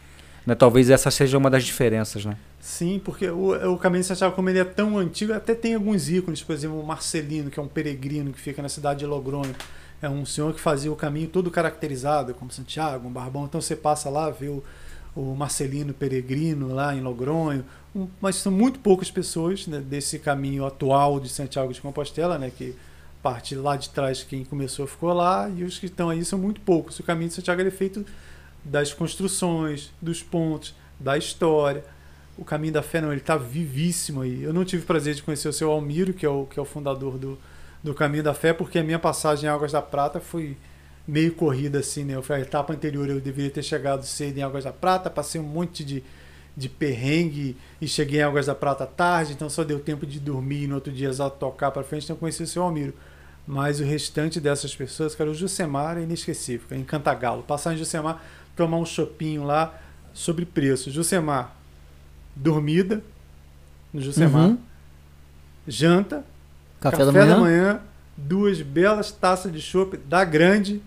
Né? 0.44 0.56
Talvez 0.56 0.90
essa 0.90 1.10
seja 1.10 1.38
uma 1.38 1.48
das 1.48 1.62
diferenças, 1.64 2.24
né? 2.24 2.36
Sim, 2.62 3.00
porque 3.04 3.28
o, 3.28 3.72
o 3.72 3.76
Caminho 3.76 4.02
de 4.02 4.06
Santiago, 4.06 4.36
como 4.36 4.48
ele 4.48 4.60
é 4.60 4.64
tão 4.64 4.96
antigo, 4.96 5.32
até 5.32 5.52
tem 5.52 5.74
alguns 5.74 6.08
ícones, 6.08 6.44
por 6.44 6.52
exemplo, 6.52 6.80
o 6.80 6.86
Marcelino, 6.86 7.50
que 7.50 7.58
é 7.58 7.62
um 7.62 7.66
peregrino 7.66 8.32
que 8.32 8.38
fica 8.38 8.62
na 8.62 8.68
cidade 8.68 9.00
de 9.00 9.06
Logronho. 9.06 9.52
É 10.00 10.08
um 10.08 10.24
senhor 10.24 10.54
que 10.54 10.60
fazia 10.60 10.90
o 10.90 10.94
caminho 10.94 11.26
todo 11.26 11.50
caracterizado, 11.50 12.32
como 12.34 12.52
Santiago, 12.52 13.08
um 13.08 13.12
barbão. 13.12 13.46
Então 13.46 13.60
você 13.60 13.74
passa 13.74 14.08
lá, 14.08 14.30
vê 14.30 14.46
o, 14.46 14.62
o 15.16 15.34
Marcelino 15.34 15.92
Peregrino 15.92 16.72
lá 16.72 16.94
em 16.94 17.00
Logronho. 17.00 17.64
Um, 17.96 18.06
mas 18.20 18.36
são 18.36 18.52
muito 18.52 18.78
poucas 18.78 19.10
pessoas 19.10 19.66
né, 19.66 19.80
desse 19.80 20.20
caminho 20.20 20.64
atual 20.64 21.18
de 21.18 21.28
Santiago 21.28 21.72
de 21.72 21.80
Compostela, 21.80 22.38
né, 22.38 22.52
que 22.56 22.76
parte 23.20 23.56
lá 23.56 23.76
de 23.76 23.90
trás, 23.90 24.22
quem 24.22 24.44
começou 24.44 24.86
ficou 24.86 25.12
lá, 25.12 25.50
e 25.50 25.64
os 25.64 25.80
que 25.80 25.86
estão 25.86 26.08
aí 26.08 26.24
são 26.24 26.38
muito 26.38 26.60
poucos. 26.60 27.00
O 27.00 27.02
caminho 27.02 27.28
de 27.28 27.34
Santiago 27.34 27.60
é 27.60 27.70
feito 27.72 28.06
das 28.64 28.94
construções, 28.94 29.90
dos 30.00 30.22
pontos, 30.22 30.76
da 31.00 31.18
história. 31.18 31.84
O 32.36 32.44
caminho 32.44 32.72
da 32.72 32.82
fé 32.82 33.00
não, 33.00 33.12
ele 33.12 33.20
está 33.20 33.36
vivíssimo 33.36 34.22
aí. 34.22 34.42
Eu 34.42 34.52
não 34.52 34.64
tive 34.64 34.84
prazer 34.84 35.14
de 35.14 35.22
conhecer 35.22 35.48
o 35.48 35.52
seu 35.52 35.70
Almiro, 35.70 36.14
que 36.14 36.24
é 36.24 36.28
o, 36.28 36.46
que 36.46 36.58
é 36.58 36.62
o 36.62 36.64
fundador 36.64 37.18
do, 37.18 37.38
do 37.82 37.94
caminho 37.94 38.22
da 38.22 38.32
fé, 38.32 38.52
porque 38.52 38.78
a 38.78 38.82
minha 38.82 38.98
passagem 38.98 39.46
em 39.46 39.52
Águas 39.52 39.72
da 39.72 39.82
Prata 39.82 40.20
foi 40.20 40.56
meio 41.06 41.34
corrida 41.34 41.80
assim, 41.80 42.04
né? 42.04 42.20
Fui 42.22 42.36
a 42.36 42.40
etapa 42.40 42.72
anterior, 42.72 43.08
eu 43.08 43.20
deveria 43.20 43.50
ter 43.50 43.62
chegado 43.62 44.04
cedo 44.04 44.38
em 44.38 44.42
Águas 44.42 44.64
da 44.64 44.72
Prata, 44.72 45.10
passei 45.10 45.40
um 45.40 45.44
monte 45.44 45.84
de, 45.84 46.02
de 46.56 46.68
perrengue 46.68 47.56
e 47.80 47.88
cheguei 47.88 48.20
em 48.20 48.22
Águas 48.22 48.46
da 48.46 48.54
Prata 48.54 48.86
tarde, 48.86 49.32
então 49.32 49.50
só 49.50 49.64
deu 49.64 49.80
tempo 49.80 50.06
de 50.06 50.20
dormir 50.20 50.64
e 50.64 50.66
no 50.66 50.76
outro 50.76 50.92
dia 50.92 51.08
exato 51.08 51.36
tocar 51.38 51.70
para 51.70 51.82
frente, 51.82 52.04
então 52.04 52.16
conheci 52.16 52.42
o 52.42 52.46
seu 52.46 52.62
Almiro. 52.62 52.94
Mas 53.46 53.80
o 53.80 53.84
restante 53.84 54.40
dessas 54.40 54.74
pessoas, 54.74 55.14
cara, 55.14 55.28
o 55.28 55.34
Jusemar 55.34 55.98
é 55.98 56.02
inesquecível, 56.02 56.76
em 56.76 56.84
Cantagalo. 56.84 57.42
Passar 57.42 57.74
em 57.74 57.76
Jusemar, 57.76 58.22
tomar 58.54 58.76
um 58.76 58.86
chopinho 58.86 59.42
lá 59.42 59.76
sobre 60.14 60.46
preço. 60.46 60.92
Jusemar, 60.92 61.56
dormida 62.34 63.02
no 63.92 64.00
Jusemar, 64.00 64.48
uhum. 64.48 64.58
janta, 65.66 66.24
café, 66.80 66.96
café 66.98 67.04
da, 67.04 67.12
manhã. 67.12 67.26
da 67.26 67.40
manhã, 67.40 67.80
duas 68.16 68.60
belas 68.62 69.12
taças 69.12 69.52
de 69.52 69.60
chopp 69.60 69.96
da 69.96 70.24
grande 70.24 70.82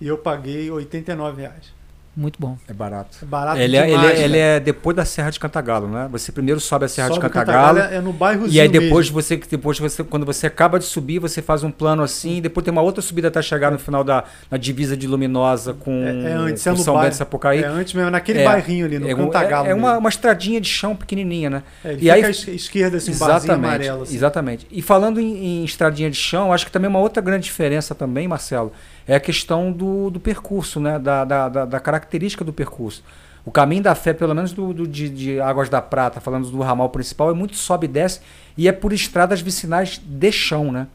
e 0.00 0.06
eu 0.06 0.18
paguei 0.18 0.70
89 0.70 1.42
reais. 1.42 1.72
Muito 2.16 2.38
bom. 2.40 2.56
É 2.68 2.72
barato. 2.72 3.18
É 3.22 3.24
barato 3.24 3.58
ele, 3.58 3.80
demais, 3.80 4.04
é, 4.04 4.12
ele, 4.12 4.20
é, 4.20 4.24
ele 4.24 4.38
é 4.38 4.60
depois 4.60 4.96
da 4.96 5.04
Serra 5.04 5.30
de 5.30 5.40
Cantagalo, 5.40 5.88
né? 5.88 6.08
Você 6.12 6.30
primeiro 6.30 6.60
sobe 6.60 6.84
a 6.84 6.88
Serra 6.88 7.08
sobe 7.08 7.20
de 7.20 7.26
Cantagalo. 7.26 7.76
Cantagalo 7.76 7.94
é 7.94 8.00
no 8.00 8.12
bairro 8.12 8.46
E 8.46 8.60
aí 8.60 8.68
depois 8.68 9.06
mesmo. 9.10 9.20
você 9.20 9.36
depois 9.36 9.78
você 9.78 10.04
quando 10.04 10.24
você 10.24 10.46
acaba 10.46 10.78
de 10.78 10.84
subir, 10.84 11.18
você 11.18 11.42
faz 11.42 11.64
um 11.64 11.72
plano 11.72 12.02
assim, 12.02 12.40
depois 12.40 12.64
tem 12.64 12.70
uma 12.70 12.82
outra 12.82 13.02
subida 13.02 13.28
até 13.28 13.42
chegar 13.42 13.72
no 13.72 13.78
final 13.78 14.04
da 14.04 14.24
na 14.48 14.56
divisa 14.56 14.96
de 14.96 15.08
Luminosa 15.08 15.74
com, 15.74 16.04
é, 16.04 16.30
é 16.30 16.32
antes, 16.34 16.64
é 16.64 16.70
com 16.70 16.80
é 16.80 16.82
São 16.82 16.94
Bento 17.00 17.10
de 17.10 17.16
Sapucaí. 17.16 17.62
É 17.62 17.66
antes 17.66 17.92
mesmo, 17.94 18.10
naquele 18.10 18.40
é, 18.40 18.44
bairrinho 18.44 18.86
ali, 18.86 18.98
no 19.00 19.08
é, 19.08 19.14
Cantagalo. 19.14 19.66
É, 19.66 19.70
é 19.70 19.74
uma, 19.74 19.98
uma 19.98 20.08
estradinha 20.08 20.60
de 20.60 20.68
chão 20.68 20.94
pequenininha, 20.94 21.50
né? 21.50 21.62
É, 21.84 21.96
e 21.98 22.10
aí 22.10 22.24
à 22.24 22.30
esquerda 22.30 22.98
assim, 22.98 23.10
um 23.10 23.14
exatamente, 23.14 23.50
amarelo 23.50 24.02
assim. 24.04 24.14
Exatamente. 24.14 24.66
E 24.70 24.80
falando 24.80 25.18
em, 25.18 25.62
em 25.62 25.64
estradinha 25.64 26.10
de 26.10 26.16
chão, 26.16 26.52
acho 26.52 26.64
que 26.64 26.70
também 26.70 26.88
uma 26.88 27.00
outra 27.00 27.20
grande 27.20 27.44
diferença 27.44 27.92
também, 27.92 28.28
Marcelo, 28.28 28.72
é 29.06 29.14
a 29.14 29.20
questão 29.20 29.70
do, 29.70 30.10
do 30.10 30.18
percurso, 30.18 30.80
né? 30.80 30.98
Da, 30.98 31.24
da, 31.24 31.48
da, 31.48 31.80
característica 31.80 32.44
do 32.44 32.52
percurso. 32.52 33.02
O 33.44 33.50
caminho 33.50 33.82
da 33.82 33.94
fé, 33.94 34.14
pelo 34.14 34.34
menos 34.34 34.52
do, 34.52 34.72
do 34.72 34.88
de, 34.88 35.08
de, 35.08 35.40
Águas 35.40 35.68
da 35.68 35.82
Prata, 35.82 36.20
falando 36.20 36.50
do 36.50 36.60
ramal 36.60 36.88
principal, 36.88 37.30
é 37.30 37.34
muito 37.34 37.56
sobe 37.56 37.84
e 37.86 37.88
desce 37.88 38.20
e 38.56 38.66
é 38.66 38.72
por 38.72 38.92
estradas 38.92 39.40
vicinais 39.40 40.00
de 40.02 40.32
chão, 40.32 40.72
né? 40.72 40.86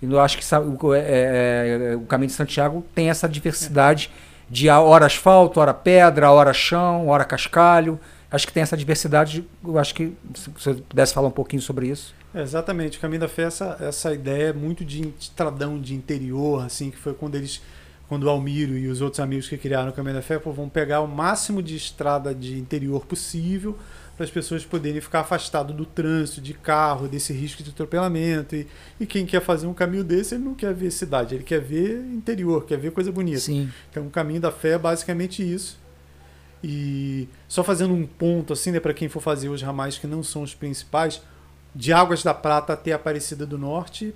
E 0.00 0.06
eu 0.06 0.20
acho 0.20 0.38
que 0.38 0.44
o, 0.84 0.94
é, 0.94 1.00
é, 1.00 1.90
é, 1.92 1.96
o 1.96 2.02
caminho 2.02 2.28
de 2.28 2.34
Santiago 2.34 2.84
tem 2.94 3.10
essa 3.10 3.28
diversidade 3.28 4.10
de 4.48 4.68
hora 4.68 5.06
asfalto, 5.06 5.58
hora 5.58 5.74
pedra, 5.74 6.30
hora 6.30 6.52
chão, 6.52 7.08
hora 7.08 7.24
cascalho. 7.24 7.98
Acho 8.30 8.46
que 8.46 8.52
tem 8.52 8.62
essa 8.62 8.76
diversidade. 8.76 9.46
Eu 9.64 9.78
acho 9.78 9.94
que 9.94 10.12
se 10.34 10.50
você 10.50 10.74
pudesse 10.74 11.14
falar 11.14 11.28
um 11.28 11.32
pouquinho 11.32 11.62
sobre 11.62 11.88
isso. 11.88 12.14
Exatamente, 12.34 12.98
o 12.98 13.00
Caminho 13.00 13.20
da 13.20 13.28
Fé 13.28 13.42
essa, 13.42 13.76
essa 13.80 14.12
ideia 14.12 14.52
muito 14.52 14.84
de 14.84 15.12
estradão 15.18 15.80
de 15.80 15.94
interior, 15.94 16.64
assim, 16.64 16.90
que 16.90 16.98
foi 16.98 17.14
quando 17.14 17.34
eles, 17.34 17.62
quando 18.08 18.24
o 18.24 18.28
Almiro 18.28 18.76
e 18.76 18.88
os 18.88 19.00
outros 19.00 19.20
amigos 19.20 19.48
que 19.48 19.56
criaram 19.56 19.88
o 19.88 19.92
Caminho 19.92 20.16
da 20.16 20.22
Fé 20.22 20.38
pô, 20.38 20.52
vão 20.52 20.68
pegar 20.68 21.00
o 21.00 21.08
máximo 21.08 21.62
de 21.62 21.74
estrada 21.76 22.34
de 22.34 22.58
interior 22.58 23.06
possível 23.06 23.78
para 24.16 24.24
as 24.24 24.30
pessoas 24.30 24.64
poderem 24.64 25.00
ficar 25.00 25.20
afastadas 25.20 25.76
do 25.76 25.84
trânsito, 25.84 26.40
de 26.40 26.54
carro, 26.54 27.06
desse 27.06 27.32
risco 27.32 27.62
de 27.62 27.70
atropelamento. 27.70 28.56
E, 28.56 28.66
e 28.98 29.06
quem 29.06 29.26
quer 29.26 29.40
fazer 29.40 29.66
um 29.66 29.74
caminho 29.74 30.02
desse, 30.02 30.34
ele 30.34 30.44
não 30.44 30.54
quer 30.54 30.74
ver 30.74 30.90
cidade, 30.90 31.34
ele 31.34 31.44
quer 31.44 31.60
ver 31.60 32.02
interior, 32.12 32.64
quer 32.64 32.78
ver 32.78 32.92
coisa 32.92 33.12
bonita. 33.12 33.40
Sim. 33.40 33.70
Então 33.90 34.06
o 34.06 34.10
Caminho 34.10 34.40
da 34.40 34.50
Fé 34.50 34.70
é 34.70 34.78
basicamente 34.78 35.42
isso. 35.42 35.78
E 36.68 37.28
só 37.46 37.62
fazendo 37.62 37.94
um 37.94 38.04
ponto 38.04 38.52
assim, 38.52 38.72
né, 38.72 38.80
para 38.80 38.92
quem 38.92 39.08
for 39.08 39.20
fazer 39.20 39.48
os 39.48 39.62
ramais 39.62 39.98
que 39.98 40.06
não 40.08 40.20
são 40.24 40.42
os 40.42 40.52
principais, 40.52 41.22
de 41.72 41.92
Águas 41.92 42.24
da 42.24 42.34
Prata 42.34 42.72
até 42.72 42.90
Aparecida 42.92 43.46
do 43.46 43.56
Norte, 43.56 44.12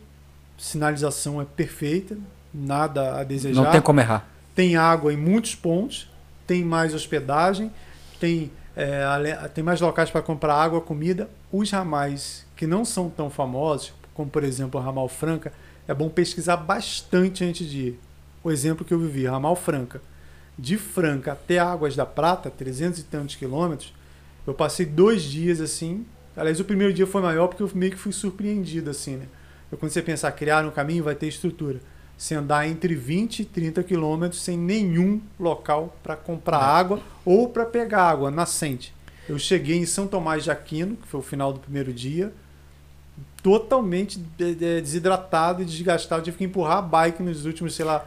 sinalização 0.58 1.40
é 1.40 1.44
perfeita, 1.44 2.18
nada 2.52 3.20
a 3.20 3.22
desejar. 3.22 3.62
Não 3.62 3.70
tem 3.70 3.80
como 3.80 4.00
errar. 4.00 4.26
Tem 4.52 4.74
água 4.74 5.12
em 5.12 5.16
muitos 5.16 5.54
pontos, 5.54 6.10
tem 6.44 6.64
mais 6.64 6.92
hospedagem, 6.92 7.70
tem, 8.18 8.50
é, 8.74 9.48
tem 9.54 9.62
mais 9.62 9.80
locais 9.80 10.10
para 10.10 10.20
comprar 10.20 10.56
água, 10.56 10.80
comida. 10.80 11.30
Os 11.52 11.70
ramais 11.70 12.44
que 12.56 12.66
não 12.66 12.84
são 12.84 13.08
tão 13.08 13.30
famosos, 13.30 13.92
como 14.12 14.28
por 14.28 14.42
exemplo 14.42 14.80
o 14.80 14.82
Ramal 14.82 15.08
Franca, 15.08 15.52
é 15.86 15.94
bom 15.94 16.08
pesquisar 16.08 16.56
bastante 16.56 17.44
antes 17.44 17.70
de 17.70 17.78
ir. 17.78 18.00
O 18.42 18.50
exemplo 18.50 18.84
que 18.84 18.92
eu 18.92 18.98
vivi, 18.98 19.24
Ramal 19.24 19.54
Franca. 19.54 20.02
De 20.60 20.76
Franca 20.76 21.32
até 21.32 21.58
Águas 21.58 21.96
da 21.96 22.04
Prata, 22.04 22.50
300 22.50 23.00
e 23.00 23.02
tantos 23.04 23.36
quilômetros, 23.36 23.94
eu 24.46 24.54
passei 24.54 24.84
dois 24.84 25.22
dias 25.22 25.60
assim, 25.60 26.04
Aliás, 26.36 26.60
o 26.60 26.64
primeiro 26.64 26.92
dia 26.92 27.06
foi 27.06 27.20
maior 27.20 27.48
porque 27.48 27.62
eu 27.62 27.70
meio 27.74 27.92
que 27.92 27.98
fui 27.98 28.12
surpreendido, 28.12 28.90
assim, 28.90 29.16
né? 29.16 29.26
Eu, 29.70 29.76
quando 29.76 29.92
você 29.92 30.02
pensar, 30.02 30.32
criar 30.32 30.64
um 30.64 30.70
caminho, 30.70 31.04
vai 31.04 31.14
ter 31.14 31.26
estrutura. 31.26 31.80
Você 32.16 32.34
andar 32.34 32.68
entre 32.68 32.94
20 32.94 33.40
e 33.40 33.44
30 33.44 33.82
quilômetros 33.82 34.42
sem 34.42 34.56
nenhum 34.56 35.20
local 35.38 35.96
para 36.02 36.16
comprar 36.16 36.58
é. 36.58 36.64
água 36.64 37.00
ou 37.24 37.48
para 37.48 37.64
pegar 37.64 38.04
água 38.04 38.30
nascente. 38.30 38.94
Eu 39.28 39.38
cheguei 39.38 39.76
em 39.76 39.86
São 39.86 40.06
Tomás 40.06 40.44
de 40.44 40.50
Aquino, 40.50 40.96
que 40.96 41.08
foi 41.08 41.20
o 41.20 41.22
final 41.22 41.52
do 41.52 41.60
primeiro 41.60 41.92
dia, 41.92 42.32
totalmente 43.42 44.18
desidratado 44.18 45.62
e 45.62 45.64
desgastado. 45.64 46.22
Tive 46.22 46.38
que 46.38 46.44
empurrar 46.44 46.78
a 46.78 46.82
bike 46.82 47.22
nos 47.22 47.44
últimos, 47.44 47.74
sei 47.74 47.84
lá, 47.84 48.06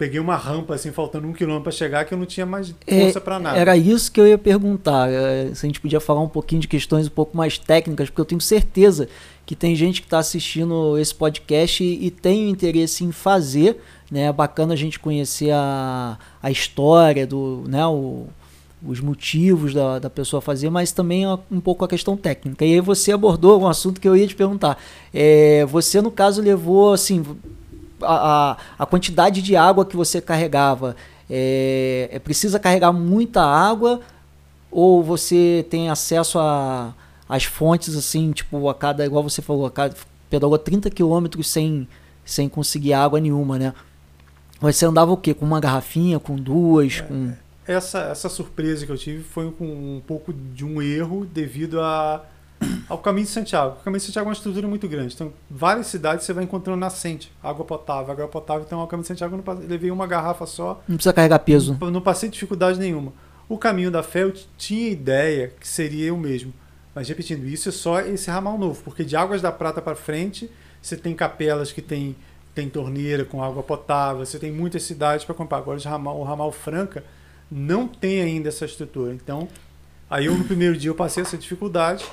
peguei 0.00 0.18
uma 0.18 0.34
rampa 0.34 0.76
assim, 0.76 0.90
faltando 0.90 1.28
um 1.28 1.32
quilômetro 1.34 1.64
para 1.64 1.72
chegar, 1.72 2.06
que 2.06 2.14
eu 2.14 2.16
não 2.16 2.24
tinha 2.24 2.46
mais 2.46 2.70
força 2.70 3.18
é, 3.18 3.20
para 3.20 3.38
nada. 3.38 3.58
Era 3.58 3.76
isso 3.76 4.10
que 4.10 4.18
eu 4.18 4.26
ia 4.26 4.38
perguntar. 4.38 5.10
É, 5.10 5.54
se 5.54 5.66
a 5.66 5.68
gente 5.68 5.78
podia 5.78 6.00
falar 6.00 6.22
um 6.22 6.28
pouquinho 6.28 6.62
de 6.62 6.66
questões 6.66 7.06
um 7.06 7.10
pouco 7.10 7.36
mais 7.36 7.58
técnicas, 7.58 8.08
porque 8.08 8.22
eu 8.22 8.24
tenho 8.24 8.40
certeza 8.40 9.10
que 9.44 9.54
tem 9.54 9.76
gente 9.76 10.00
que 10.00 10.06
está 10.06 10.18
assistindo 10.18 10.96
esse 10.96 11.14
podcast 11.14 11.84
e, 11.84 12.06
e 12.06 12.10
tem 12.10 12.48
interesse 12.48 13.04
em 13.04 13.12
fazer. 13.12 13.78
Né? 14.10 14.22
É 14.22 14.32
bacana 14.32 14.72
a 14.72 14.76
gente 14.76 14.98
conhecer 14.98 15.50
a, 15.50 16.18
a 16.42 16.50
história, 16.50 17.26
do, 17.26 17.64
né? 17.68 17.86
o, 17.86 18.26
os 18.82 19.00
motivos 19.00 19.74
da, 19.74 19.98
da 19.98 20.08
pessoa 20.08 20.40
fazer, 20.40 20.70
mas 20.70 20.92
também 20.92 21.26
um 21.50 21.60
pouco 21.60 21.84
a 21.84 21.88
questão 21.88 22.16
técnica. 22.16 22.64
E 22.64 22.72
aí 22.72 22.80
você 22.80 23.12
abordou 23.12 23.60
um 23.60 23.68
assunto 23.68 24.00
que 24.00 24.08
eu 24.08 24.16
ia 24.16 24.26
te 24.26 24.34
perguntar. 24.34 24.78
É, 25.12 25.66
você, 25.66 26.00
no 26.00 26.10
caso, 26.10 26.40
levou 26.40 26.94
assim 26.94 27.22
a, 28.02 28.56
a 28.78 28.86
quantidade 28.86 29.42
de 29.42 29.56
água 29.56 29.84
que 29.84 29.96
você 29.96 30.20
carregava, 30.20 30.96
é, 31.28 32.08
é, 32.12 32.18
precisa 32.18 32.58
carregar 32.58 32.92
muita 32.92 33.42
água 33.42 34.00
ou 34.70 35.02
você 35.02 35.66
tem 35.68 35.90
acesso 35.90 36.38
a 36.38 36.94
as 37.30 37.44
fontes 37.44 37.94
assim, 37.94 38.32
tipo, 38.32 38.68
a 38.68 38.74
cada, 38.74 39.06
igual 39.06 39.22
você 39.22 39.40
falou, 39.40 39.64
a 39.64 39.70
cada 39.70 39.94
pedalou 40.28 40.58
30 40.58 40.90
quilômetros 40.90 41.48
sem, 41.48 41.86
sem 42.24 42.48
conseguir 42.48 42.92
água 42.92 43.20
nenhuma, 43.20 43.56
né? 43.56 43.72
Você 44.60 44.84
andava 44.84 45.12
o 45.12 45.16
quê? 45.16 45.32
Com 45.32 45.46
uma 45.46 45.60
garrafinha, 45.60 46.18
com 46.18 46.34
duas, 46.34 46.98
é, 46.98 47.02
com... 47.02 47.32
Essa, 47.64 48.00
essa 48.00 48.28
surpresa 48.28 48.84
que 48.84 48.90
eu 48.90 48.98
tive 48.98 49.22
foi 49.22 49.48
com 49.52 49.64
um 49.64 50.02
pouco 50.04 50.32
de 50.32 50.64
um 50.64 50.82
erro 50.82 51.24
devido 51.24 51.80
a 51.80 52.24
ao 52.90 52.98
caminho 52.98 53.24
de 53.24 53.30
Santiago. 53.30 53.76
O 53.80 53.84
caminho 53.84 54.00
de 54.00 54.06
Santiago 54.06 54.26
é 54.26 54.30
uma 54.30 54.34
estrutura 54.34 54.66
muito 54.66 54.88
grande. 54.88 55.14
Então, 55.14 55.32
várias 55.48 55.86
cidades 55.86 56.26
você 56.26 56.32
vai 56.32 56.44
encontrando 56.44 56.78
nascente, 56.78 57.32
água 57.42 57.64
potável, 57.64 58.12
água 58.12 58.28
potável. 58.28 58.64
Então, 58.66 58.80
ao 58.80 58.88
caminho 58.88 59.04
de 59.04 59.08
Santiago 59.08 59.36
eu 59.36 59.42
não 59.44 59.68
levei 59.68 59.90
uma 59.90 60.06
garrafa 60.06 60.44
só. 60.44 60.82
Não 60.88 60.96
precisa 60.96 61.12
carregar 61.12 61.38
peso. 61.38 61.78
Não, 61.80 62.00
passei 62.00 62.28
dificuldade 62.28 62.78
nenhuma. 62.78 63.12
O 63.48 63.56
caminho 63.56 63.90
da 63.90 64.02
fé 64.02 64.24
eu 64.24 64.32
tinha 64.58 64.90
ideia 64.90 65.52
que 65.58 65.66
seria 65.66 66.12
o 66.12 66.18
mesmo. 66.18 66.52
Mas 66.94 67.08
repetindo, 67.08 67.46
isso 67.46 67.68
é 67.68 67.72
só 67.72 68.00
esse 68.00 68.28
ramal 68.30 68.58
novo, 68.58 68.82
porque 68.82 69.04
de 69.04 69.16
Águas 69.16 69.40
da 69.40 69.52
Prata 69.52 69.80
para 69.80 69.94
frente, 69.94 70.50
você 70.82 70.96
tem 70.96 71.14
capelas 71.14 71.70
que 71.70 71.80
tem, 71.80 72.16
tem 72.54 72.68
torneira 72.68 73.24
com 73.24 73.42
água 73.42 73.62
potável, 73.62 74.26
você 74.26 74.38
tem 74.38 74.50
muitas 74.50 74.82
cidades 74.82 75.24
para 75.24 75.34
comprar. 75.34 75.58
Agora 75.58 75.78
o 75.78 75.82
ramal, 75.82 76.18
o 76.18 76.24
ramal 76.24 76.50
Franca 76.50 77.04
não 77.50 77.86
tem 77.86 78.20
ainda 78.20 78.48
essa 78.48 78.64
estrutura. 78.64 79.12
Então, 79.14 79.48
aí 80.08 80.26
eu 80.26 80.36
no 80.36 80.44
primeiro 80.44 80.76
dia 80.76 80.90
eu 80.90 80.94
passei 80.94 81.22
essa 81.22 81.38
dificuldade 81.38 82.04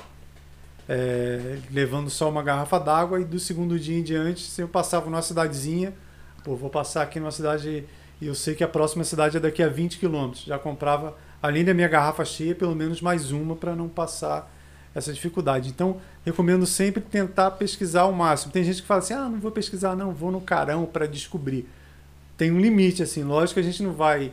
é, 0.88 1.58
levando 1.70 2.08
só 2.08 2.28
uma 2.28 2.42
garrafa 2.42 2.78
d'água 2.78 3.20
e 3.20 3.24
do 3.24 3.38
segundo 3.38 3.78
dia 3.78 3.98
em 3.98 4.02
diante, 4.02 4.40
se 4.42 4.62
eu 4.62 4.68
passava 4.68 5.10
numa 5.10 5.20
cidadezinha, 5.20 5.92
pô, 6.42 6.56
vou 6.56 6.70
passar 6.70 7.02
aqui 7.02 7.20
numa 7.20 7.30
cidade 7.30 7.84
e 8.20 8.26
eu 8.26 8.34
sei 8.34 8.54
que 8.54 8.64
a 8.64 8.68
próxima 8.68 9.04
cidade 9.04 9.36
é 9.36 9.40
daqui 9.40 9.62
a 9.62 9.68
20 9.68 9.98
quilômetros. 9.98 10.44
Já 10.44 10.58
comprava 10.58 11.16
além 11.42 11.64
da 11.64 11.74
minha 11.74 11.88
garrafa 11.88 12.24
cheia, 12.24 12.54
pelo 12.54 12.74
menos 12.74 13.00
mais 13.00 13.30
uma 13.30 13.54
para 13.54 13.76
não 13.76 13.88
passar 13.88 14.50
essa 14.94 15.12
dificuldade. 15.12 15.68
Então, 15.68 16.00
recomendo 16.24 16.66
sempre 16.66 17.00
tentar 17.00 17.52
pesquisar 17.52 18.02
ao 18.02 18.12
máximo. 18.12 18.50
Tem 18.50 18.64
gente 18.64 18.82
que 18.82 18.88
fala 18.88 19.00
assim: 19.00 19.14
ah, 19.14 19.28
não 19.28 19.38
vou 19.38 19.52
pesquisar, 19.52 19.94
não, 19.94 20.12
vou 20.12 20.32
no 20.32 20.40
carão 20.40 20.84
para 20.84 21.06
descobrir. 21.06 21.68
Tem 22.36 22.50
um 22.50 22.60
limite, 22.60 23.02
assim. 23.02 23.22
Lógico 23.22 23.54
que 23.54 23.60
a 23.60 23.70
gente 23.70 23.82
não 23.82 23.92
vai 23.92 24.32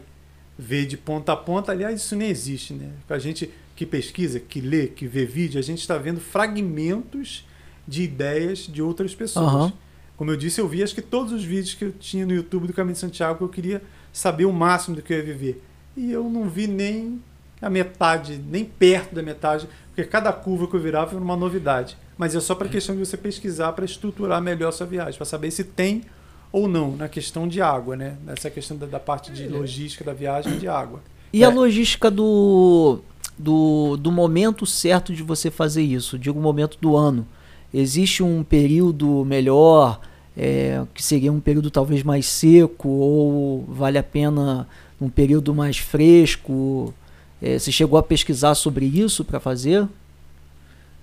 ver 0.57 0.85
de 0.85 0.97
ponta 0.97 1.33
a 1.33 1.35
ponta. 1.35 1.71
Aliás, 1.71 2.01
isso 2.01 2.15
nem 2.15 2.29
existe, 2.29 2.73
né? 2.73 2.91
A 3.09 3.19
gente 3.19 3.51
que 3.75 3.85
pesquisa, 3.85 4.39
que 4.39 4.61
lê, 4.61 4.87
que 4.87 5.05
vê 5.05 5.25
vídeo, 5.25 5.59
a 5.59 5.63
gente 5.63 5.79
está 5.79 5.97
vendo 5.97 6.19
fragmentos 6.19 7.45
de 7.87 8.03
ideias 8.03 8.59
de 8.59 8.81
outras 8.81 9.13
pessoas. 9.13 9.53
Uhum. 9.53 9.71
Como 10.17 10.31
eu 10.31 10.37
disse, 10.37 10.61
eu 10.61 10.67
vi 10.67 10.81
acho 10.81 10.95
que 10.95 11.01
todos 11.01 11.33
os 11.33 11.43
vídeos 11.43 11.73
que 11.73 11.85
eu 11.85 11.91
tinha 11.91 12.25
no 12.25 12.33
YouTube 12.33 12.67
do 12.67 12.73
Caminho 12.73 12.93
de 12.93 12.99
Santiago, 12.99 13.37
que 13.37 13.43
eu 13.43 13.49
queria 13.49 13.81
saber 14.13 14.45
o 14.45 14.53
máximo 14.53 14.95
do 14.95 15.01
que 15.01 15.13
eu 15.13 15.17
ia 15.17 15.23
viver. 15.23 15.61
E 15.95 16.11
eu 16.11 16.29
não 16.29 16.49
vi 16.49 16.67
nem 16.67 17.21
a 17.61 17.69
metade, 17.69 18.41
nem 18.47 18.63
perto 18.63 19.13
da 19.13 19.21
metade, 19.21 19.67
porque 19.87 20.03
cada 20.03 20.31
curva 20.31 20.67
que 20.67 20.75
eu 20.75 20.79
virava 20.79 21.11
era 21.11 21.23
uma 21.23 21.35
novidade. 21.35 21.97
Mas 22.17 22.33
é 22.33 22.39
só 22.39 22.55
para 22.55 22.69
questão 22.69 22.95
de 22.95 23.05
você 23.05 23.17
pesquisar 23.17 23.73
para 23.73 23.83
estruturar 23.83 24.41
melhor 24.41 24.69
a 24.69 24.71
sua 24.71 24.87
viagem, 24.87 25.15
para 25.15 25.25
saber 25.25 25.51
se 25.51 25.65
tem 25.65 26.03
ou 26.49 26.67
não 26.67 26.95
na 26.95 27.09
questão 27.09 27.45
de 27.45 27.61
água, 27.61 27.97
né? 27.97 28.15
Nessa 28.25 28.49
questão 28.49 28.77
da, 28.77 28.85
da 28.85 28.99
parte 28.99 29.33
de 29.33 29.47
logística 29.47 30.03
da 30.05 30.13
viagem 30.13 30.57
de 30.57 30.67
água. 30.67 31.01
E 31.33 31.43
é. 31.43 31.45
a 31.45 31.49
logística 31.49 32.09
do, 32.09 33.01
do, 33.37 33.97
do 33.97 34.11
momento 34.11 34.65
certo 34.65 35.13
de 35.13 35.23
você 35.23 35.51
fazer 35.51 35.83
isso? 35.83 36.17
Digo, 36.17 36.39
o 36.39 36.41
momento 36.41 36.77
do 36.79 36.95
ano. 36.95 37.27
Existe 37.73 38.23
um 38.23 38.43
período 38.43 39.25
melhor, 39.25 39.99
é, 40.37 40.83
que 40.93 41.03
seria 41.03 41.31
um 41.31 41.39
período 41.39 41.69
talvez 41.69 42.03
mais 42.03 42.25
seco, 42.25 42.87
ou 42.87 43.65
vale 43.67 43.97
a 43.97 44.03
pena 44.03 44.67
um 44.99 45.09
período 45.09 45.53
mais 45.53 45.77
fresco? 45.77 46.93
É, 47.41 47.59
você 47.59 47.71
chegou 47.71 47.99
a 47.99 48.03
pesquisar 48.03 48.55
sobre 48.55 48.85
isso 48.85 49.25
para 49.25 49.39
fazer? 49.39 49.87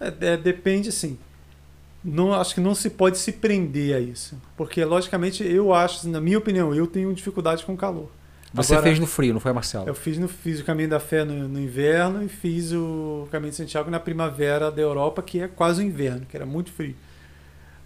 É, 0.00 0.12
é, 0.20 0.36
depende, 0.36 0.90
sim. 0.90 1.18
Não, 2.04 2.32
acho 2.32 2.54
que 2.54 2.60
não 2.60 2.74
se 2.74 2.90
pode 2.90 3.18
se 3.18 3.32
prender 3.32 3.94
a 3.94 4.00
isso. 4.00 4.36
Porque, 4.56 4.84
logicamente, 4.84 5.44
eu 5.44 5.72
acho, 5.72 6.09
na 6.09 6.20
minha 6.20 6.38
opinião, 6.38 6.74
eu 6.74 6.86
tenho 6.86 7.14
dificuldade 7.14 7.64
com 7.64 7.76
calor. 7.76 8.10
Você 8.54 8.74
Agora, 8.74 8.86
fez 8.86 8.98
no 8.98 9.06
frio, 9.06 9.32
não 9.32 9.40
foi, 9.40 9.52
Marcelo? 9.52 9.88
Eu 9.88 9.94
fiz, 9.94 10.18
no, 10.18 10.28
fiz 10.28 10.60
o 10.60 10.64
Caminho 10.64 10.88
da 10.88 11.00
Fé 11.00 11.24
no, 11.24 11.48
no, 11.48 11.58
inverno 11.58 12.22
e 12.22 12.28
fiz 12.28 12.72
o 12.72 13.26
Caminho 13.30 13.50
de 13.50 13.56
Santiago 13.56 13.90
na 13.90 13.98
primavera 13.98 14.70
da 14.70 14.82
Europa, 14.82 15.22
que 15.22 15.40
é 15.40 15.48
quase 15.48 15.82
o 15.82 15.86
inverno, 15.86 16.26
que 16.28 16.36
era 16.36 16.44
muito 16.44 16.70
frio. 16.70 16.94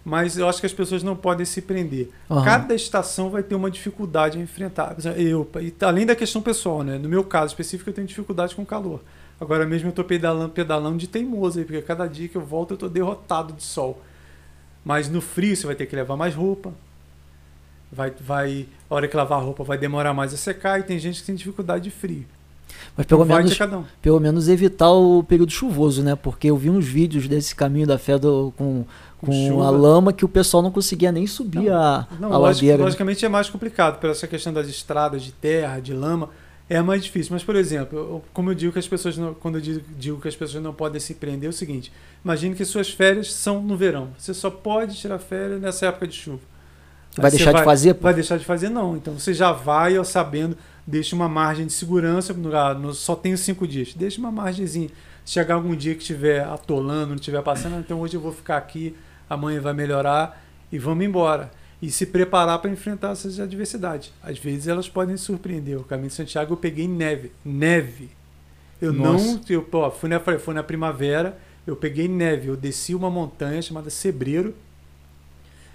Mas 0.03 0.37
eu 0.37 0.47
acho 0.47 0.59
que 0.59 0.65
as 0.65 0.73
pessoas 0.73 1.03
não 1.03 1.15
podem 1.15 1.45
se 1.45 1.61
prender. 1.61 2.09
Uhum. 2.29 2.43
Cada 2.43 2.73
estação 2.73 3.29
vai 3.29 3.43
ter 3.43 3.55
uma 3.55 3.71
dificuldade 3.71 4.37
a 4.37 4.41
enfrentar. 4.41 4.95
Eu, 5.17 5.49
além 5.81 6.05
da 6.05 6.15
questão 6.15 6.41
pessoal, 6.41 6.83
né? 6.83 6.97
No 6.97 7.09
meu 7.09 7.23
caso 7.23 7.47
específico, 7.47 7.89
eu 7.89 7.93
tenho 7.93 8.07
dificuldade 8.07 8.55
com 8.55 8.65
calor. 8.65 9.01
Agora 9.39 9.65
mesmo 9.65 9.87
eu 9.87 9.91
estou 9.91 10.05
pedalando, 10.05 10.49
pedalando 10.49 10.97
de 10.97 11.07
teimoso 11.07 11.59
aí, 11.59 11.65
porque 11.65 11.81
cada 11.81 12.07
dia 12.07 12.27
que 12.27 12.35
eu 12.35 12.41
volto 12.41 12.71
eu 12.71 12.75
estou 12.75 12.89
derrotado 12.89 13.53
de 13.53 13.63
sol. 13.63 14.01
Mas 14.83 15.09
no 15.09 15.21
frio 15.21 15.55
você 15.55 15.65
vai 15.65 15.75
ter 15.75 15.85
que 15.85 15.95
levar 15.95 16.15
mais 16.15 16.33
roupa, 16.33 16.73
vai, 17.91 18.11
vai, 18.19 18.65
a 18.89 18.95
hora 18.95 19.07
que 19.07 19.15
lavar 19.15 19.39
a 19.39 19.41
roupa 19.41 19.63
vai 19.63 19.77
demorar 19.77 20.13
mais 20.13 20.33
a 20.33 20.37
secar 20.37 20.79
e 20.79 20.83
tem 20.83 20.99
gente 20.99 21.21
que 21.21 21.25
tem 21.25 21.35
dificuldade 21.35 21.85
de 21.85 21.91
frio. 21.91 22.25
Mas 22.95 23.05
pelo 23.05 23.25
menos, 23.25 23.59
um. 23.59 23.83
pelo 24.01 24.19
menos 24.19 24.49
evitar 24.49 24.91
o 24.91 25.23
período 25.23 25.51
chuvoso, 25.51 26.03
né? 26.03 26.15
Porque 26.15 26.49
eu 26.49 26.57
vi 26.57 26.69
uns 26.69 26.85
vídeos 26.85 27.27
desse 27.27 27.55
caminho 27.55 27.87
da 27.87 27.97
fé 27.97 28.17
do, 28.17 28.53
com, 28.57 28.85
com 29.21 29.61
a 29.61 29.69
lama 29.69 30.11
que 30.11 30.25
o 30.25 30.29
pessoal 30.29 30.63
não 30.63 30.71
conseguia 30.71 31.11
nem 31.11 31.27
subir 31.27 31.69
não, 31.69 31.75
a, 31.75 32.07
não, 32.19 32.33
a 32.33 32.37
lógico, 32.37 32.65
ladeira. 32.65 32.83
Logicamente 32.83 33.25
é 33.25 33.29
mais 33.29 33.49
complicado, 33.49 33.99
pela 33.99 34.13
essa 34.13 34.27
questão 34.27 34.51
das 34.51 34.67
estradas 34.67 35.21
de 35.23 35.31
terra, 35.31 35.79
de 35.79 35.93
lama, 35.93 36.29
é 36.69 36.81
mais 36.81 37.03
difícil. 37.03 37.33
Mas, 37.33 37.43
por 37.43 37.55
exemplo, 37.55 37.97
eu, 37.97 38.23
como 38.33 38.51
eu 38.51 38.55
digo 38.55 38.73
que 38.73 38.79
as 38.79 38.87
pessoas 38.87 39.17
não, 39.17 39.33
quando 39.33 39.55
eu 39.55 39.61
digo, 39.61 39.81
digo, 39.97 40.21
que 40.21 40.27
as 40.27 40.35
pessoas 40.35 40.63
não 40.63 40.73
podem 40.73 40.99
se 40.99 41.13
prender, 41.13 41.47
é 41.47 41.49
o 41.49 41.53
seguinte: 41.53 41.91
imagine 42.23 42.55
que 42.55 42.65
suas 42.65 42.89
férias 42.89 43.31
são 43.33 43.61
no 43.61 43.77
verão. 43.77 44.09
Você 44.17 44.33
só 44.33 44.49
pode 44.49 44.97
tirar 44.97 45.19
férias 45.19 45.61
nessa 45.61 45.87
época 45.87 46.07
de 46.07 46.15
chuva. 46.15 46.41
Vai 47.21 47.31
deixar 47.31 47.51
vai, 47.51 47.61
de 47.61 47.65
fazer? 47.65 47.93
Pô? 47.95 48.03
Vai 48.03 48.13
deixar 48.13 48.37
de 48.37 48.45
fazer, 48.45 48.69
não. 48.69 48.95
Então 48.95 49.17
você 49.17 49.33
já 49.33 49.51
vai 49.51 49.97
ó, 49.97 50.03
sabendo, 50.03 50.57
deixa 50.85 51.15
uma 51.15 51.27
margem 51.27 51.65
de 51.65 51.73
segurança. 51.73 52.33
No, 52.33 52.73
no, 52.75 52.93
só 52.93 53.15
tenho 53.15 53.37
cinco 53.37 53.67
dias. 53.67 53.93
Deixa 53.93 54.19
uma 54.19 54.31
margemzinha. 54.31 54.89
Se 55.25 55.33
chegar 55.33 55.55
algum 55.55 55.75
dia 55.75 55.93
que 55.93 56.01
estiver 56.01 56.43
atolando, 56.43 57.09
não 57.09 57.15
estiver 57.15 57.41
passando, 57.41 57.77
então 57.79 57.99
hoje 57.99 58.15
eu 58.15 58.21
vou 58.21 58.31
ficar 58.31 58.57
aqui, 58.57 58.95
amanhã 59.29 59.59
vai 59.59 59.73
melhorar 59.73 60.41
e 60.71 60.77
vamos 60.77 61.05
embora. 61.05 61.51
E 61.81 61.91
se 61.91 62.05
preparar 62.05 62.59
para 62.59 62.71
enfrentar 62.71 63.11
essas 63.11 63.39
adversidades. 63.39 64.11
Às 64.23 64.39
vezes 64.39 64.67
elas 64.67 64.89
podem 64.89 65.15
surpreender. 65.17 65.77
O 65.77 65.83
caminho 65.83 66.07
de 66.07 66.15
Santiago 66.15 66.53
eu 66.53 66.57
peguei 66.57 66.87
neve. 66.87 67.31
Neve. 67.45 68.09
Eu 68.81 68.93
Nossa. 68.93 69.25
não. 69.25 69.41
Eu, 69.49 69.61
pô, 69.61 69.89
fui, 69.91 70.09
na, 70.09 70.19
fui 70.19 70.53
na 70.53 70.63
primavera, 70.63 71.37
eu 71.67 71.75
peguei 71.75 72.07
neve. 72.07 72.47
Eu 72.47 72.55
desci 72.55 72.95
uma 72.95 73.09
montanha 73.09 73.61
chamada 73.61 73.89
Sebreiro 73.89 74.55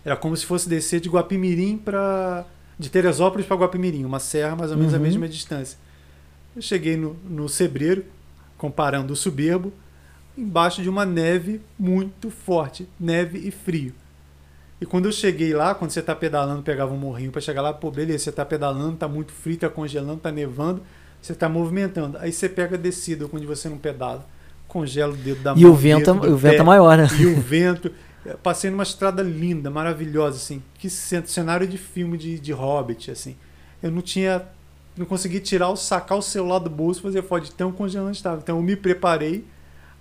era 0.05 0.17
como 0.17 0.37
se 0.37 0.45
fosse 0.45 0.69
descer 0.69 1.01
de 1.01 1.09
Guapimirim 1.09 1.77
para. 1.79 2.45
de 2.79 2.91
Teresópolis 2.91 3.47
para 3.47 3.57
Guapimirim, 3.57 4.05
uma 4.05 4.19
serra 4.19 4.57
mais 4.57 4.71
ou 4.71 4.77
menos 4.77 4.93
uhum. 4.93 4.99
a 4.99 5.03
mesma 5.03 5.29
distância. 5.29 5.79
Eu 6.55 6.61
cheguei 6.61 6.97
no, 6.97 7.17
no 7.29 7.49
Sebreiro, 7.49 8.05
comparando 8.59 9.13
o 9.13 9.17
Soberbo, 9.17 9.73
embaixo 10.37 10.83
de 10.83 10.89
uma 10.89 11.07
neve 11.07 11.61
muito 11.79 12.31
forte 12.31 12.89
neve 12.99 13.39
e 13.39 13.51
frio. 13.51 13.95
E 14.81 14.85
quando 14.85 15.07
eu 15.07 15.13
cheguei 15.13 15.55
lá, 15.55 15.75
quando 15.77 15.93
você 15.93 16.01
está 16.01 16.15
pedalando, 16.15 16.61
pegava 16.63 16.93
um 16.93 16.97
morrinho 16.97 17.31
para 17.31 17.41
chegar 17.41 17.63
lá, 17.63 17.73
pô, 17.73 17.89
beleza, 17.89 18.25
você 18.25 18.31
está 18.31 18.45
pedalando, 18.45 18.95
está 18.95 19.07
muito 19.07 19.31
frio, 19.31 19.55
está 19.55 19.69
congelando, 19.69 20.17
está 20.17 20.33
nevando, 20.33 20.83
você 21.21 21.33
está 21.33 21.49
movimentando. 21.49 22.19
Aí 22.19 22.33
você 22.33 22.49
pega 22.49 22.75
a 22.75 22.79
descida, 22.79 23.25
onde 23.33 23.47
você 23.47 23.69
não 23.69 23.79
pedala, 23.79 24.27
congela 24.67 25.13
o 25.13 25.17
dedo 25.17 25.41
da 25.41 25.53
e 25.53 25.55
mão. 25.55 25.63
E 25.63 25.67
o 25.67 25.75
vento, 25.75 26.11
é 26.11 26.13
o 26.13 26.37
vento 26.37 26.61
é 26.61 26.65
maior, 26.65 26.99
né? 26.99 27.07
E 27.17 27.27
o 27.27 27.41
vento. 27.41 27.93
Passei 28.43 28.71
numa 28.71 28.83
estrada 28.83 29.23
linda, 29.23 29.71
maravilhosa, 29.71 30.37
assim. 30.37 30.63
Que 30.79 30.89
cenário 30.89 31.67
de 31.67 31.77
filme 31.77 32.17
de, 32.17 32.39
de 32.39 32.53
Hobbit, 32.53 33.11
assim. 33.11 33.37
Eu 33.83 33.91
não 33.91 34.03
tinha. 34.03 34.43
Não 34.97 35.07
consegui 35.07 35.41
tirar 35.41 35.71
o 35.71 35.77
sacar 35.77 36.19
o 36.19 36.23
celular 36.23 36.59
do 36.59 36.69
bolso 36.69 37.01
e 37.01 37.03
fazer 37.03 37.23
foto 37.23 37.45
de 37.45 37.53
tão 37.53 37.73
congelante 37.73 38.17
estava. 38.17 38.41
Então 38.43 38.57
eu 38.59 38.63
me 38.63 38.77
preparei, 38.77 39.43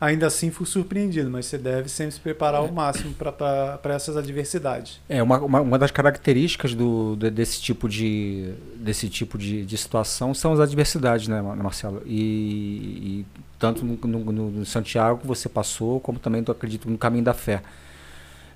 ainda 0.01 0.27
assim 0.27 0.51
fui 0.51 0.65
surpreendido, 0.65 1.31
mas 1.31 1.45
você 1.45 1.57
deve 1.57 1.87
sempre 1.87 2.11
se 2.11 2.19
preparar 2.19 2.59
ao 2.59 2.69
máximo 2.69 3.13
para 3.13 3.79
essas 3.85 4.17
adversidades. 4.17 4.99
É, 5.07 5.23
uma, 5.23 5.39
uma, 5.39 5.61
uma, 5.61 5.79
das 5.79 5.91
características 5.91 6.73
do, 6.73 7.15
desse 7.15 7.61
tipo, 7.61 7.87
de, 7.87 8.53
desse 8.75 9.07
tipo 9.07 9.37
de, 9.37 9.65
de 9.65 9.77
situação 9.77 10.33
são 10.33 10.51
as 10.51 10.59
adversidades, 10.59 11.29
né, 11.29 11.41
Marcelo? 11.41 12.01
E, 12.05 12.19
e 12.19 13.25
tanto 13.57 13.85
no, 13.85 13.95
no, 13.95 14.51
no 14.51 14.65
Santiago 14.65 15.21
que 15.21 15.27
você 15.27 15.47
passou, 15.47 16.01
como 16.01 16.19
também, 16.19 16.43
eu 16.45 16.51
acredito, 16.51 16.89
no 16.89 16.97
caminho 16.97 17.23
da 17.23 17.33
fé. 17.33 17.61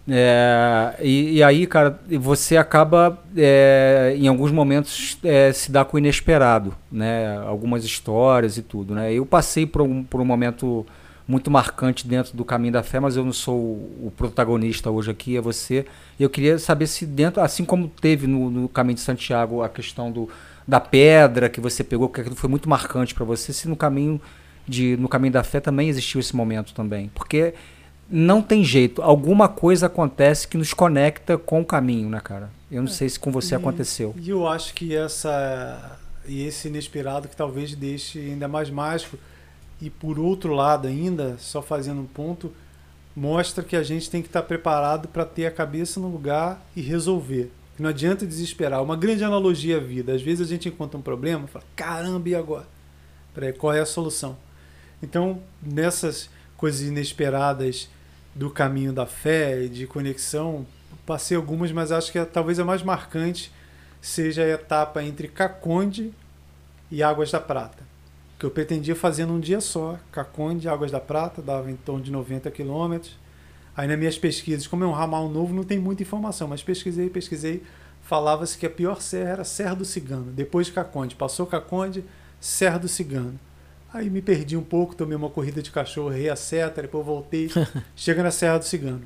É, 0.07 0.95
e, 1.01 1.37
e, 1.37 1.43
aí, 1.43 1.65
cara, 1.65 1.99
você 2.19 2.57
acaba, 2.57 3.23
é, 3.35 4.15
em 4.17 4.27
alguns 4.27 4.51
momentos, 4.51 5.17
é, 5.23 5.51
se 5.51 5.71
dá 5.71 5.83
com 5.83 5.97
o 5.97 5.99
inesperado, 5.99 6.75
né? 6.91 7.37
Algumas 7.47 7.83
histórias 7.83 8.57
e 8.57 8.61
tudo, 8.61 8.93
né? 8.93 9.11
Eu 9.11 9.25
passei 9.25 9.65
por 9.65 9.81
um, 9.81 10.03
por 10.03 10.21
um 10.21 10.25
momento 10.25 10.85
muito 11.27 11.49
marcante 11.49 12.07
dentro 12.07 12.37
do 12.37 12.45
Caminho 12.45 12.73
da 12.73 12.83
Fé, 12.83 12.99
mas 12.99 13.17
eu 13.17 13.25
não 13.25 13.33
sou 13.33 13.57
o, 13.57 14.13
protagonista 14.15 14.91
hoje 14.91 15.09
aqui, 15.09 15.35
é 15.35 15.41
você. 15.41 15.85
Eu 16.19 16.29
queria 16.29 16.59
saber 16.59 16.85
se 16.85 17.05
dentro, 17.05 17.41
assim 17.41 17.65
como 17.65 17.87
teve 17.87 18.27
no, 18.27 18.51
no 18.51 18.69
Caminho 18.69 18.95
de 18.95 19.01
Santiago 19.01 19.63
a 19.63 19.69
questão 19.69 20.11
do, 20.11 20.29
da 20.67 20.79
pedra 20.79 21.49
que 21.49 21.59
você 21.59 21.83
pegou, 21.83 22.09
que 22.09 22.21
aquilo 22.21 22.35
foi 22.35 22.49
muito 22.49 22.69
marcante 22.69 23.15
para 23.15 23.25
você, 23.25 23.51
se 23.51 23.67
no 23.67 23.75
caminho 23.75 24.21
de 24.67 24.97
no 24.97 25.07
caminho 25.07 25.33
da 25.33 25.43
fé 25.43 25.59
também 25.59 25.89
existiu 25.89 26.19
esse 26.19 26.35
momento 26.35 26.73
também, 26.73 27.11
porque 27.13 27.53
não 28.09 28.41
tem 28.41 28.63
jeito. 28.63 29.01
Alguma 29.01 29.47
coisa 29.47 29.87
acontece 29.87 30.47
que 30.47 30.57
nos 30.57 30.73
conecta 30.73 31.37
com 31.37 31.61
o 31.61 31.65
caminho, 31.65 32.09
né, 32.09 32.19
cara? 32.19 32.49
Eu 32.71 32.81
não 32.81 32.89
é. 32.89 32.93
sei 32.93 33.09
se 33.09 33.19
com 33.19 33.31
você 33.31 33.55
e, 33.55 33.57
aconteceu. 33.57 34.13
E 34.17 34.29
eu 34.29 34.47
acho 34.47 34.73
que 34.73 34.95
essa 34.95 35.99
e 36.27 36.45
esse 36.45 36.67
inesperado 36.67 37.27
que 37.27 37.35
talvez 37.35 37.75
deixe 37.75 38.19
ainda 38.19 38.47
mais 38.47 38.69
mágico. 38.69 39.17
E 39.81 39.89
por 39.89 40.17
outro 40.19 40.53
lado 40.53 40.87
ainda, 40.87 41.35
só 41.37 41.61
fazendo 41.61 42.01
um 42.01 42.05
ponto, 42.05 42.51
mostra 43.15 43.63
que 43.63 43.75
a 43.75 43.83
gente 43.83 44.09
tem 44.09 44.21
que 44.21 44.27
estar 44.27 44.43
preparado 44.43 45.07
para 45.07 45.25
ter 45.25 45.45
a 45.45 45.51
cabeça 45.51 45.99
no 45.99 46.07
lugar 46.07 46.65
e 46.75 46.81
resolver. 46.81 47.51
Não 47.77 47.89
adianta 47.89 48.25
desesperar. 48.25 48.81
Uma 48.81 48.95
grande 48.95 49.23
analogia 49.23 49.77
à 49.77 49.79
vida. 49.79 50.13
Às 50.13 50.21
vezes 50.21 50.47
a 50.47 50.49
gente 50.49 50.69
encontra 50.69 50.97
um 50.97 51.01
problema 51.01 51.45
e 51.45 51.47
fala, 51.47 51.65
caramba, 51.75 52.29
e 52.29 52.35
agora? 52.35 52.65
Peraí, 53.33 53.51
qual 53.51 53.73
é 53.73 53.81
a 53.81 53.85
solução? 53.85 54.37
Então, 55.03 55.41
nessas 55.61 56.29
coisas 56.55 56.81
inesperadas 56.87 57.89
do 58.35 58.49
caminho 58.49 58.91
da 58.91 59.05
fé 59.05 59.63
e 59.63 59.69
de 59.69 59.87
conexão, 59.87 60.67
passei 61.05 61.37
algumas, 61.37 61.71
mas 61.71 61.91
acho 61.91 62.11
que 62.11 62.19
a, 62.19 62.25
talvez 62.25 62.59
a 62.59 62.65
mais 62.65 62.83
marcante 62.83 63.51
seja 64.01 64.43
a 64.43 64.47
etapa 64.47 65.01
entre 65.01 65.29
Caconde 65.29 66.13
e 66.91 67.01
Águas 67.01 67.31
da 67.31 67.39
Prata, 67.39 67.83
que 68.37 68.45
eu 68.45 68.51
pretendia 68.51 68.95
fazer 68.95 69.25
num 69.25 69.39
dia 69.39 69.61
só, 69.61 69.97
Caconde 70.11 70.67
Águas 70.67 70.91
da 70.91 70.99
Prata, 70.99 71.41
dava 71.41 71.71
em 71.71 71.75
torno 71.77 72.03
de 72.03 72.11
90 72.11 72.51
quilômetros. 72.51 73.17
Aí 73.75 73.87
nas 73.87 73.97
minhas 73.97 74.17
pesquisas, 74.17 74.67
como 74.67 74.83
é 74.83 74.87
um 74.87 74.91
ramal 74.91 75.27
novo, 75.29 75.53
não 75.53 75.63
tem 75.63 75.79
muita 75.79 76.03
informação, 76.03 76.47
mas 76.47 76.61
pesquisei, 76.61 77.09
pesquisei, 77.09 77.63
falava-se 78.03 78.57
que 78.57 78.65
a 78.65 78.69
pior 78.69 79.01
serra 79.01 79.31
era 79.31 79.43
Serra 79.43 79.75
do 79.75 79.85
Cigano, 79.85 80.31
depois 80.31 80.67
de 80.67 80.73
Caconde. 80.73 81.15
Passou 81.15 81.45
Caconde, 81.45 82.03
Serra 82.39 82.77
do 82.77 82.87
Cigano. 82.87 83.39
Aí 83.93 84.09
me 84.09 84.21
perdi 84.21 84.57
um 84.57 84.63
pouco, 84.63 84.95
tomei 84.95 85.15
uma 85.15 85.29
corrida 85.29 85.61
de 85.61 85.71
cachorro, 85.71 86.11
errei 86.11 86.29
a 86.29 86.35
seta, 86.35 86.81
depois 86.81 87.05
voltei. 87.05 87.49
Chega 87.95 88.21
na 88.21 88.31
Serra 88.31 88.57
do 88.57 88.65
Cigano. 88.65 89.03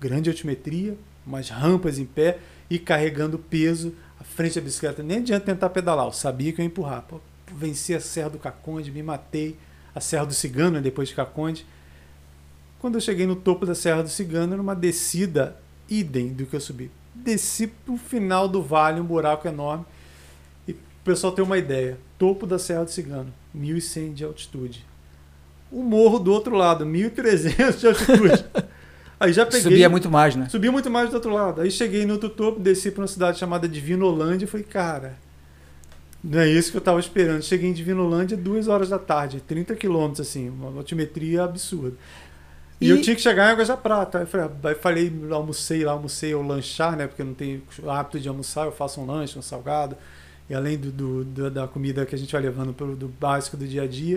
Grande 0.00 0.30
altimetria, 0.30 0.96
umas 1.26 1.48
rampas 1.48 1.98
em 1.98 2.04
pé 2.04 2.38
e 2.68 2.78
carregando 2.78 3.38
peso 3.38 3.94
à 4.18 4.24
frente 4.24 4.56
da 4.56 4.60
bicicleta. 4.60 5.02
Nem 5.02 5.18
adianta 5.18 5.46
tentar 5.46 5.70
pedalar, 5.70 6.06
eu 6.06 6.12
sabia 6.12 6.52
que 6.52 6.60
eu 6.60 6.64
ia 6.64 6.68
empurrar. 6.68 7.02
Pô, 7.02 7.20
venci 7.54 7.94
a 7.94 8.00
Serra 8.00 8.30
do 8.30 8.38
Caconde, 8.38 8.90
me 8.90 9.02
matei. 9.02 9.56
A 9.94 10.00
Serra 10.00 10.24
do 10.24 10.34
Cigano, 10.34 10.76
né, 10.76 10.80
depois 10.80 11.08
de 11.08 11.14
Caconde. 11.14 11.66
Quando 12.78 12.94
eu 12.94 13.00
cheguei 13.00 13.26
no 13.26 13.36
topo 13.36 13.66
da 13.66 13.74
Serra 13.74 14.02
do 14.02 14.08
Cigano, 14.08 14.52
era 14.52 14.62
uma 14.62 14.74
descida 14.74 15.56
idem 15.88 16.28
do 16.28 16.46
que 16.46 16.54
eu 16.54 16.60
subi. 16.60 16.90
Desci 17.14 17.66
pro 17.66 17.96
final 17.96 18.48
do 18.48 18.62
vale, 18.62 19.00
um 19.00 19.04
buraco 19.04 19.48
enorme. 19.48 19.84
E 20.66 20.72
o 20.72 20.76
pessoal 21.04 21.32
tem 21.32 21.44
uma 21.44 21.58
ideia. 21.58 21.98
Topo 22.16 22.46
da 22.46 22.58
Serra 22.58 22.84
do 22.84 22.90
Cigano, 22.90 23.32
1.100 23.56 24.14
de 24.14 24.24
altitude. 24.24 24.84
O 25.70 25.82
morro 25.82 26.18
do 26.18 26.32
outro 26.32 26.54
lado, 26.54 26.84
1.300 26.84 27.78
de 27.78 27.86
altitude. 27.86 28.44
Aí 29.20 29.34
já 29.34 29.44
peguei. 29.44 29.60
Subia 29.60 29.88
muito 29.88 30.10
mais, 30.10 30.34
né? 30.34 30.48
Subia 30.48 30.72
muito 30.72 30.90
mais 30.90 31.10
do 31.10 31.14
outro 31.14 31.30
lado. 31.30 31.60
Aí 31.60 31.70
cheguei 31.70 32.06
no 32.06 32.14
outro 32.14 32.30
topo, 32.30 32.58
desci 32.58 32.90
para 32.90 33.02
uma 33.02 33.06
cidade 33.06 33.38
chamada 33.38 33.68
Divinolândia 33.68 34.46
e 34.46 34.48
falei, 34.48 34.64
cara, 34.64 35.18
não 36.24 36.40
é 36.40 36.48
isso 36.48 36.70
que 36.70 36.78
eu 36.78 36.80
estava 36.80 36.98
esperando. 36.98 37.42
Cheguei 37.42 37.68
em 37.68 37.72
Divinolândia 37.74 38.34
duas 38.34 38.66
horas 38.66 38.88
da 38.88 38.98
tarde, 38.98 39.42
30 39.46 39.74
quilômetros, 39.74 40.26
assim, 40.26 40.48
uma 40.48 40.78
altimetria 40.78 41.44
absurda. 41.44 41.96
E, 42.80 42.86
e, 42.86 42.88
eu 42.88 43.02
tinha 43.02 43.14
que 43.14 43.20
chegar 43.20 43.48
em 43.48 43.52
Águas 43.52 43.68
da 43.68 43.76
Prata. 43.76 44.20
Aí 44.20 44.26
falei, 44.26 44.50
aí 44.64 44.74
falei, 44.74 45.12
almocei 45.30 45.84
lá, 45.84 45.92
almocei 45.92 46.34
ou 46.34 46.42
lanchar, 46.42 46.96
né? 46.96 47.06
Porque 47.06 47.20
eu 47.20 47.26
não 47.26 47.34
tenho 47.34 47.62
hábito 47.86 48.18
de 48.18 48.26
almoçar, 48.26 48.64
eu 48.64 48.72
faço 48.72 49.02
um 49.02 49.06
lanche, 49.06 49.38
um 49.38 49.42
salgado. 49.42 49.98
E 50.50 50.54
além 50.54 50.76
do, 50.76 50.90
do, 50.90 51.24
do 51.24 51.50
da 51.50 51.66
comida 51.66 52.04
que 52.04 52.14
a 52.14 52.18
gente 52.18 52.32
vai 52.32 52.42
levando 52.42 52.74
pro, 52.74 52.96
do 52.96 53.08
básico 53.08 53.56
do 53.56 53.66
dia 53.66 53.84
a 53.84 53.86
dia. 53.86 54.16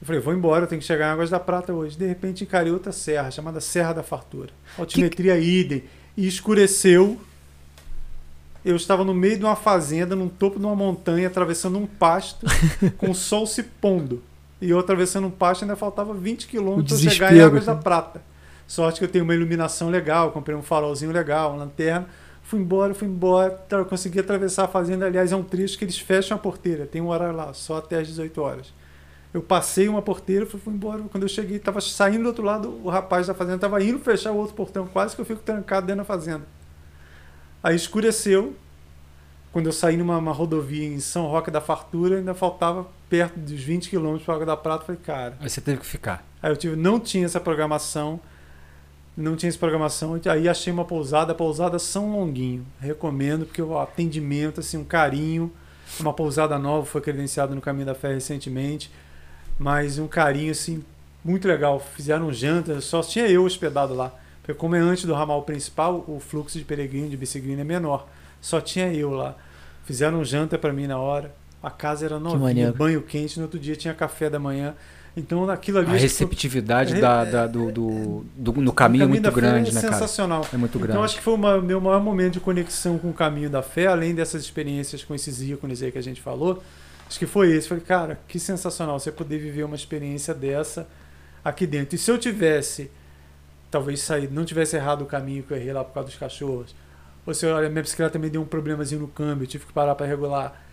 Eu 0.00 0.06
falei, 0.06 0.20
vou 0.20 0.34
embora, 0.34 0.64
eu 0.64 0.66
tenho 0.66 0.80
que 0.80 0.86
chegar 0.86 1.08
em 1.08 1.12
Águas 1.12 1.30
da 1.30 1.38
Prata 1.38 1.72
hoje. 1.72 1.96
De 1.96 2.06
repente 2.06 2.42
encarei 2.42 2.72
outra 2.72 2.90
serra, 2.90 3.30
chamada 3.30 3.60
Serra 3.60 3.92
da 3.92 4.02
Fartura. 4.02 4.50
Altimetria 4.76 5.36
que... 5.36 5.42
idem. 5.42 5.84
E 6.16 6.26
escureceu. 6.26 7.20
Eu 8.64 8.74
estava 8.74 9.04
no 9.04 9.14
meio 9.14 9.38
de 9.38 9.44
uma 9.44 9.54
fazenda, 9.54 10.16
no 10.16 10.30
topo 10.30 10.58
de 10.58 10.64
uma 10.64 10.74
montanha, 10.74 11.28
atravessando 11.28 11.78
um 11.78 11.86
pasto, 11.86 12.46
com 12.96 13.10
o 13.10 13.14
sol 13.14 13.46
se 13.46 13.62
pondo 13.62 14.22
e 14.64 14.70
eu 14.70 14.78
atravessando 14.78 15.26
um 15.26 15.30
pasto 15.30 15.62
ainda 15.62 15.76
faltava 15.76 16.14
20 16.14 16.46
quilômetros 16.46 17.02
para 17.02 17.10
chegar 17.10 17.36
em 17.36 17.40
Águas 17.40 17.66
da 17.66 17.74
Prata. 17.74 18.22
Sorte 18.66 18.98
que 18.98 19.04
eu 19.04 19.08
tenho 19.08 19.24
uma 19.24 19.34
iluminação 19.34 19.90
legal, 19.90 20.32
comprei 20.32 20.56
um 20.56 20.62
farolzinho 20.62 21.12
legal, 21.12 21.50
uma 21.50 21.64
lanterna. 21.64 22.08
Fui 22.44 22.60
embora, 22.60 22.92
fui 22.94 23.08
embora, 23.08 23.58
eu 23.70 23.86
consegui 23.86 24.20
atravessar 24.20 24.64
a 24.64 24.68
fazenda. 24.68 25.06
Aliás, 25.06 25.32
é 25.32 25.36
um 25.36 25.42
trecho 25.42 25.78
que 25.78 25.84
eles 25.84 25.98
fecham 25.98 26.36
a 26.36 26.38
porteira, 26.38 26.86
tem 26.86 27.00
um 27.00 27.08
horário 27.08 27.34
lá, 27.34 27.54
só 27.54 27.78
até 27.78 27.98
às 27.98 28.06
18 28.06 28.40
horas. 28.40 28.72
Eu 29.32 29.42
passei 29.42 29.88
uma 29.88 30.02
porteira, 30.02 30.44
fui, 30.44 30.60
fui 30.60 30.74
embora. 30.74 31.02
Quando 31.10 31.22
eu 31.22 31.28
cheguei, 31.28 31.56
estava 31.56 31.80
saindo 31.80 32.22
do 32.22 32.28
outro 32.28 32.44
lado, 32.44 32.80
o 32.84 32.90
rapaz 32.90 33.26
da 33.26 33.34
fazenda 33.34 33.56
estava 33.56 33.82
indo 33.82 33.98
fechar 33.98 34.30
o 34.30 34.36
outro 34.36 34.54
portão, 34.54 34.86
quase 34.86 35.14
que 35.16 35.22
eu 35.22 35.24
fico 35.24 35.40
trancado 35.40 35.86
dentro 35.86 36.02
da 36.02 36.04
fazenda. 36.04 36.44
Aí 37.62 37.74
escureceu, 37.74 38.54
quando 39.50 39.66
eu 39.66 39.72
saí 39.72 39.96
numa 39.96 40.18
rodovia 40.30 40.86
em 40.86 41.00
São 41.00 41.26
Roque 41.26 41.50
da 41.50 41.62
Fartura, 41.62 42.18
ainda 42.18 42.34
faltava 42.34 42.86
perto 43.08 43.38
dos 43.38 43.58
20 43.58 43.88
quilômetros 43.88 44.24
para 44.24 44.34
Água 44.34 44.46
da 44.46 44.56
Prata. 44.56 44.84
Falei, 44.84 45.00
cara. 45.02 45.36
Aí 45.40 45.48
você 45.48 45.62
teve 45.62 45.78
que 45.78 45.86
ficar. 45.86 46.22
Aí 46.42 46.52
eu 46.52 46.56
tive, 46.58 46.76
não 46.76 47.00
tinha 47.00 47.24
essa 47.24 47.40
programação. 47.40 48.20
Não 49.16 49.36
tinha 49.36 49.48
essa 49.48 49.58
programação. 49.58 50.20
Aí 50.30 50.48
achei 50.48 50.72
uma 50.72 50.84
pousada, 50.84 51.32
a 51.32 51.34
pousada 51.34 51.78
São 51.78 52.12
Longuinho. 52.12 52.66
Recomendo, 52.80 53.46
porque 53.46 53.62
o 53.62 53.78
atendimento, 53.78 54.60
assim, 54.60 54.76
um 54.76 54.84
carinho. 54.84 55.52
Uma 56.00 56.12
pousada 56.12 56.58
nova, 56.58 56.84
foi 56.84 57.00
credenciada 57.00 57.54
no 57.54 57.60
Caminho 57.60 57.86
da 57.86 57.94
Fé 57.94 58.12
recentemente. 58.12 58.90
Mas 59.58 59.98
um 59.98 60.08
carinho, 60.08 60.50
assim, 60.50 60.82
muito 61.24 61.46
legal. 61.46 61.78
Fizeram 61.78 62.32
janta, 62.32 62.80
só 62.80 63.02
tinha 63.02 63.28
eu 63.28 63.44
hospedado 63.44 63.94
lá. 63.94 64.12
Porque 64.42 64.52
como 64.52 64.74
é 64.74 64.80
antes 64.80 65.04
do 65.04 65.14
ramal 65.14 65.42
principal, 65.42 66.04
o 66.06 66.20
fluxo 66.20 66.58
de 66.58 66.64
peregrino, 66.64 67.08
de 67.08 67.16
bicicleta 67.16 67.60
é 67.60 67.64
menor. 67.64 68.06
Só 68.40 68.60
tinha 68.60 68.92
eu 68.92 69.10
lá. 69.10 69.36
Fizeram 69.84 70.18
um 70.18 70.24
janta 70.24 70.58
para 70.58 70.72
mim 70.72 70.86
na 70.86 70.98
hora. 70.98 71.34
A 71.62 71.70
casa 71.70 72.04
era 72.04 72.18
novinha, 72.18 72.72
banho 72.72 73.00
quente. 73.00 73.38
No 73.38 73.44
outro 73.44 73.58
dia 73.58 73.74
tinha 73.74 73.94
café 73.94 74.28
da 74.28 74.38
manhã. 74.38 74.74
Então 75.16 75.48
aquilo 75.48 75.78
ali. 75.78 75.90
A 75.90 75.96
receptividade 75.96 77.00
da, 77.00 77.22
é, 77.22 77.30
da, 77.30 77.46
do, 77.46 77.70
do, 77.70 78.26
do, 78.36 78.52
no 78.60 78.72
caminho 78.72 79.04
é 79.04 79.06
muito 79.06 79.30
grande, 79.30 79.70
é 79.70 79.72
né, 79.74 79.80
sensacional. 79.80 80.42
cara? 80.42 80.54
É 80.54 80.58
muito 80.58 80.78
grande. 80.78 80.92
Então 80.92 81.04
acho 81.04 81.16
que 81.16 81.22
foi 81.22 81.34
o 81.34 81.62
meu 81.62 81.80
maior 81.80 82.02
momento 82.02 82.34
de 82.34 82.40
conexão 82.40 82.98
com 82.98 83.10
o 83.10 83.14
caminho 83.14 83.48
da 83.48 83.62
fé, 83.62 83.86
além 83.86 84.14
dessas 84.14 84.42
experiências 84.42 85.04
com 85.04 85.14
esses 85.14 85.40
ícones 85.40 85.82
aí 85.82 85.92
que 85.92 85.98
a 85.98 86.02
gente 86.02 86.20
falou. 86.20 86.62
Acho 87.08 87.18
que 87.18 87.26
foi 87.26 87.52
esse. 87.52 87.68
Falei, 87.68 87.84
cara, 87.84 88.18
que 88.26 88.40
sensacional 88.40 88.98
você 88.98 89.12
poder 89.12 89.38
viver 89.38 89.62
uma 89.62 89.76
experiência 89.76 90.34
dessa 90.34 90.88
aqui 91.44 91.66
dentro. 91.66 91.94
E 91.94 91.98
se 91.98 92.10
eu 92.10 92.18
tivesse, 92.18 92.90
talvez 93.70 94.00
saído, 94.00 94.34
não 94.34 94.44
tivesse 94.44 94.74
errado 94.74 95.02
o 95.02 95.06
caminho 95.06 95.44
que 95.44 95.52
eu 95.52 95.56
errei 95.56 95.72
lá 95.72 95.84
por 95.84 95.94
causa 95.94 96.08
dos 96.08 96.18
cachorros, 96.18 96.74
ou 97.24 97.32
se 97.32 97.46
olha, 97.46 97.68
minha 97.68 97.82
bicicleta 97.82 98.12
também 98.12 98.30
deu 98.30 98.42
um 98.42 98.46
problemazinho 98.46 99.02
no 99.02 99.08
câmbio, 99.08 99.46
tive 99.46 99.64
que 99.64 99.72
parar 99.72 99.94
para 99.94 100.06
regular. 100.06 100.63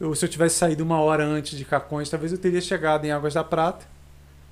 Ou 0.00 0.14
se 0.14 0.24
eu 0.24 0.28
tivesse 0.28 0.56
saído 0.56 0.84
uma 0.84 1.00
hora 1.00 1.24
antes 1.24 1.56
de 1.56 1.64
Cacões, 1.64 2.10
talvez 2.10 2.32
eu 2.32 2.38
teria 2.38 2.60
chegado 2.60 3.04
em 3.04 3.10
Águas 3.10 3.34
da 3.34 3.42
Prata, 3.42 3.86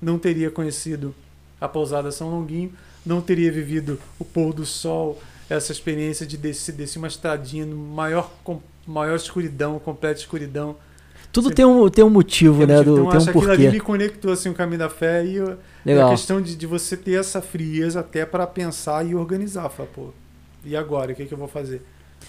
não 0.01 0.17
teria 0.17 0.49
conhecido 0.49 1.13
a 1.61 1.67
pousada 1.67 2.11
São 2.11 2.29
Longuinho, 2.29 2.73
não 3.05 3.21
teria 3.21 3.51
vivido 3.51 3.99
o 4.19 4.25
pôr 4.25 4.53
do 4.53 4.65
sol, 4.65 5.21
essa 5.49 5.71
experiência 5.71 6.25
de 6.25 6.37
descer, 6.37 6.73
descer 6.73 6.97
uma 6.97 7.07
estradinha 7.07 7.65
no 7.65 7.75
maior, 7.75 8.31
com, 8.43 8.59
maior 8.87 9.15
escuridão, 9.15 9.77
completa 9.77 10.19
escuridão. 10.19 10.75
Tudo 11.31 11.51
tem 11.51 11.65
um, 11.65 11.87
tem 11.89 12.03
um 12.03 12.09
motivo, 12.09 12.59
tem 12.59 12.67
né? 12.67 12.81
Do, 12.81 13.07
então, 13.07 13.09
tem 13.09 13.19
um 13.19 13.25
porquê. 13.25 13.51
aquilo 13.51 13.51
ali 13.51 13.71
me 13.71 13.79
conectou 13.79 14.31
assim, 14.31 14.49
o 14.49 14.53
caminho 14.53 14.79
da 14.79 14.89
fé 14.89 15.23
e, 15.23 15.37
e 15.85 15.91
a 15.91 16.09
questão 16.09 16.41
de, 16.41 16.55
de 16.55 16.65
você 16.65 16.95
ter 16.95 17.19
essa 17.19 17.41
frieza 17.41 17.99
até 17.99 18.25
para 18.25 18.47
pensar 18.47 19.05
e 19.05 19.13
organizar. 19.13 19.69
Falar, 19.69 19.89
pô, 19.89 20.09
e 20.63 20.75
agora? 20.75 21.11
O 21.11 21.15
que, 21.15 21.23
é 21.23 21.25
que 21.25 21.33
eu 21.33 21.37
vou 21.37 21.47
fazer? 21.47 21.81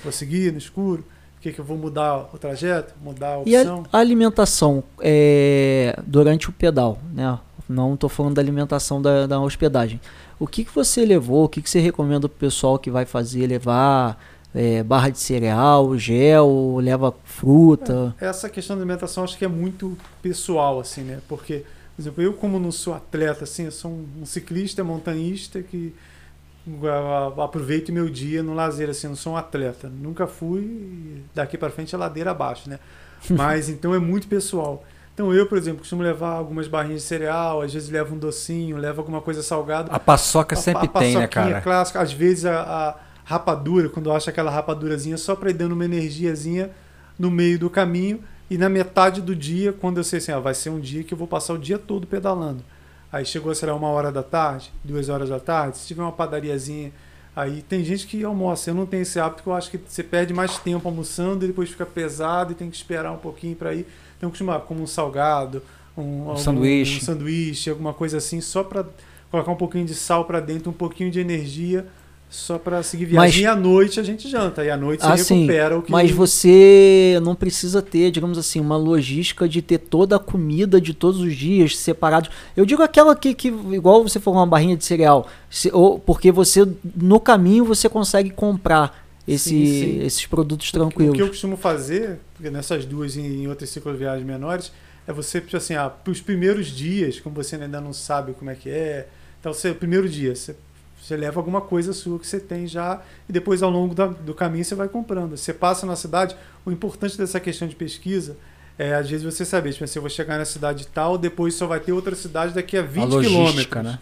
Vou 0.02 0.12
seguir 0.12 0.52
no 0.52 0.58
escuro? 0.58 1.04
O 1.36 1.40
que, 1.40 1.52
que 1.52 1.60
eu 1.60 1.64
vou 1.64 1.76
mudar 1.76 2.28
o 2.32 2.38
trajeto? 2.38 2.94
Mudar 3.02 3.34
a 3.34 3.38
opção? 3.38 3.82
E 3.84 3.88
a 3.92 3.98
alimentação 3.98 4.82
é, 5.00 5.98
durante 6.06 6.48
o 6.48 6.52
pedal, 6.52 6.98
né? 7.12 7.38
Não 7.68 7.94
estou 7.94 8.08
falando 8.08 8.34
da 8.34 8.42
alimentação 8.42 9.02
da, 9.02 9.26
da, 9.26 9.40
hospedagem. 9.40 10.00
O 10.38 10.46
que, 10.46 10.64
que 10.64 10.74
você 10.74 11.04
levou? 11.04 11.44
O 11.44 11.48
que, 11.48 11.60
que 11.60 11.68
você 11.68 11.80
recomenda 11.80 12.28
para 12.28 12.36
o 12.36 12.38
pessoal 12.38 12.78
que 12.78 12.90
vai 12.90 13.04
fazer? 13.04 13.46
Levar 13.46 14.18
é, 14.54 14.82
barra 14.82 15.10
de 15.10 15.18
cereal, 15.18 15.98
gel, 15.98 16.78
leva 16.80 17.14
fruta? 17.24 18.14
É, 18.20 18.26
essa 18.26 18.48
questão 18.48 18.76
da 18.76 18.82
alimentação 18.82 19.24
acho 19.24 19.36
que 19.36 19.44
é 19.44 19.48
muito 19.48 19.96
pessoal, 20.22 20.80
assim, 20.80 21.02
né? 21.02 21.20
Porque, 21.28 21.64
por 21.94 22.02
exemplo, 22.02 22.22
eu 22.22 22.32
como 22.32 22.58
não 22.58 22.72
sou 22.72 22.94
atleta, 22.94 23.44
assim, 23.44 23.64
eu 23.64 23.72
sou 23.72 23.90
um, 23.90 24.06
um 24.22 24.26
ciclista, 24.26 24.82
montanhista 24.84 25.60
que 25.62 25.94
aproveito 27.42 27.92
meu 27.92 28.08
dia 28.08 28.42
no 28.42 28.54
lazer, 28.54 28.90
assim, 28.90 29.06
não 29.08 29.16
sou 29.16 29.34
um 29.34 29.36
atleta. 29.36 29.88
Nunca 29.88 30.26
fui, 30.26 31.22
daqui 31.34 31.56
para 31.56 31.70
frente 31.70 31.94
é 31.94 31.98
ladeira 31.98 32.30
abaixo, 32.30 32.68
né? 32.68 32.78
Mas 33.30 33.68
então 33.68 33.94
é 33.94 33.98
muito 33.98 34.26
pessoal. 34.26 34.84
Então 35.14 35.32
eu, 35.32 35.46
por 35.46 35.56
exemplo, 35.56 35.78
costumo 35.78 36.02
levar 36.02 36.30
algumas 36.30 36.68
barrinhas 36.68 37.00
de 37.02 37.08
cereal, 37.08 37.62
às 37.62 37.72
vezes 37.72 37.88
levo 37.88 38.14
um 38.14 38.18
docinho, 38.18 38.76
levo 38.76 39.00
alguma 39.00 39.22
coisa 39.22 39.42
salgada. 39.42 39.90
A 39.90 39.98
paçoca 39.98 40.54
a, 40.54 40.58
sempre 40.58 40.90
a, 40.92 40.98
a 40.98 41.00
tem, 41.00 41.16
né, 41.16 41.26
cara? 41.26 41.60
clássica, 41.62 42.00
às 42.00 42.12
vezes 42.12 42.44
a, 42.44 42.96
rapadura, 43.26 43.88
quando 43.88 44.08
eu 44.08 44.14
acho 44.14 44.30
aquela 44.30 44.50
rapadurazinha, 44.50 45.16
só 45.16 45.34
para 45.34 45.50
ir 45.50 45.54
dando 45.54 45.72
uma 45.72 45.84
energiazinha 45.84 46.70
no 47.18 47.28
meio 47.30 47.58
do 47.58 47.68
caminho 47.68 48.20
e 48.48 48.56
na 48.56 48.68
metade 48.68 49.20
do 49.20 49.34
dia, 49.34 49.72
quando 49.72 49.96
eu 49.96 50.04
sei 50.04 50.18
assim, 50.18 50.30
ah, 50.30 50.38
vai 50.38 50.54
ser 50.54 50.70
um 50.70 50.78
dia 50.78 51.02
que 51.02 51.12
eu 51.12 51.18
vou 51.18 51.26
passar 51.26 51.54
o 51.54 51.58
dia 51.58 51.76
todo 51.76 52.06
pedalando. 52.06 52.62
Aí 53.16 53.24
chegou, 53.24 53.54
será 53.54 53.74
uma 53.74 53.88
hora 53.88 54.12
da 54.12 54.22
tarde, 54.22 54.70
duas 54.84 55.08
horas 55.08 55.30
da 55.30 55.40
tarde, 55.40 55.78
se 55.78 55.86
tiver 55.86 56.02
uma 56.02 56.12
padariazinha. 56.12 56.92
Aí 57.34 57.62
tem 57.62 57.82
gente 57.82 58.06
que 58.06 58.22
almoça, 58.22 58.68
eu 58.68 58.74
não 58.74 58.84
tenho 58.84 59.04
esse 59.04 59.18
hábito, 59.18 59.36
porque 59.36 59.48
eu 59.48 59.54
acho 59.54 59.70
que 59.70 59.78
você 59.78 60.02
perde 60.02 60.34
mais 60.34 60.58
tempo 60.58 60.86
almoçando 60.86 61.42
e 61.42 61.48
depois 61.48 61.70
fica 61.70 61.86
pesado 61.86 62.52
e 62.52 62.54
tem 62.54 62.68
que 62.68 62.76
esperar 62.76 63.10
um 63.10 63.16
pouquinho 63.16 63.56
para 63.56 63.72
ir. 63.74 63.86
Então, 64.18 64.28
costuma 64.28 64.60
como 64.60 64.82
um 64.82 64.86
salgado, 64.86 65.62
um, 65.96 66.02
um 66.02 66.28
algum, 66.28 66.36
sanduíche. 66.36 66.98
um 66.98 67.00
sanduíche, 67.00 67.70
alguma 67.70 67.94
coisa 67.94 68.18
assim, 68.18 68.42
só 68.42 68.62
para 68.62 68.84
colocar 69.30 69.50
um 69.50 69.56
pouquinho 69.56 69.86
de 69.86 69.94
sal 69.94 70.26
para 70.26 70.38
dentro, 70.38 70.68
um 70.68 70.74
pouquinho 70.74 71.10
de 71.10 71.18
energia 71.18 71.86
só 72.28 72.58
para 72.58 72.82
seguir 72.82 73.06
viagem. 73.06 73.28
Mas, 73.28 73.36
e 73.36 73.46
à 73.46 73.54
noite 73.54 74.00
a 74.00 74.02
gente 74.02 74.28
janta, 74.28 74.64
e 74.64 74.70
à 74.70 74.76
noite 74.76 75.00
você 75.00 75.12
assim, 75.12 75.40
recupera 75.40 75.78
o 75.78 75.82
que. 75.82 75.90
Mas 75.90 76.10
você 76.10 77.18
não 77.22 77.34
precisa 77.34 77.80
ter, 77.80 78.10
digamos 78.10 78.36
assim, 78.36 78.60
uma 78.60 78.76
logística 78.76 79.48
de 79.48 79.62
ter 79.62 79.78
toda 79.78 80.16
a 80.16 80.18
comida 80.18 80.80
de 80.80 80.92
todos 80.92 81.20
os 81.20 81.34
dias 81.36 81.76
separados. 81.76 82.30
Eu 82.56 82.66
digo 82.66 82.82
aquela 82.82 83.14
que, 83.14 83.34
que 83.34 83.48
igual 83.48 84.02
você 84.02 84.18
falou, 84.18 84.40
uma 84.40 84.46
barrinha 84.46 84.76
de 84.76 84.84
cereal, 84.84 85.28
se, 85.48 85.70
ou, 85.72 85.98
porque 85.98 86.32
você, 86.32 86.66
no 86.96 87.20
caminho, 87.20 87.64
você 87.64 87.88
consegue 87.88 88.30
comprar 88.30 89.06
esse, 89.26 89.50
sim, 89.50 89.66
sim. 89.66 90.04
esses 90.04 90.26
produtos 90.26 90.70
tranquilos. 90.70 91.12
O 91.12 91.16
que 91.16 91.22
eu 91.22 91.28
costumo 91.28 91.56
fazer, 91.56 92.18
nessas 92.40 92.84
duas 92.84 93.16
e 93.16 93.20
em 93.20 93.48
outras 93.48 93.70
cicloviagens 93.70 94.26
menores, 94.26 94.72
é 95.06 95.12
você, 95.12 95.40
tipo 95.40 95.56
assim, 95.56 95.74
ah, 95.74 95.92
os 96.08 96.20
primeiros 96.20 96.66
dias, 96.66 97.20
como 97.20 97.34
você 97.34 97.54
ainda 97.56 97.80
não 97.80 97.92
sabe 97.92 98.32
como 98.32 98.50
é 98.50 98.54
que 98.54 98.68
é, 98.68 99.06
então, 99.46 99.54
você, 99.54 99.70
o 99.70 99.74
primeiro 99.76 100.08
dia, 100.08 100.34
você 100.34 100.56
você 101.06 101.16
leva 101.16 101.38
alguma 101.38 101.60
coisa 101.60 101.92
sua 101.92 102.18
que 102.18 102.26
você 102.26 102.40
tem 102.40 102.66
já 102.66 103.00
e 103.28 103.32
depois 103.32 103.62
ao 103.62 103.70
longo 103.70 103.94
da, 103.94 104.06
do 104.06 104.34
caminho 104.34 104.64
você 104.64 104.74
vai 104.74 104.88
comprando. 104.88 105.36
Você 105.36 105.52
passa 105.52 105.86
na 105.86 105.94
cidade, 105.94 106.36
o 106.64 106.72
importante 106.72 107.16
dessa 107.16 107.38
questão 107.38 107.68
de 107.68 107.76
pesquisa 107.76 108.36
é 108.78 108.94
às 108.94 109.08
vezes 109.08 109.24
você 109.24 109.44
saber, 109.44 109.72
tipo 109.72 109.84
assim, 109.84 109.98
eu 109.98 110.02
vou 110.02 110.10
chegar 110.10 110.36
na 110.36 110.44
cidade 110.44 110.86
tal, 110.88 111.16
depois 111.16 111.54
só 111.54 111.66
vai 111.66 111.80
ter 111.80 111.92
outra 111.92 112.14
cidade 112.14 112.52
daqui 112.52 112.76
a 112.76 112.82
20 112.82 113.04
a 113.04 113.20
quilômetros. 113.20 113.84
Né? 113.84 113.98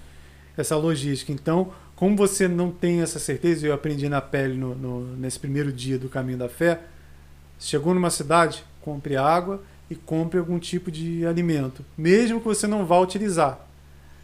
Essa 0.57 0.77
logística. 0.77 1.31
Então, 1.31 1.73
como 1.95 2.17
você 2.17 2.49
não 2.49 2.71
tem 2.71 3.03
essa 3.03 3.19
certeza, 3.19 3.67
eu 3.67 3.75
aprendi 3.75 4.09
na 4.09 4.21
pele 4.21 4.55
no, 4.55 4.75
no, 4.75 5.17
nesse 5.17 5.39
primeiro 5.39 5.73
dia 5.73 5.99
do 5.99 6.09
caminho 6.09 6.39
da 6.39 6.49
fé, 6.49 6.81
chegou 7.59 7.95
numa 7.95 8.11
cidade, 8.11 8.65
compre 8.81 9.17
água 9.17 9.63
e 9.91 9.95
compre 9.95 10.39
algum 10.39 10.59
tipo 10.59 10.91
de 10.91 11.27
alimento, 11.27 11.85
mesmo 11.97 12.41
que 12.41 12.47
você 12.47 12.67
não 12.67 12.87
vá 12.87 12.99
utilizar. 12.99 13.64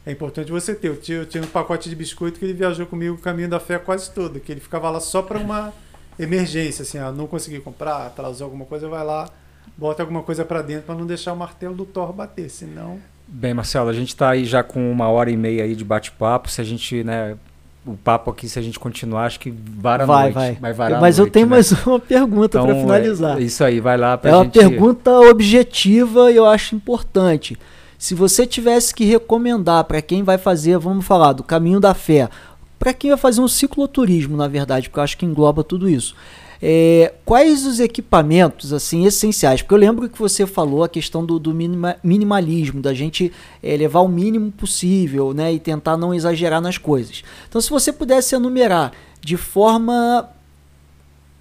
É 0.05 0.13
importante 0.13 0.51
você 0.51 0.75
ter. 0.75 0.89
Eu 0.89 0.97
tinha, 0.97 1.19
eu 1.19 1.27
tinha 1.27 1.43
um 1.43 1.47
pacote 1.47 1.89
de 1.89 1.97
biscoito 1.97 2.39
que 2.39 2.45
ele 2.45 2.55
viajou 2.55 2.87
comigo 2.87 3.15
o 3.15 3.19
caminho 3.19 3.49
da 3.49 3.61
fé 3.61 3.79
quase 3.79 4.11
todo, 4.11 4.41
que 4.41 4.51
ele 4.51 4.61
ficava 4.61 4.89
lá 4.91 5.01
só 5.01 5.23
para 5.23 5.39
uma 5.39 5.73
emergência, 6.19 6.83
assim, 6.83 6.99
ah, 6.99 7.11
não 7.11 7.27
consegui 7.27 7.61
comprar, 7.61 8.07
atrasou 8.07 8.47
alguma 8.47 8.65
coisa, 8.65 8.89
vai 8.89 9.05
lá, 9.05 9.29
bota 9.77 10.03
alguma 10.03 10.23
coisa 10.23 10.45
para 10.45 10.63
dentro 10.63 10.85
para 10.85 10.95
não 10.95 11.07
deixar 11.07 11.33
o 11.33 11.37
martelo 11.37 11.75
do 11.75 11.85
Thor 11.85 12.13
bater, 12.13 12.51
senão. 12.51 12.99
Bem, 13.27 13.55
Marcelo, 13.55 13.89
a 13.89 13.93
gente 13.93 14.09
está 14.09 14.31
aí 14.31 14.45
já 14.45 14.63
com 14.63 14.91
uma 14.91 15.09
hora 15.09 15.31
e 15.31 15.37
meia 15.37 15.63
aí 15.63 15.77
de 15.77 15.85
bate-papo. 15.85 16.51
Se 16.51 16.61
a 16.61 16.65
gente, 16.65 17.05
né, 17.05 17.37
o 17.87 17.97
papo 17.97 18.31
aqui, 18.31 18.49
se 18.49 18.59
a 18.59 18.63
gente 18.63 18.79
continuar, 18.79 19.27
acho 19.27 19.39
que 19.39 19.51
vara 19.51 20.05
vai, 20.05 20.33
noite. 20.33 20.61
Vai, 20.61 20.73
vai. 20.73 21.01
Mas 21.01 21.19
noite, 21.19 21.29
eu 21.29 21.33
tenho 21.33 21.47
né? 21.47 21.51
mais 21.51 21.71
uma 21.87 22.01
pergunta 22.01 22.59
então, 22.59 22.67
para 22.67 22.75
finalizar. 22.75 23.39
É, 23.39 23.43
isso 23.43 23.63
aí, 23.63 23.79
vai 23.81 23.97
lá. 23.97 24.19
Pra 24.19 24.31
é 24.31 24.35
gente... 24.35 24.59
uma 24.59 24.69
pergunta 24.69 25.13
objetiva 25.13 26.31
e 26.31 26.37
eu 26.37 26.47
acho 26.47 26.75
importante. 26.75 27.57
Se 28.01 28.15
você 28.15 28.47
tivesse 28.47 28.95
que 28.95 29.05
recomendar 29.05 29.85
para 29.85 30.01
quem 30.01 30.23
vai 30.23 30.39
fazer, 30.39 30.79
vamos 30.79 31.05
falar 31.05 31.35
do 31.35 31.45
caminho 31.45 31.79
da 31.79 31.93
fé, 31.93 32.31
para 32.79 32.95
quem 32.95 33.11
vai 33.11 33.19
fazer 33.19 33.43
um 33.43 33.47
cicloturismo, 33.47 34.39
na 34.39 34.49
verdade, 34.49 34.89
porque 34.89 34.99
eu 34.99 35.05
acho 35.05 35.19
que 35.19 35.27
engloba 35.27 35.63
tudo 35.63 35.87
isso. 35.87 36.17
É, 36.63 37.13
quais 37.27 37.67
os 37.67 37.79
equipamentos 37.79 38.73
assim 38.73 39.05
essenciais? 39.05 39.61
Porque 39.61 39.75
eu 39.75 39.79
lembro 39.79 40.09
que 40.09 40.19
você 40.19 40.47
falou 40.47 40.83
a 40.83 40.89
questão 40.89 41.27
do, 41.27 41.39
do 41.39 41.53
minima, 41.53 41.99
minimalismo, 42.03 42.81
da 42.81 42.95
gente 42.95 43.31
é, 43.63 43.77
levar 43.77 44.01
o 44.01 44.09
mínimo 44.09 44.51
possível 44.51 45.35
né, 45.35 45.53
e 45.53 45.61
tentar 45.61 45.99
não 45.99 46.15
exagerar 46.15 46.63
nas 46.63 46.79
coisas. 46.79 47.23
Então, 47.51 47.61
se 47.61 47.69
você 47.69 47.93
pudesse 47.93 48.35
enumerar 48.35 48.93
de 49.21 49.37
forma 49.37 50.27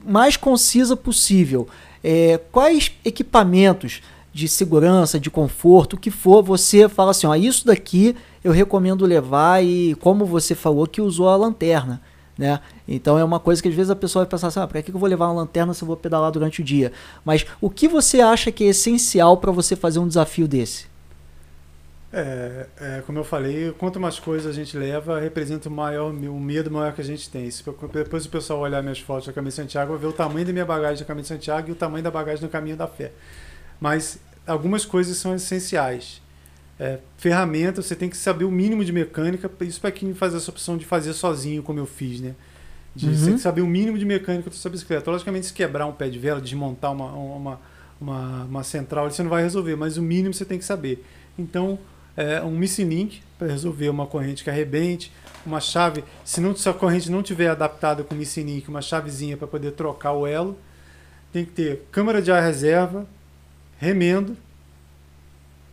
mais 0.05 0.35
concisa 0.35 0.97
possível 0.97 1.69
é, 2.03 2.37
quais 2.51 2.91
equipamentos 3.05 4.01
de 4.33 4.47
segurança, 4.47 5.19
de 5.19 5.29
conforto, 5.29 5.93
o 5.93 5.99
que 5.99 6.11
for, 6.11 6.43
você 6.43 6.87
fala 6.87 7.11
assim, 7.11 7.27
ó, 7.27 7.35
isso 7.35 7.65
daqui 7.65 8.15
eu 8.43 8.51
recomendo 8.51 9.05
levar 9.05 9.63
e 9.63 9.95
como 9.95 10.25
você 10.25 10.55
falou 10.55 10.87
que 10.87 11.01
usou 11.01 11.29
a 11.29 11.35
lanterna. 11.35 12.01
Né? 12.37 12.57
Então 12.87 13.19
é 13.19 13.23
uma 13.23 13.39
coisa 13.39 13.61
que 13.61 13.67
às 13.67 13.75
vezes 13.75 13.89
a 13.89 13.95
pessoa 13.95 14.23
vai 14.23 14.29
pensar 14.29 14.47
assim, 14.47 14.61
ah, 14.61 14.67
para 14.67 14.81
que 14.81 14.91
eu 14.91 14.97
vou 14.97 15.09
levar 15.09 15.27
uma 15.27 15.41
lanterna 15.41 15.73
se 15.73 15.83
eu 15.83 15.87
vou 15.87 15.97
pedalar 15.97 16.31
durante 16.31 16.61
o 16.61 16.63
dia? 16.63 16.93
Mas 17.25 17.45
o 17.59 17.69
que 17.69 17.87
você 17.87 18.21
acha 18.21 18.49
que 18.49 18.63
é 18.63 18.67
essencial 18.67 19.35
para 19.37 19.51
você 19.51 19.75
fazer 19.75 19.99
um 19.99 20.07
desafio 20.07 20.47
desse? 20.47 20.87
É, 22.11 22.65
é, 22.79 23.03
como 23.05 23.19
eu 23.19 23.23
falei, 23.23 23.71
quanto 23.77 23.99
mais 23.99 24.17
coisas 24.17 24.47
a 24.47 24.53
gente 24.53 24.75
leva, 24.75 25.19
representa 25.19 25.69
o 25.69 25.71
maior, 25.71 26.09
o 26.09 26.39
medo 26.39 26.71
maior 26.71 26.93
que 26.93 27.01
a 27.01 27.03
gente 27.03 27.29
tem. 27.29 27.51
Se 27.51 27.63
depois 27.93 28.25
o 28.25 28.29
pessoal 28.29 28.61
olhar 28.61 28.81
minhas 28.81 28.99
fotos 28.99 29.27
da 29.27 29.33
Caminho 29.33 29.49
de 29.49 29.55
Santiago, 29.55 29.91
vai 29.91 30.01
ver 30.01 30.07
o 30.07 30.13
tamanho 30.13 30.45
da 30.45 30.53
minha 30.53 30.65
bagagem 30.65 30.99
da 30.99 31.05
Caminho 31.05 31.23
de 31.23 31.27
Santiago 31.27 31.69
e 31.69 31.71
o 31.71 31.75
tamanho 31.75 32.03
da 32.03 32.09
bagagem 32.09 32.41
no 32.41 32.49
Caminho 32.49 32.75
da 32.75 32.87
Fé. 32.87 33.11
Mas 33.79 34.19
algumas 34.45 34.85
coisas 34.85 35.17
são 35.17 35.35
essenciais. 35.35 36.21
É, 36.79 36.99
ferramenta, 37.17 37.81
você 37.81 37.95
tem 37.95 38.09
que 38.09 38.15
saber 38.15 38.45
o 38.45 38.51
mínimo 38.51 38.85
de 38.85 38.91
mecânica, 38.91 39.51
isso 39.61 39.81
para 39.81 39.91
quem 39.91 40.13
faz 40.13 40.33
essa 40.33 40.49
opção 40.49 40.77
de 40.77 40.85
fazer 40.85 41.13
sozinho, 41.13 41.61
como 41.61 41.79
eu 41.79 41.85
fiz, 41.85 42.21
né? 42.21 42.35
De 42.95 43.05
uhum. 43.05 43.13
você 43.13 43.25
tem 43.25 43.33
que 43.35 43.41
saber 43.41 43.61
o 43.61 43.67
mínimo 43.67 43.97
de 43.97 44.05
mecânica 44.05 44.49
da 44.49 44.55
sua 44.55 44.71
bicicleta. 44.71 45.11
Logicamente, 45.11 45.47
se 45.47 45.53
quebrar 45.53 45.85
um 45.85 45.91
pé 45.91 46.09
de 46.09 46.17
vela, 46.17 46.41
desmontar 46.41 46.91
uma, 46.91 47.11
uma, 47.11 47.61
uma, 47.99 48.43
uma 48.45 48.63
central, 48.63 49.09
você 49.09 49.21
não 49.21 49.29
vai 49.29 49.43
resolver, 49.43 49.75
mas 49.75 49.97
o 49.97 50.01
mínimo 50.01 50.33
você 50.33 50.45
tem 50.45 50.57
que 50.57 50.65
saber. 50.65 51.05
Então, 51.37 51.77
é, 52.15 52.41
um 52.41 52.51
Missing 52.51 52.85
Link 52.85 53.21
para 53.37 53.47
resolver 53.47 53.89
uma 53.89 54.05
corrente 54.05 54.43
que 54.43 54.49
arrebente, 54.49 55.11
uma 55.45 55.59
chave, 55.59 56.03
se, 56.25 56.41
não, 56.41 56.55
se 56.55 56.67
a 56.67 56.73
corrente 56.73 57.09
não 57.09 57.23
tiver 57.23 57.49
adaptada 57.49 58.03
com 58.03 58.15
Missing 58.15 58.43
Link, 58.43 58.67
uma 58.67 58.81
chavezinha 58.81 59.37
para 59.37 59.47
poder 59.47 59.71
trocar 59.71 60.13
o 60.13 60.25
elo. 60.25 60.57
Tem 61.31 61.45
que 61.45 61.51
ter 61.51 61.87
câmara 61.91 62.21
de 62.21 62.31
ar 62.31 62.41
reserva, 62.41 63.07
remendo, 63.79 64.37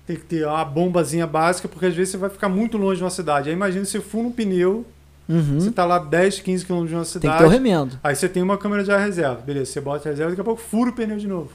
tem 0.06 0.16
que 0.16 0.24
ter 0.24 0.46
uma 0.46 0.64
bombazinha 0.64 1.26
básica, 1.26 1.68
porque 1.68 1.86
às 1.86 1.94
vezes 1.94 2.12
você 2.12 2.16
vai 2.16 2.30
ficar 2.30 2.48
muito 2.48 2.78
longe 2.78 2.98
de 2.98 3.04
uma 3.04 3.10
cidade. 3.10 3.48
Aí 3.48 3.54
imagina 3.54 3.84
se 3.84 4.00
fura 4.00 4.28
um 4.28 4.32
pneu, 4.32 4.86
uhum. 5.28 5.60
você 5.60 5.68
está 5.68 5.84
lá 5.84 5.98
10, 5.98 6.40
15 6.40 6.64
quilômetros 6.64 6.90
de 6.90 6.96
uma 6.96 7.04
cidade. 7.04 7.22
Tem 7.22 7.32
que 7.32 7.38
ter 7.38 7.44
o 7.44 7.48
remendo. 7.48 7.98
Aí 8.02 8.14
você 8.14 8.28
tem 8.28 8.42
uma 8.42 8.56
câmera 8.56 8.84
de 8.84 8.92
ar 8.92 9.00
reserva. 9.00 9.42
Beleza, 9.42 9.72
você 9.72 9.80
bota 9.80 10.08
a 10.08 10.10
reserva, 10.10 10.30
daqui 10.30 10.40
a 10.40 10.44
pouco 10.44 10.62
fura 10.62 10.90
o 10.90 10.92
pneu 10.92 11.18
de 11.18 11.26
novo. 11.26 11.50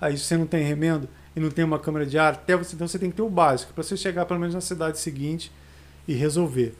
Aí 0.00 0.18
se 0.18 0.24
você 0.24 0.36
não 0.36 0.46
tem 0.46 0.64
remendo 0.64 1.08
e 1.36 1.40
não 1.40 1.50
tem 1.50 1.64
uma 1.64 1.78
câmera 1.78 2.04
de 2.04 2.18
ar, 2.18 2.32
até 2.32 2.56
você, 2.56 2.74
então 2.74 2.88
você 2.88 2.98
tem 2.98 3.10
que 3.10 3.16
ter 3.16 3.22
o 3.22 3.30
básico, 3.30 3.72
para 3.72 3.84
você 3.84 3.96
chegar 3.96 4.26
pelo 4.26 4.40
menos 4.40 4.54
na 4.54 4.60
cidade 4.60 4.98
seguinte 4.98 5.52
e 6.06 6.14
resolver. 6.14 6.74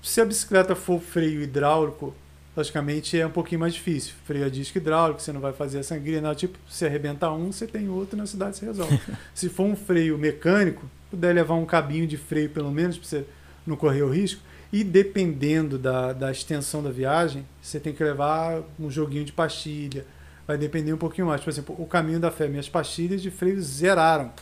Se 0.00 0.20
a 0.20 0.24
bicicleta 0.24 0.76
for 0.76 1.00
freio 1.00 1.42
hidráulico, 1.42 2.14
logicamente 2.56 3.18
é 3.18 3.26
um 3.26 3.30
pouquinho 3.30 3.60
mais 3.60 3.74
difícil. 3.74 4.14
Freio 4.24 4.46
a 4.46 4.48
disco 4.48 4.78
hidráulico, 4.78 5.20
você 5.20 5.32
não 5.32 5.40
vai 5.40 5.52
fazer 5.52 5.80
a 5.80 5.82
sangria, 5.82 6.20
não. 6.20 6.34
Tipo, 6.34 6.58
se 6.68 6.86
arrebentar 6.86 7.32
um, 7.32 7.50
você 7.50 7.66
tem 7.66 7.88
outro 7.88 8.16
na 8.16 8.26
cidade 8.26 8.56
você 8.56 8.66
resolve. 8.66 9.00
se 9.34 9.48
for 9.48 9.64
um 9.64 9.76
freio 9.76 10.16
mecânico, 10.16 10.88
puder 11.10 11.34
levar 11.34 11.54
um 11.54 11.66
cabinho 11.66 12.06
de 12.06 12.16
freio 12.16 12.50
pelo 12.50 12.70
menos, 12.70 12.96
para 12.96 13.08
você 13.08 13.24
não 13.66 13.76
correr 13.76 14.02
o 14.02 14.10
risco. 14.10 14.40
E 14.72 14.82
dependendo 14.82 15.78
da, 15.78 16.12
da 16.12 16.32
extensão 16.32 16.82
da 16.82 16.90
viagem, 16.90 17.46
você 17.62 17.78
tem 17.78 17.92
que 17.92 18.02
levar 18.02 18.62
um 18.78 18.90
joguinho 18.90 19.24
de 19.24 19.32
pastilha. 19.32 20.04
Vai 20.46 20.58
depender 20.58 20.92
um 20.92 20.98
pouquinho 20.98 21.28
mais. 21.28 21.40
Por 21.40 21.50
exemplo, 21.50 21.76
o 21.78 21.86
caminho 21.86 22.18
da 22.20 22.30
fé, 22.30 22.48
minhas 22.48 22.68
pastilhas 22.68 23.22
de 23.22 23.30
freio 23.30 23.60
zeraram. 23.62 24.32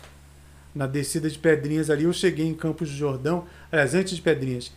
Na 0.75 0.87
descida 0.87 1.29
de 1.29 1.39
Pedrinhas 1.39 1.91
ali, 1.91 2.05
eu 2.05 2.13
cheguei 2.15 2.47
em 2.47 2.55
Campos 2.55 2.89
do 2.89 2.97
Jordão, 2.97 3.45
aliás, 3.71 3.95
antes 3.95 4.17
de 4.17 4.23
Pedrinhas, 4.23 4.73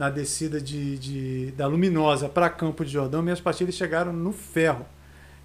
na 0.00 0.08
descida 0.08 0.58
de, 0.58 0.96
de 0.96 1.52
da 1.52 1.66
Luminosa 1.66 2.26
para 2.26 2.48
Campo 2.48 2.82
de 2.86 2.90
Jordão, 2.90 3.20
minhas 3.20 3.38
pastilhas 3.38 3.74
chegaram 3.74 4.14
no 4.14 4.32
ferro. 4.32 4.86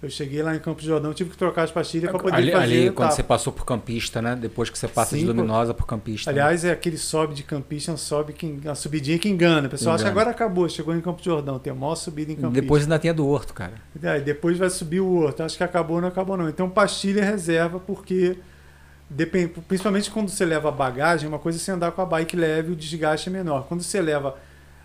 Eu 0.02 0.08
cheguei 0.08 0.42
lá 0.42 0.56
em 0.56 0.58
Campo 0.58 0.80
de 0.80 0.86
Jordão, 0.86 1.12
tive 1.12 1.28
que 1.28 1.36
trocar 1.36 1.64
as 1.64 1.70
pastilhas 1.70 2.10
para 2.10 2.18
poder 2.18 2.36
ali, 2.36 2.52
fazer. 2.52 2.64
Ali, 2.64 2.90
quando 2.90 3.10
você 3.10 3.22
passou 3.22 3.52
por 3.52 3.66
campista, 3.66 4.22
né? 4.22 4.34
Depois 4.34 4.70
que 4.70 4.78
você 4.78 4.88
passa 4.88 5.10
Sim, 5.10 5.20
de 5.20 5.26
luminosa 5.26 5.74
por 5.74 5.86
campista. 5.86 6.32
Né? 6.32 6.40
Aliás, 6.40 6.62
né? 6.62 6.70
é 6.70 6.72
aquele 6.72 6.96
sobe 6.96 7.34
de 7.34 7.42
campista, 7.42 7.92
um 7.92 7.98
sobe 7.98 8.32
que, 8.32 8.46
uma 8.64 8.74
subidinha 8.74 9.18
que 9.18 9.28
engana. 9.28 9.68
O 9.68 9.70
pessoal 9.70 9.94
engana. 9.94 10.08
acha 10.08 10.14
que 10.14 10.20
agora 10.20 10.30
acabou, 10.30 10.66
chegou 10.70 10.94
em 10.94 11.02
Campo 11.02 11.18
de 11.18 11.26
Jordão, 11.26 11.58
tem 11.58 11.70
a 11.70 11.76
maior 11.76 11.94
subida 11.94 12.32
em 12.32 12.36
campista. 12.36 12.60
Depois 12.62 12.82
ainda 12.84 12.98
tem 12.98 13.10
a 13.10 13.14
do 13.14 13.26
Horto, 13.26 13.52
cara. 13.52 13.74
É, 14.02 14.20
depois 14.20 14.56
vai 14.56 14.70
subir 14.70 15.00
o 15.00 15.16
Horto. 15.16 15.42
Acho 15.42 15.58
que 15.58 15.64
acabou, 15.64 16.00
não 16.00 16.08
acabou 16.08 16.34
não. 16.38 16.48
Então 16.48 16.70
pastilha 16.70 17.22
reserva, 17.22 17.78
porque 17.78 18.38
principalmente 19.68 20.10
quando 20.10 20.30
você 20.30 20.44
leva 20.44 20.70
bagagem, 20.70 21.28
uma 21.28 21.38
coisa 21.38 21.58
é 21.58 21.60
você 21.60 21.70
andar 21.70 21.92
com 21.92 22.00
a 22.02 22.06
bike 22.06 22.36
leve, 22.36 22.72
o 22.72 22.76
desgaste 22.76 23.28
é 23.28 23.32
menor. 23.32 23.66
Quando 23.68 23.82
você 23.82 24.00
leva 24.00 24.36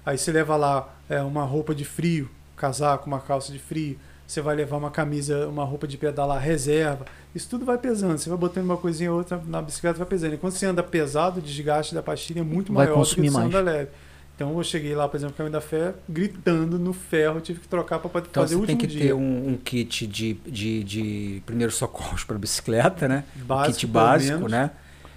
Aí 0.06 0.18
você 0.18 0.32
leva 0.32 0.56
lá 0.56 0.94
é, 1.10 1.22
uma 1.22 1.44
roupa 1.44 1.76
de 1.76 1.86
frio, 1.86 2.30
casaco, 2.56 3.08
uma 3.08 3.20
calça 3.20 3.52
de 3.52 3.60
frio. 3.60 3.98
Você 4.26 4.40
vai 4.42 4.56
levar 4.56 4.78
uma 4.78 4.90
camisa, 4.90 5.48
uma 5.48 5.66
roupa 5.66 5.86
de 5.86 5.98
pedalar 5.98 6.42
reserva. 6.42 7.06
Isso 7.36 7.50
tudo 7.50 7.66
vai 7.66 7.78
pesando. 7.78 8.18
Você 8.18 8.30
vai 8.30 8.38
botando 8.38 8.64
uma 8.64 8.78
coisinha 8.78 9.12
ou 9.12 9.18
outra 9.18 9.42
na 9.46 9.62
bicicleta, 9.62 9.98
vai 9.98 10.08
pesando. 10.08 10.36
E 10.36 10.38
quando 10.38 10.54
você 10.54 10.66
anda 10.66 10.82
pesado, 10.82 11.40
o 11.40 11.42
desgaste 11.42 11.94
da 11.94 12.02
pastilha 12.02 12.40
é 12.40 12.44
muito 12.44 12.72
vai 12.72 12.86
maior 12.88 13.04
do 13.04 13.16
que 13.16 13.30
você 13.30 13.38
anda 13.38 13.60
leve. 13.60 13.90
Então 14.36 14.58
eu 14.58 14.64
cheguei 14.64 14.96
lá, 14.96 15.08
por 15.08 15.18
exemplo, 15.18 15.34
no 15.34 15.38
Caminho 15.38 15.52
da 15.52 15.62
Fé, 15.62 15.94
gritando 16.10 16.80
no 16.80 16.94
ferro, 16.94 17.40
tive 17.42 17.60
que 17.60 17.68
trocar 17.68 18.00
para 18.00 18.10
poder 18.10 18.28
então, 18.32 18.42
fazer 18.42 18.56
o 18.56 18.60
último 18.60 18.78
dia. 18.80 18.88
tem 18.88 18.98
que 18.98 19.06
ter 19.06 19.14
um, 19.14 19.50
um, 19.50 19.58
kit 19.58 20.08
de, 20.08 20.34
de, 20.48 20.84
de 20.84 21.44
primeiros 21.46 21.76
socorros 21.76 22.24
para 22.24 22.40
bicicleta, 22.40 23.08
né? 23.08 23.24
Básico, 23.36 23.70
um 23.70 23.74
kit 23.74 23.88
básico, 23.88 24.48
né? 24.48 24.72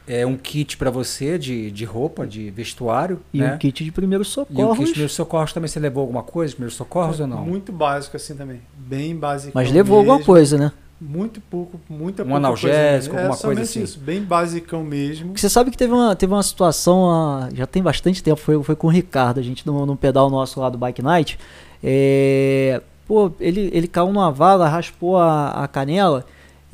É 0.06 0.26
um 0.26 0.36
kit 0.36 0.76
para 0.76 0.90
você 0.90 1.38
de, 1.38 1.70
de 1.70 1.84
roupa, 1.84 2.26
de 2.26 2.50
vestuário. 2.50 3.20
E 3.32 3.40
né? 3.40 3.54
um 3.54 3.58
kit 3.58 3.84
de 3.84 3.90
primeiros 3.90 4.28
socorros. 4.28 4.58
E 4.58 4.62
um 4.62 4.74
kit 4.74 4.86
de 4.86 4.92
primeiros 4.92 5.14
socorros 5.14 5.52
também. 5.52 5.68
Você 5.68 5.80
levou 5.80 6.02
alguma 6.02 6.22
coisa, 6.22 6.54
primeiros 6.54 6.76
socorros 6.76 7.20
é, 7.20 7.22
ou 7.22 7.28
não? 7.28 7.44
Muito 7.44 7.72
básico 7.72 8.16
assim 8.16 8.34
também. 8.34 8.60
Bem 8.76 9.16
básico. 9.16 9.52
Mas 9.54 9.70
levou 9.70 9.98
mesmo. 9.98 10.12
alguma 10.12 10.26
coisa, 10.26 10.58
né? 10.58 10.72
Muito 11.00 11.40
pouco, 11.40 11.80
muita 11.88 12.24
Um 12.24 12.36
analgésico, 12.36 13.14
coisa, 13.14 13.28
alguma 13.28 13.38
é, 13.38 13.42
coisa 13.42 13.62
assim. 13.62 13.82
Isso, 13.82 13.98
bem 13.98 14.22
basicão 14.22 14.84
mesmo. 14.84 15.28
Porque 15.28 15.40
você 15.40 15.50
sabe 15.50 15.70
que 15.70 15.76
teve 15.76 15.92
uma, 15.92 16.14
teve 16.14 16.32
uma 16.32 16.42
situação, 16.42 17.48
uh, 17.48 17.54
já 17.54 17.66
tem 17.66 17.82
bastante 17.82 18.22
tempo, 18.22 18.40
foi, 18.40 18.62
foi 18.62 18.76
com 18.76 18.86
o 18.86 18.90
Ricardo, 18.90 19.40
a 19.40 19.42
gente 19.42 19.66
num, 19.66 19.84
num 19.84 19.96
pedal 19.96 20.30
nosso 20.30 20.60
lá 20.60 20.70
do 20.70 20.78
Bike 20.78 21.02
Night. 21.02 21.38
É, 21.82 22.80
pô, 23.06 23.30
ele, 23.40 23.70
ele 23.72 23.88
caiu 23.88 24.06
numa 24.06 24.30
vala, 24.30 24.68
raspou 24.68 25.18
a, 25.18 25.64
a 25.64 25.68
canela 25.68 26.24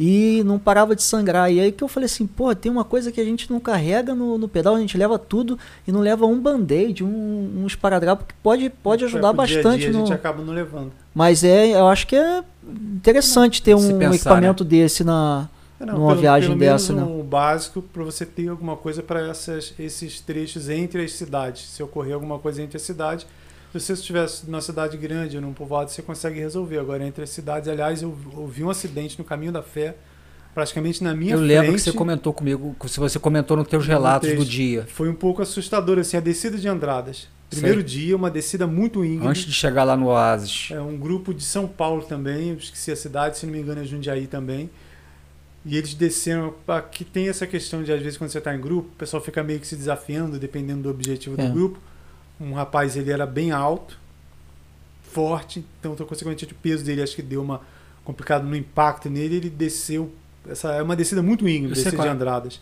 e 0.03 0.43
não 0.47 0.59
parava 0.59 0.97
de 0.97 1.03
sangrar. 1.03 1.53
E 1.53 1.61
aí 1.61 1.71
que 1.71 1.85
eu 1.85 1.89
falei 1.89 2.07
assim, 2.07 2.27
pô, 2.27 2.55
tem 2.55 2.73
uma 2.73 2.85
coisa 2.85 3.13
que 3.13 3.21
a 3.21 3.25
gente 3.25 3.51
não 3.53 3.61
carrega 3.61 4.15
no, 4.15 4.39
no 4.39 4.49
pedal, 4.49 4.75
a 4.75 4.81
gente 4.81 4.97
leva 4.97 5.19
tudo 5.19 5.59
e 5.87 5.93
não 5.93 6.01
leva 6.01 6.25
um 6.25 6.41
band-aid, 6.41 7.05
um, 7.05 7.61
um 7.63 7.67
esparadrapo 7.67 8.25
que 8.25 8.33
pode, 8.43 8.71
pode 8.71 9.05
ajudar 9.05 9.35
bastante. 9.35 9.81
Dia 9.81 9.91
dia, 9.91 9.93
no... 9.93 10.05
A 10.05 10.07
gente 10.07 10.15
acaba 10.15 10.43
não 10.43 10.55
levando. 10.55 10.91
Mas 11.15 11.45
é, 11.45 11.73
eu 11.73 11.87
acho 11.87 12.07
que 12.07 12.17
é 12.17 12.43
interessante 12.97 13.63
ter 13.63 13.75
um 13.75 13.99
pensar, 13.99 14.15
equipamento 14.15 14.65
né? 14.65 14.71
desse 14.71 15.05
na, 15.05 15.51
não, 15.79 15.99
numa 15.99 16.09
pelo, 16.09 16.21
viagem 16.23 16.49
pelo 16.49 16.61
dessa. 16.61 16.95
Menos 16.95 17.07
né? 17.07 17.15
um 17.17 17.23
básico 17.23 17.83
para 17.83 18.03
você 18.03 18.25
ter 18.25 18.49
alguma 18.49 18.79
coisa 18.79 19.03
para 19.03 19.31
esses 19.79 20.19
trechos 20.23 20.71
entre 20.71 21.05
as 21.05 21.13
cidades. 21.13 21.69
Se 21.69 21.83
ocorrer 21.83 22.15
alguma 22.15 22.39
coisa 22.39 22.63
entre 22.63 22.79
as 22.79 22.83
cidades, 22.83 23.27
se 23.73 23.79
você 23.79 23.93
estivesse 23.93 24.47
numa 24.47 24.61
cidade 24.61 24.97
grande, 24.97 25.41
num 25.41 25.53
povoado, 25.53 25.91
você 25.91 26.03
consegue 26.03 26.41
resolver. 26.41 26.79
Agora, 26.79 27.07
entre 27.07 27.23
as 27.23 27.31
cidades, 27.31 27.69
aliás, 27.69 28.03
eu 28.03 28.17
ouvi 28.35 28.65
um 28.65 28.71
acidente 28.71 29.17
no 29.17 29.25
caminho 29.25 29.53
da 29.53 29.63
fé, 29.63 29.95
praticamente 30.53 31.05
na 31.05 31.15
minha 31.15 31.35
Eu 31.35 31.39
frente. 31.39 31.53
Eu 31.53 31.61
lembro 31.61 31.77
que 31.77 31.83
você 31.83 31.93
comentou 31.93 32.33
comigo, 32.33 32.77
se 32.89 32.99
você 32.99 33.19
comentou 33.19 33.57
nos 33.57 33.69
teus 33.69 33.87
relatos 33.87 34.35
do 34.35 34.45
dia. 34.45 34.87
Foi 34.89 35.09
um 35.09 35.15
pouco 35.15 35.41
assustador, 35.41 35.99
assim, 35.99 36.17
a 36.17 36.21
descida 36.21 36.59
de 36.59 36.67
Andradas. 36.67 37.29
Primeiro 37.49 37.81
Sei. 37.81 37.89
dia, 37.89 38.17
uma 38.17 38.31
descida 38.31 38.67
muito 38.67 39.05
íngreme. 39.05 39.29
Antes 39.29 39.45
de 39.45 39.53
chegar 39.53 39.85
lá 39.85 39.97
no 39.97 40.07
Oasis. 40.07 40.69
É 40.71 40.81
um 40.81 40.97
grupo 40.97 41.33
de 41.33 41.43
São 41.45 41.67
Paulo 41.67 42.03
também, 42.03 42.51
eu 42.51 42.57
esqueci 42.57 42.91
a 42.91 42.97
cidade, 42.97 43.39
se 43.39 43.47
não 43.47 43.53
me 43.53 43.61
engano 43.61 43.81
é 43.81 43.85
Jundiaí 43.85 44.27
também. 44.27 44.71
E 45.65 45.77
eles 45.77 45.95
desceram. 45.95 46.55
Aqui 46.67 47.05
tem 47.05 47.29
essa 47.29 47.47
questão 47.47 47.83
de, 47.83 47.93
às 47.93 48.01
vezes, 48.01 48.17
quando 48.17 48.31
você 48.31 48.39
está 48.39 48.55
em 48.55 48.61
grupo, 48.61 48.89
o 48.89 48.97
pessoal 48.97 49.23
fica 49.23 49.43
meio 49.45 49.61
que 49.61 49.67
se 49.67 49.77
desafiando, 49.77 50.39
dependendo 50.39 50.83
do 50.83 50.91
objetivo 50.91 51.41
é. 51.41 51.47
do 51.47 51.53
grupo. 51.53 51.79
Um 52.41 52.55
rapaz, 52.55 52.97
ele 52.97 53.11
era 53.11 53.27
bem 53.27 53.51
alto, 53.51 53.99
forte, 55.03 55.65
então, 55.79 55.95
consequentemente, 55.95 56.53
o 56.53 56.57
peso 56.57 56.85
dele 56.85 57.03
acho 57.03 57.15
que 57.15 57.23
deu 57.23 57.43
uma 57.43 57.61
complicado 58.05 58.47
no 58.47 58.57
impacto 58.57 59.11
nele. 59.11 59.37
Ele 59.37 59.51
desceu. 59.51 60.13
Essa 60.49 60.73
é 60.73 60.83
uma 60.83 60.97
descida 60.97 61.23
muito 61.23 61.47
íngreme, 61.49 61.75
descida 61.75 61.97
de 61.97 62.09
Andradas. 62.09 62.61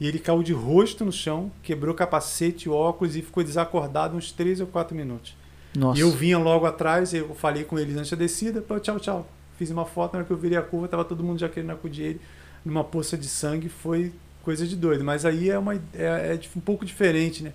E 0.00 0.06
ele 0.06 0.18
caiu 0.18 0.42
de 0.42 0.52
rosto 0.52 1.04
no 1.04 1.12
chão, 1.12 1.52
quebrou 1.62 1.94
capacete, 1.94 2.68
óculos 2.68 3.16
e 3.16 3.22
ficou 3.22 3.44
desacordado 3.44 4.16
uns 4.16 4.32
3 4.32 4.60
ou 4.60 4.66
4 4.66 4.96
minutos. 4.96 5.36
Nossa. 5.76 5.98
E 5.98 6.02
eu 6.02 6.10
vinha 6.10 6.38
logo 6.38 6.64
atrás, 6.66 7.12
eu 7.12 7.34
falei 7.34 7.64
com 7.64 7.78
eles 7.78 7.96
antes 7.96 8.10
da 8.10 8.16
descida, 8.16 8.64
tchau, 8.80 8.98
tchau. 8.98 9.28
Fiz 9.58 9.70
uma 9.70 9.84
foto, 9.84 10.14
na 10.14 10.20
hora 10.20 10.26
que 10.26 10.32
eu 10.32 10.38
virei 10.38 10.56
a 10.56 10.62
curva, 10.62 10.88
tava 10.88 11.04
todo 11.04 11.22
mundo 11.22 11.38
já 11.38 11.48
querendo 11.48 11.70
acudir 11.70 12.02
ele 12.02 12.20
numa 12.64 12.82
poça 12.82 13.16
de 13.16 13.28
sangue, 13.28 13.68
foi 13.68 14.10
coisa 14.42 14.66
de 14.66 14.74
doido. 14.74 15.04
Mas 15.04 15.24
aí 15.24 15.50
é, 15.50 15.58
uma, 15.58 15.74
é, 15.74 15.78
é 15.94 16.40
um 16.56 16.60
pouco 16.60 16.84
diferente, 16.84 17.42
né? 17.42 17.52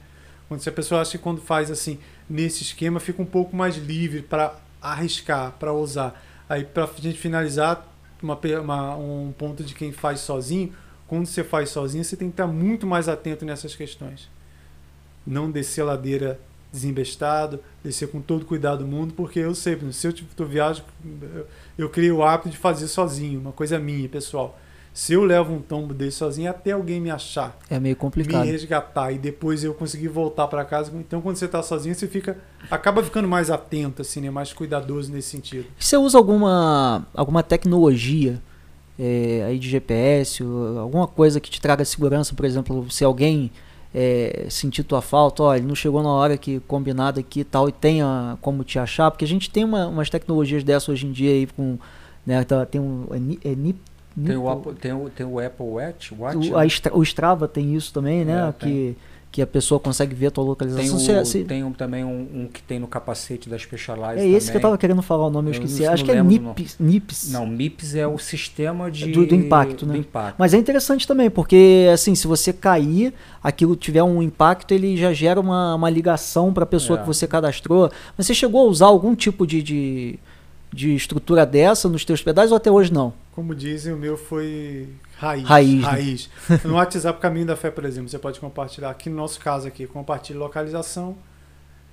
Quando 0.47 0.61
se 0.61 0.69
a 0.69 0.71
pessoa 0.71 1.01
acha 1.01 1.17
que 1.17 1.23
quando 1.23 1.41
faz 1.41 1.71
assim, 1.71 1.99
nesse 2.29 2.63
esquema, 2.63 2.99
fica 2.99 3.21
um 3.21 3.25
pouco 3.25 3.55
mais 3.55 3.77
livre 3.77 4.21
para 4.21 4.55
arriscar, 4.81 5.53
para 5.53 5.73
usar. 5.73 6.21
Aí, 6.47 6.63
para 6.63 6.83
a 6.83 7.01
gente 7.01 7.17
finalizar, 7.17 7.87
uma, 8.21 8.39
uma, 8.61 8.95
um 8.95 9.33
ponto 9.37 9.63
de 9.63 9.73
quem 9.73 9.91
faz 9.91 10.19
sozinho, 10.19 10.73
quando 11.07 11.25
você 11.25 11.43
faz 11.43 11.69
sozinho, 11.69 12.03
você 12.03 12.15
tem 12.15 12.29
que 12.29 12.33
estar 12.33 12.47
muito 12.47 12.85
mais 12.85 13.07
atento 13.07 13.45
nessas 13.45 13.75
questões. 13.75 14.29
Não 15.25 15.49
descer 15.49 15.81
a 15.81 15.85
ladeira 15.85 16.39
desembestado, 16.71 17.59
descer 17.83 18.09
com 18.09 18.21
todo 18.21 18.45
cuidado 18.45 18.79
do 18.79 18.87
mundo, 18.87 19.13
porque 19.13 19.39
eu 19.39 19.55
sei, 19.55 19.79
se 19.91 20.07
eu 20.07 20.11
estou 20.11 20.45
viagem, 20.45 20.83
eu 21.77 21.89
criei 21.89 22.11
o 22.11 22.23
hábito 22.23 22.49
de 22.49 22.57
fazer 22.57 22.87
sozinho, 22.87 23.39
uma 23.39 23.51
coisa 23.51 23.79
minha, 23.79 24.09
pessoal. 24.09 24.59
Se 24.95 25.11
eu 25.11 25.25
levo 25.25 25.53
um 25.53 25.61
tombo 25.61 25.93
desse 25.93 26.15
sozinho, 26.15 26.49
até 26.49 26.71
alguém 26.71 27.01
me 27.01 27.11
achar. 27.11 27.53
É 27.69 27.77
meio 27.77 27.97
complicado. 27.97 28.45
Me 28.45 28.51
resgatar 28.51 29.11
e 29.11 29.17
depois 29.17 29.61
eu 29.61 29.73
conseguir 29.73 30.07
voltar 30.07 30.47
para 30.47 30.63
casa. 30.63 30.89
Então, 30.95 31.19
quando 31.19 31.35
você 31.35 31.47
está 31.47 31.61
sozinho, 31.61 31.93
você 31.93 32.07
fica 32.07 32.37
acaba 32.71 33.03
ficando 33.03 33.27
mais 33.27 33.51
atento, 33.51 34.01
assim, 34.01 34.21
né? 34.21 34.29
mais 34.29 34.53
cuidadoso 34.53 35.11
nesse 35.11 35.27
sentido. 35.27 35.65
Você 35.77 35.97
usa 35.97 36.17
alguma, 36.17 37.05
alguma 37.13 37.43
tecnologia 37.43 38.41
é, 38.97 39.43
aí 39.45 39.59
de 39.59 39.69
GPS, 39.69 40.41
alguma 40.79 41.07
coisa 41.07 41.41
que 41.41 41.49
te 41.49 41.59
traga 41.59 41.83
segurança, 41.83 42.33
por 42.33 42.45
exemplo, 42.45 42.89
se 42.89 43.03
alguém 43.03 43.51
é, 43.93 44.47
sentir 44.49 44.83
tua 44.83 45.01
falta, 45.01 45.43
olha, 45.43 45.61
não 45.61 45.75
chegou 45.75 46.01
na 46.01 46.09
hora 46.09 46.37
que 46.37 46.61
combinado 46.61 47.19
aqui 47.19 47.41
e 47.41 47.43
tal, 47.43 47.67
e 47.67 47.73
tenha 47.73 48.37
como 48.39 48.63
te 48.63 48.79
achar, 48.79 49.11
porque 49.11 49.25
a 49.25 49.27
gente 49.27 49.49
tem 49.49 49.65
uma, 49.65 49.87
umas 49.87 50.09
tecnologias 50.09 50.63
dessas 50.63 50.87
hoje 50.87 51.05
em 51.05 51.11
dia 51.11 51.31
aí 51.31 51.47
com. 51.47 51.77
Né, 52.25 52.43
tá, 52.45 52.65
tem 52.65 52.79
um. 52.79 53.05
É, 53.11 53.49
é, 53.51 53.55
tem 54.23 54.37
o, 54.37 54.49
Apple, 54.49 54.73
tem, 54.73 54.93
o, 54.93 55.09
tem 55.09 55.25
o 55.25 55.39
Apple 55.39 55.65
Watch? 55.65 56.13
Watch 56.13 56.51
o, 56.51 56.57
né? 56.57 56.67
o 56.93 57.03
Strava 57.03 57.47
tem 57.47 57.75
isso 57.75 57.91
também, 57.91 58.23
né? 58.23 58.47
É, 58.47 58.53
que, 58.53 58.95
que 59.29 59.41
a 59.41 59.47
pessoa 59.47 59.77
consegue 59.77 60.15
ver 60.15 60.27
a 60.27 60.31
tua 60.31 60.45
localização. 60.45 60.97
Tem, 60.97 61.19
o, 61.19 61.25
se, 61.25 61.43
tem 61.43 61.61
um, 61.61 61.73
também 61.73 62.05
um, 62.05 62.21
um, 62.33 62.47
que 62.47 62.63
tem 62.63 62.79
no 62.79 62.87
capacete 62.87 63.49
da 63.49 63.59
Specialized. 63.59 64.21
É 64.21 64.25
esse 64.25 64.47
também. 64.47 64.51
que 64.51 64.57
eu 64.57 64.61
tava 64.61 64.77
querendo 64.77 65.01
falar 65.01 65.27
o 65.27 65.29
nome, 65.29 65.49
eu, 65.49 65.53
eu 65.53 65.61
esqueci. 65.61 65.85
Acho 65.85 66.05
que 66.05 66.11
é 66.11 66.23
NIPS, 66.23 66.77
NIPS. 66.79 67.31
Não, 67.33 67.45
MIPS 67.45 67.95
é 67.95 68.07
o 68.07 68.17
sistema 68.17 68.89
de... 68.89 69.11
Do, 69.11 69.25
do, 69.27 69.35
impacto, 69.35 69.85
né? 69.85 69.95
Do 69.95 69.99
impacto. 69.99 70.37
Mas 70.39 70.53
é 70.53 70.57
interessante 70.57 71.05
também, 71.05 71.29
porque 71.29 71.89
assim, 71.93 72.15
se 72.15 72.25
você 72.27 72.53
cair, 72.53 73.13
aquilo 73.43 73.75
tiver 73.75 74.03
um 74.03 74.21
impacto, 74.21 74.73
ele 74.73 74.95
já 74.95 75.11
gera 75.11 75.41
uma, 75.41 75.75
uma 75.75 75.89
ligação 75.89 76.53
para 76.53 76.63
a 76.63 76.67
pessoa 76.67 76.97
é. 76.97 77.01
que 77.01 77.07
você 77.07 77.27
cadastrou. 77.27 77.91
Mas 78.17 78.27
você 78.27 78.33
chegou 78.33 78.65
a 78.65 78.69
usar 78.69 78.85
algum 78.85 79.13
tipo 79.13 79.45
de, 79.45 79.61
de, 79.61 80.19
de 80.75 80.93
estrutura 80.93 81.45
dessa 81.45 81.87
nos 81.87 82.03
teus 82.03 82.21
pedais 82.21 82.51
ou 82.51 82.57
até 82.57 82.69
hoje 82.69 82.91
não? 82.91 83.13
Como 83.31 83.55
dizem, 83.55 83.93
o 83.93 83.97
meu 83.97 84.17
foi 84.17 84.89
raiz. 85.17 85.43
Raiz. 85.43 85.81
Né? 85.81 85.87
raiz. 85.87 86.29
Né? 86.49 86.59
No 86.65 86.73
WhatsApp 86.73 87.19
Caminho 87.21 87.45
da 87.45 87.55
Fé, 87.55 87.71
por 87.71 87.85
exemplo, 87.85 88.09
você 88.09 88.19
pode 88.19 88.41
compartilhar. 88.41 88.89
Aqui 88.89 89.09
no 89.09 89.15
nosso 89.15 89.39
caso 89.39 89.67
aqui, 89.67 89.87
compartilha 89.87 90.37
localização 90.37 91.15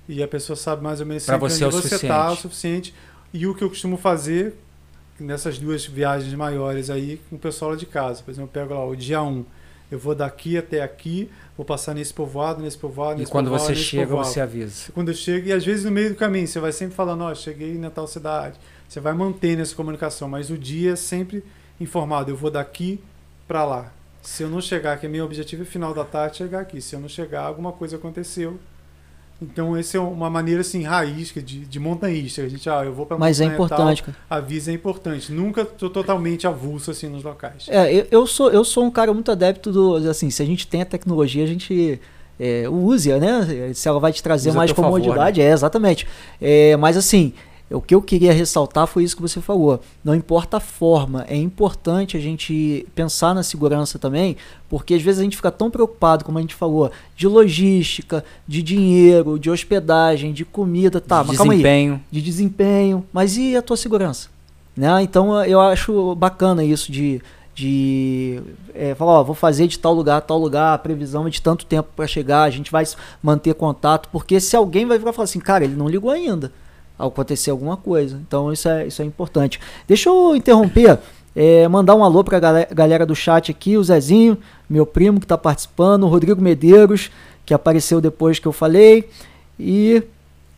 e 0.07 0.21
a 0.21 0.27
pessoa 0.27 0.57
sabe 0.57 0.83
mais 0.83 0.99
ou 0.99 1.05
menos 1.05 1.25
pra 1.25 1.37
você 1.37 1.63
onde 1.63 1.77
é 1.77 1.81
você 1.81 1.95
está 1.95 2.29
o 2.29 2.35
suficiente. 2.35 2.93
E 3.33 3.47
o 3.47 3.55
que 3.55 3.63
eu 3.63 3.69
costumo 3.69 3.95
fazer 3.95 4.53
nessas 5.17 5.57
duas 5.57 5.85
viagens 5.85 6.33
maiores 6.33 6.89
aí 6.89 7.21
com 7.29 7.37
o 7.37 7.39
pessoal 7.39 7.71
lá 7.71 7.77
de 7.77 7.85
casa. 7.85 8.21
Por 8.21 8.31
exemplo, 8.31 8.49
eu 8.49 8.61
pego 8.61 8.73
lá 8.73 8.85
o 8.85 8.95
dia 8.95 9.21
1, 9.21 9.45
eu 9.93 9.99
vou 9.99 10.15
daqui 10.15 10.57
até 10.57 10.81
aqui, 10.81 11.29
vou 11.55 11.65
passar 11.65 11.93
nesse 11.93 12.13
povoado, 12.13 12.61
nesse 12.61 12.77
povoado, 12.77 13.19
nesse 13.19 13.29
E 13.29 13.31
quando 13.31 13.45
povoado, 13.45 13.65
você 13.65 13.75
chega, 13.75 14.07
povoado. 14.07 14.27
você 14.27 14.41
avisa. 14.41 14.91
Quando 14.93 15.09
eu 15.09 15.15
chego, 15.15 15.47
e 15.47 15.53
às 15.53 15.63
vezes 15.63 15.85
no 15.85 15.91
meio 15.91 16.09
do 16.09 16.15
caminho, 16.15 16.47
você 16.47 16.59
vai 16.59 16.71
sempre 16.71 16.95
falando, 16.95 17.21
ó, 17.21 17.31
oh, 17.31 17.35
cheguei 17.35 17.77
na 17.77 17.89
tal 17.89 18.07
cidade 18.07 18.57
você 18.93 18.99
vai 18.99 19.13
mantendo 19.13 19.63
essa 19.63 19.73
comunicação, 19.73 20.29
mas 20.29 20.51
o 20.51 20.57
dia 20.57 20.93
é 20.93 20.95
sempre 20.95 21.43
informado. 21.79 22.29
Eu 22.29 22.35
vou 22.35 22.51
daqui 22.51 23.03
para 23.47 23.65
lá. 23.65 23.91
Se 24.21 24.43
eu 24.43 24.49
não 24.49 24.61
chegar, 24.61 24.99
que 24.99 25.07
é 25.07 25.09
meu 25.09 25.25
objetivo 25.25 25.63
é 25.63 25.65
final 25.65 25.95
da 25.95 26.05
tarde 26.05 26.37
chegar 26.37 26.59
aqui. 26.59 26.79
Se 26.79 26.95
eu 26.95 26.99
não 26.99 27.09
chegar, 27.09 27.41
alguma 27.41 27.71
coisa 27.71 27.95
aconteceu. 27.95 28.59
Então, 29.41 29.75
essa 29.75 29.97
é 29.97 29.99
uma 29.99 30.29
maneira 30.29 30.61
assim, 30.61 30.83
raiz 30.83 31.33
de, 31.33 31.65
de 31.65 31.79
montanhista. 31.79 32.41
A 32.41 32.47
gente, 32.47 32.69
ah, 32.69 32.83
eu 32.85 32.93
vou 32.93 33.05
para 33.05 33.17
Mas 33.17 33.41
é 33.41 33.45
importante. 33.45 34.03
Tal, 34.03 34.13
avisa 34.29 34.71
é 34.71 34.73
importante. 34.73 35.31
Nunca 35.31 35.65
tô 35.65 35.89
totalmente 35.89 36.47
avulso 36.47 36.91
assim 36.91 37.07
nos 37.09 37.23
locais. 37.23 37.65
É, 37.67 37.93
eu, 37.93 38.07
eu, 38.09 38.27
sou, 38.27 38.51
eu 38.51 38.63
sou 38.63 38.85
um 38.85 38.91
cara 38.91 39.13
muito 39.13 39.31
adepto 39.31 39.71
do. 39.71 39.95
Assim, 40.09 40.29
se 40.29 40.41
a 40.41 40.45
gente 40.45 40.65
tem 40.67 40.81
a 40.81 40.85
tecnologia, 40.85 41.43
a 41.43 41.47
gente. 41.47 41.99
É, 42.39 42.67
use-a, 42.67 43.19
né? 43.19 43.71
Se 43.75 43.87
ela 43.87 43.99
vai 43.99 44.11
te 44.11 44.23
trazer 44.23 44.49
Usa 44.49 44.57
mais 44.57 44.71
comodidade, 44.71 45.17
favor, 45.17 45.37
né? 45.37 45.43
é, 45.43 45.53
exatamente. 45.53 46.07
É, 46.41 46.75
mas 46.77 46.97
assim, 46.97 47.33
o 47.69 47.81
que 47.81 47.95
eu 47.95 48.01
queria 48.01 48.33
ressaltar 48.33 48.85
foi 48.85 49.03
isso 49.03 49.15
que 49.15 49.21
você 49.21 49.41
falou. 49.41 49.79
Não 50.03 50.13
importa 50.13 50.57
a 50.57 50.59
forma, 50.59 51.25
é 51.27 51.35
importante 51.35 52.15
a 52.15 52.19
gente 52.19 52.85
pensar 52.93 53.33
na 53.33 53.41
segurança 53.41 53.97
também, 53.97 54.37
porque 54.69 54.93
às 54.93 55.01
vezes 55.01 55.19
a 55.19 55.23
gente 55.23 55.35
fica 55.35 55.51
tão 55.51 55.71
preocupado, 55.71 56.23
como 56.23 56.37
a 56.37 56.41
gente 56.41 56.55
falou, 56.55 56.91
de 57.15 57.27
logística, 57.27 58.23
de 58.47 58.61
dinheiro, 58.61 59.39
de 59.39 59.49
hospedagem, 59.49 60.33
de 60.33 60.45
comida, 60.45 61.01
tá, 61.01 61.21
de 61.21 61.29
mas 61.29 61.37
desempenho. 61.37 62.01
de 62.11 62.21
desempenho, 62.21 63.05
mas 63.11 63.37
e 63.37 63.55
a 63.55 63.61
tua 63.61 63.77
segurança? 63.77 64.29
Né? 64.75 65.01
Então 65.01 65.43
eu 65.43 65.59
acho 65.59 66.15
bacana 66.15 66.63
isso 66.63 66.91
de 66.91 67.21
de 67.55 68.41
é, 68.73 68.95
falar, 68.95 69.19
ó, 69.19 69.23
vou 69.23 69.35
fazer 69.35 69.67
de 69.67 69.77
tal 69.77 69.93
lugar, 69.93 70.19
tal 70.21 70.39
lugar, 70.39 70.73
a 70.73 70.77
previsão 70.79 71.27
é 71.27 71.29
de 71.29 71.39
tanto 71.39 71.67
tempo 71.67 71.87
para 71.95 72.07
chegar, 72.07 72.41
a 72.41 72.49
gente 72.49 72.71
vai 72.71 72.83
manter 73.21 73.53
contato, 73.53 74.09
porque 74.11 74.39
se 74.39 74.55
alguém 74.55 74.87
vai 74.87 74.97
ficar 74.97 75.13
falar 75.13 75.25
assim, 75.25 75.39
cara, 75.39 75.63
ele 75.63 75.75
não 75.75 75.87
ligou 75.87 76.09
ainda 76.09 76.51
acontecer 76.97 77.51
alguma 77.51 77.77
coisa. 77.77 78.21
Então 78.25 78.51
isso 78.51 78.67
é, 78.67 78.87
isso 78.87 79.01
é 79.01 79.05
importante. 79.05 79.59
Deixa 79.87 80.09
eu 80.09 80.35
interromper, 80.35 80.99
é, 81.35 81.67
mandar 81.67 81.95
um 81.95 82.03
alô 82.03 82.23
para 82.23 82.37
a 82.37 82.73
galera 82.73 83.05
do 83.05 83.15
chat 83.15 83.51
aqui, 83.51 83.77
o 83.77 83.83
Zezinho, 83.83 84.37
meu 84.69 84.85
primo 84.85 85.19
que 85.19 85.25
está 85.25 85.37
participando, 85.37 86.03
o 86.03 86.07
Rodrigo 86.07 86.41
Medeiros, 86.41 87.11
que 87.45 87.53
apareceu 87.53 87.99
depois 87.99 88.39
que 88.39 88.47
eu 88.47 88.51
falei, 88.51 89.09
e 89.59 90.03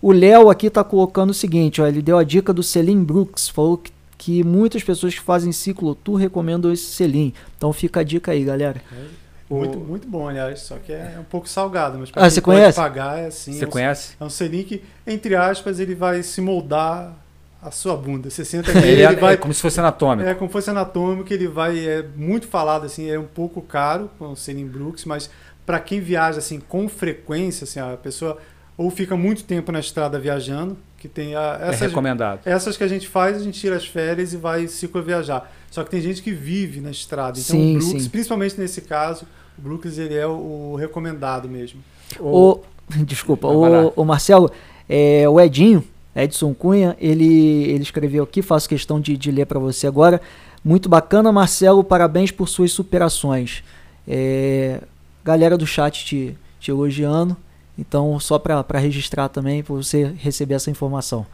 o 0.01 0.11
Léo 0.11 0.49
aqui 0.49 0.67
está 0.67 0.83
colocando 0.83 1.31
o 1.31 1.33
seguinte, 1.33 1.81
ó, 1.81 1.87
ele 1.87 2.01
deu 2.01 2.17
a 2.17 2.23
dica 2.23 2.53
do 2.53 2.61
Selim 2.61 3.03
Brooks, 3.03 3.49
falou 3.49 3.77
que, 3.77 3.91
que 4.17 4.43
muitas 4.43 4.83
pessoas 4.83 5.13
que 5.15 5.21
fazem 5.21 5.51
ciclo 5.51 5.95
tour 5.95 6.15
recomendam 6.15 6.71
esse 6.71 6.85
Selim. 6.85 7.33
Então 7.57 7.73
fica 7.73 8.01
a 8.01 8.03
dica 8.03 8.31
aí, 8.31 8.43
galera. 8.43 8.81
É. 8.91 9.24
Muito, 9.49 9.77
muito 9.77 10.07
bom, 10.07 10.27
aliás, 10.27 10.61
só 10.61 10.77
que 10.77 10.91
é 10.91 11.17
um 11.19 11.23
pouco 11.23 11.47
salgado, 11.47 11.99
mas 11.99 12.09
para 12.09 12.23
ah, 12.23 12.25
quem 12.25 12.31
você 12.31 12.41
pode 12.41 12.57
conhece? 12.57 12.75
pagar 12.75 13.19
é 13.19 13.27
assim. 13.27 13.53
Você 13.53 13.63
é 13.63 13.67
um, 13.67 13.69
conhece? 13.69 14.15
É 14.19 14.23
um 14.23 14.29
selim 14.29 14.63
que, 14.63 14.83
entre 15.05 15.35
aspas, 15.35 15.79
ele 15.79 15.93
vai 15.93 16.23
se 16.23 16.41
moldar 16.41 17.13
a 17.61 17.69
sua 17.69 17.95
bunda. 17.95 18.29
Você 18.29 18.43
senta 18.43 18.73
nele, 18.73 18.87
ele, 18.87 19.01
é, 19.03 19.05
ele 19.05 19.15
vai. 19.17 19.35
É 19.35 19.37
como 19.37 19.53
se 19.53 19.61
fosse 19.61 19.79
anatômico. 19.79 20.27
É 20.27 20.33
como 20.33 20.49
se 20.49 20.53
fosse 20.53 20.69
anatômico, 20.71 21.31
ele 21.31 21.47
vai. 21.47 21.77
É 21.77 22.03
muito 22.15 22.47
falado, 22.47 22.85
assim, 22.85 23.09
é 23.09 23.19
um 23.19 23.27
pouco 23.27 23.61
caro 23.61 24.09
com 24.17 24.31
o 24.31 24.35
selim 24.35 24.65
Brooks, 24.65 25.05
mas 25.05 25.29
para 25.63 25.79
quem 25.79 25.99
viaja 25.99 26.39
assim 26.39 26.59
com 26.59 26.89
frequência, 26.89 27.65
assim, 27.65 27.79
a 27.79 27.97
pessoa 27.97 28.39
ou 28.77 28.89
fica 28.89 29.15
muito 29.15 29.43
tempo 29.43 29.71
na 29.71 29.79
estrada 29.79 30.19
viajando, 30.19 30.77
que 31.05 31.13
tem 31.13 31.35
a, 31.35 31.59
essas, 31.61 31.83
é 31.83 31.87
recomendado. 31.87 32.39
Essas 32.45 32.75
que 32.75 32.83
a 32.83 32.87
gente 32.87 33.07
faz, 33.07 33.37
a 33.37 33.39
gente 33.39 33.59
tira 33.59 33.75
as 33.75 33.85
férias 33.85 34.33
e 34.33 34.37
vai 34.37 34.67
ciclo 34.67 35.03
viajar. 35.03 35.51
Só 35.69 35.83
que 35.83 35.91
tem 35.91 36.01
gente 36.01 36.21
que 36.21 36.31
vive 36.31 36.81
na 36.81 36.89
estrada. 36.89 37.37
Então 37.37 37.55
sim, 37.55 37.75
o 37.75 37.79
Brooks, 37.79 38.03
sim. 38.03 38.09
principalmente 38.09 38.59
nesse 38.59 38.81
caso, 38.81 39.25
o 39.57 39.61
Brooks 39.61 39.97
ele 39.99 40.15
é 40.15 40.25
o, 40.25 40.71
o 40.71 40.75
recomendado 40.75 41.47
mesmo. 41.47 41.79
O, 42.19 42.59
desculpa, 43.05 43.47
o, 43.47 43.93
o, 43.95 44.03
Marcelo, 44.03 44.49
é, 44.89 45.29
o 45.29 45.39
Edinho, 45.39 45.83
Edson 46.15 46.53
Cunha, 46.53 46.97
ele, 46.99 47.65
ele 47.65 47.83
escreveu 47.83 48.23
aqui, 48.23 48.41
faço 48.41 48.67
questão 48.67 48.99
de, 48.99 49.15
de 49.15 49.31
ler 49.31 49.45
para 49.45 49.59
você 49.59 49.85
agora. 49.85 50.19
Muito 50.63 50.89
bacana, 50.89 51.31
Marcelo, 51.31 51.83
parabéns 51.83 52.31
por 52.31 52.49
suas 52.49 52.71
superações. 52.71 53.63
É, 54.07 54.81
galera 55.23 55.55
do 55.55 55.67
chat 55.67 56.03
te, 56.03 56.35
te 56.59 56.71
elogiando, 56.71 57.37
então 57.77 58.19
só 58.19 58.39
para 58.39 58.79
registrar 58.79 59.29
também, 59.29 59.63
para 59.63 59.75
você 59.75 60.13
receber 60.17 60.55
essa 60.55 60.69
informação. 60.69 61.25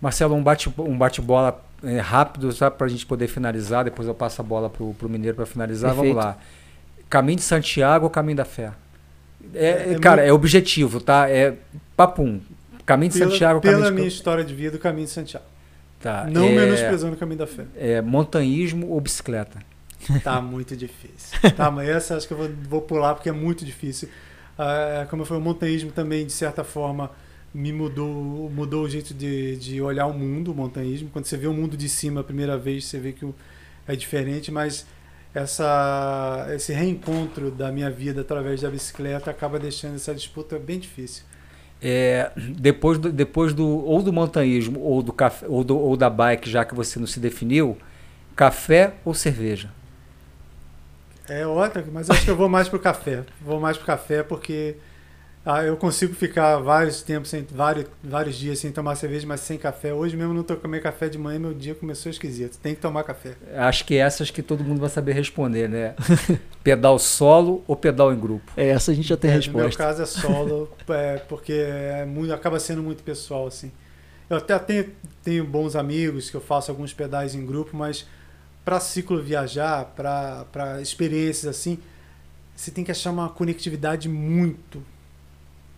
Marcelo, 0.00 0.34
um 0.34 0.42
bate-bola 0.42 0.88
um 0.88 0.96
bate 0.96 1.20
é, 1.82 1.98
rápido, 1.98 2.52
sabe, 2.52 2.76
para 2.76 2.86
a 2.86 2.90
gente 2.90 3.06
poder 3.06 3.28
finalizar. 3.28 3.84
Depois 3.84 4.06
eu 4.08 4.14
passo 4.14 4.40
a 4.40 4.44
bola 4.44 4.70
para 4.70 4.82
o 4.82 5.08
Mineiro 5.08 5.36
para 5.36 5.46
finalizar. 5.46 5.94
Perfeito. 5.94 6.14
Vamos 6.14 6.26
lá. 6.26 6.38
Caminho 7.08 7.36
de 7.36 7.42
Santiago 7.42 8.04
ou 8.04 8.10
Caminho 8.10 8.36
da 8.36 8.44
Fé? 8.44 8.72
É, 9.54 9.66
é, 9.66 9.92
é 9.92 9.98
cara, 9.98 10.22
muito... 10.22 10.30
é 10.30 10.32
objetivo, 10.32 11.00
tá? 11.00 11.28
É 11.28 11.54
papum. 11.96 12.40
Caminho 12.86 13.12
de 13.12 13.18
pela, 13.18 13.30
Santiago. 13.30 13.60
Pela 13.60 13.74
caminho 13.74 13.94
minha 13.94 14.08
de... 14.08 14.14
história 14.14 14.44
de 14.44 14.54
vida, 14.54 14.76
o 14.76 14.80
Caminho 14.80 15.06
de 15.06 15.12
Santiago. 15.12 15.44
Tá. 16.00 16.24
Não 16.24 16.44
é, 16.44 16.54
menosprezando 16.54 17.14
o 17.14 17.16
Caminho 17.16 17.38
da 17.38 17.46
Fé. 17.46 17.64
É 17.76 18.00
montanhismo 18.00 18.88
ou 18.88 19.00
bicicleta? 19.00 19.58
Tá 20.24 20.40
muito 20.40 20.76
difícil. 20.76 21.38
tá, 21.56 21.70
mas 21.70 21.88
essa 21.88 22.16
acho 22.16 22.26
que 22.26 22.32
eu 22.32 22.38
vou, 22.38 22.50
vou 22.68 22.80
pular 22.80 23.14
porque 23.14 23.28
é 23.28 23.32
muito 23.32 23.64
difícil. 23.64 24.08
Ah, 24.62 25.06
como 25.08 25.22
eu 25.22 25.26
falei, 25.26 25.40
o 25.40 25.44
montanhismo 25.44 25.90
também, 25.90 26.26
de 26.26 26.32
certa 26.32 26.62
forma, 26.62 27.10
me 27.52 27.72
mudou, 27.72 28.50
mudou 28.50 28.84
o 28.84 28.88
jeito 28.90 29.14
de, 29.14 29.56
de 29.56 29.80
olhar 29.80 30.04
o 30.06 30.12
mundo, 30.12 30.52
o 30.52 30.54
montanhismo. 30.54 31.08
Quando 31.10 31.24
você 31.24 31.34
vê 31.38 31.46
o 31.46 31.54
mundo 31.54 31.78
de 31.78 31.88
cima 31.88 32.20
a 32.20 32.24
primeira 32.24 32.58
vez, 32.58 32.84
você 32.84 32.98
vê 32.98 33.12
que 33.12 33.26
é 33.88 33.96
diferente, 33.96 34.52
mas 34.52 34.86
essa, 35.34 36.46
esse 36.54 36.74
reencontro 36.74 37.50
da 37.50 37.72
minha 37.72 37.90
vida 37.90 38.20
através 38.20 38.60
da 38.60 38.68
bicicleta 38.68 39.30
acaba 39.30 39.58
deixando 39.58 39.94
essa 39.94 40.14
disputa 40.14 40.58
bem 40.58 40.78
difícil. 40.78 41.24
É, 41.80 42.30
depois 42.36 42.98
do, 42.98 43.10
depois 43.10 43.54
do 43.54 43.66
ou 43.66 44.02
do 44.02 44.12
montanhismo 44.12 44.78
ou 44.80 45.02
do 45.02 45.14
café 45.14 45.46
ou, 45.48 45.64
do, 45.64 45.78
ou 45.78 45.96
da 45.96 46.10
bike, 46.10 46.50
já 46.50 46.66
que 46.66 46.74
você 46.74 46.98
não 46.98 47.06
se 47.06 47.18
definiu, 47.18 47.78
café 48.36 48.92
ou 49.06 49.14
cerveja? 49.14 49.70
É 51.30 51.46
outra, 51.46 51.84
mas 51.92 52.10
acho 52.10 52.24
que 52.24 52.30
eu 52.30 52.36
vou 52.36 52.48
mais 52.48 52.68
pro 52.68 52.80
café. 52.80 53.22
Vou 53.40 53.60
mais 53.60 53.76
pro 53.76 53.86
café 53.86 54.24
porque 54.24 54.74
ah, 55.46 55.62
eu 55.62 55.76
consigo 55.76 56.12
ficar 56.12 56.58
vários 56.58 57.02
tempos, 57.02 57.30
sem, 57.30 57.46
vários, 57.48 57.86
vários 58.02 58.36
dias 58.36 58.58
sem 58.58 58.72
tomar 58.72 58.96
cerveja, 58.96 59.26
mas 59.28 59.40
sem 59.40 59.56
café. 59.56 59.94
Hoje 59.94 60.16
mesmo 60.16 60.34
não 60.34 60.42
tô 60.42 60.56
comendo 60.56 60.82
café 60.82 61.08
de 61.08 61.16
manhã, 61.16 61.38
meu 61.38 61.54
dia 61.54 61.72
começou 61.72 62.10
esquisito. 62.10 62.58
Tem 62.58 62.74
que 62.74 62.80
tomar 62.80 63.04
café. 63.04 63.36
Acho 63.56 63.84
que 63.84 63.96
essas 63.96 64.30
que 64.30 64.42
todo 64.42 64.64
mundo 64.64 64.80
vai 64.80 64.90
saber 64.90 65.12
responder, 65.12 65.68
né? 65.68 65.94
pedal 66.64 66.98
solo 66.98 67.64
ou 67.68 67.76
pedal 67.76 68.12
em 68.12 68.18
grupo? 68.18 68.52
É, 68.56 68.70
essa 68.70 68.90
a 68.90 68.94
gente 68.94 69.08
já 69.08 69.16
tem 69.16 69.30
é, 69.30 69.34
resposta. 69.34 69.62
No 69.62 69.68
meu 69.68 69.78
caso 69.78 70.02
é 70.02 70.06
solo, 70.06 70.68
é, 70.90 71.18
porque 71.28 71.52
é 71.52 72.04
muito, 72.04 72.34
acaba 72.34 72.58
sendo 72.58 72.82
muito 72.82 73.04
pessoal, 73.04 73.46
assim. 73.46 73.70
Eu 74.28 74.36
até 74.36 74.58
tenho, 74.58 74.90
tenho 75.22 75.44
bons 75.44 75.76
amigos 75.76 76.28
que 76.28 76.36
eu 76.36 76.40
faço 76.40 76.72
alguns 76.72 76.92
pedais 76.92 77.36
em 77.36 77.46
grupo, 77.46 77.76
mas 77.76 78.04
para 78.64 78.78
ciclo 78.80 79.22
viajar, 79.22 79.84
para 79.96 80.80
experiências 80.80 81.46
assim, 81.46 81.78
você 82.54 82.70
tem 82.70 82.84
que 82.84 82.90
achar 82.90 83.10
uma 83.10 83.28
conectividade 83.28 84.08
muito, 84.08 84.82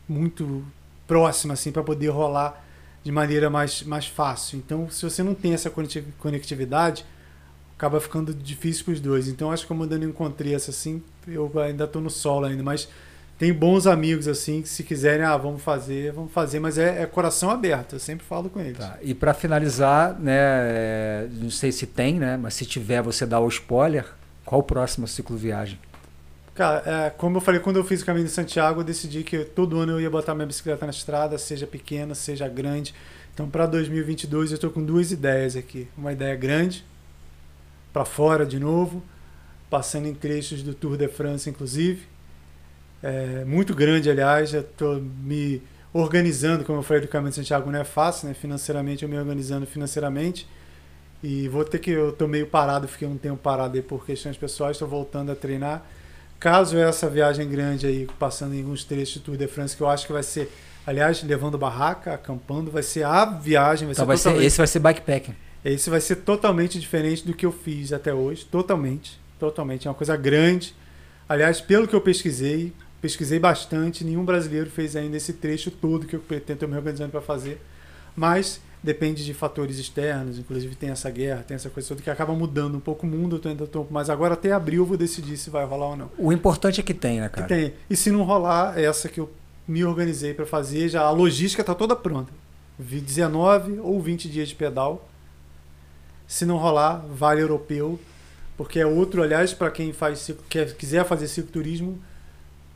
muito 0.09 0.65
próxima 1.07 1.55
assim 1.55 1.71
para 1.71 1.83
poder 1.83 2.09
rolar 2.09 2.65
de 3.05 3.13
maneira 3.13 3.49
mais, 3.51 3.83
mais 3.83 4.07
fácil. 4.07 4.59
Então, 4.59 4.89
se 4.91 5.03
você 5.03 5.23
não 5.23 5.35
tem 5.35 5.55
essa 5.55 5.73
conectividade, 6.19 7.05
acaba 7.77 8.01
ficando 8.01 8.33
difícil 8.33 8.85
para 8.85 8.95
os 8.95 9.01
dois. 9.01 9.29
Então, 9.29 9.51
acho 9.51 9.63
que 9.63 9.69
como 9.69 9.85
eu 9.85 10.03
encontrei 10.09 10.55
essa 10.55 10.71
assim, 10.71 11.03
eu 11.27 11.51
ainda 11.61 11.85
estou 11.85 12.01
no 12.01 12.11
solo 12.11 12.47
ainda, 12.47 12.63
mas 12.63 12.89
tem 13.39 13.53
bons 13.53 13.87
amigos 13.87 14.29
assim 14.29 14.63
que 14.63 14.69
se 14.69 14.85
quiserem, 14.85 15.25
ah, 15.25 15.37
vamos 15.37 15.63
fazer, 15.63 16.13
vamos 16.13 16.33
fazer, 16.33 16.61
mas 16.61 16.79
é, 16.79 17.03
é 17.03 17.07
coração 17.07 17.51
aberto, 17.51 17.95
eu 17.95 17.99
sempre 17.99 18.25
falo 18.25 18.49
com 18.49 18.61
eles. 18.61 18.79
Tá. 18.79 18.99
E 19.03 19.15
para 19.15 19.35
finalizar, 19.35 20.19
né, 20.19 20.33
é, 20.37 21.29
não 21.33 21.51
sei 21.51 21.73
se 21.73 21.87
tem, 21.87 22.19
né, 22.19 22.37
mas 22.37 22.55
se 22.55 22.65
tiver, 22.65 23.03
você 23.03 23.27
dá 23.27 23.41
o 23.41 23.49
spoiler, 23.49 24.07
qual 24.45 24.61
o 24.61 24.65
próximo 24.65 25.09
ciclo 25.09 25.37
viagem? 25.37 25.79
Cara, 26.55 26.83
é, 26.85 27.11
como 27.11 27.39
eu 27.39 27.41
falei, 27.41 27.61
quando 27.61 27.77
eu 27.77 27.85
fiz 27.85 28.03
o 28.03 28.05
caminho 28.05 28.27
de 28.27 28.33
Santiago, 28.33 28.81
eu 28.81 28.85
decidi 28.85 29.23
que 29.23 29.45
todo 29.45 29.81
ano 29.81 29.93
eu 29.93 30.01
ia 30.01 30.11
botar 30.11 30.35
minha 30.35 30.47
bicicleta 30.47 30.85
na 30.85 30.91
estrada, 30.91 31.39
seja 31.39 31.67
pequena, 31.67 32.15
seja 32.15 32.47
grande. 32.47 32.95
Então, 33.33 33.49
para 33.49 33.65
2022, 33.65 34.51
eu 34.51 34.57
estou 34.57 34.71
com 34.71 34.85
duas 34.85 35.11
ideias 35.11 35.57
aqui. 35.57 35.89
Uma 35.97 36.13
ideia 36.13 36.37
grande, 36.37 36.85
para 37.91 38.05
fora 38.05 38.45
de 38.45 38.59
novo, 38.59 39.03
passando 39.71 40.07
em 40.07 40.15
trechos 40.15 40.63
do 40.63 40.75
Tour 40.75 40.99
de 40.99 41.09
France, 41.09 41.49
inclusive. 41.49 42.12
É, 43.03 43.45
muito 43.45 43.75
grande, 43.75 44.11
aliás. 44.11 44.51
Já 44.51 44.61
estou 44.61 45.01
me 45.01 45.63
organizando, 45.93 46.65
como 46.65 46.79
eu 46.79 46.83
falei 46.83 47.03
do 47.03 47.09
caminho 47.09 47.31
de 47.31 47.37
Santiago, 47.37 47.71
não 47.71 47.79
é 47.79 47.85
fácil, 47.85 48.29
né? 48.29 48.35
Financeiramente, 48.35 49.03
eu 49.03 49.09
me 49.09 49.19
organizando 49.19 49.67
financeiramente. 49.67 50.47
E 51.23 51.49
vou 51.49 51.65
ter 51.65 51.79
que. 51.79 51.91
Eu 51.91 52.11
estou 52.11 52.29
meio 52.29 52.47
parado, 52.47 52.89
fiquei 52.89 53.07
um 53.07 53.17
tempo 53.17 53.37
parado 53.37 53.77
aí 53.77 53.83
por 53.83 54.05
questões 54.05 54.37
pessoais, 54.37 54.77
estou 54.77 54.89
voltando 54.89 55.31
a 55.33 55.35
treinar 55.35 55.85
Caso 56.43 56.77
essa 56.77 57.09
viagem 57.09 57.49
grande 57.49 57.87
aí, 57.87 58.09
passando 58.19 58.53
em 58.53 58.63
alguns 58.63 58.83
trechos 58.83 59.19
do 59.19 59.27
Tour 59.27 59.37
de 59.37 59.47
France, 59.47 59.77
que 59.77 59.81
eu 59.85 59.89
acho 59.89 60.05
que 60.05 60.13
vai 60.13 60.25
ser, 60.25 60.53
aliás, 60.85 61.23
levando 61.23 61.57
barraca, 61.57 62.15
acampando, 62.15 62.69
vai 62.69 62.83
ser 62.83 63.05
a 63.05 63.25
viagem. 63.25 63.87
Vai 63.87 63.93
então 63.93 64.05
ser 64.05 64.07
vai 64.07 64.17
ser, 64.17 64.45
esse 64.45 64.59
vai 64.59 64.67
ser 64.67 64.81
bikepacking. 64.81 65.37
Esse 65.65 65.89
vai 65.89 66.01
ser 66.01 66.17
totalmente 66.17 66.81
diferente 66.81 67.25
do 67.25 67.33
que 67.33 67.47
eu 67.47 67.53
fiz 67.53 67.93
até 67.93 68.13
hoje. 68.13 68.45
Totalmente. 68.45 69.21
Totalmente. 69.39 69.87
É 69.87 69.91
uma 69.93 69.95
coisa 69.95 70.17
grande. 70.17 70.75
Aliás, 71.29 71.61
pelo 71.61 71.87
que 71.87 71.95
eu 71.95 72.01
pesquisei, 72.01 72.73
pesquisei 73.03 73.41
bastante, 73.41 74.05
nenhum 74.05 74.25
brasileiro 74.25 74.71
fez 74.71 74.95
ainda 74.95 75.17
esse 75.17 75.33
trecho 75.33 75.73
todo 75.73 76.07
que 76.07 76.15
eu 76.15 76.21
pretendo 76.21 76.69
me 76.69 76.77
organizando 76.77 77.11
para 77.11 77.21
fazer. 77.21 77.61
Mas 78.17 78.61
depende 78.83 79.25
de 79.25 79.35
fatores 79.35 79.79
externos, 79.79 80.39
inclusive 80.39 80.77
tem 80.77 80.91
essa 80.91 81.11
guerra, 81.11 81.43
tem 81.43 81.57
essa 81.57 81.69
coisa 81.69 81.89
toda 81.89 82.03
que 82.03 82.11
acaba 82.11 82.33
mudando 82.33 82.77
um 82.77 82.81
pouco 82.81 83.07
o 83.07 83.11
mundo, 83.11 83.41
eu 83.43 83.51
ainda 83.51 83.67
tô, 83.67 83.87
mas 83.91 84.09
agora 84.09 84.35
até 84.35 84.53
abril 84.53 84.83
eu 84.83 84.87
vou 84.87 84.97
decidir 84.97 85.37
se 85.37 85.51
vai 85.51 85.65
rolar 85.65 85.89
ou 85.89 85.97
não. 85.97 86.11
O 86.17 86.33
importante 86.33 86.81
é 86.81 86.83
que 86.83 86.95
tem, 86.95 87.21
né, 87.21 87.29
cara? 87.29 87.47
Que 87.47 87.55
tem. 87.55 87.75
E 87.91 87.97
se 87.97 88.11
não 88.11 88.23
rolar, 88.23 88.79
essa 88.79 89.09
que 89.09 89.21
eu 89.21 89.31
me 89.67 89.85
organizei 89.85 90.33
para 90.33 90.47
fazer, 90.47 90.89
já 90.89 91.03
a 91.03 91.11
logística 91.11 91.65
tá 91.65 91.75
toda 91.75 91.97
pronta. 91.97 92.33
19 93.01 93.81
ou 93.81 94.01
20 94.01 94.29
dias 94.29 94.49
de 94.49 94.55
pedal. 94.55 95.09
Se 96.27 96.45
não 96.45 96.57
rolar, 96.57 97.05
vale 97.09 97.41
europeu, 97.41 98.01
porque 98.57 98.81
é 98.81 98.87
outro, 98.87 99.23
aliás, 99.23 99.53
para 99.53 99.71
quem 99.71 99.93
faz 99.93 100.31
quer, 100.49 100.75
quiser 100.75 101.05
fazer 101.05 101.29
cicloturismo, 101.29 102.01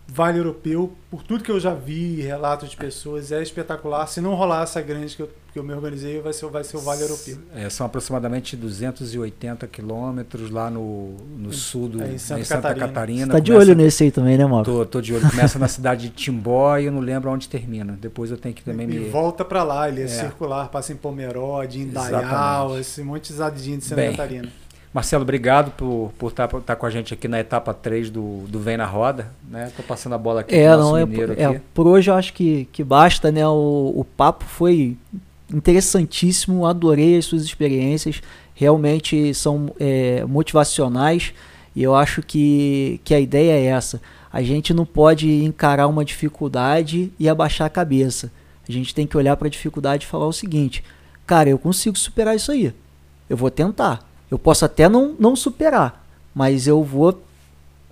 Vale 0.09 0.39
Europeu, 0.39 0.93
por 1.11 1.23
tudo 1.23 1.43
que 1.43 1.51
eu 1.51 1.59
já 1.59 1.75
vi, 1.75 2.21
relatos 2.21 2.71
de 2.71 2.77
pessoas, 2.77 3.33
é 3.33 3.43
espetacular. 3.43 4.07
Se 4.07 4.21
não 4.21 4.35
rolar 4.35 4.63
essa 4.63 4.81
grande 4.81 5.17
que 5.17 5.23
eu, 5.23 5.29
que 5.53 5.59
eu 5.59 5.65
me 5.65 5.75
organizei, 5.75 6.21
vai 6.21 6.33
ser, 6.33 6.47
vai 6.47 6.63
ser 6.63 6.77
o 6.77 6.81
Vale 6.81 7.03
Europeu. 7.03 7.39
É, 7.55 7.69
são 7.69 7.87
aproximadamente 7.87 8.57
280 8.57 9.67
quilômetros 9.67 10.51
lá 10.51 10.71
no, 10.71 11.17
no 11.37 11.53
sul 11.53 11.89
do, 11.89 12.03
em 12.05 12.19
Santa, 12.19 12.41
em 12.41 12.45
Santa 12.45 12.63
Catarina. 12.63 12.87
Catarina. 12.87 13.27
Você 13.27 13.33
tá 13.33 13.39
de 13.41 13.53
olho 13.53 13.75
nesse 13.75 14.05
aí 14.05 14.11
também, 14.13 14.39
né, 14.39 14.47
Mauro? 14.47 14.65
Tô, 14.65 14.87
tô 14.87 15.01
de 15.01 15.13
olho. 15.13 15.29
Começa 15.29 15.59
na 15.59 15.69
cidade 15.69 16.09
de 16.09 16.15
Timbó 16.15 16.79
e 16.79 16.87
eu 16.87 16.93
não 16.93 17.01
lembro 17.01 17.31
onde 17.31 17.49
termina. 17.49 17.99
Depois 18.01 18.31
eu 18.31 18.37
tenho 18.37 18.55
que 18.55 18.63
também 18.63 18.89
e 18.89 18.99
me... 19.01 19.09
volta 19.11 19.45
para 19.45 19.65
lá, 19.65 19.89
ele 19.89 20.03
é, 20.03 20.05
é, 20.05 20.09
circular, 20.09 20.69
passa 20.69 20.93
em 20.93 20.97
Pomerode, 20.97 21.81
em 21.81 21.89
Dayal, 21.89 22.79
esse 22.79 23.03
monte 23.03 23.33
de 23.33 23.37
de 23.37 23.85
Santa 23.85 23.97
Bem, 23.97 24.11
Catarina. 24.13 24.49
Marcelo, 24.97 25.25
obrigado 25.25 25.73
por 25.73 26.11
por 26.17 26.31
estar 26.31 26.49
tá, 26.49 26.59
tá 26.59 26.75
com 26.75 26.87
a 26.87 26.91
gente 26.91 27.13
aqui 27.13 27.29
na 27.29 27.39
etapa 27.39 27.75
3 27.75 28.09
do, 28.09 28.47
do 28.49 28.59
Vem 28.59 28.79
na 28.79 28.87
Roda. 28.87 29.31
Né? 29.47 29.71
Tô 29.77 29.83
passando 29.83 30.15
a 30.15 30.19
bola 30.19 30.41
aqui 30.41 30.55
é, 30.55 30.71
pro 30.71 30.79
não, 30.79 30.97
é, 30.97 31.03
é, 31.03 31.61
Por 31.75 31.87
hoje 31.87 32.11
eu 32.11 32.15
acho 32.15 32.33
que, 32.33 32.67
que 32.73 32.83
basta, 32.83 33.31
né? 33.31 33.47
O, 33.47 33.93
o 33.95 34.07
papo 34.17 34.47
foi 34.47 34.97
interessantíssimo, 35.53 36.65
adorei 36.65 37.19
as 37.19 37.27
suas 37.27 37.43
experiências, 37.43 38.23
realmente 38.55 39.35
são 39.35 39.71
é, 39.79 40.25
motivacionais 40.25 41.35
e 41.75 41.83
eu 41.83 41.95
acho 41.95 42.23
que, 42.23 42.99
que 43.05 43.13
a 43.13 43.21
ideia 43.21 43.53
é 43.53 43.67
essa. 43.67 44.01
A 44.33 44.43
gente 44.43 44.73
não 44.73 44.87
pode 44.87 45.45
encarar 45.45 45.89
uma 45.89 46.07
dificuldade 46.07 47.13
e 47.19 47.29
abaixar 47.29 47.67
a 47.67 47.71
cabeça. 47.71 48.33
A 48.67 48.73
gente 48.73 48.95
tem 48.95 49.07
que 49.07 49.19
olhar 49.19 49.37
para 49.37 49.49
a 49.49 49.51
dificuldade 49.51 50.07
e 50.07 50.09
falar 50.09 50.27
o 50.27 50.33
seguinte: 50.33 50.83
cara, 51.27 51.51
eu 51.51 51.59
consigo 51.59 51.99
superar 51.99 52.35
isso 52.35 52.51
aí. 52.51 52.73
Eu 53.29 53.37
vou 53.37 53.51
tentar. 53.51 54.16
Eu 54.31 54.39
posso 54.39 54.65
até 54.65 54.89
não, 54.89 55.15
não 55.19 55.37
superar, 55.37 56.05
mas 56.35 56.67
eu 56.67 56.83
vou 56.83 57.21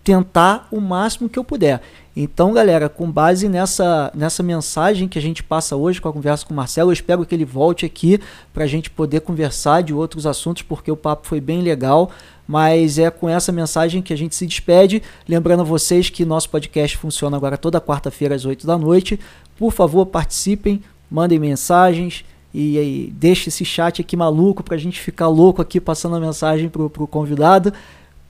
tentar 0.02 0.68
o 0.70 0.80
máximo 0.80 1.28
que 1.28 1.38
eu 1.38 1.44
puder. 1.44 1.80
Então, 2.16 2.52
galera, 2.52 2.88
com 2.88 3.10
base 3.10 3.48
nessa, 3.48 4.12
nessa 4.14 4.42
mensagem 4.42 5.08
que 5.08 5.18
a 5.18 5.22
gente 5.22 5.42
passa 5.42 5.74
hoje 5.74 6.00
com 6.00 6.08
a 6.08 6.12
conversa 6.12 6.46
com 6.46 6.52
o 6.52 6.56
Marcelo, 6.56 6.90
eu 6.90 6.92
espero 6.92 7.24
que 7.24 7.34
ele 7.34 7.44
volte 7.44 7.84
aqui 7.84 8.20
para 8.52 8.64
a 8.64 8.66
gente 8.66 8.88
poder 8.88 9.20
conversar 9.20 9.82
de 9.82 9.92
outros 9.92 10.26
assuntos, 10.26 10.62
porque 10.62 10.92
o 10.92 10.96
papo 10.96 11.26
foi 11.26 11.40
bem 11.40 11.62
legal. 11.62 12.10
Mas 12.46 12.98
é 12.98 13.10
com 13.10 13.26
essa 13.26 13.50
mensagem 13.50 14.02
que 14.02 14.12
a 14.12 14.16
gente 14.16 14.34
se 14.34 14.46
despede. 14.46 15.02
Lembrando 15.26 15.60
a 15.60 15.64
vocês 15.64 16.10
que 16.10 16.26
nosso 16.26 16.50
podcast 16.50 16.96
funciona 16.98 17.36
agora 17.38 17.56
toda 17.56 17.80
quarta-feira 17.80 18.34
às 18.34 18.44
8 18.44 18.66
da 18.66 18.76
noite. 18.76 19.18
Por 19.58 19.72
favor, 19.72 20.04
participem, 20.04 20.82
mandem 21.10 21.38
mensagens 21.38 22.22
e, 22.54 22.78
e 22.78 23.10
deixa 23.10 23.48
esse 23.48 23.64
chat 23.64 24.00
aqui 24.00 24.16
maluco 24.16 24.62
para 24.62 24.76
a 24.76 24.78
gente 24.78 25.00
ficar 25.00 25.26
louco 25.26 25.60
aqui 25.60 25.80
passando 25.80 26.14
a 26.14 26.20
mensagem 26.20 26.68
para 26.68 26.82
o 26.82 27.06
convidado. 27.08 27.72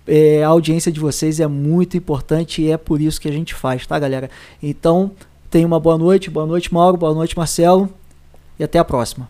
É, 0.07 0.43
a 0.43 0.49
audiência 0.49 0.91
de 0.91 0.99
vocês 0.99 1.41
é 1.41 1.47
muito 1.47 1.97
importante 1.97 2.63
e 2.63 2.71
é 2.71 2.79
por 2.79 3.01
isso 3.01 3.21
que 3.21 3.29
a 3.29 3.33
gente 3.33 3.55
faz, 3.55 3.87
tá, 3.87 3.99
galera? 3.99 4.31
Então, 4.63 5.11
tenha 5.51 5.67
uma 5.67 5.79
boa 5.79 5.99
noite, 5.99 6.31
boa 6.31 6.47
noite, 6.47 6.73
Mauro, 6.73 6.97
boa 6.97 7.13
noite, 7.13 7.37
Marcelo, 7.37 7.89
e 8.59 8.65
até 8.65 8.79
a 8.79 8.85
próxima. 8.85 9.29